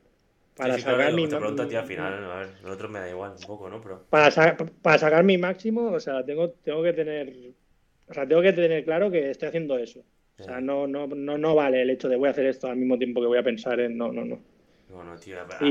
para 0.56 0.78
sacar 0.78 1.12
mi. 1.12 1.26
Pregunto 1.26 1.62
a 1.62 1.68
ti 1.68 1.74
al 1.74 1.84
final, 1.84 2.24
a 2.24 2.38
ver, 2.38 2.48
el 2.64 2.70
otro 2.70 2.88
me 2.88 3.00
da 3.00 3.08
igual 3.08 3.32
un 3.38 3.46
poco, 3.46 3.68
¿no? 3.68 3.80
Pero... 3.80 4.04
Para, 4.08 4.56
para 4.82 4.98
sacar 4.98 5.24
mi 5.24 5.36
máximo, 5.36 5.92
o 5.92 6.00
sea, 6.00 6.24
tengo, 6.24 6.50
tengo 6.50 6.82
que 6.82 6.92
tener. 6.92 7.32
O 8.08 8.14
sea, 8.14 8.26
tengo 8.26 8.42
que 8.42 8.52
tener 8.52 8.84
claro 8.84 9.10
que 9.10 9.30
estoy 9.30 9.48
haciendo 9.48 9.78
eso. 9.78 10.00
O 10.38 10.44
sea, 10.44 10.60
no, 10.60 10.86
no, 10.86 11.08
no, 11.08 11.36
no 11.36 11.54
vale 11.56 11.82
el 11.82 11.90
hecho 11.90 12.08
de 12.08 12.16
voy 12.16 12.28
a 12.28 12.30
hacer 12.30 12.46
esto 12.46 12.68
al 12.68 12.76
mismo 12.76 12.96
tiempo 12.96 13.20
que 13.20 13.26
voy 13.26 13.38
a 13.38 13.42
pensar 13.42 13.80
en. 13.80 13.98
No, 13.98 14.12
no, 14.12 14.24
no. 14.24 14.40
Bueno, 14.88 15.18
tío, 15.18 15.40
aparte 15.40 15.64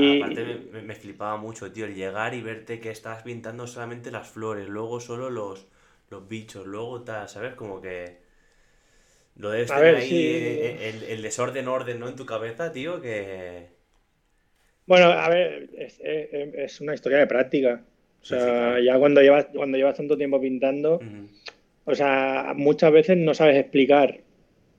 me, 0.72 0.82
me, 0.82 0.94
flipaba 0.94 1.36
mucho, 1.36 1.72
tío, 1.72 1.86
el 1.86 1.94
llegar 1.94 2.34
y 2.34 2.40
verte 2.40 2.78
que 2.78 2.90
estás 2.90 3.22
pintando 3.22 3.66
solamente 3.66 4.10
las 4.10 4.28
flores, 4.28 4.68
luego 4.68 5.00
solo 5.00 5.28
los, 5.28 5.66
los 6.08 6.28
bichos, 6.28 6.66
luego 6.66 7.02
tal, 7.02 7.28
¿sabes? 7.28 7.54
Como 7.54 7.80
que. 7.80 8.18
Lo 9.36 9.50
debes 9.50 9.68
tener 9.68 9.96
ahí, 9.96 10.76
el, 10.80 11.02
el 11.04 11.22
desorden, 11.22 11.68
orden, 11.68 12.00
¿no? 12.00 12.08
En 12.08 12.16
tu 12.16 12.26
cabeza, 12.26 12.72
tío, 12.72 13.00
que 13.00 13.78
bueno, 14.88 15.08
a 15.08 15.28
ver, 15.28 15.68
es, 15.76 16.80
una 16.80 16.94
historia 16.94 17.18
de 17.18 17.26
práctica. 17.26 17.82
O 18.22 18.24
sea, 18.24 18.80
ya 18.80 18.98
cuando 18.98 19.20
llevas, 19.20 19.48
cuando 19.54 19.76
llevas 19.76 19.98
tanto 19.98 20.16
tiempo 20.16 20.40
pintando, 20.40 20.98
o 21.84 21.94
sea, 21.94 22.54
muchas 22.56 22.90
veces 22.90 23.18
no 23.18 23.34
sabes 23.34 23.58
explicar 23.58 24.20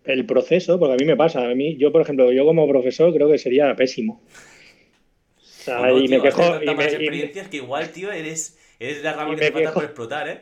el 0.06 0.26
proceso, 0.26 0.80
porque 0.80 0.94
a 0.94 0.98
mí 0.98 1.06
me 1.06 1.16
pasa. 1.16 1.44
A 1.50 1.56
mí, 1.56 1.78
yo, 1.78 1.92
por 1.92 2.02
ejemplo, 2.02 2.32
yo 2.32 2.46
como 2.46 2.68
profesor 2.68 3.14
creo 3.14 3.30
que 3.30 3.38
sería 3.38 3.76
pésimo. 3.76 4.22
O 5.38 5.42
sea, 5.42 5.92
y 5.92 6.08
me 6.08 6.22
quejo. 6.22 6.62
Y 6.62 6.76
me, 6.76 6.84
experiencias 6.86 7.48
que 7.48 7.58
igual, 7.58 7.90
tío, 7.92 8.12
eres, 8.12 8.58
eres 8.80 9.04
la 9.04 9.14
rama 9.14 9.36
que 9.36 9.42
te 9.42 9.52
falta 9.52 9.74
por 9.74 9.84
explotar, 9.84 10.28
¿eh? 10.28 10.40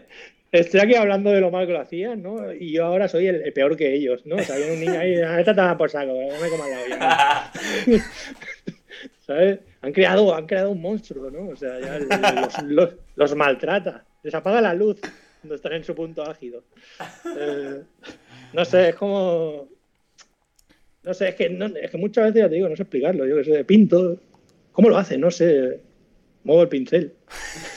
Estoy 0.50 0.80
aquí 0.80 0.96
hablando 0.96 1.30
de 1.32 1.42
lo 1.42 1.52
mal 1.52 1.68
que 1.68 1.74
lo 1.74 1.82
hacían, 1.82 2.24
¿no? 2.24 2.54
Y 2.54 2.72
yo 2.72 2.86
ahora 2.86 3.10
soy 3.10 3.28
el, 3.28 3.52
peor 3.52 3.76
que 3.76 3.94
ellos, 3.94 4.26
¿no? 4.26 4.38
O 4.38 4.44
sea, 4.44 4.56
viene 4.56 4.74
un 4.74 4.80
niño 4.80 4.98
ahí, 4.98 5.16
ah, 5.16 5.40
esta 5.40 5.52
está 5.52 5.78
por 5.78 5.90
saco, 5.90 6.14
no 6.14 6.40
me 6.40 6.50
comas 6.50 6.70
la 6.70 6.82
olla. 6.84 7.52
¿sabes? 9.28 9.60
Han 9.82 9.92
creado, 9.92 10.34
han 10.34 10.48
creado 10.48 10.72
un 10.72 10.82
monstruo, 10.82 11.30
¿no? 11.30 11.50
O 11.50 11.56
sea, 11.56 11.80
ya 11.80 12.00
los, 13.16 13.36
maltrata, 13.36 14.06
les 14.24 14.34
apaga 14.34 14.62
la 14.62 14.74
luz 14.74 15.02
cuando 15.42 15.56
están 15.56 15.74
en 15.74 15.84
su 15.84 15.94
punto 15.94 16.24
ágido. 16.24 16.64
Eh, 17.38 17.84
no 18.54 18.66
sé, 18.66 18.90
es 18.90 18.96
como... 18.96 19.70
No 21.04 21.14
sé, 21.14 21.30
es 21.30 21.36
que, 21.36 21.46
es 21.82 21.92
que 21.92 21.98
muchas 21.98 22.26
veces 22.26 22.42
ya 22.42 22.50
te 22.50 22.56
digo, 22.56 22.68
no 22.68 22.76
sé 22.76 22.84
explicarlo, 22.84 23.26
yo 23.26 23.38
que 23.38 23.46
sé, 23.46 23.64
pinto, 23.64 24.20
¿cómo 24.74 24.90
lo 24.90 24.98
hace? 24.98 25.18
No 25.18 25.32
sé, 25.32 25.80
muevo 26.44 26.64
el 26.64 26.70
pincel. 26.70 27.14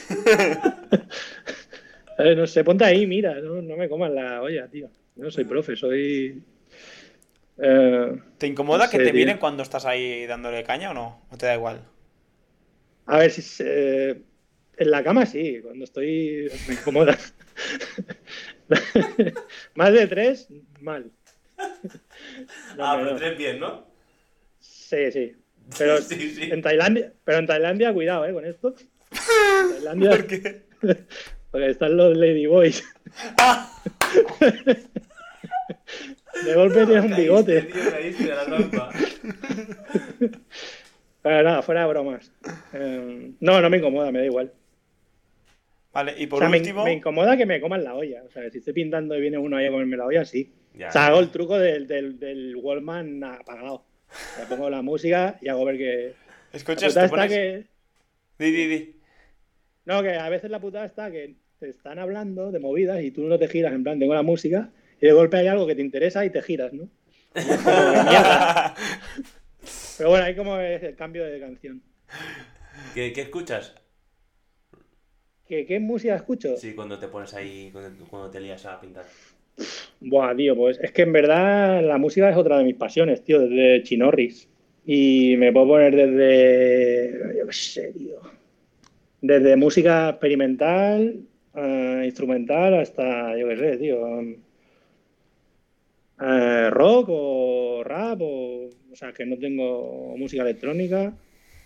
no 2.35 2.47
sé, 2.47 2.63
ponte 2.63 2.83
ahí, 2.83 3.07
mira, 3.07 3.39
no, 3.39 3.61
no 3.61 3.77
me 3.77 3.87
comas 3.87 4.11
la 4.11 4.41
olla, 4.41 4.67
tío. 4.67 4.89
Yo 5.15 5.23
no 5.23 5.31
soy 5.31 5.45
profe, 5.45 5.77
soy 5.77 6.43
eh, 7.63 8.19
¿Te 8.39 8.47
incomoda 8.47 8.89
que 8.89 8.97
te 8.97 9.11
vienen 9.11 9.37
cuando 9.37 9.61
estás 9.61 9.85
ahí 9.85 10.25
dándole 10.25 10.63
caña 10.63 10.91
o 10.91 10.93
no? 10.93 11.21
¿O 11.29 11.37
te 11.37 11.45
da 11.45 11.53
igual? 11.53 11.85
A 13.05 13.19
ver, 13.19 13.31
si 13.31 13.63
en 13.63 14.91
la 14.91 15.03
cama 15.03 15.27
sí, 15.27 15.59
cuando 15.61 15.85
estoy 15.85 16.49
me 16.67 16.73
incomoda. 16.73 17.17
Más 19.75 19.93
de 19.93 20.07
tres, 20.07 20.47
mal. 20.79 21.11
ah, 22.79 22.99
pero 22.99 23.15
tres 23.15 23.37
bien, 23.37 23.59
¿no? 23.59 23.85
Sí, 24.59 25.11
sí. 25.11 25.35
Pero 25.77 25.99
en 26.37 26.61
Tailandia, 26.61 27.13
pero 27.23 27.37
en 27.37 27.47
Tailandia, 27.47 27.93
cuidado, 27.93 28.25
eh, 28.25 28.33
con 28.33 28.45
esto. 28.45 28.75
Tailandia, 29.69 30.09
¿Por 30.09 30.27
qué? 30.27 30.63
Porque 31.49 31.69
están 31.69 31.95
los 31.95 32.17
Ladyboys. 32.17 32.83
De 36.43 36.53
golpe 36.55 36.85
tienes 36.85 37.05
un 37.05 37.15
bigote. 37.15 37.61
Tío, 37.61 37.91
caíste 37.91 38.23
de 38.23 38.35
la 38.35 38.45
trampa. 38.45 38.89
Pero 41.21 41.43
nada, 41.43 41.61
fuera 41.61 41.81
de 41.81 41.87
bromas. 41.87 42.31
Eh, 42.73 43.31
no, 43.39 43.61
no 43.61 43.69
me 43.69 43.77
incomoda, 43.77 44.11
me 44.11 44.19
da 44.19 44.25
igual. 44.25 44.51
Vale, 45.93 46.15
y 46.17 46.25
O 46.25 46.29
por 46.29 46.39
sea, 46.39 46.49
último. 46.49 46.83
me 46.85 46.93
incomoda 46.93 47.35
que 47.37 47.45
me 47.45 47.59
coman 47.59 47.83
la 47.83 47.95
olla. 47.95 48.23
O 48.23 48.31
sea, 48.31 48.49
si 48.49 48.59
estoy 48.59 48.73
pintando 48.73 49.17
y 49.17 49.21
viene 49.21 49.37
uno 49.37 49.57
ahí 49.57 49.65
a 49.65 49.71
comerme 49.71 49.97
la 49.97 50.05
olla, 50.05 50.23
sí. 50.25 50.53
Ya. 50.73 50.87
O 50.89 50.91
sea, 50.91 51.07
hago 51.07 51.19
el 51.19 51.29
truco 51.31 51.59
del, 51.59 51.85
del, 51.87 52.17
del 52.19 52.55
Wallman 52.55 53.23
apagado. 53.23 53.85
Le 54.39 54.45
pongo 54.45 54.69
la 54.69 54.81
música 54.81 55.37
y 55.41 55.49
hago 55.49 55.65
ver 55.65 55.77
que. 55.77 56.13
La 56.51 56.57
Escuchas, 56.57 56.93
putada 56.93 57.07
te 57.09 57.15
está 57.15 57.27
que. 57.27 57.65
Di, 58.39 58.51
di, 58.51 58.67
di. 58.67 58.95
No, 59.85 60.01
que 60.01 60.11
a 60.15 60.29
veces 60.29 60.49
la 60.51 60.59
putada 60.59 60.85
está 60.85 61.11
que 61.11 61.35
te 61.59 61.69
están 61.69 61.99
hablando 61.99 62.51
de 62.51 62.59
movidas 62.59 63.01
y 63.03 63.11
tú 63.11 63.23
no 63.23 63.37
te 63.37 63.47
giras, 63.47 63.73
en 63.73 63.83
plan, 63.83 63.99
tengo 63.99 64.13
la 64.13 64.23
música, 64.23 64.69
y 64.99 65.05
de 65.05 65.11
golpe 65.13 65.37
hay 65.37 65.47
algo 65.47 65.67
que 65.67 65.75
te 65.75 65.81
interesa 65.81 66.25
y 66.25 66.29
te 66.29 66.41
giras, 66.41 66.73
¿no? 66.73 66.89
Pero 69.97 70.09
bueno, 70.09 70.25
ahí 70.25 70.35
como 70.35 70.57
es 70.59 70.81
el 70.83 70.95
cambio 70.95 71.23
de 71.25 71.39
canción. 71.39 71.81
¿Qué, 72.93 73.13
qué 73.13 73.21
escuchas? 73.21 73.75
¿Qué, 75.51 75.65
qué 75.65 75.81
música 75.81 76.15
escucho? 76.15 76.55
Sí, 76.55 76.73
cuando 76.73 76.97
te 76.97 77.09
pones 77.09 77.33
ahí, 77.33 77.71
cuando, 77.73 78.05
cuando 78.05 78.29
te 78.29 78.39
lías 78.39 78.65
a 78.65 78.79
pintar. 78.79 79.03
Buah, 79.99 80.33
tío, 80.33 80.55
pues 80.55 80.79
es 80.81 80.93
que 80.93 81.01
en 81.01 81.11
verdad 81.11 81.83
la 81.83 81.97
música 81.97 82.29
es 82.29 82.37
otra 82.37 82.57
de 82.57 82.63
mis 82.63 82.77
pasiones, 82.77 83.21
tío, 83.21 83.41
desde 83.41 83.83
Chinorris. 83.83 84.47
Y 84.85 85.35
me 85.35 85.51
puedo 85.51 85.67
poner 85.67 85.93
desde. 85.93 87.37
Yo 87.37 87.47
qué 87.47 87.51
sé, 87.51 87.91
tío. 87.91 88.21
Desde 89.19 89.57
música 89.57 90.11
experimental, 90.11 91.19
eh, 91.53 92.01
instrumental, 92.05 92.75
hasta, 92.75 93.37
yo 93.37 93.49
qué 93.49 93.57
sé, 93.57 93.77
tío. 93.77 94.21
eh, 96.21 96.69
rock 96.69 97.07
o 97.09 97.83
rap, 97.83 98.21
o. 98.21 98.69
O 98.89 98.95
sea, 98.95 99.11
que 99.11 99.25
no 99.25 99.37
tengo 99.37 100.15
música 100.15 100.43
electrónica. 100.43 101.13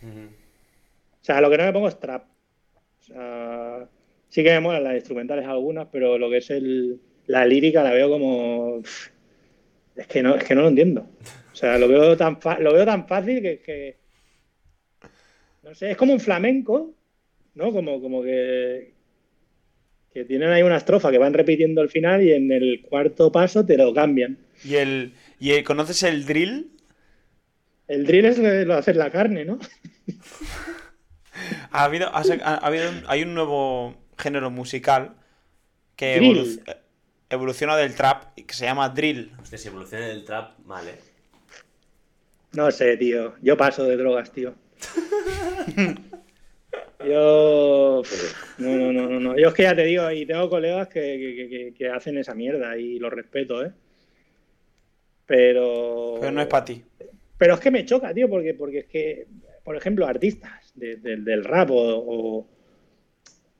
O 0.02 1.24
sea, 1.24 1.40
lo 1.40 1.52
que 1.52 1.58
no 1.58 1.66
me 1.66 1.74
pongo 1.74 1.88
es 1.88 2.00
trap. 2.00 2.35
Sea, 3.08 3.88
sí 4.30 4.44
que 4.44 4.52
me 4.52 4.60
molan 4.60 4.84
las 4.84 4.96
instrumentales 4.96 5.46
algunas, 5.46 5.88
pero 5.92 6.18
lo 6.18 6.30
que 6.30 6.38
es 6.38 6.50
el, 6.50 7.00
la 7.28 7.46
lírica 7.46 7.84
la 7.84 7.92
veo 7.92 8.10
como. 8.10 8.82
Es 9.96 10.08
que 10.08 10.22
no, 10.24 10.36
es 10.36 10.44
que 10.44 10.56
no 10.56 10.62
lo 10.64 10.68
entiendo. 10.70 11.08
O 11.52 11.56
sea, 11.56 11.78
lo 11.78 11.88
veo 11.88 12.18
tan, 12.18 12.42
fa- 12.42 12.60
lo 12.60 12.74
veo 12.74 12.86
tan 12.86 13.08
fácil 13.08 13.42
que, 13.42 13.60
que- 13.60 13.98
No 15.64 15.74
sé, 15.74 15.92
es 15.92 15.98
como 15.98 16.14
un 16.14 16.20
flamenco, 16.20 16.94
¿no? 17.54 17.72
Como, 17.72 18.02
como 18.02 18.24
que. 18.24 18.94
Que 20.14 20.24
tienen 20.26 20.50
ahí 20.50 20.64
una 20.64 20.78
estrofa 20.78 21.12
que 21.12 21.18
van 21.18 21.34
repitiendo 21.34 21.82
al 21.82 21.90
final 21.90 22.24
y 22.24 22.32
en 22.32 22.50
el 22.52 22.82
cuarto 22.82 23.32
paso 23.32 23.66
te 23.66 23.78
lo 23.78 23.94
cambian. 23.94 24.38
¿Y 24.64 24.76
el, 24.76 25.14
y 25.40 25.52
el- 25.52 25.64
conoces 25.64 26.04
el 26.04 26.26
drill? 26.26 26.72
El 27.88 28.06
drill 28.06 28.26
es 28.26 28.38
lo 28.40 28.50
de 28.50 28.74
hacer 28.74 28.96
la 28.96 29.12
carne, 29.12 29.46
¿no? 29.46 29.60
Ha 31.72 31.84
habido, 31.84 32.08
ha, 32.14 32.22
habido 32.58 32.90
un- 32.90 33.04
hay 33.08 33.24
un 33.24 33.34
nuevo 33.34 33.96
género 34.18 34.50
musical 34.50 35.16
que 35.96 36.18
evoluciona 37.30 37.76
del 37.78 37.96
trap 37.96 38.38
y 38.38 38.44
que 38.44 38.54
se 38.54 38.66
llama 38.66 38.90
drill. 38.90 39.32
Hostia, 39.42 39.58
si 39.58 39.68
evoluciona 39.68 40.08
el 40.08 40.24
trap, 40.24 40.58
vale. 40.66 40.96
No 42.54 42.72
sé, 42.72 42.96
tío. 42.98 43.36
Yo 43.42 43.58
paso 43.58 43.84
de 43.84 43.98
drogas, 43.98 44.32
tío. 44.32 44.56
Yo. 47.06 48.02
No, 48.58 48.70
no, 48.78 48.92
no, 48.94 49.10
no, 49.10 49.20
no. 49.20 49.38
Yo 49.38 49.50
es 49.50 49.54
que 49.54 49.64
ya 49.64 49.76
te 49.76 49.84
digo, 49.84 50.10
y 50.12 50.26
tengo 50.26 50.50
colegas 50.50 50.88
que, 50.88 51.02
que- 51.02 51.36
que- 51.36 51.50
que- 51.50 51.74
que 51.74 51.90
hacen 51.90 52.18
esa 52.18 52.34
mierda 52.34 52.78
y 52.78 53.00
los 53.00 53.12
respeto, 53.12 53.64
¿eh? 53.64 53.72
Pero. 55.26 56.18
Pero 56.20 56.32
no 56.32 56.42
es 56.42 56.48
para 56.48 56.66
ti. 56.66 56.84
Pero 57.38 57.56
es 57.56 57.60
que 57.60 57.72
me 57.72 57.86
choca, 57.86 58.14
tío, 58.14 58.30
porque, 58.30 58.54
porque 58.54 58.80
es 58.80 58.86
que, 58.86 59.28
por 59.64 59.76
ejemplo, 59.76 60.08
artistas 60.08 60.65
de- 60.76 60.98
de- 60.98 61.18
del 61.18 61.44
rap 61.44 61.72
o, 61.72 61.78
o 61.78 62.48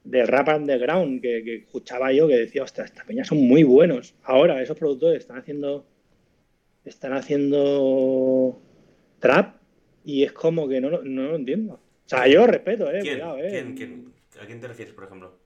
del 0.04 0.28
rap 0.28 0.48
underground 0.48 1.20
que, 1.20 1.42
que 1.44 1.54
escuchaba 1.56 2.12
yo 2.12 2.28
que 2.28 2.36
decía, 2.36 2.62
ostras, 2.62 2.90
estas 2.90 3.04
peñas 3.06 3.26
son 3.28 3.38
muy 3.38 3.64
buenos. 3.64 4.14
Ahora, 4.22 4.62
esos 4.62 4.78
productores 4.78 5.18
están 5.20 5.38
haciendo. 5.38 5.86
Están 6.84 7.14
haciendo 7.14 8.62
trap 9.18 9.56
y 10.04 10.22
es 10.22 10.32
como 10.32 10.68
que 10.68 10.80
no, 10.80 10.88
lo- 10.90 11.02
no 11.02 11.22
lo 11.30 11.36
entiendo. 11.36 11.74
O 11.74 12.08
sea, 12.08 12.28
yo 12.28 12.46
respeto, 12.46 12.88
eh. 12.92 13.00
¿Quién? 13.02 13.14
Cuidado, 13.18 13.38
eh. 13.38 13.48
¿Quién? 13.50 13.74
¿Quién? 13.74 14.12
¿A 14.40 14.46
quién 14.46 14.60
te 14.60 14.68
refieres, 14.68 14.94
por 14.94 15.04
ejemplo? 15.04 15.36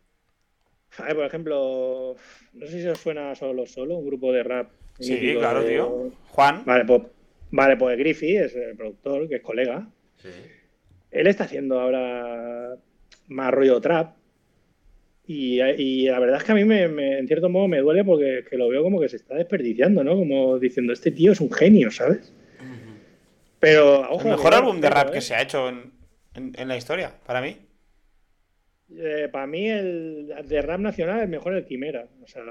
A 0.98 1.04
ver, 1.04 1.16
por 1.16 1.24
ejemplo, 1.24 2.16
no 2.52 2.66
sé 2.66 2.82
si 2.82 2.86
os 2.88 2.98
suena 2.98 3.34
solo 3.34 3.64
solo, 3.64 3.96
un 3.96 4.06
grupo 4.06 4.32
de 4.32 4.42
rap. 4.42 4.70
Sí, 4.98 5.34
claro, 5.38 5.62
de- 5.62 5.70
tío. 5.70 6.10
Juan. 6.28 6.62
Vale, 6.66 6.84
pues, 6.84 7.02
vale, 7.52 7.76
pues 7.78 7.96
Griffy 7.96 8.36
es 8.36 8.54
el 8.54 8.76
productor, 8.76 9.26
que 9.28 9.36
es 9.36 9.42
colega. 9.42 9.88
Sí. 10.16 10.28
Él 11.10 11.26
está 11.26 11.44
haciendo 11.44 11.80
ahora 11.80 12.76
más 13.28 13.50
rollo 13.52 13.80
trap. 13.80 14.16
Y, 15.26 15.60
y 15.60 16.06
la 16.08 16.18
verdad 16.18 16.38
es 16.38 16.44
que 16.44 16.52
a 16.52 16.54
mí, 16.56 16.64
me, 16.64 16.88
me- 16.88 17.18
en 17.18 17.26
cierto 17.28 17.48
modo, 17.48 17.68
me 17.68 17.78
duele 17.78 18.04
porque 18.04 18.44
que 18.48 18.56
lo 18.56 18.68
veo 18.68 18.82
como 18.82 19.00
que 19.00 19.08
se 19.08 19.16
está 19.16 19.34
desperdiciando, 19.36 20.02
¿no? 20.02 20.16
Como 20.16 20.58
diciendo, 20.58 20.92
este 20.92 21.12
tío 21.12 21.32
es 21.32 21.40
un 21.40 21.52
genio, 21.52 21.90
¿sabes? 21.90 22.32
Pero, 23.60 24.00
ojo. 24.10 24.22
El 24.24 24.30
mejor 24.30 24.54
álbum 24.54 24.80
de 24.80 24.90
rap 24.90 25.08
¿eh? 25.10 25.12
que 25.14 25.20
se 25.20 25.34
ha 25.34 25.42
hecho 25.42 25.68
en, 25.68 25.92
en- 26.34 26.52
en 26.58 26.68
la 26.68 26.76
historia, 26.76 27.12
para 27.26 27.40
mí. 27.40 27.56
Eh, 28.96 29.28
para 29.30 29.46
mí, 29.46 29.68
el 29.68 30.32
de 30.48 30.62
rap 30.62 30.80
nacional, 30.80 31.20
el 31.20 31.28
mejor 31.28 31.54
es 31.54 31.62
el 31.62 31.68
Quimera. 31.68 32.06
O 32.22 32.26
sea, 32.26 32.42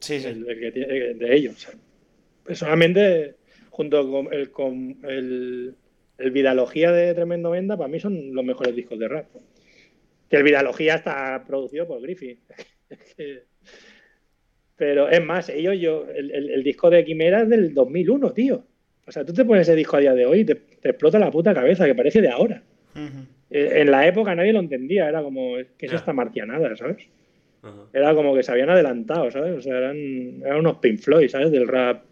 Sí, 0.00 0.20
sí. 0.20 0.26
el, 0.28 0.48
el 0.48 0.60
que 0.60 0.72
tiene- 0.72 0.96
el 1.10 1.18
de 1.18 1.34
ellos. 1.36 1.54
O 1.56 1.58
sea, 1.58 1.74
personalmente, 2.44 3.34
junto 3.70 4.10
con 4.10 4.32
el, 4.32 4.50
con 4.50 4.96
el, 5.02 5.74
el 6.18 6.30
Vidalogía 6.30 6.92
de 6.92 7.14
Tremendo 7.14 7.50
Venda, 7.50 7.76
para 7.76 7.88
mí 7.88 7.98
son 8.00 8.34
los 8.34 8.44
mejores 8.44 8.74
discos 8.74 8.98
de 8.98 9.08
rap. 9.08 9.26
Que 10.30 10.36
el 10.36 10.42
Vidalogía 10.42 10.94
está 10.96 11.44
producido 11.46 11.86
por 11.86 12.00
Griffith. 12.00 12.38
Que- 13.16 13.42
Pero 14.76 15.08
es 15.08 15.24
más, 15.24 15.48
ellos, 15.48 15.76
yo, 15.78 16.06
el, 16.14 16.30
el- 16.32 16.50
el 16.50 16.62
disco 16.64 16.90
de 16.90 17.04
Quimera 17.04 17.42
es 17.42 17.48
del 17.48 17.72
2001, 17.74 18.32
tío. 18.32 18.64
O 19.06 19.12
sea, 19.12 19.24
tú 19.24 19.32
te 19.32 19.44
pones 19.44 19.68
ese 19.68 19.76
disco 19.76 19.96
a 19.96 20.00
día 20.00 20.14
de 20.14 20.26
hoy 20.26 20.40
y 20.40 20.44
te, 20.44 20.54
te 20.54 20.88
explota 20.90 21.18
la 21.18 21.30
puta 21.30 21.54
cabeza, 21.54 21.86
que 21.86 21.94
parece 21.94 22.20
de 22.20 22.28
ahora. 22.30 22.62
Eh, 23.50 23.80
En 23.80 23.90
la 23.90 24.06
época 24.06 24.34
nadie 24.34 24.52
lo 24.52 24.60
entendía, 24.60 25.08
era 25.08 25.22
como, 25.22 25.56
¿qué 25.78 25.86
es 25.86 25.92
esta 25.92 26.12
marcianada, 26.12 26.74
sabes? 26.76 27.06
Era 27.92 28.14
como 28.14 28.34
que 28.34 28.42
se 28.42 28.50
habían 28.52 28.70
adelantado, 28.70 29.30
¿sabes? 29.30 29.56
O 29.56 29.62
sea, 29.62 29.76
eran, 29.78 29.96
eran 30.42 30.58
unos 30.58 30.78
Pink 30.78 30.98
Floyd, 30.98 31.28
¿sabes? 31.28 31.50
Del 31.50 31.68
rap 31.68 32.02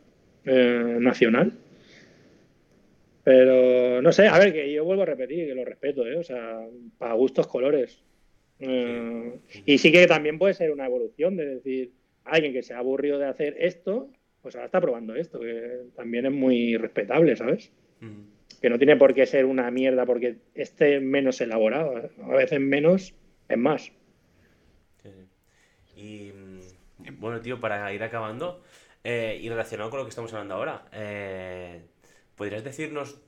eh, 0.45 0.97
nacional. 1.01 1.53
Pero 3.25 4.03
no 4.03 4.13
sé, 4.13 4.27
a 4.27 4.39
ver, 4.39 4.53
que 4.53 4.73
yo 4.73 4.85
vuelvo 4.85 5.03
a 5.03 5.07
repetir 5.07 5.47
que 5.47 5.55
lo 5.55 5.65
respeto, 5.65 6.07
¿eh? 6.07 6.17
O 6.17 6.23
sea, 6.23 6.61
para 6.99 7.15
gustos 7.15 7.47
colores. 7.47 8.03
Eh, 8.59 9.39
y 9.67 9.79
sí 9.79 9.93
que 9.93 10.07
también 10.07 10.39
puede 10.39 10.55
ser 10.55 10.73
una 10.73 10.87
evolución 10.87 11.37
de 11.37 11.47
decir, 11.47 11.93
alguien 12.25 12.53
que 12.53 12.63
se 12.63 12.75
ha 12.75 12.79
aburrido 12.79 13.19
de 13.19 13.27
hacer 13.27 13.57
esto, 13.59 14.09
pues 14.41 14.55
ahora 14.55 14.67
está 14.67 14.81
probando 14.81 15.15
esto, 15.15 15.41
que 15.41 15.83
también 15.95 16.27
es 16.27 16.33
muy 16.33 16.77
respetable, 16.77 17.37
¿sabes? 17.37 17.73
Ujú. 18.01 18.25
Que 18.61 18.71
no 18.71 18.79
tiene 18.79 18.97
por 18.97 19.15
qué 19.15 19.27
ser 19.27 19.45
una 19.45 19.71
mierda 19.71 20.05
porque 20.05 20.37
esté 20.55 21.01
menos 21.01 21.41
elaborado. 21.41 22.11
A 22.23 22.37
veces 22.37 22.61
menos 22.61 23.15
es 23.49 23.59
más. 23.59 23.93
Y 25.97 26.33
mm, 26.33 27.21
bueno, 27.21 27.41
tío, 27.41 27.61
para 27.61 27.93
ir 27.93 28.03
acabando, 28.03 28.63
eh, 29.05 29.39
y 29.41 29.49
relacionado 29.49 29.91
con 29.91 30.01
lo 30.01 30.05
que 30.05 30.11
estamos 30.11 30.33
hablando 30.33 30.55
ahora, 30.55 30.85
eh, 30.93 31.83
¿podrías 32.43 32.65
decirnos 32.65 33.21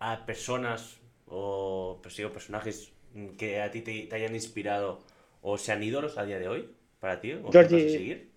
a 0.00 0.26
personas 0.26 0.98
o 1.28 2.00
pues, 2.02 2.12
sí, 2.12 2.24
o 2.24 2.32
personajes 2.32 2.92
que 3.38 3.60
a 3.60 3.70
ti 3.70 3.82
te, 3.82 4.08
te 4.08 4.16
hayan 4.16 4.34
inspirado 4.34 4.98
o 5.42 5.56
sean 5.58 5.80
ídolos 5.80 6.18
a 6.18 6.24
día 6.26 6.40
de 6.40 6.48
hoy 6.48 6.74
para 6.98 7.20
ti? 7.20 7.34
¿O 7.34 7.52
Georgie- 7.52 7.84
vas 7.84 7.94
a 7.94 7.98
seguir? 7.98 8.30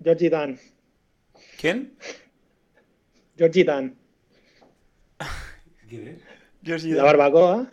Georgie 0.00 0.30
Dan. 0.30 0.60
¿Quién? 1.60 1.98
Georgie 3.36 3.64
Dan. 3.64 3.96
¿Quién 5.88 6.22
es? 6.62 6.84
La 6.84 7.02
barbacoa. 7.02 7.68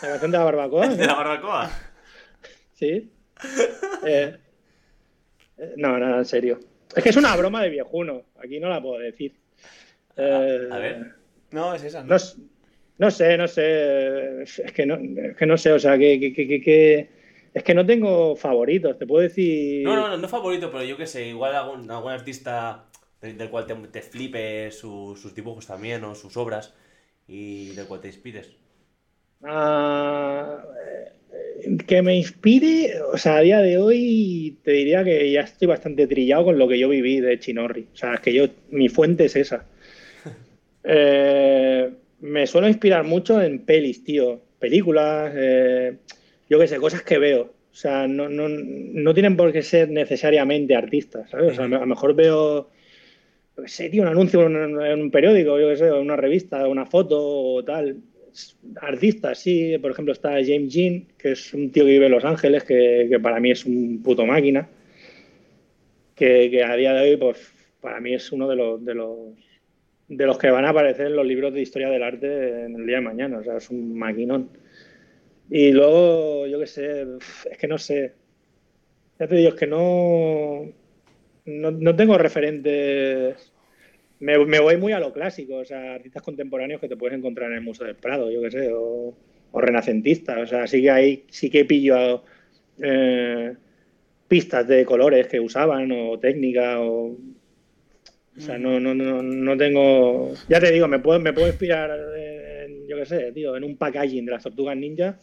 La 0.00 0.08
canción 0.08 0.30
de 0.30 0.38
la 0.38 0.44
barbacoa. 0.44 0.88
¿De 0.96 1.06
la 1.06 1.14
barbacoa? 1.14 1.70
Sí. 2.72 3.12
Eh, 4.06 4.38
eh, 5.58 5.74
no, 5.76 5.98
no, 5.98 6.16
en 6.16 6.24
serio. 6.24 6.58
Es 6.94 7.02
que 7.02 7.08
es 7.10 7.16
una 7.16 7.34
broma 7.36 7.62
de 7.62 7.70
viejuno. 7.70 8.22
Aquí 8.36 8.60
no 8.60 8.68
la 8.68 8.80
puedo 8.82 8.98
decir. 8.98 9.41
Eh, 10.16 10.68
a 10.70 10.78
ver. 10.78 11.14
No, 11.50 11.74
es 11.74 11.82
esa. 11.84 12.02
¿no? 12.02 12.14
No, 12.14 12.16
no 12.98 13.10
sé, 13.10 13.36
no 13.36 13.48
sé. 13.48 14.42
Es 14.42 14.72
que 14.74 14.86
no, 14.86 14.96
es 14.96 15.36
que 15.36 15.46
no 15.46 15.56
sé, 15.56 15.72
o 15.72 15.78
sea, 15.78 15.98
que, 15.98 16.18
que- 16.20 16.32
que- 16.32 16.46
que- 16.48 16.60
que- 16.60 17.08
es 17.54 17.62
que 17.62 17.74
no 17.74 17.84
tengo 17.84 18.36
favoritos. 18.36 18.98
Te 18.98 19.06
puedo 19.06 19.22
decir. 19.22 19.84
No, 19.84 19.96
no, 19.96 20.08
no, 20.08 20.16
no 20.16 20.28
favorito, 20.28 20.70
pero 20.70 20.84
yo 20.84 20.96
qué 20.96 21.06
sé, 21.06 21.28
igual 21.28 21.54
algún, 21.54 21.90
algún 21.90 22.12
artista 22.12 22.86
del, 23.20 23.36
del 23.36 23.50
cual 23.50 23.66
te, 23.66 23.74
te 23.74 24.02
flipe 24.02 24.70
su- 24.70 25.16
sus 25.20 25.34
dibujos 25.34 25.66
también 25.66 26.04
o 26.04 26.14
sus 26.14 26.36
obras 26.36 26.74
y 27.28 27.70
del 27.74 27.86
cual 27.86 28.00
te 28.00 28.08
inspires. 28.08 28.50
Ah, 29.44 30.62
eh, 31.64 31.76
que 31.86 32.02
me 32.02 32.16
inspire, 32.16 33.00
o 33.12 33.18
sea, 33.18 33.36
a 33.38 33.40
día 33.40 33.58
de 33.60 33.78
hoy 33.78 34.58
te 34.62 34.72
diría 34.72 35.04
que 35.04 35.30
ya 35.32 35.40
estoy 35.42 35.66
bastante 35.68 36.06
trillado 36.06 36.44
con 36.44 36.58
lo 36.58 36.68
que 36.68 36.78
yo 36.78 36.88
viví 36.88 37.20
de 37.20 37.38
Chinorri. 37.38 37.88
O 37.92 37.96
sea, 37.96 38.14
es 38.14 38.20
que 38.20 38.32
yo, 38.32 38.46
mi 38.70 38.88
fuente 38.88 39.24
es 39.26 39.36
esa. 39.36 39.66
Eh, 40.84 41.90
me 42.20 42.46
suelo 42.46 42.68
inspirar 42.68 43.04
mucho 43.04 43.40
en 43.40 43.60
pelis, 43.60 44.04
tío. 44.04 44.40
Películas, 44.58 45.32
eh, 45.36 45.96
yo 46.48 46.58
qué 46.58 46.68
sé, 46.68 46.76
cosas 46.76 47.02
que 47.02 47.18
veo. 47.18 47.42
O 47.42 47.74
sea, 47.74 48.06
no, 48.06 48.28
no, 48.28 48.48
no 48.48 49.14
tienen 49.14 49.36
por 49.36 49.52
qué 49.52 49.62
ser 49.62 49.88
necesariamente 49.90 50.76
artistas, 50.76 51.30
¿sabes? 51.30 51.52
O 51.52 51.54
sea, 51.54 51.64
a 51.64 51.68
lo 51.68 51.86
mejor 51.86 52.14
veo, 52.14 52.68
yo 53.56 53.62
qué 53.62 53.68
sé, 53.68 53.88
tío, 53.88 54.02
un 54.02 54.08
anuncio 54.08 54.46
en 54.46 54.56
un, 54.56 54.84
en 54.84 55.00
un 55.00 55.10
periódico, 55.10 55.58
yo 55.58 55.68
qué 55.68 55.76
sé, 55.76 55.90
una 55.90 56.16
revista, 56.16 56.68
una 56.68 56.84
foto 56.84 57.18
o 57.18 57.64
tal 57.64 57.96
artistas, 58.80 59.38
sí. 59.38 59.76
Por 59.78 59.90
ejemplo, 59.90 60.12
está 60.12 60.32
James 60.32 60.72
Jean, 60.72 61.06
que 61.18 61.32
es 61.32 61.54
un 61.54 61.70
tío 61.70 61.84
que 61.84 61.92
vive 61.92 62.06
en 62.06 62.12
Los 62.12 62.24
Ángeles, 62.24 62.64
que, 62.64 63.06
que 63.08 63.20
para 63.20 63.40
mí 63.40 63.50
es 63.50 63.64
un 63.64 64.02
puto 64.02 64.26
máquina. 64.26 64.68
Que, 66.14 66.50
que, 66.50 66.62
a 66.62 66.76
día 66.76 66.92
de 66.94 67.10
hoy, 67.10 67.16
pues, 67.16 67.52
para 67.80 68.00
mí 68.00 68.14
es 68.14 68.30
uno 68.32 68.48
de 68.48 68.56
los, 68.56 68.84
de 68.84 68.94
los 68.94 69.16
de 70.16 70.26
los 70.26 70.38
que 70.38 70.50
van 70.50 70.64
a 70.64 70.70
aparecer 70.70 71.06
en 71.06 71.16
los 71.16 71.26
libros 71.26 71.52
de 71.52 71.62
historia 71.62 71.88
del 71.88 72.02
arte 72.02 72.64
en 72.64 72.76
el 72.76 72.86
día 72.86 72.96
de 72.96 73.02
mañana. 73.02 73.38
O 73.38 73.44
sea, 73.44 73.56
es 73.56 73.70
un 73.70 73.98
maquinón. 73.98 74.50
Y 75.50 75.72
luego, 75.72 76.46
yo 76.46 76.58
qué 76.60 76.66
sé, 76.66 77.06
es 77.50 77.58
que 77.58 77.68
no 77.68 77.78
sé. 77.78 78.12
Ya 79.18 79.26
te 79.26 79.36
digo, 79.36 79.50
es 79.50 79.54
que 79.54 79.66
no, 79.66 80.66
no, 81.44 81.70
no 81.70 81.96
tengo 81.96 82.18
referentes 82.18 83.52
me, 84.22 84.38
me, 84.46 84.60
voy 84.60 84.76
muy 84.76 84.92
a 84.92 85.00
lo 85.00 85.12
clásico, 85.12 85.56
o 85.56 85.64
sea, 85.64 85.94
artistas 85.94 86.22
contemporáneos 86.22 86.80
que 86.80 86.88
te 86.88 86.96
puedes 86.96 87.18
encontrar 87.18 87.50
en 87.50 87.56
el 87.56 87.64
Museo 87.64 87.88
del 87.88 87.96
Prado, 87.96 88.30
yo 88.30 88.40
qué 88.40 88.52
sé, 88.52 88.70
o, 88.72 89.14
renacentistas, 89.52 90.38
o 90.38 90.46
sea, 90.46 90.66
sí 90.68 90.80
que 90.80 90.90
ahí 90.92 91.24
sí 91.28 91.50
que 91.50 91.64
pillo 91.64 92.22
eh, 92.80 93.54
pistas 94.28 94.68
de 94.68 94.84
colores 94.84 95.26
que 95.26 95.40
usaban, 95.40 95.90
o 95.92 96.20
técnica. 96.20 96.78
O 98.36 98.40
sea, 98.40 98.58
no, 98.58 98.80
no, 98.80 98.94
no, 98.94 99.22
no 99.22 99.56
tengo... 99.56 100.32
Ya 100.48 100.58
te 100.58 100.72
digo, 100.72 100.88
me 100.88 100.98
puedo, 100.98 101.20
me 101.20 101.32
puedo 101.32 101.48
inspirar 101.48 101.90
en, 102.16 102.88
yo 102.88 102.96
qué 102.96 103.06
sé, 103.06 103.32
tío, 103.32 103.56
en 103.56 103.64
un 103.64 103.76
packaging 103.76 104.24
de 104.24 104.32
las 104.32 104.42
Tortugas 104.42 104.76
Ninja 104.76 105.18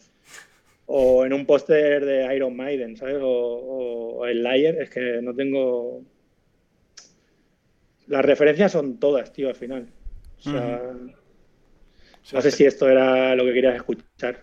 o 0.86 1.24
en 1.24 1.32
un 1.32 1.46
póster 1.46 2.04
de 2.04 2.34
Iron 2.34 2.56
Maiden, 2.56 2.96
¿sabes? 2.96 3.18
O, 3.20 3.28
o, 3.28 4.18
o 4.18 4.26
el 4.26 4.42
Layer, 4.42 4.80
es 4.80 4.90
que 4.90 5.20
no 5.22 5.34
tengo 5.34 6.02
las 8.10 8.24
referencias 8.24 8.72
son 8.72 8.98
todas, 8.98 9.32
tío, 9.32 9.48
al 9.48 9.54
final. 9.54 9.86
O 10.38 10.42
sea, 10.42 10.82
no 12.32 12.40
sé 12.42 12.50
si 12.50 12.64
esto 12.66 12.88
era 12.88 13.36
lo 13.36 13.44
que 13.44 13.54
querías 13.54 13.76
escuchar. 13.76 14.42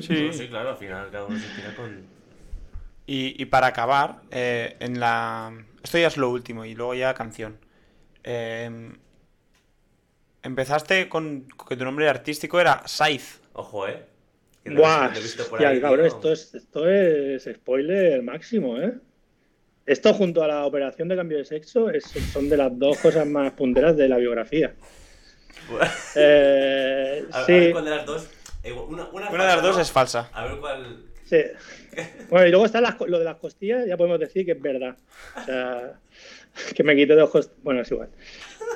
Sí, 0.00 0.32
sí 0.32 0.48
claro, 0.48 0.70
al 0.70 0.76
final 0.78 1.10
cada 1.12 1.26
uno 1.26 1.38
se 1.38 1.54
tira 1.54 1.76
con... 1.76 2.04
Y, 3.06 3.40
y 3.40 3.44
para 3.44 3.68
acabar, 3.68 4.22
eh, 4.30 4.76
en 4.80 4.98
la... 4.98 5.52
Esto 5.82 5.98
ya 5.98 6.06
es 6.06 6.16
lo 6.16 6.30
último 6.30 6.64
y 6.64 6.74
luego 6.74 6.94
ya 6.94 7.12
canción. 7.12 7.58
Eh, 8.28 8.90
empezaste 10.42 11.08
con 11.08 11.46
que 11.68 11.76
tu 11.76 11.84
nombre 11.84 12.08
artístico 12.08 12.60
era 12.60 12.82
Scythe. 12.86 13.40
Ojo, 13.52 13.86
eh. 13.86 14.04
Buah, 14.64 15.12
hostia, 15.12 15.68
ahí, 15.68 15.80
cabrón, 15.80 16.06
esto 16.06 16.32
es, 16.32 16.52
esto 16.52 16.90
es 16.90 17.44
spoiler 17.44 18.20
máximo, 18.22 18.80
¿eh? 18.80 18.94
Esto 19.86 20.12
junto 20.12 20.42
a 20.42 20.48
la 20.48 20.66
operación 20.66 21.06
de 21.06 21.14
cambio 21.14 21.38
de 21.38 21.44
sexo 21.44 21.88
es, 21.88 22.04
son 22.32 22.48
de 22.48 22.56
las 22.56 22.76
dos 22.76 22.98
cosas 22.98 23.24
más 23.28 23.52
punteras 23.52 23.96
de 23.96 24.08
la 24.08 24.16
biografía. 24.16 24.74
eh, 26.16 27.24
a, 27.30 27.44
sí. 27.44 27.52
a, 27.52 27.56
ver 27.56 27.72
cuál 27.72 27.84
de 27.84 27.90
las 27.90 28.06
dos. 28.06 28.28
Eh, 28.64 28.72
una, 28.72 29.08
una, 29.10 29.30
una, 29.30 29.44
de 29.44 29.54
las 29.54 29.62
dos 29.62 29.78
es 29.78 29.92
falsa. 29.92 30.28
A 30.32 30.46
ver 30.46 30.58
cuál. 30.58 31.04
Sí. 31.24 31.38
Bueno, 32.28 32.46
y 32.48 32.50
luego 32.50 32.66
está 32.66 32.80
las, 32.80 33.00
lo 33.00 33.20
de 33.20 33.24
las 33.24 33.36
costillas, 33.36 33.86
ya 33.86 33.96
podemos 33.96 34.18
decir 34.18 34.44
que 34.44 34.52
es 34.52 34.60
verdad. 34.60 34.96
O 35.36 35.44
sea, 35.44 36.00
que 36.74 36.82
me 36.82 36.96
quité 36.96 37.14
dos 37.14 37.30
costillas. 37.30 37.62
Bueno, 37.62 37.82
es 37.82 37.90
igual. 37.90 38.08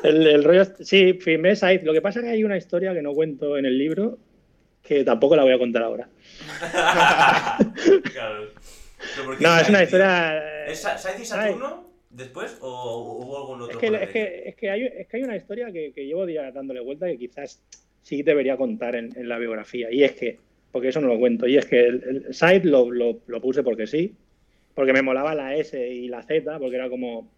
El, 0.03 0.27
el 0.27 0.45
rollo. 0.45 0.65
Sí, 0.81 1.15
firmé 1.15 1.57
Scythe. 1.57 1.85
Lo 1.85 1.93
que 1.93 2.01
pasa 2.01 2.21
es 2.21 2.27
que 2.27 2.31
hay 2.33 2.45
una 2.45 2.57
historia 2.57 2.95
que 2.95 3.03
no 3.03 3.13
cuento 3.13 3.57
en 3.57 3.67
el 3.67 3.79
libro 3.79 4.19
que 4.83 5.05
tampoco 5.05 5.37
la 5.37 5.43
voy 5.43 5.53
a 5.53 5.59
contar 5.59 5.83
ahora. 5.83 6.09
claro. 8.13 8.49
No, 9.39 9.59
es 9.59 9.69
una 9.69 9.83
historia. 9.83 10.67
¿Es 10.67 10.81
Scythe 10.81 11.23
y 11.23 11.25
Saturno 11.25 11.91
después 12.11 12.59
o 12.61 13.23
hubo 13.23 13.39
algún 13.39 13.63
otro? 13.63 13.79
Es 13.79 13.79
que, 13.79 14.03
es 14.03 14.11
que, 14.11 14.43
es 14.49 14.57
que, 14.57 14.71
hay, 14.71 14.83
es 14.85 15.07
que 15.07 15.17
hay 15.17 15.23
una 15.23 15.37
historia 15.37 15.71
que, 15.73 15.93
que 15.93 16.07
llevo 16.07 16.27
días 16.27 16.53
dándole 16.53 16.81
vuelta 16.81 17.07
que 17.07 17.19
quizás 17.19 17.63
sí 18.03 18.23
debería 18.23 18.57
contar 18.57 18.97
en, 18.97 19.17
en, 19.17 19.29
la 19.29 19.39
biografía. 19.39 19.91
Y 19.91 20.05
es 20.05 20.13
que, 20.13 20.39
porque 20.73 20.89
eso 20.89 21.01
no 21.01 21.09
lo 21.09 21.19
cuento, 21.19 21.47
y 21.47 21.57
es 21.57 21.67
que 21.67 21.87
el, 21.87 22.25
el 22.27 22.35
Scythe 22.35 22.67
lo, 22.67 22.91
lo, 22.91 23.21
lo, 23.27 23.41
puse 23.41 23.63
porque 23.63 23.87
sí, 23.87 24.15
porque 24.75 24.93
me 24.93 25.03
molaba 25.03 25.35
la 25.35 25.55
S 25.55 25.89
y 25.89 26.09
la 26.09 26.23
Z, 26.23 26.59
porque 26.59 26.77
era 26.77 26.89
como, 26.89 27.31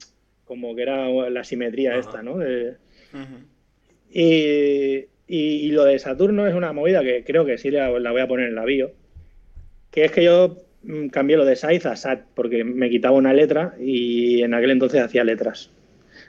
como 0.44 0.74
que 0.74 0.82
era 0.82 1.08
la 1.08 1.44
simetría 1.44 1.96
esta, 1.96 2.22
¿no? 2.22 2.38
De, 2.38 2.76
y, 4.10 5.06
y, 5.26 5.38
y, 5.66 5.70
lo 5.70 5.84
de 5.84 5.98
Saturno 5.98 6.46
es 6.46 6.54
una 6.54 6.72
movida 6.72 7.02
que 7.02 7.24
creo 7.24 7.44
que 7.44 7.58
sí 7.58 7.70
la, 7.70 7.90
la 7.98 8.12
voy 8.12 8.20
a 8.20 8.28
poner 8.28 8.48
en 8.48 8.54
la 8.54 8.64
bio, 8.64 8.92
que 9.90 10.04
es 10.04 10.12
que 10.12 10.24
yo 10.24 10.56
mm, 10.82 11.08
cambié 11.08 11.36
lo 11.36 11.44
de 11.44 11.56
Scythe 11.56 11.88
a 11.88 11.96
Sat 11.96 12.24
porque 12.34 12.64
me 12.64 12.90
quitaba 12.90 13.16
una 13.16 13.32
letra 13.32 13.74
y 13.78 14.42
en 14.42 14.54
aquel 14.54 14.72
entonces 14.72 15.00
hacía 15.00 15.24
letras. 15.24 15.70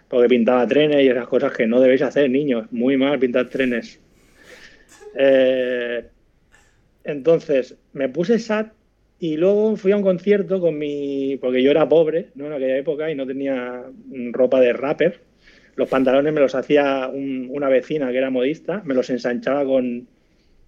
Porque 0.07 0.29
pintaba 0.29 0.67
trenes 0.67 1.03
y 1.03 1.07
esas 1.07 1.27
cosas 1.27 1.53
que 1.53 1.65
no 1.65 1.79
debéis 1.79 2.03
hacer, 2.03 2.29
niños. 2.29 2.71
Muy 2.71 2.97
mal 2.97 3.17
pintar 3.19 3.49
trenes. 3.49 3.99
Eh, 5.17 6.05
entonces, 7.03 7.75
me 7.93 8.09
puse 8.09 8.39
Sat 8.39 8.71
y 9.23 9.37
luego 9.37 9.77
fui 9.77 9.93
a 9.93 9.95
un 9.95 10.01
concierto 10.01 10.59
con 10.59 10.77
mi. 10.77 11.37
Porque 11.37 11.63
yo 11.63 11.71
era 11.71 11.87
pobre 11.87 12.31
¿no? 12.35 12.47
en 12.47 12.51
aquella 12.51 12.75
época 12.75 13.09
y 13.09 13.15
no 13.15 13.25
tenía 13.25 13.85
ropa 14.33 14.59
de 14.59 14.73
rapper. 14.73 15.21
Los 15.77 15.87
pantalones 15.87 16.33
me 16.33 16.41
los 16.41 16.53
hacía 16.55 17.07
un, 17.07 17.47
una 17.49 17.69
vecina 17.69 18.11
que 18.11 18.17
era 18.17 18.29
modista, 18.29 18.81
me 18.83 18.93
los 18.93 19.09
ensanchaba 19.09 19.63
con. 19.63 20.09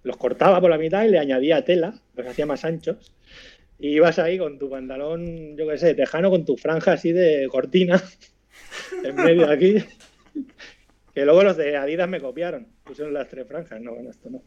Los 0.04 0.16
cortaba 0.16 0.58
por 0.58 0.70
la 0.70 0.78
mitad 0.78 1.04
y 1.04 1.10
le 1.10 1.18
añadía 1.18 1.66
tela, 1.66 2.00
los 2.14 2.26
hacía 2.26 2.46
más 2.46 2.64
anchos 2.64 3.12
y 3.78 3.88
ibas 3.88 4.18
ahí 4.18 4.38
con 4.38 4.58
tu 4.58 4.70
pantalón, 4.70 5.54
yo 5.54 5.68
qué 5.68 5.76
sé, 5.76 5.94
tejano, 5.94 6.30
con 6.30 6.46
tu 6.46 6.56
franja 6.56 6.92
así 6.92 7.12
de 7.12 7.48
cortina 7.50 8.02
en 9.04 9.16
medio 9.16 9.48
de 9.48 9.52
aquí. 9.52 9.74
Que 11.12 11.26
luego 11.26 11.42
los 11.42 11.58
de 11.58 11.76
Adidas 11.76 12.08
me 12.08 12.20
copiaron, 12.20 12.68
pusieron 12.84 13.12
las 13.12 13.28
tres 13.28 13.46
franjas. 13.46 13.82
No, 13.82 13.94
bueno, 13.94 14.08
esto 14.08 14.30
no. 14.30 14.42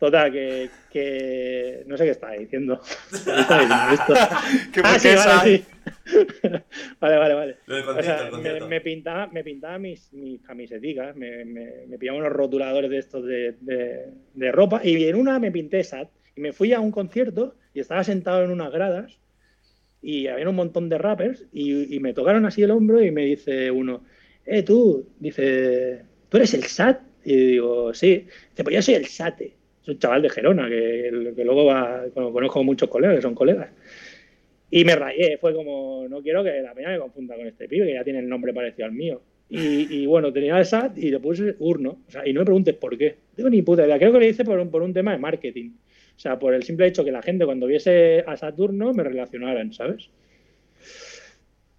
Total, 0.00 0.32
que, 0.32 0.70
que 0.90 1.84
no 1.86 1.94
sé 1.98 2.04
qué 2.04 2.10
estaba 2.12 2.32
diciendo. 2.32 2.80
¿Qué 4.72 4.80
ah, 4.82 4.98
sí, 4.98 5.08
vale, 5.14 5.58
sí. 5.58 5.64
vale, 7.00 7.16
vale, 7.18 7.34
vale. 7.34 7.56
Concierto, 7.66 8.38
o 8.38 8.40
sea, 8.40 8.60
me, 8.60 8.66
me, 8.66 8.80
pintaba, 8.80 9.26
me 9.26 9.44
pintaba 9.44 9.78
mis, 9.78 10.10
mis 10.14 10.40
camiseticas, 10.40 11.14
me, 11.14 11.44
me, 11.44 11.86
me, 11.86 11.98
pillaba 11.98 12.18
unos 12.18 12.32
rotuladores 12.32 12.90
de 12.90 12.96
estos 12.96 13.26
de, 13.26 13.56
de, 13.60 14.06
de 14.32 14.52
ropa 14.52 14.80
y 14.82 15.04
en 15.06 15.16
una 15.16 15.38
me 15.38 15.52
pinté 15.52 15.84
SAT 15.84 16.08
y 16.34 16.40
me 16.40 16.54
fui 16.54 16.72
a 16.72 16.80
un 16.80 16.92
concierto 16.92 17.56
y 17.74 17.80
estaba 17.80 18.02
sentado 18.02 18.42
en 18.42 18.52
unas 18.52 18.72
gradas 18.72 19.18
y 20.00 20.28
había 20.28 20.48
un 20.48 20.56
montón 20.56 20.88
de 20.88 20.96
rappers 20.96 21.44
y, 21.52 21.94
y, 21.94 22.00
me 22.00 22.14
tocaron 22.14 22.46
así 22.46 22.62
el 22.62 22.70
hombro 22.70 23.02
y 23.02 23.10
me 23.10 23.26
dice 23.26 23.70
uno, 23.70 24.02
eh, 24.46 24.62
tú, 24.62 25.10
dice, 25.18 26.04
¿tú 26.30 26.38
eres 26.38 26.54
el 26.54 26.64
SAT? 26.64 27.02
Y 27.22 27.36
digo, 27.36 27.92
sí. 27.92 28.26
Dice, 28.50 28.64
pues 28.64 28.76
yo 28.76 28.80
soy 28.80 28.94
el 28.94 29.04
SATE. 29.04 29.59
Es 29.82 29.88
un 29.88 29.98
chaval 29.98 30.22
de 30.22 30.30
Gerona 30.30 30.68
que, 30.68 31.32
que 31.34 31.44
luego 31.44 31.64
va, 31.66 32.04
conozco 32.12 32.62
muchos 32.62 32.88
colegas 32.88 33.16
que 33.16 33.22
son 33.22 33.34
colegas. 33.34 33.70
Y 34.70 34.84
me 34.84 34.94
rayé, 34.94 35.36
fue 35.38 35.54
como, 35.54 36.06
no 36.08 36.22
quiero 36.22 36.44
que 36.44 36.60
la 36.60 36.74
peña 36.74 36.90
me 36.90 36.98
confunda 36.98 37.36
con 37.36 37.46
este 37.46 37.68
pibe 37.68 37.86
que 37.86 37.94
ya 37.94 38.04
tiene 38.04 38.20
el 38.20 38.28
nombre 38.28 38.52
parecido 38.52 38.86
al 38.86 38.92
mío. 38.92 39.20
Y, 39.48 40.02
y, 40.02 40.06
bueno, 40.06 40.32
tenía 40.32 40.56
el 40.58 40.64
SAT 40.64 40.96
y 40.98 41.10
le 41.10 41.18
puse 41.18 41.56
Urno. 41.58 41.98
O 42.06 42.10
sea, 42.10 42.26
y 42.26 42.32
no 42.32 42.40
me 42.40 42.44
preguntes 42.44 42.76
por 42.76 42.96
qué. 42.96 43.16
Tengo 43.34 43.50
ni 43.50 43.62
puta 43.62 43.84
idea. 43.84 43.98
Creo 43.98 44.12
que 44.12 44.20
le 44.20 44.28
hice 44.28 44.44
por 44.44 44.60
un, 44.60 44.70
por 44.70 44.82
un 44.82 44.94
tema 44.94 45.10
de 45.10 45.18
marketing. 45.18 45.70
O 46.16 46.18
sea, 46.20 46.38
por 46.38 46.54
el 46.54 46.62
simple 46.62 46.86
hecho 46.86 47.04
que 47.04 47.10
la 47.10 47.20
gente 47.20 47.44
cuando 47.44 47.66
viese 47.66 48.22
a 48.26 48.36
Saturno 48.36 48.92
me 48.92 49.02
relacionaran, 49.02 49.72
¿sabes? 49.72 50.08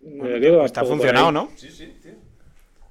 Bueno, 0.02 0.38
digo, 0.40 0.66
está 0.66 0.84
funcionado, 0.84 1.32
¿no? 1.32 1.50
Sí, 1.56 1.70
sí, 1.70 1.94
sí. 2.02 2.10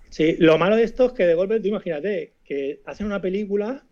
Sí, 0.09 0.37
lo 0.39 0.57
malo 0.57 0.77
de 0.77 0.85
esto 0.85 1.07
es 1.07 1.13
que 1.13 1.27
de 1.27 1.35
golpe, 1.35 1.61
tú 1.61 1.69
imagínate, 1.69 2.33
que 2.45 2.81
hacen 2.85 3.07
una 3.07 3.21
película 3.21 3.85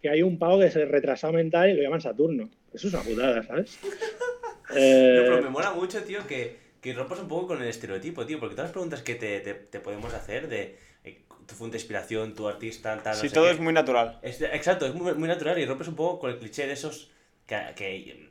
que 0.00 0.08
hay 0.08 0.22
un 0.22 0.38
pavo 0.38 0.60
que 0.60 0.70
se 0.70 0.84
retrasado 0.84 1.32
mental 1.32 1.70
y 1.70 1.74
lo 1.74 1.82
llaman 1.82 2.00
Saturno. 2.00 2.50
Eso 2.72 2.88
es 2.88 2.94
una 2.94 3.02
putada, 3.02 3.42
¿sabes? 3.42 3.78
eh... 4.74 5.16
no, 5.18 5.34
pero 5.34 5.42
me 5.42 5.50
mola 5.50 5.72
mucho, 5.72 6.02
tío, 6.02 6.26
que, 6.26 6.56
que 6.80 6.92
rompas 6.94 7.20
un 7.20 7.28
poco 7.28 7.48
con 7.48 7.62
el 7.62 7.68
estereotipo, 7.68 8.26
tío, 8.26 8.38
porque 8.38 8.54
todas 8.54 8.68
las 8.68 8.72
preguntas 8.72 9.02
que 9.02 9.14
te, 9.14 9.40
te, 9.40 9.54
te 9.54 9.80
podemos 9.80 10.12
hacer 10.14 10.48
de 10.48 10.78
eh, 11.04 11.22
tu 11.46 11.54
fuente 11.54 11.76
de 11.76 11.82
inspiración, 11.82 12.34
tu 12.34 12.48
artista, 12.48 13.00
tal. 13.02 13.14
Sí, 13.14 13.24
no 13.24 13.28
sé 13.28 13.34
todo 13.34 13.44
qué. 13.46 13.52
es 13.52 13.60
muy 13.60 13.72
natural. 13.72 14.18
Es, 14.22 14.40
exacto, 14.40 14.86
es 14.86 14.94
muy, 14.94 15.14
muy, 15.14 15.28
natural 15.28 15.58
y 15.58 15.66
rompes 15.66 15.88
un 15.88 15.96
poco 15.96 16.20
con 16.20 16.30
el 16.30 16.38
cliché 16.38 16.66
de 16.66 16.72
esos 16.72 17.10
que, 17.46 17.56
que 17.76 18.30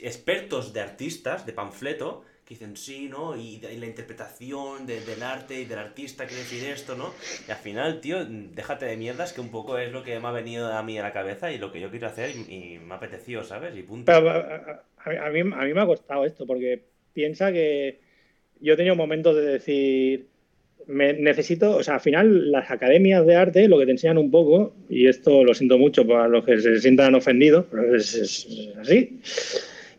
expertos 0.00 0.72
de 0.72 0.80
artistas, 0.80 1.46
de 1.46 1.52
panfleto, 1.52 2.24
dicen 2.50 2.76
sí, 2.76 3.08
¿no? 3.08 3.36
Y, 3.36 3.60
la 3.78 3.86
interpretación 3.86 4.84
de- 4.84 5.00
del 5.02 5.22
arte 5.22 5.60
y 5.60 5.64
del 5.66 5.78
artista 5.78 6.26
quiere 6.26 6.42
decir 6.42 6.64
esto, 6.68 6.96
¿no? 6.96 7.14
Y 7.46 7.50
al 7.52 7.56
final, 7.58 8.00
tío, 8.00 8.24
déjate 8.24 8.86
de 8.86 8.96
mierdas, 8.96 9.32
que 9.32 9.40
un 9.40 9.50
poco 9.50 9.78
es 9.78 9.92
lo 9.92 10.02
que 10.02 10.18
me 10.18 10.26
ha 10.26 10.32
venido 10.32 10.66
a 10.72 10.82
mí 10.82 10.98
a 10.98 11.02
la 11.02 11.12
cabeza 11.12 11.52
y 11.52 11.58
lo 11.58 11.70
que 11.70 11.80
yo 11.80 11.90
quiero 11.90 12.08
hacer 12.08 12.30
y, 12.30 12.78
me 12.84 12.94
ha 12.94 12.96
apetecido, 12.96 13.44
¿sabes? 13.44 13.76
Y 13.76 13.82
punto. 13.84 14.10
A, 14.12 14.20
mí, 15.30 15.40
a 15.40 15.64
mí 15.64 15.74
me 15.74 15.80
ha 15.80 15.86
costado 15.86 16.24
esto, 16.24 16.44
porque 16.44 16.82
piensa 17.14 17.52
que 17.52 18.00
yo 18.60 18.74
he 18.74 18.76
tenido 18.76 18.96
momentos 18.96 19.36
de 19.36 19.42
decir, 19.42 20.26
necesito, 20.88 21.76
o 21.76 21.82
sea, 21.84 21.94
al 21.94 22.00
final 22.00 22.50
las 22.50 22.68
academias 22.72 23.24
de 23.26 23.36
arte 23.36 23.68
lo 23.68 23.78
que 23.78 23.84
te 23.86 23.92
enseñan 23.92 24.18
un 24.18 24.32
poco, 24.32 24.74
y 24.88 25.06
esto 25.06 25.44
lo 25.44 25.54
siento 25.54 25.78
mucho 25.78 26.04
para 26.04 26.26
los 26.26 26.44
que 26.44 26.58
se 26.58 26.80
sientan 26.80 27.14
ofendidos, 27.14 27.66
pero 27.70 27.94
es- 27.94 28.14
es 28.14 28.76
así, 28.76 29.20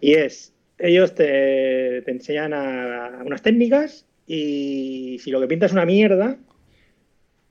y 0.02 0.16
es, 0.16 0.52
ellos 0.82 1.14
te, 1.16 2.02
te 2.04 2.12
enseñan 2.12 2.54
a, 2.54 3.20
a 3.20 3.24
unas 3.24 3.42
técnicas 3.42 4.06
y 4.28 5.18
si 5.22 5.32
lo 5.32 5.40
que 5.40 5.48
pintas 5.48 5.72
es 5.72 5.74
una 5.74 5.86
mierda, 5.86 6.38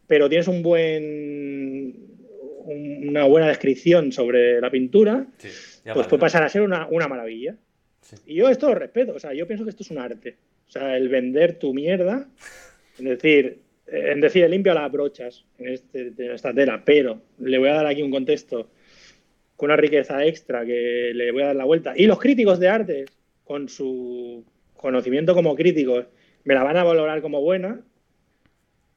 pero 0.07 0.29
tienes 0.29 0.49
un 0.49 0.63
buen 0.63 1.97
un- 2.65 3.09
una 3.09 3.25
buena 3.25 3.49
descripción 3.49 4.13
sobre 4.13 4.61
la 4.61 4.71
pintura, 4.71 5.27
Sí, 5.39 5.49
pues 5.85 5.95
vale, 5.97 6.09
puede 6.09 6.21
pasar 6.21 6.43
a 6.43 6.49
ser 6.49 6.63
una, 6.63 6.87
una 6.89 7.09
maravilla. 7.09 7.57
Sí. 8.03 8.17
Y 8.27 8.35
yo 8.37 8.49
esto 8.49 8.69
lo 8.69 8.75
respeto, 8.75 9.15
o 9.15 9.19
sea, 9.19 9.33
yo 9.35 9.47
pienso 9.47 9.65
que 9.65 9.71
esto 9.71 9.83
es 9.83 9.91
un 9.91 9.99
arte. 9.99 10.37
O 10.69 10.71
sea, 10.71 10.97
el 10.97 11.09
vender 11.09 11.55
tu 11.59 11.73
mierda, 11.75 12.29
es 12.99 13.05
decir, 13.05 13.59
en 13.87 14.21
decir, 14.21 14.49
limpio 14.49 14.73
las 14.75 14.91
brochas 14.93 15.45
en, 15.59 15.69
este, 15.69 16.13
en 16.17 16.31
esta 16.33 16.53
tela, 16.55 16.83
pero 16.85 17.21
le 17.41 17.59
voy 17.59 17.69
a 17.71 17.75
dar 17.75 17.87
aquí 17.87 18.03
un 18.03 18.11
contexto 18.11 18.71
con 19.57 19.69
una 19.71 19.77
riqueza 19.77 20.25
extra 20.25 20.65
que 20.65 21.11
le 21.15 21.33
voy 21.33 21.43
a 21.43 21.47
dar 21.47 21.57
la 21.57 21.65
vuelta. 21.65 21.93
Y 21.97 22.07
los 22.07 22.21
críticos 22.21 22.61
de 22.61 22.69
arte, 22.69 23.05
con 23.51 23.69
su 23.69 24.45
conocimiento 24.77 25.35
como 25.35 25.57
críticos, 25.57 26.07
me 26.45 26.55
la 26.55 26.63
van 26.63 26.77
a 26.77 26.85
valorar 26.85 27.21
como 27.21 27.41
buena, 27.41 27.81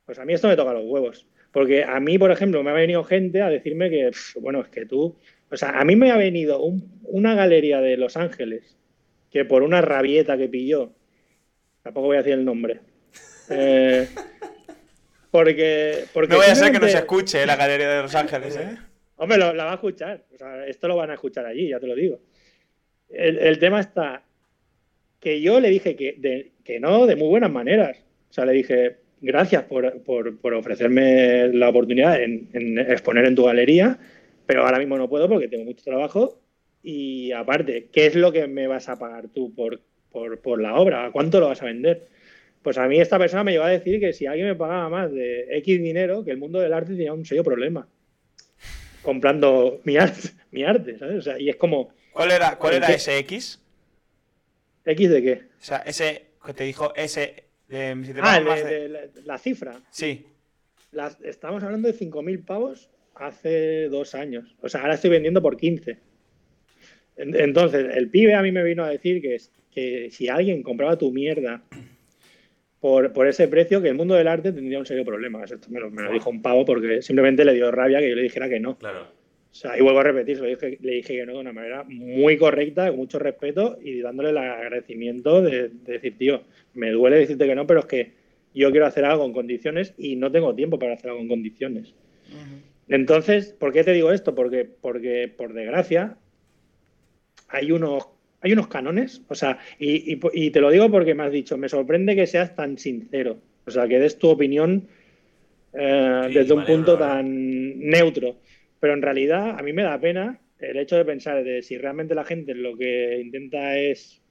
pues 0.05 0.19
a 0.19 0.25
mí 0.25 0.33
esto 0.33 0.47
me 0.47 0.55
toca 0.55 0.73
los 0.73 0.83
huevos. 0.85 1.25
Porque 1.51 1.83
a 1.83 1.99
mí, 1.99 2.19
por 2.19 2.29
ejemplo, 2.29 2.61
me 2.61 2.69
ha 2.69 2.73
venido 2.73 3.03
gente 3.03 3.41
a 3.41 3.49
decirme 3.49 3.89
que, 3.89 4.11
bueno, 4.35 4.61
es 4.61 4.67
que 4.67 4.85
tú, 4.85 5.15
o 5.49 5.57
sea, 5.57 5.79
a 5.79 5.83
mí 5.85 5.95
me 5.95 6.11
ha 6.11 6.17
venido 6.17 6.61
un- 6.61 6.99
una 7.01 7.33
galería 7.33 7.81
de 7.81 7.97
Los 7.97 8.15
Ángeles 8.15 8.77
que 9.31 9.43
por 9.43 9.63
una 9.63 9.81
rabieta 9.81 10.37
que 10.37 10.47
pilló, 10.47 10.91
tampoco 11.81 12.05
voy 12.09 12.17
a 12.17 12.19
decir 12.19 12.33
el 12.33 12.45
nombre, 12.45 12.79
eh, 13.49 14.07
porque, 15.31 16.05
porque 16.13 16.33
No 16.33 16.37
vaya 16.37 16.51
a 16.51 16.55
ser 16.55 16.71
que 16.71 16.79
no 16.79 16.87
se 16.87 16.97
escuche 16.99 17.43
la 17.47 17.55
galería 17.55 17.89
de 17.89 18.01
Los 18.03 18.13
Ángeles, 18.13 18.55
¿eh? 18.55 18.77
Hombre, 19.15 19.39
lo- 19.39 19.53
la 19.55 19.65
va 19.65 19.71
a 19.71 19.75
escuchar. 19.75 20.25
O 20.31 20.37
sea, 20.37 20.67
esto 20.67 20.87
lo 20.87 20.95
van 20.95 21.09
a 21.09 21.15
escuchar 21.15 21.43
allí, 21.47 21.69
ya 21.69 21.79
te 21.79 21.87
lo 21.87 21.95
digo. 21.95 22.19
El, 23.09 23.39
el 23.39 23.57
tema 23.57 23.79
está 23.79 24.23
que 25.23 25.41
yo 25.41 25.59
le 25.61 25.69
dije 25.69 25.95
que, 25.95 26.15
de- 26.17 26.51
que 26.65 26.79
no 26.79 27.05
de 27.07 27.15
muy 27.15 27.29
buenas 27.29 27.51
maneras. 27.51 27.97
O 28.29 28.33
sea, 28.33 28.45
le 28.45 28.51
dije, 28.53 28.97
gracias 29.21 29.63
por, 29.63 30.01
por- 30.03 30.37
por 30.37 30.53
ofrecerme 30.53 31.47
la 31.53 31.69
oportunidad 31.69 32.21
en, 32.21 32.49
en 32.53 32.77
exponer 32.77 33.25
en 33.25 33.35
tu 33.35 33.45
galería, 33.45 33.97
pero 34.45 34.65
ahora 34.65 34.79
mismo 34.79 34.97
no 34.97 35.09
puedo 35.09 35.29
porque 35.29 35.47
tengo 35.47 35.63
mucho 35.63 35.83
trabajo. 35.83 36.39
Y 36.83 37.31
aparte, 37.31 37.87
¿qué 37.93 38.07
es 38.07 38.15
lo 38.15 38.31
que 38.33 38.47
me 38.47 38.67
vas 38.67 38.89
a 38.89 38.99
pagar 38.99 39.29
tú 39.29 39.53
por, 39.55 39.79
por, 40.11 40.39
por 40.41 40.61
la 40.61 40.75
obra? 40.75 41.05
¿A 41.05 41.11
cuánto 41.11 41.39
lo 41.39 41.47
vas 41.47 41.61
a 41.61 41.65
vender? 41.65 42.07
Pues 42.61 42.77
a 42.77 42.87
mí 42.87 42.99
esta 42.99 43.17
persona 43.17 43.43
me 43.45 43.51
llegó 43.53 43.63
a 43.63 43.69
decir 43.69 43.99
que 44.01 44.11
si 44.13 44.25
alguien 44.25 44.47
me 44.47 44.55
pagaba 44.55 44.89
más 44.89 45.11
de 45.13 45.47
X 45.59 45.81
dinero, 45.81 46.23
que 46.25 46.31
el 46.31 46.37
mundo 46.37 46.59
del 46.59 46.73
arte 46.73 46.91
tenía 46.91 47.13
un 47.13 47.25
serio 47.25 47.43
problema 47.43 47.87
comprando 49.01 49.81
mi 49.83 49.97
arte, 49.97 50.29
mi 50.51 50.63
arte, 50.63 50.97
¿sabes? 50.97 51.17
O 51.17 51.21
sea, 51.21 51.39
y 51.39 51.49
es 51.49 51.55
como, 51.55 51.89
¿Cuál 52.11 52.31
era, 52.31 52.57
cuál 52.57 52.75
era 52.75 52.87
ese 52.93 53.17
X? 53.19 53.59
¿X 54.85 55.09
de 55.09 55.21
qué? 55.21 55.33
O 55.59 55.63
sea, 55.63 55.77
ese 55.85 56.27
que 56.45 56.53
te 56.53 56.63
dijo 56.65 56.93
ese. 56.95 57.45
de- 57.67 57.97
si 58.05 58.13
te 58.13 58.19
Ah, 58.21 58.39
de- 58.39 58.63
de- 58.63 58.89
la, 58.89 58.99
la 59.25 59.37
cifra. 59.37 59.81
Sí. 59.89 60.25
Las, 60.91 61.19
estamos 61.21 61.63
hablando 61.63 61.87
de 61.87 61.93
5.000 61.97 62.43
pavos 62.45 62.89
hace 63.15 63.87
dos 63.89 64.13
años. 64.15 64.55
O 64.61 64.69
sea, 64.69 64.81
ahora 64.81 64.93
estoy 64.95 65.09
vendiendo 65.09 65.41
por 65.41 65.57
15. 65.57 65.97
En- 67.15 67.35
Entonces, 67.39 67.95
el 67.95 68.09
pibe 68.09 68.35
a 68.35 68.41
mí 68.41 68.51
me 68.51 68.63
vino 68.63 68.83
a 68.83 68.89
decir 68.89 69.21
que, 69.21 69.35
es- 69.35 69.51
que 69.71 70.09
si 70.11 70.27
alguien 70.29 70.61
compraba 70.63 70.97
tu 70.97 71.11
mierda 71.11 71.63
por, 72.79 73.13
por 73.13 73.27
ese 73.27 73.47
precio, 73.47 73.81
que 73.81 73.87
el 73.89 73.95
mundo 73.95 74.13
del 74.15 74.27
arte 74.27 74.51
tendría 74.51 74.77
un 74.79 74.85
serio 74.85 75.05
problema. 75.05 75.43
Esto 75.43 75.57
me 75.69 75.79
lo, 75.79 75.89
me 75.89 76.03
lo 76.03 76.11
dijo 76.11 76.29
un 76.29 76.41
pavo 76.41 76.65
porque 76.65 77.01
simplemente 77.01 77.45
le 77.45 77.53
dio 77.53 77.71
rabia 77.71 77.99
que 77.99 78.09
yo 78.09 78.15
le 78.15 78.23
dijera 78.23 78.49
que 78.49 78.59
no. 78.59 78.77
Claro. 78.77 79.07
O 79.53 79.55
sea, 79.55 79.77
y 79.77 79.81
vuelvo 79.81 79.99
a 79.99 80.03
repetir, 80.03 80.41
dije- 80.41 80.79
le 80.81 80.93
dije 80.93 81.15
que 81.15 81.25
no 81.27 81.33
de 81.33 81.39
una 81.39 81.53
manera 81.53 81.83
muy 81.87 82.37
correcta, 82.37 82.87
con 82.87 82.97
mucho 82.97 83.19
respeto 83.19 83.77
y 83.83 83.99
dándole 84.01 84.31
el 84.31 84.37
agradecimiento 84.39 85.43
de, 85.43 85.69
de 85.69 85.93
decir, 85.93 86.17
tío, 86.17 86.41
me 86.73 86.89
duele 86.89 87.19
decirte 87.19 87.45
que 87.45 87.53
no, 87.53 87.67
pero 87.67 87.81
es 87.81 87.85
que 87.85 88.11
yo 88.55 88.71
quiero 88.71 88.87
hacer 88.87 89.05
algo 89.05 89.25
en 89.25 89.31
condiciones 89.33 89.93
y 89.95 90.15
no 90.15 90.31
tengo 90.31 90.55
tiempo 90.55 90.79
para 90.79 90.95
hacer 90.95 91.11
algo 91.11 91.21
en 91.21 91.27
condiciones. 91.27 91.93
Entonces, 92.89 93.53
¿por 93.53 93.71
qué 93.71 93.83
te 93.83 93.93
digo 93.93 94.11
esto? 94.11 94.33
Porque, 94.33 94.65
porque 94.65 95.31
por 95.37 95.53
desgracia, 95.53 96.17
hay 97.49 97.71
unos, 97.71 98.07
hay 98.41 98.53
unos 98.53 98.67
canones, 98.67 99.21
o 99.27 99.35
sea, 99.35 99.59
y, 99.79 100.13
y- 100.15 100.19
y 100.33 100.49
te 100.49 100.61
lo 100.61 100.71
digo 100.71 100.89
porque 100.89 101.13
me 101.13 101.23
has 101.23 101.31
dicho, 101.31 101.57
me 101.57 101.69
sorprende 101.69 102.15
que 102.15 102.25
seas 102.27 102.55
tan 102.55 102.77
sincero, 102.79 103.37
o 103.67 103.71
sea, 103.71 103.87
que 103.87 103.99
des 103.99 104.17
tu 104.17 104.29
opinión 104.29 104.87
eh, 105.75 106.21
Sí, 106.27 106.33
desde 106.35 106.53
un 106.53 106.65
punto 106.65 106.97
tan 106.97 107.79
neutro. 107.79 108.35
Pero 108.83 108.95
en 108.95 109.01
realidad, 109.01 109.57
a 109.57 109.63
mí 109.63 109.71
me 109.71 109.83
da 109.83 109.97
pena 109.97 110.41
el 110.59 110.75
hecho 110.75 110.97
de 110.97 111.05
pensar 111.05 111.41
de 111.41 111.61
si 111.61 111.77
realmente 111.77 112.13
la 112.15 112.25
gente 112.25 112.53
lo 112.53 112.75
que 112.75 113.17
intenta 113.23 113.77
es, 113.77 114.21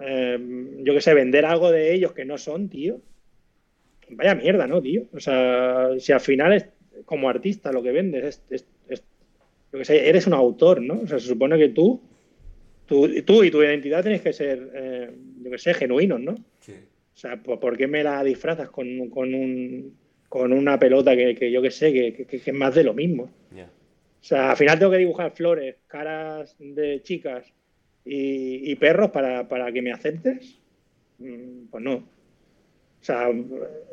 eh, 0.00 0.38
yo 0.78 0.94
qué 0.94 1.00
sé, 1.02 1.12
vender 1.12 1.44
algo 1.44 1.70
de 1.70 1.92
ellos 1.92 2.14
que 2.14 2.24
no 2.24 2.38
son, 2.38 2.70
tío. 2.70 3.02
Vaya 4.08 4.34
mierda, 4.34 4.66
¿no, 4.66 4.80
tío? 4.80 5.02
O 5.12 5.20
sea, 5.20 5.90
si 5.98 6.12
al 6.12 6.20
final 6.20 6.54
es 6.54 6.66
como 7.04 7.28
artista 7.28 7.72
lo 7.72 7.82
que 7.82 7.92
vendes 7.92 8.24
es, 8.24 8.42
es- 8.48 8.66
es- 8.88 9.04
yo 9.70 9.78
qué 9.80 9.84
sé, 9.84 10.08
eres 10.08 10.26
un 10.26 10.32
autor, 10.32 10.80
¿no? 10.80 11.02
O 11.02 11.06
sea, 11.06 11.18
se 11.18 11.28
supone 11.28 11.58
que 11.58 11.68
tú, 11.68 12.00
tú, 12.86 13.06
tú 13.26 13.44
y 13.44 13.50
tu 13.50 13.62
identidad 13.62 14.00
tienes 14.02 14.22
que 14.22 14.32
ser, 14.32 14.70
eh, 14.74 15.10
yo 15.42 15.50
qué 15.50 15.58
sé, 15.58 15.74
genuinos, 15.74 16.20
¿no? 16.20 16.36
Sí. 16.60 16.72
O 16.72 17.16
sea, 17.18 17.36
¿por, 17.36 17.60
por 17.60 17.76
qué 17.76 17.86
me 17.86 18.02
la 18.02 18.24
disfrazas 18.24 18.70
con, 18.70 19.10
con, 19.10 19.34
un, 19.34 19.94
con 20.32 20.50
una 20.54 20.78
pelota 20.78 21.14
que, 21.14 21.34
que 21.34 21.52
yo 21.52 21.60
qué 21.60 21.70
sé, 21.70 21.92
que, 21.92 22.14
que- 22.14 22.24
que 22.24 22.36
es 22.38 22.54
más 22.54 22.74
de 22.74 22.84
lo 22.84 22.94
mismo? 22.94 23.24
O 23.68 24.24
sea, 24.24 24.52
al 24.52 24.56
final 24.56 24.78
tengo 24.78 24.90
que 24.90 24.96
dibujar 24.96 25.32
flores, 25.32 25.76
caras 25.86 26.56
de 26.58 27.02
chicas 27.02 27.52
y, 28.02 28.70
y 28.72 28.74
perros 28.76 29.10
para, 29.10 29.46
para 29.46 29.70
que 29.70 29.82
me 29.82 29.92
aceptes. 29.92 30.58
Mm, 31.18 31.66
Pues 31.70 31.84
no. 31.84 31.94
O 31.96 33.04
sea, 33.04 33.28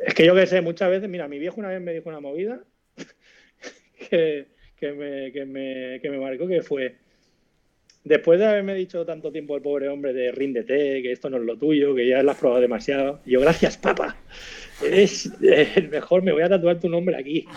es 0.08 0.14
que 0.14 0.26
yo 0.26 0.34
que 0.34 0.48
sé, 0.48 0.62
muchas 0.62 0.90
veces, 0.90 1.10
mira, 1.10 1.28
mi 1.28 1.40
viejo 1.40 1.60
una 1.60 1.68
vez 1.70 1.82
me 1.82 1.94
dijo 1.94 2.08
una 2.08 2.22
movida 2.22 2.64
que, 4.10 4.48
que, 4.78 4.92
me, 4.94 5.32
que, 5.34 5.46
me, 5.46 6.00
que 6.02 6.10
me 6.10 6.20
marcó, 6.20 6.48
que 6.48 6.62
fue, 6.62 6.96
después 8.06 8.40
de 8.40 8.46
haberme 8.46 8.76
dicho 8.76 9.06
tanto 9.06 9.30
tiempo 9.30 9.58
el 9.58 9.62
pobre 9.62 9.90
hombre 9.90 10.14
de 10.14 10.32
ríndete, 10.32 11.02
que 11.02 11.12
esto 11.12 11.30
no 11.30 11.36
es 11.38 11.44
lo 11.44 11.58
tuyo, 11.58 11.94
que 11.96 12.08
ya 12.08 12.24
lo 12.24 12.32
has 12.32 12.38
probado 12.38 12.62
demasiado, 12.62 13.20
y 13.26 13.32
yo, 13.32 13.42
gracias, 13.42 13.78
papá, 13.78 14.16
eres 14.82 15.32
el 15.76 15.90
mejor, 15.90 16.22
me 16.24 16.32
voy 16.32 16.42
a 16.44 16.50
tatuar 16.50 16.80
tu 16.80 16.90
nombre 16.90 17.16
aquí. 17.16 17.48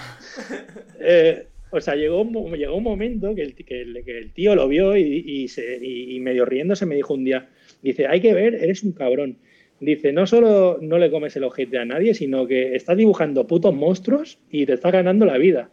Eh, 1.00 1.46
o 1.70 1.80
sea, 1.80 1.94
llegó 1.94 2.22
llegó 2.54 2.76
un 2.76 2.82
momento 2.84 3.34
que 3.34 3.42
el, 3.42 3.54
que 3.54 3.80
el- 3.82 4.04
que 4.04 4.18
el 4.18 4.32
tío 4.32 4.54
lo 4.54 4.68
vio 4.68 4.96
y, 4.96 5.02
y 5.26 5.48
se, 5.48 5.78
y, 5.82 6.20
medio 6.20 6.44
riéndose 6.44 6.84
me 6.86 6.94
dijo 6.96 7.14
un 7.14 7.24
día, 7.24 7.48
dice, 7.80 8.06
hay 8.06 8.20
que 8.20 8.34
ver, 8.34 8.54
eres 8.54 8.82
un 8.82 8.92
cabrón. 8.92 9.38
Dice, 9.80 10.12
no 10.12 10.26
solo 10.26 10.78
no 10.80 10.98
le 10.98 11.10
comes 11.10 11.34
el 11.34 11.42
ojete 11.44 11.78
a 11.78 11.84
nadie, 11.84 12.14
sino 12.14 12.46
que 12.46 12.76
estás 12.76 12.96
dibujando 12.96 13.46
putos 13.48 13.74
monstruos 13.74 14.38
y 14.50 14.64
te 14.66 14.74
estás 14.74 14.92
ganando 14.92 15.24
la 15.26 15.38
vida. 15.38 15.70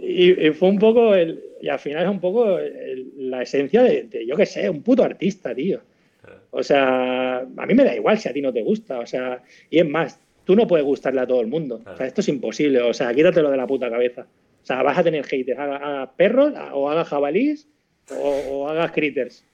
Y, 0.00 0.46
y 0.46 0.50
fue 0.52 0.68
un 0.68 0.78
poco, 0.78 1.14
el, 1.14 1.42
y 1.60 1.68
al 1.68 1.78
final 1.78 2.04
es 2.04 2.10
un 2.10 2.20
poco 2.20 2.58
el- 2.58 3.10
la 3.16 3.42
esencia 3.42 3.82
de, 3.82 4.04
de, 4.04 4.26
yo 4.26 4.36
qué 4.36 4.46
sé, 4.46 4.68
un 4.68 4.82
puto 4.82 5.02
artista, 5.02 5.54
tío. 5.54 5.80
O 6.50 6.62
sea, 6.62 7.38
a 7.40 7.66
mí 7.66 7.74
me 7.74 7.84
da 7.84 7.96
igual 7.96 8.16
si 8.18 8.28
a 8.28 8.32
ti 8.32 8.40
no 8.40 8.52
te 8.52 8.62
gusta. 8.62 9.00
O 9.00 9.06
sea, 9.06 9.42
y 9.70 9.78
es 9.78 9.88
más, 9.88 10.20
tú 10.44 10.56
no 10.56 10.66
puedes 10.66 10.84
gustarle 10.84 11.20
a 11.20 11.26
todo 11.26 11.40
el 11.40 11.46
mundo. 11.46 11.80
O 11.86 11.96
sea, 11.96 12.06
esto 12.06 12.20
es 12.20 12.28
imposible. 12.28 12.80
O 12.80 12.94
sea, 12.94 13.12
quítatelo 13.12 13.50
de 13.50 13.56
la 13.56 13.66
puta 13.66 13.90
cabeza. 13.90 14.26
O 14.62 14.66
sea, 14.66 14.82
vas 14.82 14.96
a 14.98 15.02
tener 15.02 15.24
haters, 15.24 15.58
haga, 15.58 15.76
haga 15.76 16.12
perros 16.16 16.54
o 16.72 16.90
haga 16.90 17.04
jabalís 17.04 17.68
o, 18.10 18.28
o 18.50 18.68
hagas 18.68 18.92
critters. 18.92 19.44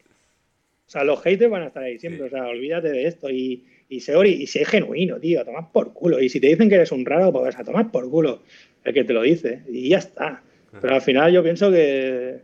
O 0.87 0.91
sea, 0.91 1.05
los 1.05 1.21
haters 1.23 1.51
van 1.51 1.63
a 1.63 1.67
estar 1.67 1.83
ahí 1.83 1.99
siempre. 1.99 2.27
O 2.27 2.31
sea, 2.31 2.47
olvídate 2.47 2.91
de 2.91 3.07
esto 3.07 3.31
y, 3.31 3.65
y 3.89 4.01
sé, 4.01 4.17
y 4.29 4.47
sé 4.47 4.65
genuino, 4.65 5.19
tío. 5.19 5.41
A 5.41 5.45
tomar 5.45 5.73
por 5.73 5.93
culo. 5.93 6.21
Y 6.21 6.29
si 6.29 6.41
te 6.41 6.49
dicen 6.49 6.69
que 6.69 6.77
eres 6.77 6.93
un 6.93 7.05
raro, 7.05 7.33
pues 7.33 7.59
a 7.59 7.65
tomar 7.65 7.91
por 7.91 8.09
culo 8.11 8.43
el 8.85 8.95
que 8.95 9.05
te 9.05 9.13
lo 9.13 9.23
dice. 9.23 9.63
Y 9.69 9.89
ya 9.89 9.99
está. 9.99 10.43
Pero 10.81 10.95
al 10.95 11.03
final 11.03 11.33
yo 11.33 11.43
pienso 11.43 11.71
que 11.71 12.43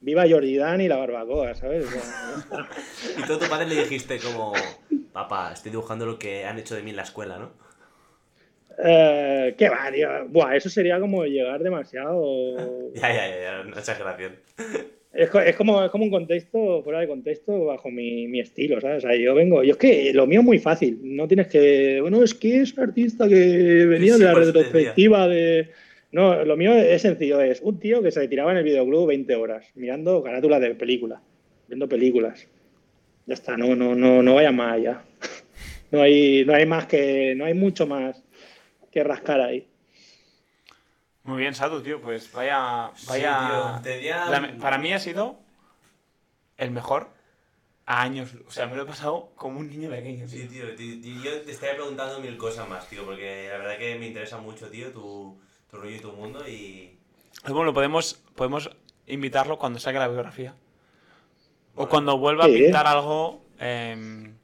viva 0.00 0.24
Jordi 0.28 0.56
Dan 0.56 0.80
y 0.80 0.88
la 0.88 0.96
barbacoa, 0.96 1.54
¿sabes? 1.54 1.86
Y 3.18 3.22
tú 3.26 3.34
a 3.34 3.38
tu 3.38 3.48
padre 3.48 3.66
le 3.66 3.82
dijiste 3.82 4.18
como, 4.18 4.52
papá, 5.12 5.52
estoy 5.52 5.70
dibujando 5.70 6.06
lo 6.06 6.18
que 6.18 6.44
han 6.44 6.58
hecho 6.58 6.74
de 6.74 6.82
mí 6.82 6.90
en 6.90 6.96
la 6.96 7.02
escuela, 7.02 7.38
¿no? 7.38 7.52
Eh, 8.78 9.54
¿Qué 9.56 9.68
va, 9.68 9.90
tío? 9.92 10.08
Buah, 10.28 10.56
eso 10.56 10.68
sería 10.68 10.98
como 11.00 11.24
llegar 11.24 11.62
demasiado. 11.62 12.56
Ya, 12.94 13.12
ya, 13.12 13.28
ya, 13.28 13.62
una 13.66 13.78
exageración. 13.78 14.32
Es, 15.12 15.28
es 15.34 15.56
como, 15.56 15.84
es 15.84 15.90
como 15.90 16.04
un 16.04 16.10
contexto 16.10 16.82
fuera 16.82 17.00
de 17.00 17.08
contexto 17.08 17.64
bajo 17.64 17.90
mi, 17.90 18.28
mi 18.28 18.40
estilo, 18.40 18.80
¿sabes? 18.80 19.04
O 19.04 19.08
sea, 19.08 19.16
yo 19.16 19.34
vengo, 19.34 19.62
yo 19.64 19.72
es 19.72 19.76
que 19.76 20.12
lo 20.14 20.26
mío 20.26 20.40
es 20.40 20.46
muy 20.46 20.58
fácil, 20.58 20.98
no 21.02 21.26
tienes 21.26 21.48
que, 21.48 22.00
bueno, 22.00 22.22
es 22.22 22.34
que 22.34 22.60
es 22.60 22.72
un 22.74 22.84
artista 22.84 23.28
que 23.28 23.86
venía 23.86 24.14
Sí, 24.14 24.20
de 24.20 24.24
la 24.24 24.34
te 24.34 24.40
retrospectiva 24.40 25.28
de... 25.28 25.68
No, 26.12 26.44
lo 26.44 26.56
mío 26.56 26.74
es 26.74 27.02
sencillo, 27.02 27.40
es 27.40 27.60
un 27.60 27.78
tío 27.78 28.02
que 28.02 28.10
se 28.10 28.26
tiraba 28.28 28.52
en 28.52 28.58
el 28.58 28.64
videoclub 28.64 29.08
20 29.08 29.34
horas, 29.36 29.66
mirando 29.74 30.22
carátulas 30.22 30.60
de 30.60 30.74
películas, 30.74 31.20
viendo 31.68 31.88
películas. 31.88 32.48
Ya 33.26 33.34
está, 33.34 33.56
no, 33.56 33.76
no, 33.76 33.94
no, 33.94 34.22
no 34.22 34.34
vaya 34.34 34.52
más 34.52 34.74
allá. 34.74 35.02
No 35.92 36.02
hay, 36.02 36.44
no 36.44 36.54
hay 36.54 36.66
más 36.66 36.86
que, 36.86 37.34
no 37.34 37.46
hay 37.46 37.54
mucho 37.54 37.84
más 37.84 38.22
que 38.90 39.04
rascar 39.04 39.40
ahí. 39.40 39.68
Muy 41.22 41.38
bien, 41.38 41.54
Satu, 41.54 41.82
tío, 41.82 42.00
pues 42.00 42.30
vaya. 42.32 42.90
Sí, 42.96 43.06
vaya... 43.08 43.80
tío, 43.82 43.92
tenía- 43.92 44.24
La- 44.26 44.56
para 44.58 44.78
mí 44.78 44.92
ha 44.92 44.98
sido 44.98 45.38
el 46.56 46.70
mejor 46.70 47.08
a 47.86 48.02
años. 48.02 48.30
O 48.46 48.50
sea, 48.50 48.66
me 48.66 48.74
lo 48.76 48.82
he 48.82 48.86
pasado 48.86 49.30
como 49.36 49.60
un 49.60 49.68
niño 49.68 49.90
pequeño. 49.90 50.26
Sí, 50.28 50.46
tío. 50.46 50.74
tío, 50.74 51.22
yo 51.22 51.42
te 51.42 51.52
estaría 51.52 51.76
preguntando 51.76 52.20
mil 52.20 52.36
cosas 52.36 52.68
más, 52.68 52.88
tío, 52.88 53.04
porque 53.04 53.48
la 53.50 53.58
verdad 53.58 53.78
que 53.78 53.98
me 53.98 54.06
interesa 54.08 54.38
mucho, 54.38 54.68
tío, 54.70 54.90
tu, 54.92 55.38
tu 55.70 55.76
rollo 55.76 55.96
y 55.96 56.00
tu 56.00 56.12
mundo 56.12 56.46
y... 56.48 56.96
Bueno, 57.48 57.72
podemos, 57.72 58.14
podemos 58.34 58.70
invitarlo 59.06 59.58
cuando 59.58 59.78
saque 59.78 59.98
la 59.98 60.08
biografía. 60.08 60.54
O 61.74 61.88
cuando 61.88 62.18
vuelva 62.18 62.44
Sí. 62.46 62.50
a 62.50 62.58
pintar 62.58 62.86
algo, 62.86 63.42
em, 63.58 64.34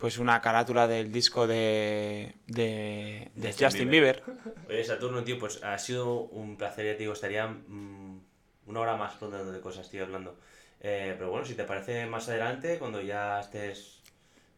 pues 0.00 0.16
una 0.18 0.40
carátula 0.40 0.88
del 0.88 1.12
disco 1.12 1.46
de, 1.46 2.34
de, 2.46 3.30
de 3.34 3.48
Justin 3.48 3.66
Justin 3.66 3.90
Bieber. 3.90 4.22
Oye, 4.68 4.82
Saturno, 4.82 5.22
tío, 5.22 5.38
pues 5.38 5.62
ha 5.62 5.76
sido 5.78 6.22
un 6.22 6.56
placer, 6.56 6.86
ya 6.86 6.92
te 6.92 7.00
digo, 7.00 7.12
estaría 7.12 7.46
mm, 7.46 8.20
una 8.66 8.80
hora 8.80 8.96
más 8.96 9.14
preguntando 9.14 9.52
de 9.52 9.60
cosas, 9.60 9.90
tío, 9.90 10.04
hablando. 10.04 10.38
Eh, 10.80 11.14
pero 11.18 11.30
bueno, 11.30 11.44
si 11.44 11.54
te 11.54 11.64
parece 11.64 12.06
más 12.06 12.26
adelante, 12.30 12.78
cuando 12.78 13.02
ya 13.02 13.40
estés, 13.40 14.00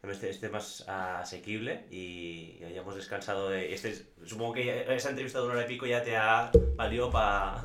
esté, 0.09 0.49
más 0.49 0.85
asequible 0.89 1.87
y 1.91 2.59
ya 2.61 2.69
hayamos 2.69 2.95
descansado 2.95 3.51
de... 3.51 3.75
Este, 3.75 3.95
supongo 4.25 4.53
que 4.55 4.65
ya- 4.67 4.95
esa 4.95 5.11
entrevista 5.11 5.41
de 5.41 5.47
una 5.47 5.55
hora 5.55 5.65
y 5.65 5.69
pico 5.69 5.87
ya 5.87 6.05
te 6.05 6.17
ha 6.17 6.53
valido 6.77 7.11
para... 7.11 7.65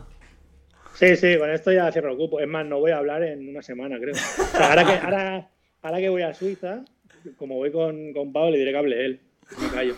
Sí, 0.95 1.16
sí, 1.16 1.38
con 1.38 1.52
esto 1.52 1.72
ya 1.72 1.91
cierro 1.91 2.10
el 2.12 2.18
cupo. 2.18 2.40
Es 2.40 2.48
más, 2.48 2.66
no 2.66 2.80
voy 2.80 2.90
a 2.90 2.98
hablar 2.98 3.22
en 3.22 3.48
una 3.48 3.62
semana, 3.62 3.99
creo. 3.99 4.16
O 4.16 4.18
sea, 4.18 4.70
ahora, 4.72 4.84
que, 4.84 4.94
ahora, 4.94 5.52
ahora 5.84 5.98
que 5.99 6.10
voy 6.10 6.24
a 6.24 6.34
Suiza, 6.34 6.84
como 7.38 7.56
voy 7.56 7.72
con, 7.72 8.14
con 8.14 8.32
Pablo, 8.34 8.52
le 8.52 8.58
diré 8.60 8.72
que 8.72 8.78
hable 8.78 9.06
él. 9.06 9.22
Me 9.62 9.70
callo. 9.70 9.95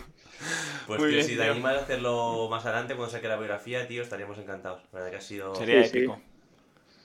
Pues 0.86 0.98
Muy 1.00 1.08
tío, 1.10 1.16
bien, 1.18 1.24
si 1.28 1.36
te 1.36 1.42
tío. 1.42 1.52
animas 1.52 1.76
a 1.76 1.80
hacerlo 1.82 2.48
más 2.50 2.64
adelante, 2.64 2.94
cuando 2.96 3.12
saque 3.12 3.28
la 3.28 3.36
biografía, 3.36 3.86
tío, 3.86 4.02
estaríamos 4.02 4.38
encantados. 4.38 4.82
La 4.92 4.98
verdad 5.00 5.10
que 5.10 5.16
ha 5.18 5.20
sido... 5.20 5.54
Sería 5.54 5.84
Sí, 5.84 5.98
épico. 5.98 6.20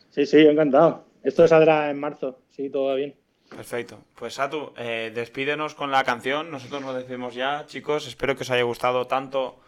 Sí, 0.10 0.26
sí, 0.26 0.38
encantado. 0.40 1.06
Esto 1.24 1.48
saldrá 1.48 1.90
en 1.90 2.00
marzo, 2.00 2.40
sí, 2.52 2.70
todo 2.70 2.86
va 2.88 2.96
bien. 2.96 3.16
Perfecto. 3.50 4.00
Pues 4.16 4.34
Satu, 4.36 4.72
eh, 4.78 5.12
despídenos 5.14 5.76
con 5.76 5.92
la 5.92 6.04
canción. 6.04 6.50
Nosotros 6.52 6.82
nos 6.82 6.96
despedimos 6.96 7.36
ya, 7.36 7.66
chicos. 7.68 8.08
Espero 8.08 8.36
que 8.36 8.44
os 8.44 8.50
haya 8.52 8.64
gustado 8.64 9.06
tanto 9.08 9.60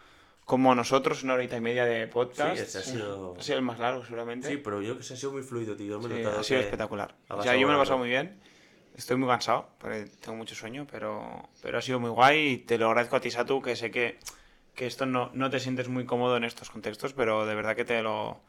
como 0.44 0.72
a 0.72 0.74
nosotros, 0.74 1.22
una 1.22 1.34
horita 1.34 1.56
y 1.56 1.60
media 1.60 1.84
de 1.84 2.06
podcast. 2.08 2.56
Sí, 2.56 2.62
este 2.62 2.78
ha 2.78 2.82
sido- 2.82 3.34
Ha 3.38 3.42
sido 3.42 3.58
el 3.58 3.64
más 3.64 3.78
largo, 3.78 4.02
seguramente. 4.04 4.48
Sí, 4.48 4.56
pero 4.56 4.80
yo 4.82 4.96
que 4.96 5.02
sé, 5.02 5.14
ha 5.14 5.16
sido 5.16 5.32
muy 5.32 5.42
fluido, 5.42 5.76
tío. 5.76 6.00
Me 6.00 6.08
Sí, 6.08 6.22
ha 6.24 6.42
sido 6.42 6.60
que- 6.60 6.64
espectacular. 6.64 7.14
ha 7.28 7.36
O 7.36 7.42
sea, 7.42 7.54
yo 7.54 7.66
me 7.66 7.72
lo 7.74 7.78
he 7.78 7.82
pasado 7.82 7.98
muy 7.98 8.08
bien. 8.08 8.40
Estoy 8.98 9.16
muy 9.16 9.28
cansado, 9.28 9.70
porque 9.78 10.06
tengo 10.20 10.36
mucho 10.36 10.54
sueño, 10.56 10.86
pero, 10.90 11.48
pero 11.62 11.78
ha 11.78 11.82
sido 11.82 12.00
muy 12.00 12.10
guay 12.10 12.48
y 12.48 12.58
te 12.58 12.76
lo 12.78 12.88
agradezco 12.88 13.16
a 13.16 13.20
ti, 13.20 13.30
Satu, 13.30 13.62
que 13.62 13.76
sé 13.76 13.90
que, 13.92 14.18
que 14.74 14.86
esto 14.86 15.06
no, 15.06 15.30
no 15.34 15.48
te 15.50 15.60
sientes 15.60 15.88
muy 15.88 16.04
cómodo 16.04 16.36
en 16.36 16.42
estos 16.44 16.68
contextos, 16.70 17.12
pero 17.14 17.46
de 17.46 17.54
verdad 17.54 17.76
que 17.76 17.84
te 17.84 18.02
lo, 18.02 18.40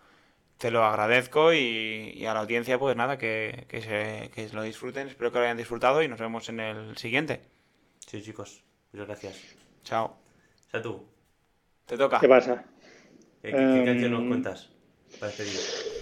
te 0.58 0.72
lo 0.72 0.84
agradezco 0.84 1.54
y, 1.54 2.14
y 2.16 2.26
a 2.26 2.34
la 2.34 2.42
audiencia, 2.42 2.80
pues 2.80 2.96
nada, 2.98 3.18
que, 3.20 3.66
que, 3.70 3.82
se, 3.82 4.32
que 4.34 4.50
lo 4.56 4.64
disfruten. 4.64 5.08
Espero 5.08 5.32
que 5.32 5.38
lo 5.38 5.44
hayan 5.46 5.58
disfrutado 5.58 6.02
y 6.02 6.08
nos 6.08 6.20
vemos 6.20 6.50
en 6.50 6.60
el 6.60 6.98
siguiente. 6.98 7.42
Sí, 8.08 8.22
chicos. 8.24 8.64
Muchas 8.92 9.08
gracias. 9.08 9.56
Chao. 9.84 10.18
Tú, 10.82 11.06
Te 11.86 11.96
toca. 11.98 12.20
¿Qué 12.20 12.28
pasa? 12.28 12.66
¿qué, 13.44 13.50
qué- 13.50 13.56
qué 13.56 13.58
Em, 13.82 13.86
canción 13.86 14.12
nos 14.14 14.28
cuentas? 14.28 14.70
Para 15.20 15.32
este 15.32 15.44
despedir. 15.44 15.99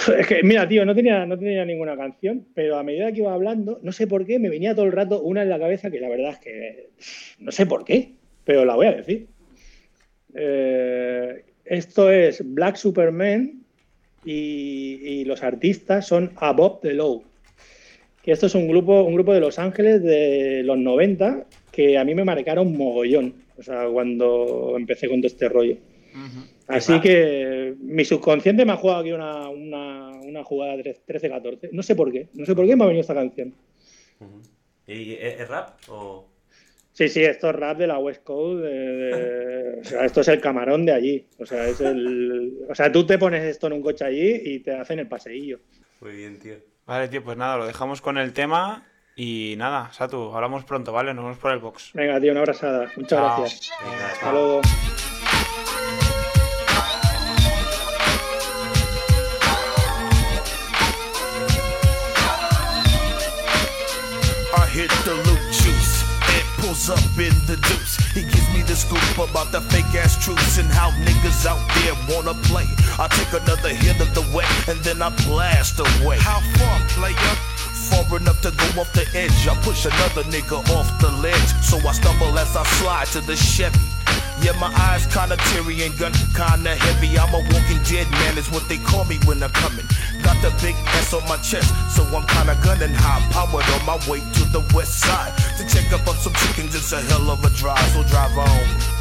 Es 0.18 0.26
que, 0.26 0.42
mira, 0.42 0.66
tío, 0.68 0.84
no 0.84 0.94
tenía, 0.94 1.26
no 1.26 1.38
tenía 1.38 1.64
ninguna 1.64 1.96
canción, 1.96 2.46
pero 2.54 2.78
a 2.78 2.82
medida 2.82 3.12
que 3.12 3.18
iba 3.18 3.32
hablando, 3.32 3.80
no 3.82 3.92
sé 3.92 4.06
por 4.06 4.24
qué, 4.26 4.38
me 4.38 4.48
venía 4.48 4.74
todo 4.74 4.86
el 4.86 4.92
rato 4.92 5.20
una 5.22 5.42
en 5.42 5.48
la 5.48 5.58
cabeza 5.58 5.90
que 5.90 6.00
la 6.00 6.08
verdad 6.08 6.32
es 6.32 6.38
que 6.38 6.88
no 7.38 7.52
sé 7.52 7.66
por 7.66 7.84
qué, 7.84 8.12
pero 8.44 8.64
la 8.64 8.74
voy 8.74 8.86
a 8.86 8.92
decir. 8.92 9.26
Eh, 10.34 11.44
esto 11.64 12.10
es 12.10 12.42
Black 12.54 12.76
Superman 12.76 13.62
y, 14.24 15.24
los 15.24 15.42
artistas 15.42 16.06
son 16.06 16.32
Above 16.36 16.80
the 16.82 16.94
Law. 16.94 17.22
Que 18.22 18.32
esto 18.32 18.46
es 18.46 18.54
un 18.54 18.68
grupo, 18.68 19.02
un 19.02 19.14
grupo 19.14 19.32
de 19.32 19.40
Los 19.40 19.58
Ángeles 19.58 20.02
de 20.02 20.62
los 20.64 20.76
90 20.76 21.46
que 21.70 21.96
a 21.96 22.04
mí 22.04 22.14
me 22.14 22.24
marcaron 22.24 22.76
mogollón, 22.76 23.34
o 23.56 23.62
sea, 23.62 23.86
cuando 23.86 24.74
empecé 24.76 25.08
con 25.08 25.20
todo 25.20 25.28
este 25.28 25.48
rollo. 25.48 25.76
Ujú. 26.12 26.59
Así 26.70 27.00
que 27.00 27.74
mi 27.80 28.04
subconsciente 28.04 28.64
me 28.64 28.72
ha 28.72 28.76
jugado 28.76 29.00
aquí 29.00 29.12
una, 29.12 29.48
una, 29.48 30.10
una 30.20 30.44
jugada 30.44 30.74
13-14. 30.76 31.70
No 31.72 31.82
sé 31.82 31.94
por 31.94 32.10
qué. 32.12 32.28
No 32.34 32.44
sé 32.46 32.54
por 32.54 32.66
qué 32.66 32.76
me 32.76 32.84
ha 32.84 32.86
venido 32.86 33.00
esta 33.02 33.14
canción. 33.14 33.54
¿Y 34.86 35.14
es, 35.14 35.40
es 35.40 35.48
rap 35.48 35.78
o...? 35.88 36.28
Sí, 36.92 37.08
sí, 37.08 37.22
esto 37.22 37.48
es 37.50 37.56
rap 37.56 37.78
de 37.78 37.86
la 37.86 37.98
West 37.98 38.22
Coast. 38.24 38.62
de- 38.62 38.68
de- 38.70 39.80
o 39.80 39.84
sea, 39.84 40.04
esto 40.04 40.20
es 40.20 40.28
el 40.28 40.40
camarón 40.40 40.84
de 40.84 40.92
allí. 40.92 41.26
O 41.38 41.46
sea, 41.46 41.66
es 41.68 41.80
el, 41.80 42.58
o 42.68 42.74
sea, 42.74 42.90
tú 42.92 43.06
te 43.06 43.16
pones 43.16 43.44
esto 43.44 43.68
en 43.68 43.74
un 43.74 43.82
coche 43.82 44.04
allí 44.04 44.40
y 44.44 44.58
te 44.58 44.72
hacen 44.74 44.98
el 44.98 45.06
paseillo. 45.08 45.60
Muy 46.00 46.16
bien, 46.16 46.38
tío. 46.38 46.56
Vale, 46.86 47.08
tío, 47.08 47.22
pues 47.22 47.36
nada, 47.36 47.56
lo 47.56 47.66
dejamos 47.66 48.00
con 48.02 48.18
el 48.18 48.32
tema 48.32 48.84
y 49.16 49.54
nada, 49.56 49.90
Satu, 49.92 50.34
hablamos 50.34 50.64
pronto, 50.64 50.92
¿vale? 50.92 51.14
Nos 51.14 51.24
vemos 51.24 51.38
por 51.38 51.52
el 51.52 51.58
box. 51.60 51.92
Venga, 51.94 52.20
tío, 52.20 52.32
una 52.32 52.40
abrazada. 52.40 52.90
Muchas 52.96 53.08
Chao. 53.18 53.38
gracias. 53.40 53.70
Venga, 53.84 54.06
Hasta 54.08 54.32
luego. 54.32 54.60
Up 66.88 66.98
in 67.18 67.36
the 67.46 67.60
deuce. 67.68 67.96
He 68.14 68.22
gives 68.22 68.48
me 68.54 68.62
the 68.62 68.74
scoop 68.74 68.98
about 69.18 69.52
the 69.52 69.60
fake 69.60 69.94
ass 69.94 70.16
truths 70.16 70.56
and 70.56 70.66
how 70.66 70.90
niggas 71.04 71.44
out 71.44 71.60
there 71.76 71.94
wanna 72.08 72.32
play. 72.48 72.64
I 72.98 73.06
take 73.06 73.30
another 73.38 73.68
hit 73.68 74.00
of 74.00 74.14
the 74.14 74.22
wet 74.34 74.48
and 74.66 74.80
then 74.80 75.02
I 75.02 75.10
blast 75.26 75.78
away. 75.78 76.16
How 76.18 76.40
far, 76.56 76.80
player? 76.96 77.34
Far 77.92 78.16
enough 78.16 78.40
to 78.40 78.50
go 78.50 78.80
off 78.80 78.90
the 78.94 79.06
edge. 79.14 79.46
I 79.46 79.54
push 79.62 79.84
another 79.84 80.24
nigga 80.32 80.58
off 80.74 80.88
the 81.00 81.12
ledge. 81.20 81.52
So 81.62 81.76
I 81.86 81.92
stumble 81.92 82.36
as 82.38 82.56
I 82.56 82.64
slide 82.64 83.08
to 83.08 83.20
the 83.20 83.36
Chevy. 83.36 83.78
Yeah, 84.42 84.52
my 84.58 84.72
eyes 84.88 85.04
kinda 85.06 85.36
teary 85.52 85.82
and 85.84 85.96
gun 85.98 86.12
kinda 86.34 86.74
heavy. 86.74 87.18
I'm 87.18 87.34
a 87.34 87.40
walking 87.52 87.82
dead 87.84 88.10
man, 88.10 88.38
is 88.38 88.50
what 88.50 88.66
they 88.68 88.78
call 88.78 89.04
me 89.04 89.18
when 89.26 89.42
I'm 89.42 89.50
coming. 89.50 89.86
Got 90.22 90.40
the 90.40 90.50
big 90.62 90.76
S 90.96 91.12
on 91.12 91.22
my 91.28 91.36
chest, 91.38 91.68
so 91.94 92.04
I'm 92.16 92.26
kinda 92.26 92.56
gunning 92.64 92.94
high 92.94 93.20
powered 93.32 93.68
on 93.68 93.84
my 93.84 93.98
way 94.08 94.20
to 94.20 94.44
the 94.50 94.60
west 94.74 95.00
side. 95.00 95.32
To 95.58 95.68
check 95.68 95.92
up 95.92 96.08
on 96.08 96.16
some 96.18 96.32
chickens, 96.34 96.74
it's 96.74 96.92
a 96.92 97.00
hell 97.02 97.30
of 97.30 97.44
a 97.44 97.50
drive, 97.50 97.86
so 97.92 98.02
drive 98.04 98.36
on. 98.38 99.00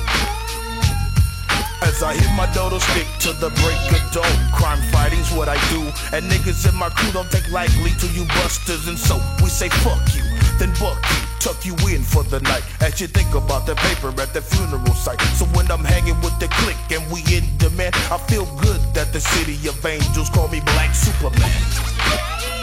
As 1.82 2.04
I 2.04 2.14
hit 2.14 2.32
my 2.36 2.46
dodo 2.54 2.78
stick 2.78 3.08
to 3.20 3.32
the 3.34 3.50
break 3.62 3.80
of 3.96 4.12
dawn. 4.12 4.52
Crime 4.52 4.82
fighting's 4.92 5.32
what 5.32 5.48
I 5.48 5.56
do. 5.70 5.82
And 6.12 6.30
niggas 6.30 6.68
in 6.68 6.76
my 6.76 6.90
crew 6.90 7.12
don't 7.14 7.32
take 7.32 7.50
lightly 7.50 7.92
to 7.92 8.08
you 8.08 8.26
busters. 8.26 8.88
And 8.88 9.00
so 9.00 9.16
we 9.42 9.50
say 9.50 9.70
fuck 9.70 10.04
you, 10.14 10.24
then 10.60 10.72
buck 10.74 11.00
you, 11.10 11.22
tuck 11.40 11.66
you 11.66 11.74
in 11.88 12.04
for 12.04 12.24
the 12.24 12.40
night. 12.42 12.64
As 12.82 13.00
you 13.00 13.08
think 13.08 13.34
about 13.34 13.66
the 13.66 13.76
paper 13.76 14.10
at 14.22 14.34
the 14.34 14.42
funeral 14.42 14.94
site. 14.94 15.22
So 15.40 15.46
when 15.56 15.72
I'm 15.72 15.84
hanging 15.84 16.20
with 16.22 16.38
the 16.40 16.50
clique 16.60 16.78
and 16.92 17.02
we 17.12 17.22
in 17.34 17.46
demand, 17.58 17.96
I 18.12 18.18
feel 18.28 18.46
good 18.58 18.82
that 18.94 19.14
the 19.14 19.22
city 19.22 19.56
of 19.70 19.84
angels 19.86 20.30
call 20.30 20.50
me 20.50 20.60
Black 20.60 20.94
Superman. 20.94 22.59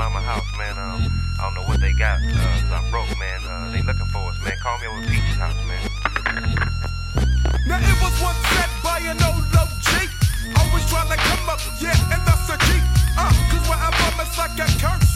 Mama 0.00 0.22
house, 0.22 0.48
man. 0.56 0.78
Um, 0.78 1.12
I 1.38 1.44
don't 1.44 1.54
know 1.54 1.68
what 1.68 1.78
they 1.78 1.92
got. 1.92 2.24
Uh, 2.24 2.74
I'm 2.74 2.90
broke, 2.90 3.12
man. 3.18 3.40
Uh, 3.44 3.70
they 3.70 3.82
looking 3.82 4.06
for 4.06 4.30
us, 4.30 4.40
man. 4.42 4.56
Call 4.56 4.78
me 4.78 4.86
over 4.86 5.02
Peach's 5.04 5.36
house, 5.36 5.60
man. 5.68 5.82
Now 7.68 7.76
it 7.76 7.98
was 8.00 8.16
once 8.24 8.40
said 8.48 8.70
by 8.82 8.96
flying 8.96 9.18
no 9.20 9.28
low 9.52 9.68
G. 9.84 10.08
Always 10.56 10.88
trying 10.88 11.10
to 11.12 11.20
come 11.20 11.48
up, 11.50 11.60
yeah, 11.84 12.12
and 12.16 12.22
that's 12.24 12.48
a 12.48 12.56
G. 12.64 12.80
Uh, 13.12 13.28
cause 13.52 13.68
where 13.68 13.76
I'm 13.76 13.92
from, 13.92 14.24
it's 14.24 14.38
like 14.38 14.56
a 14.56 14.66
curse. 14.80 15.09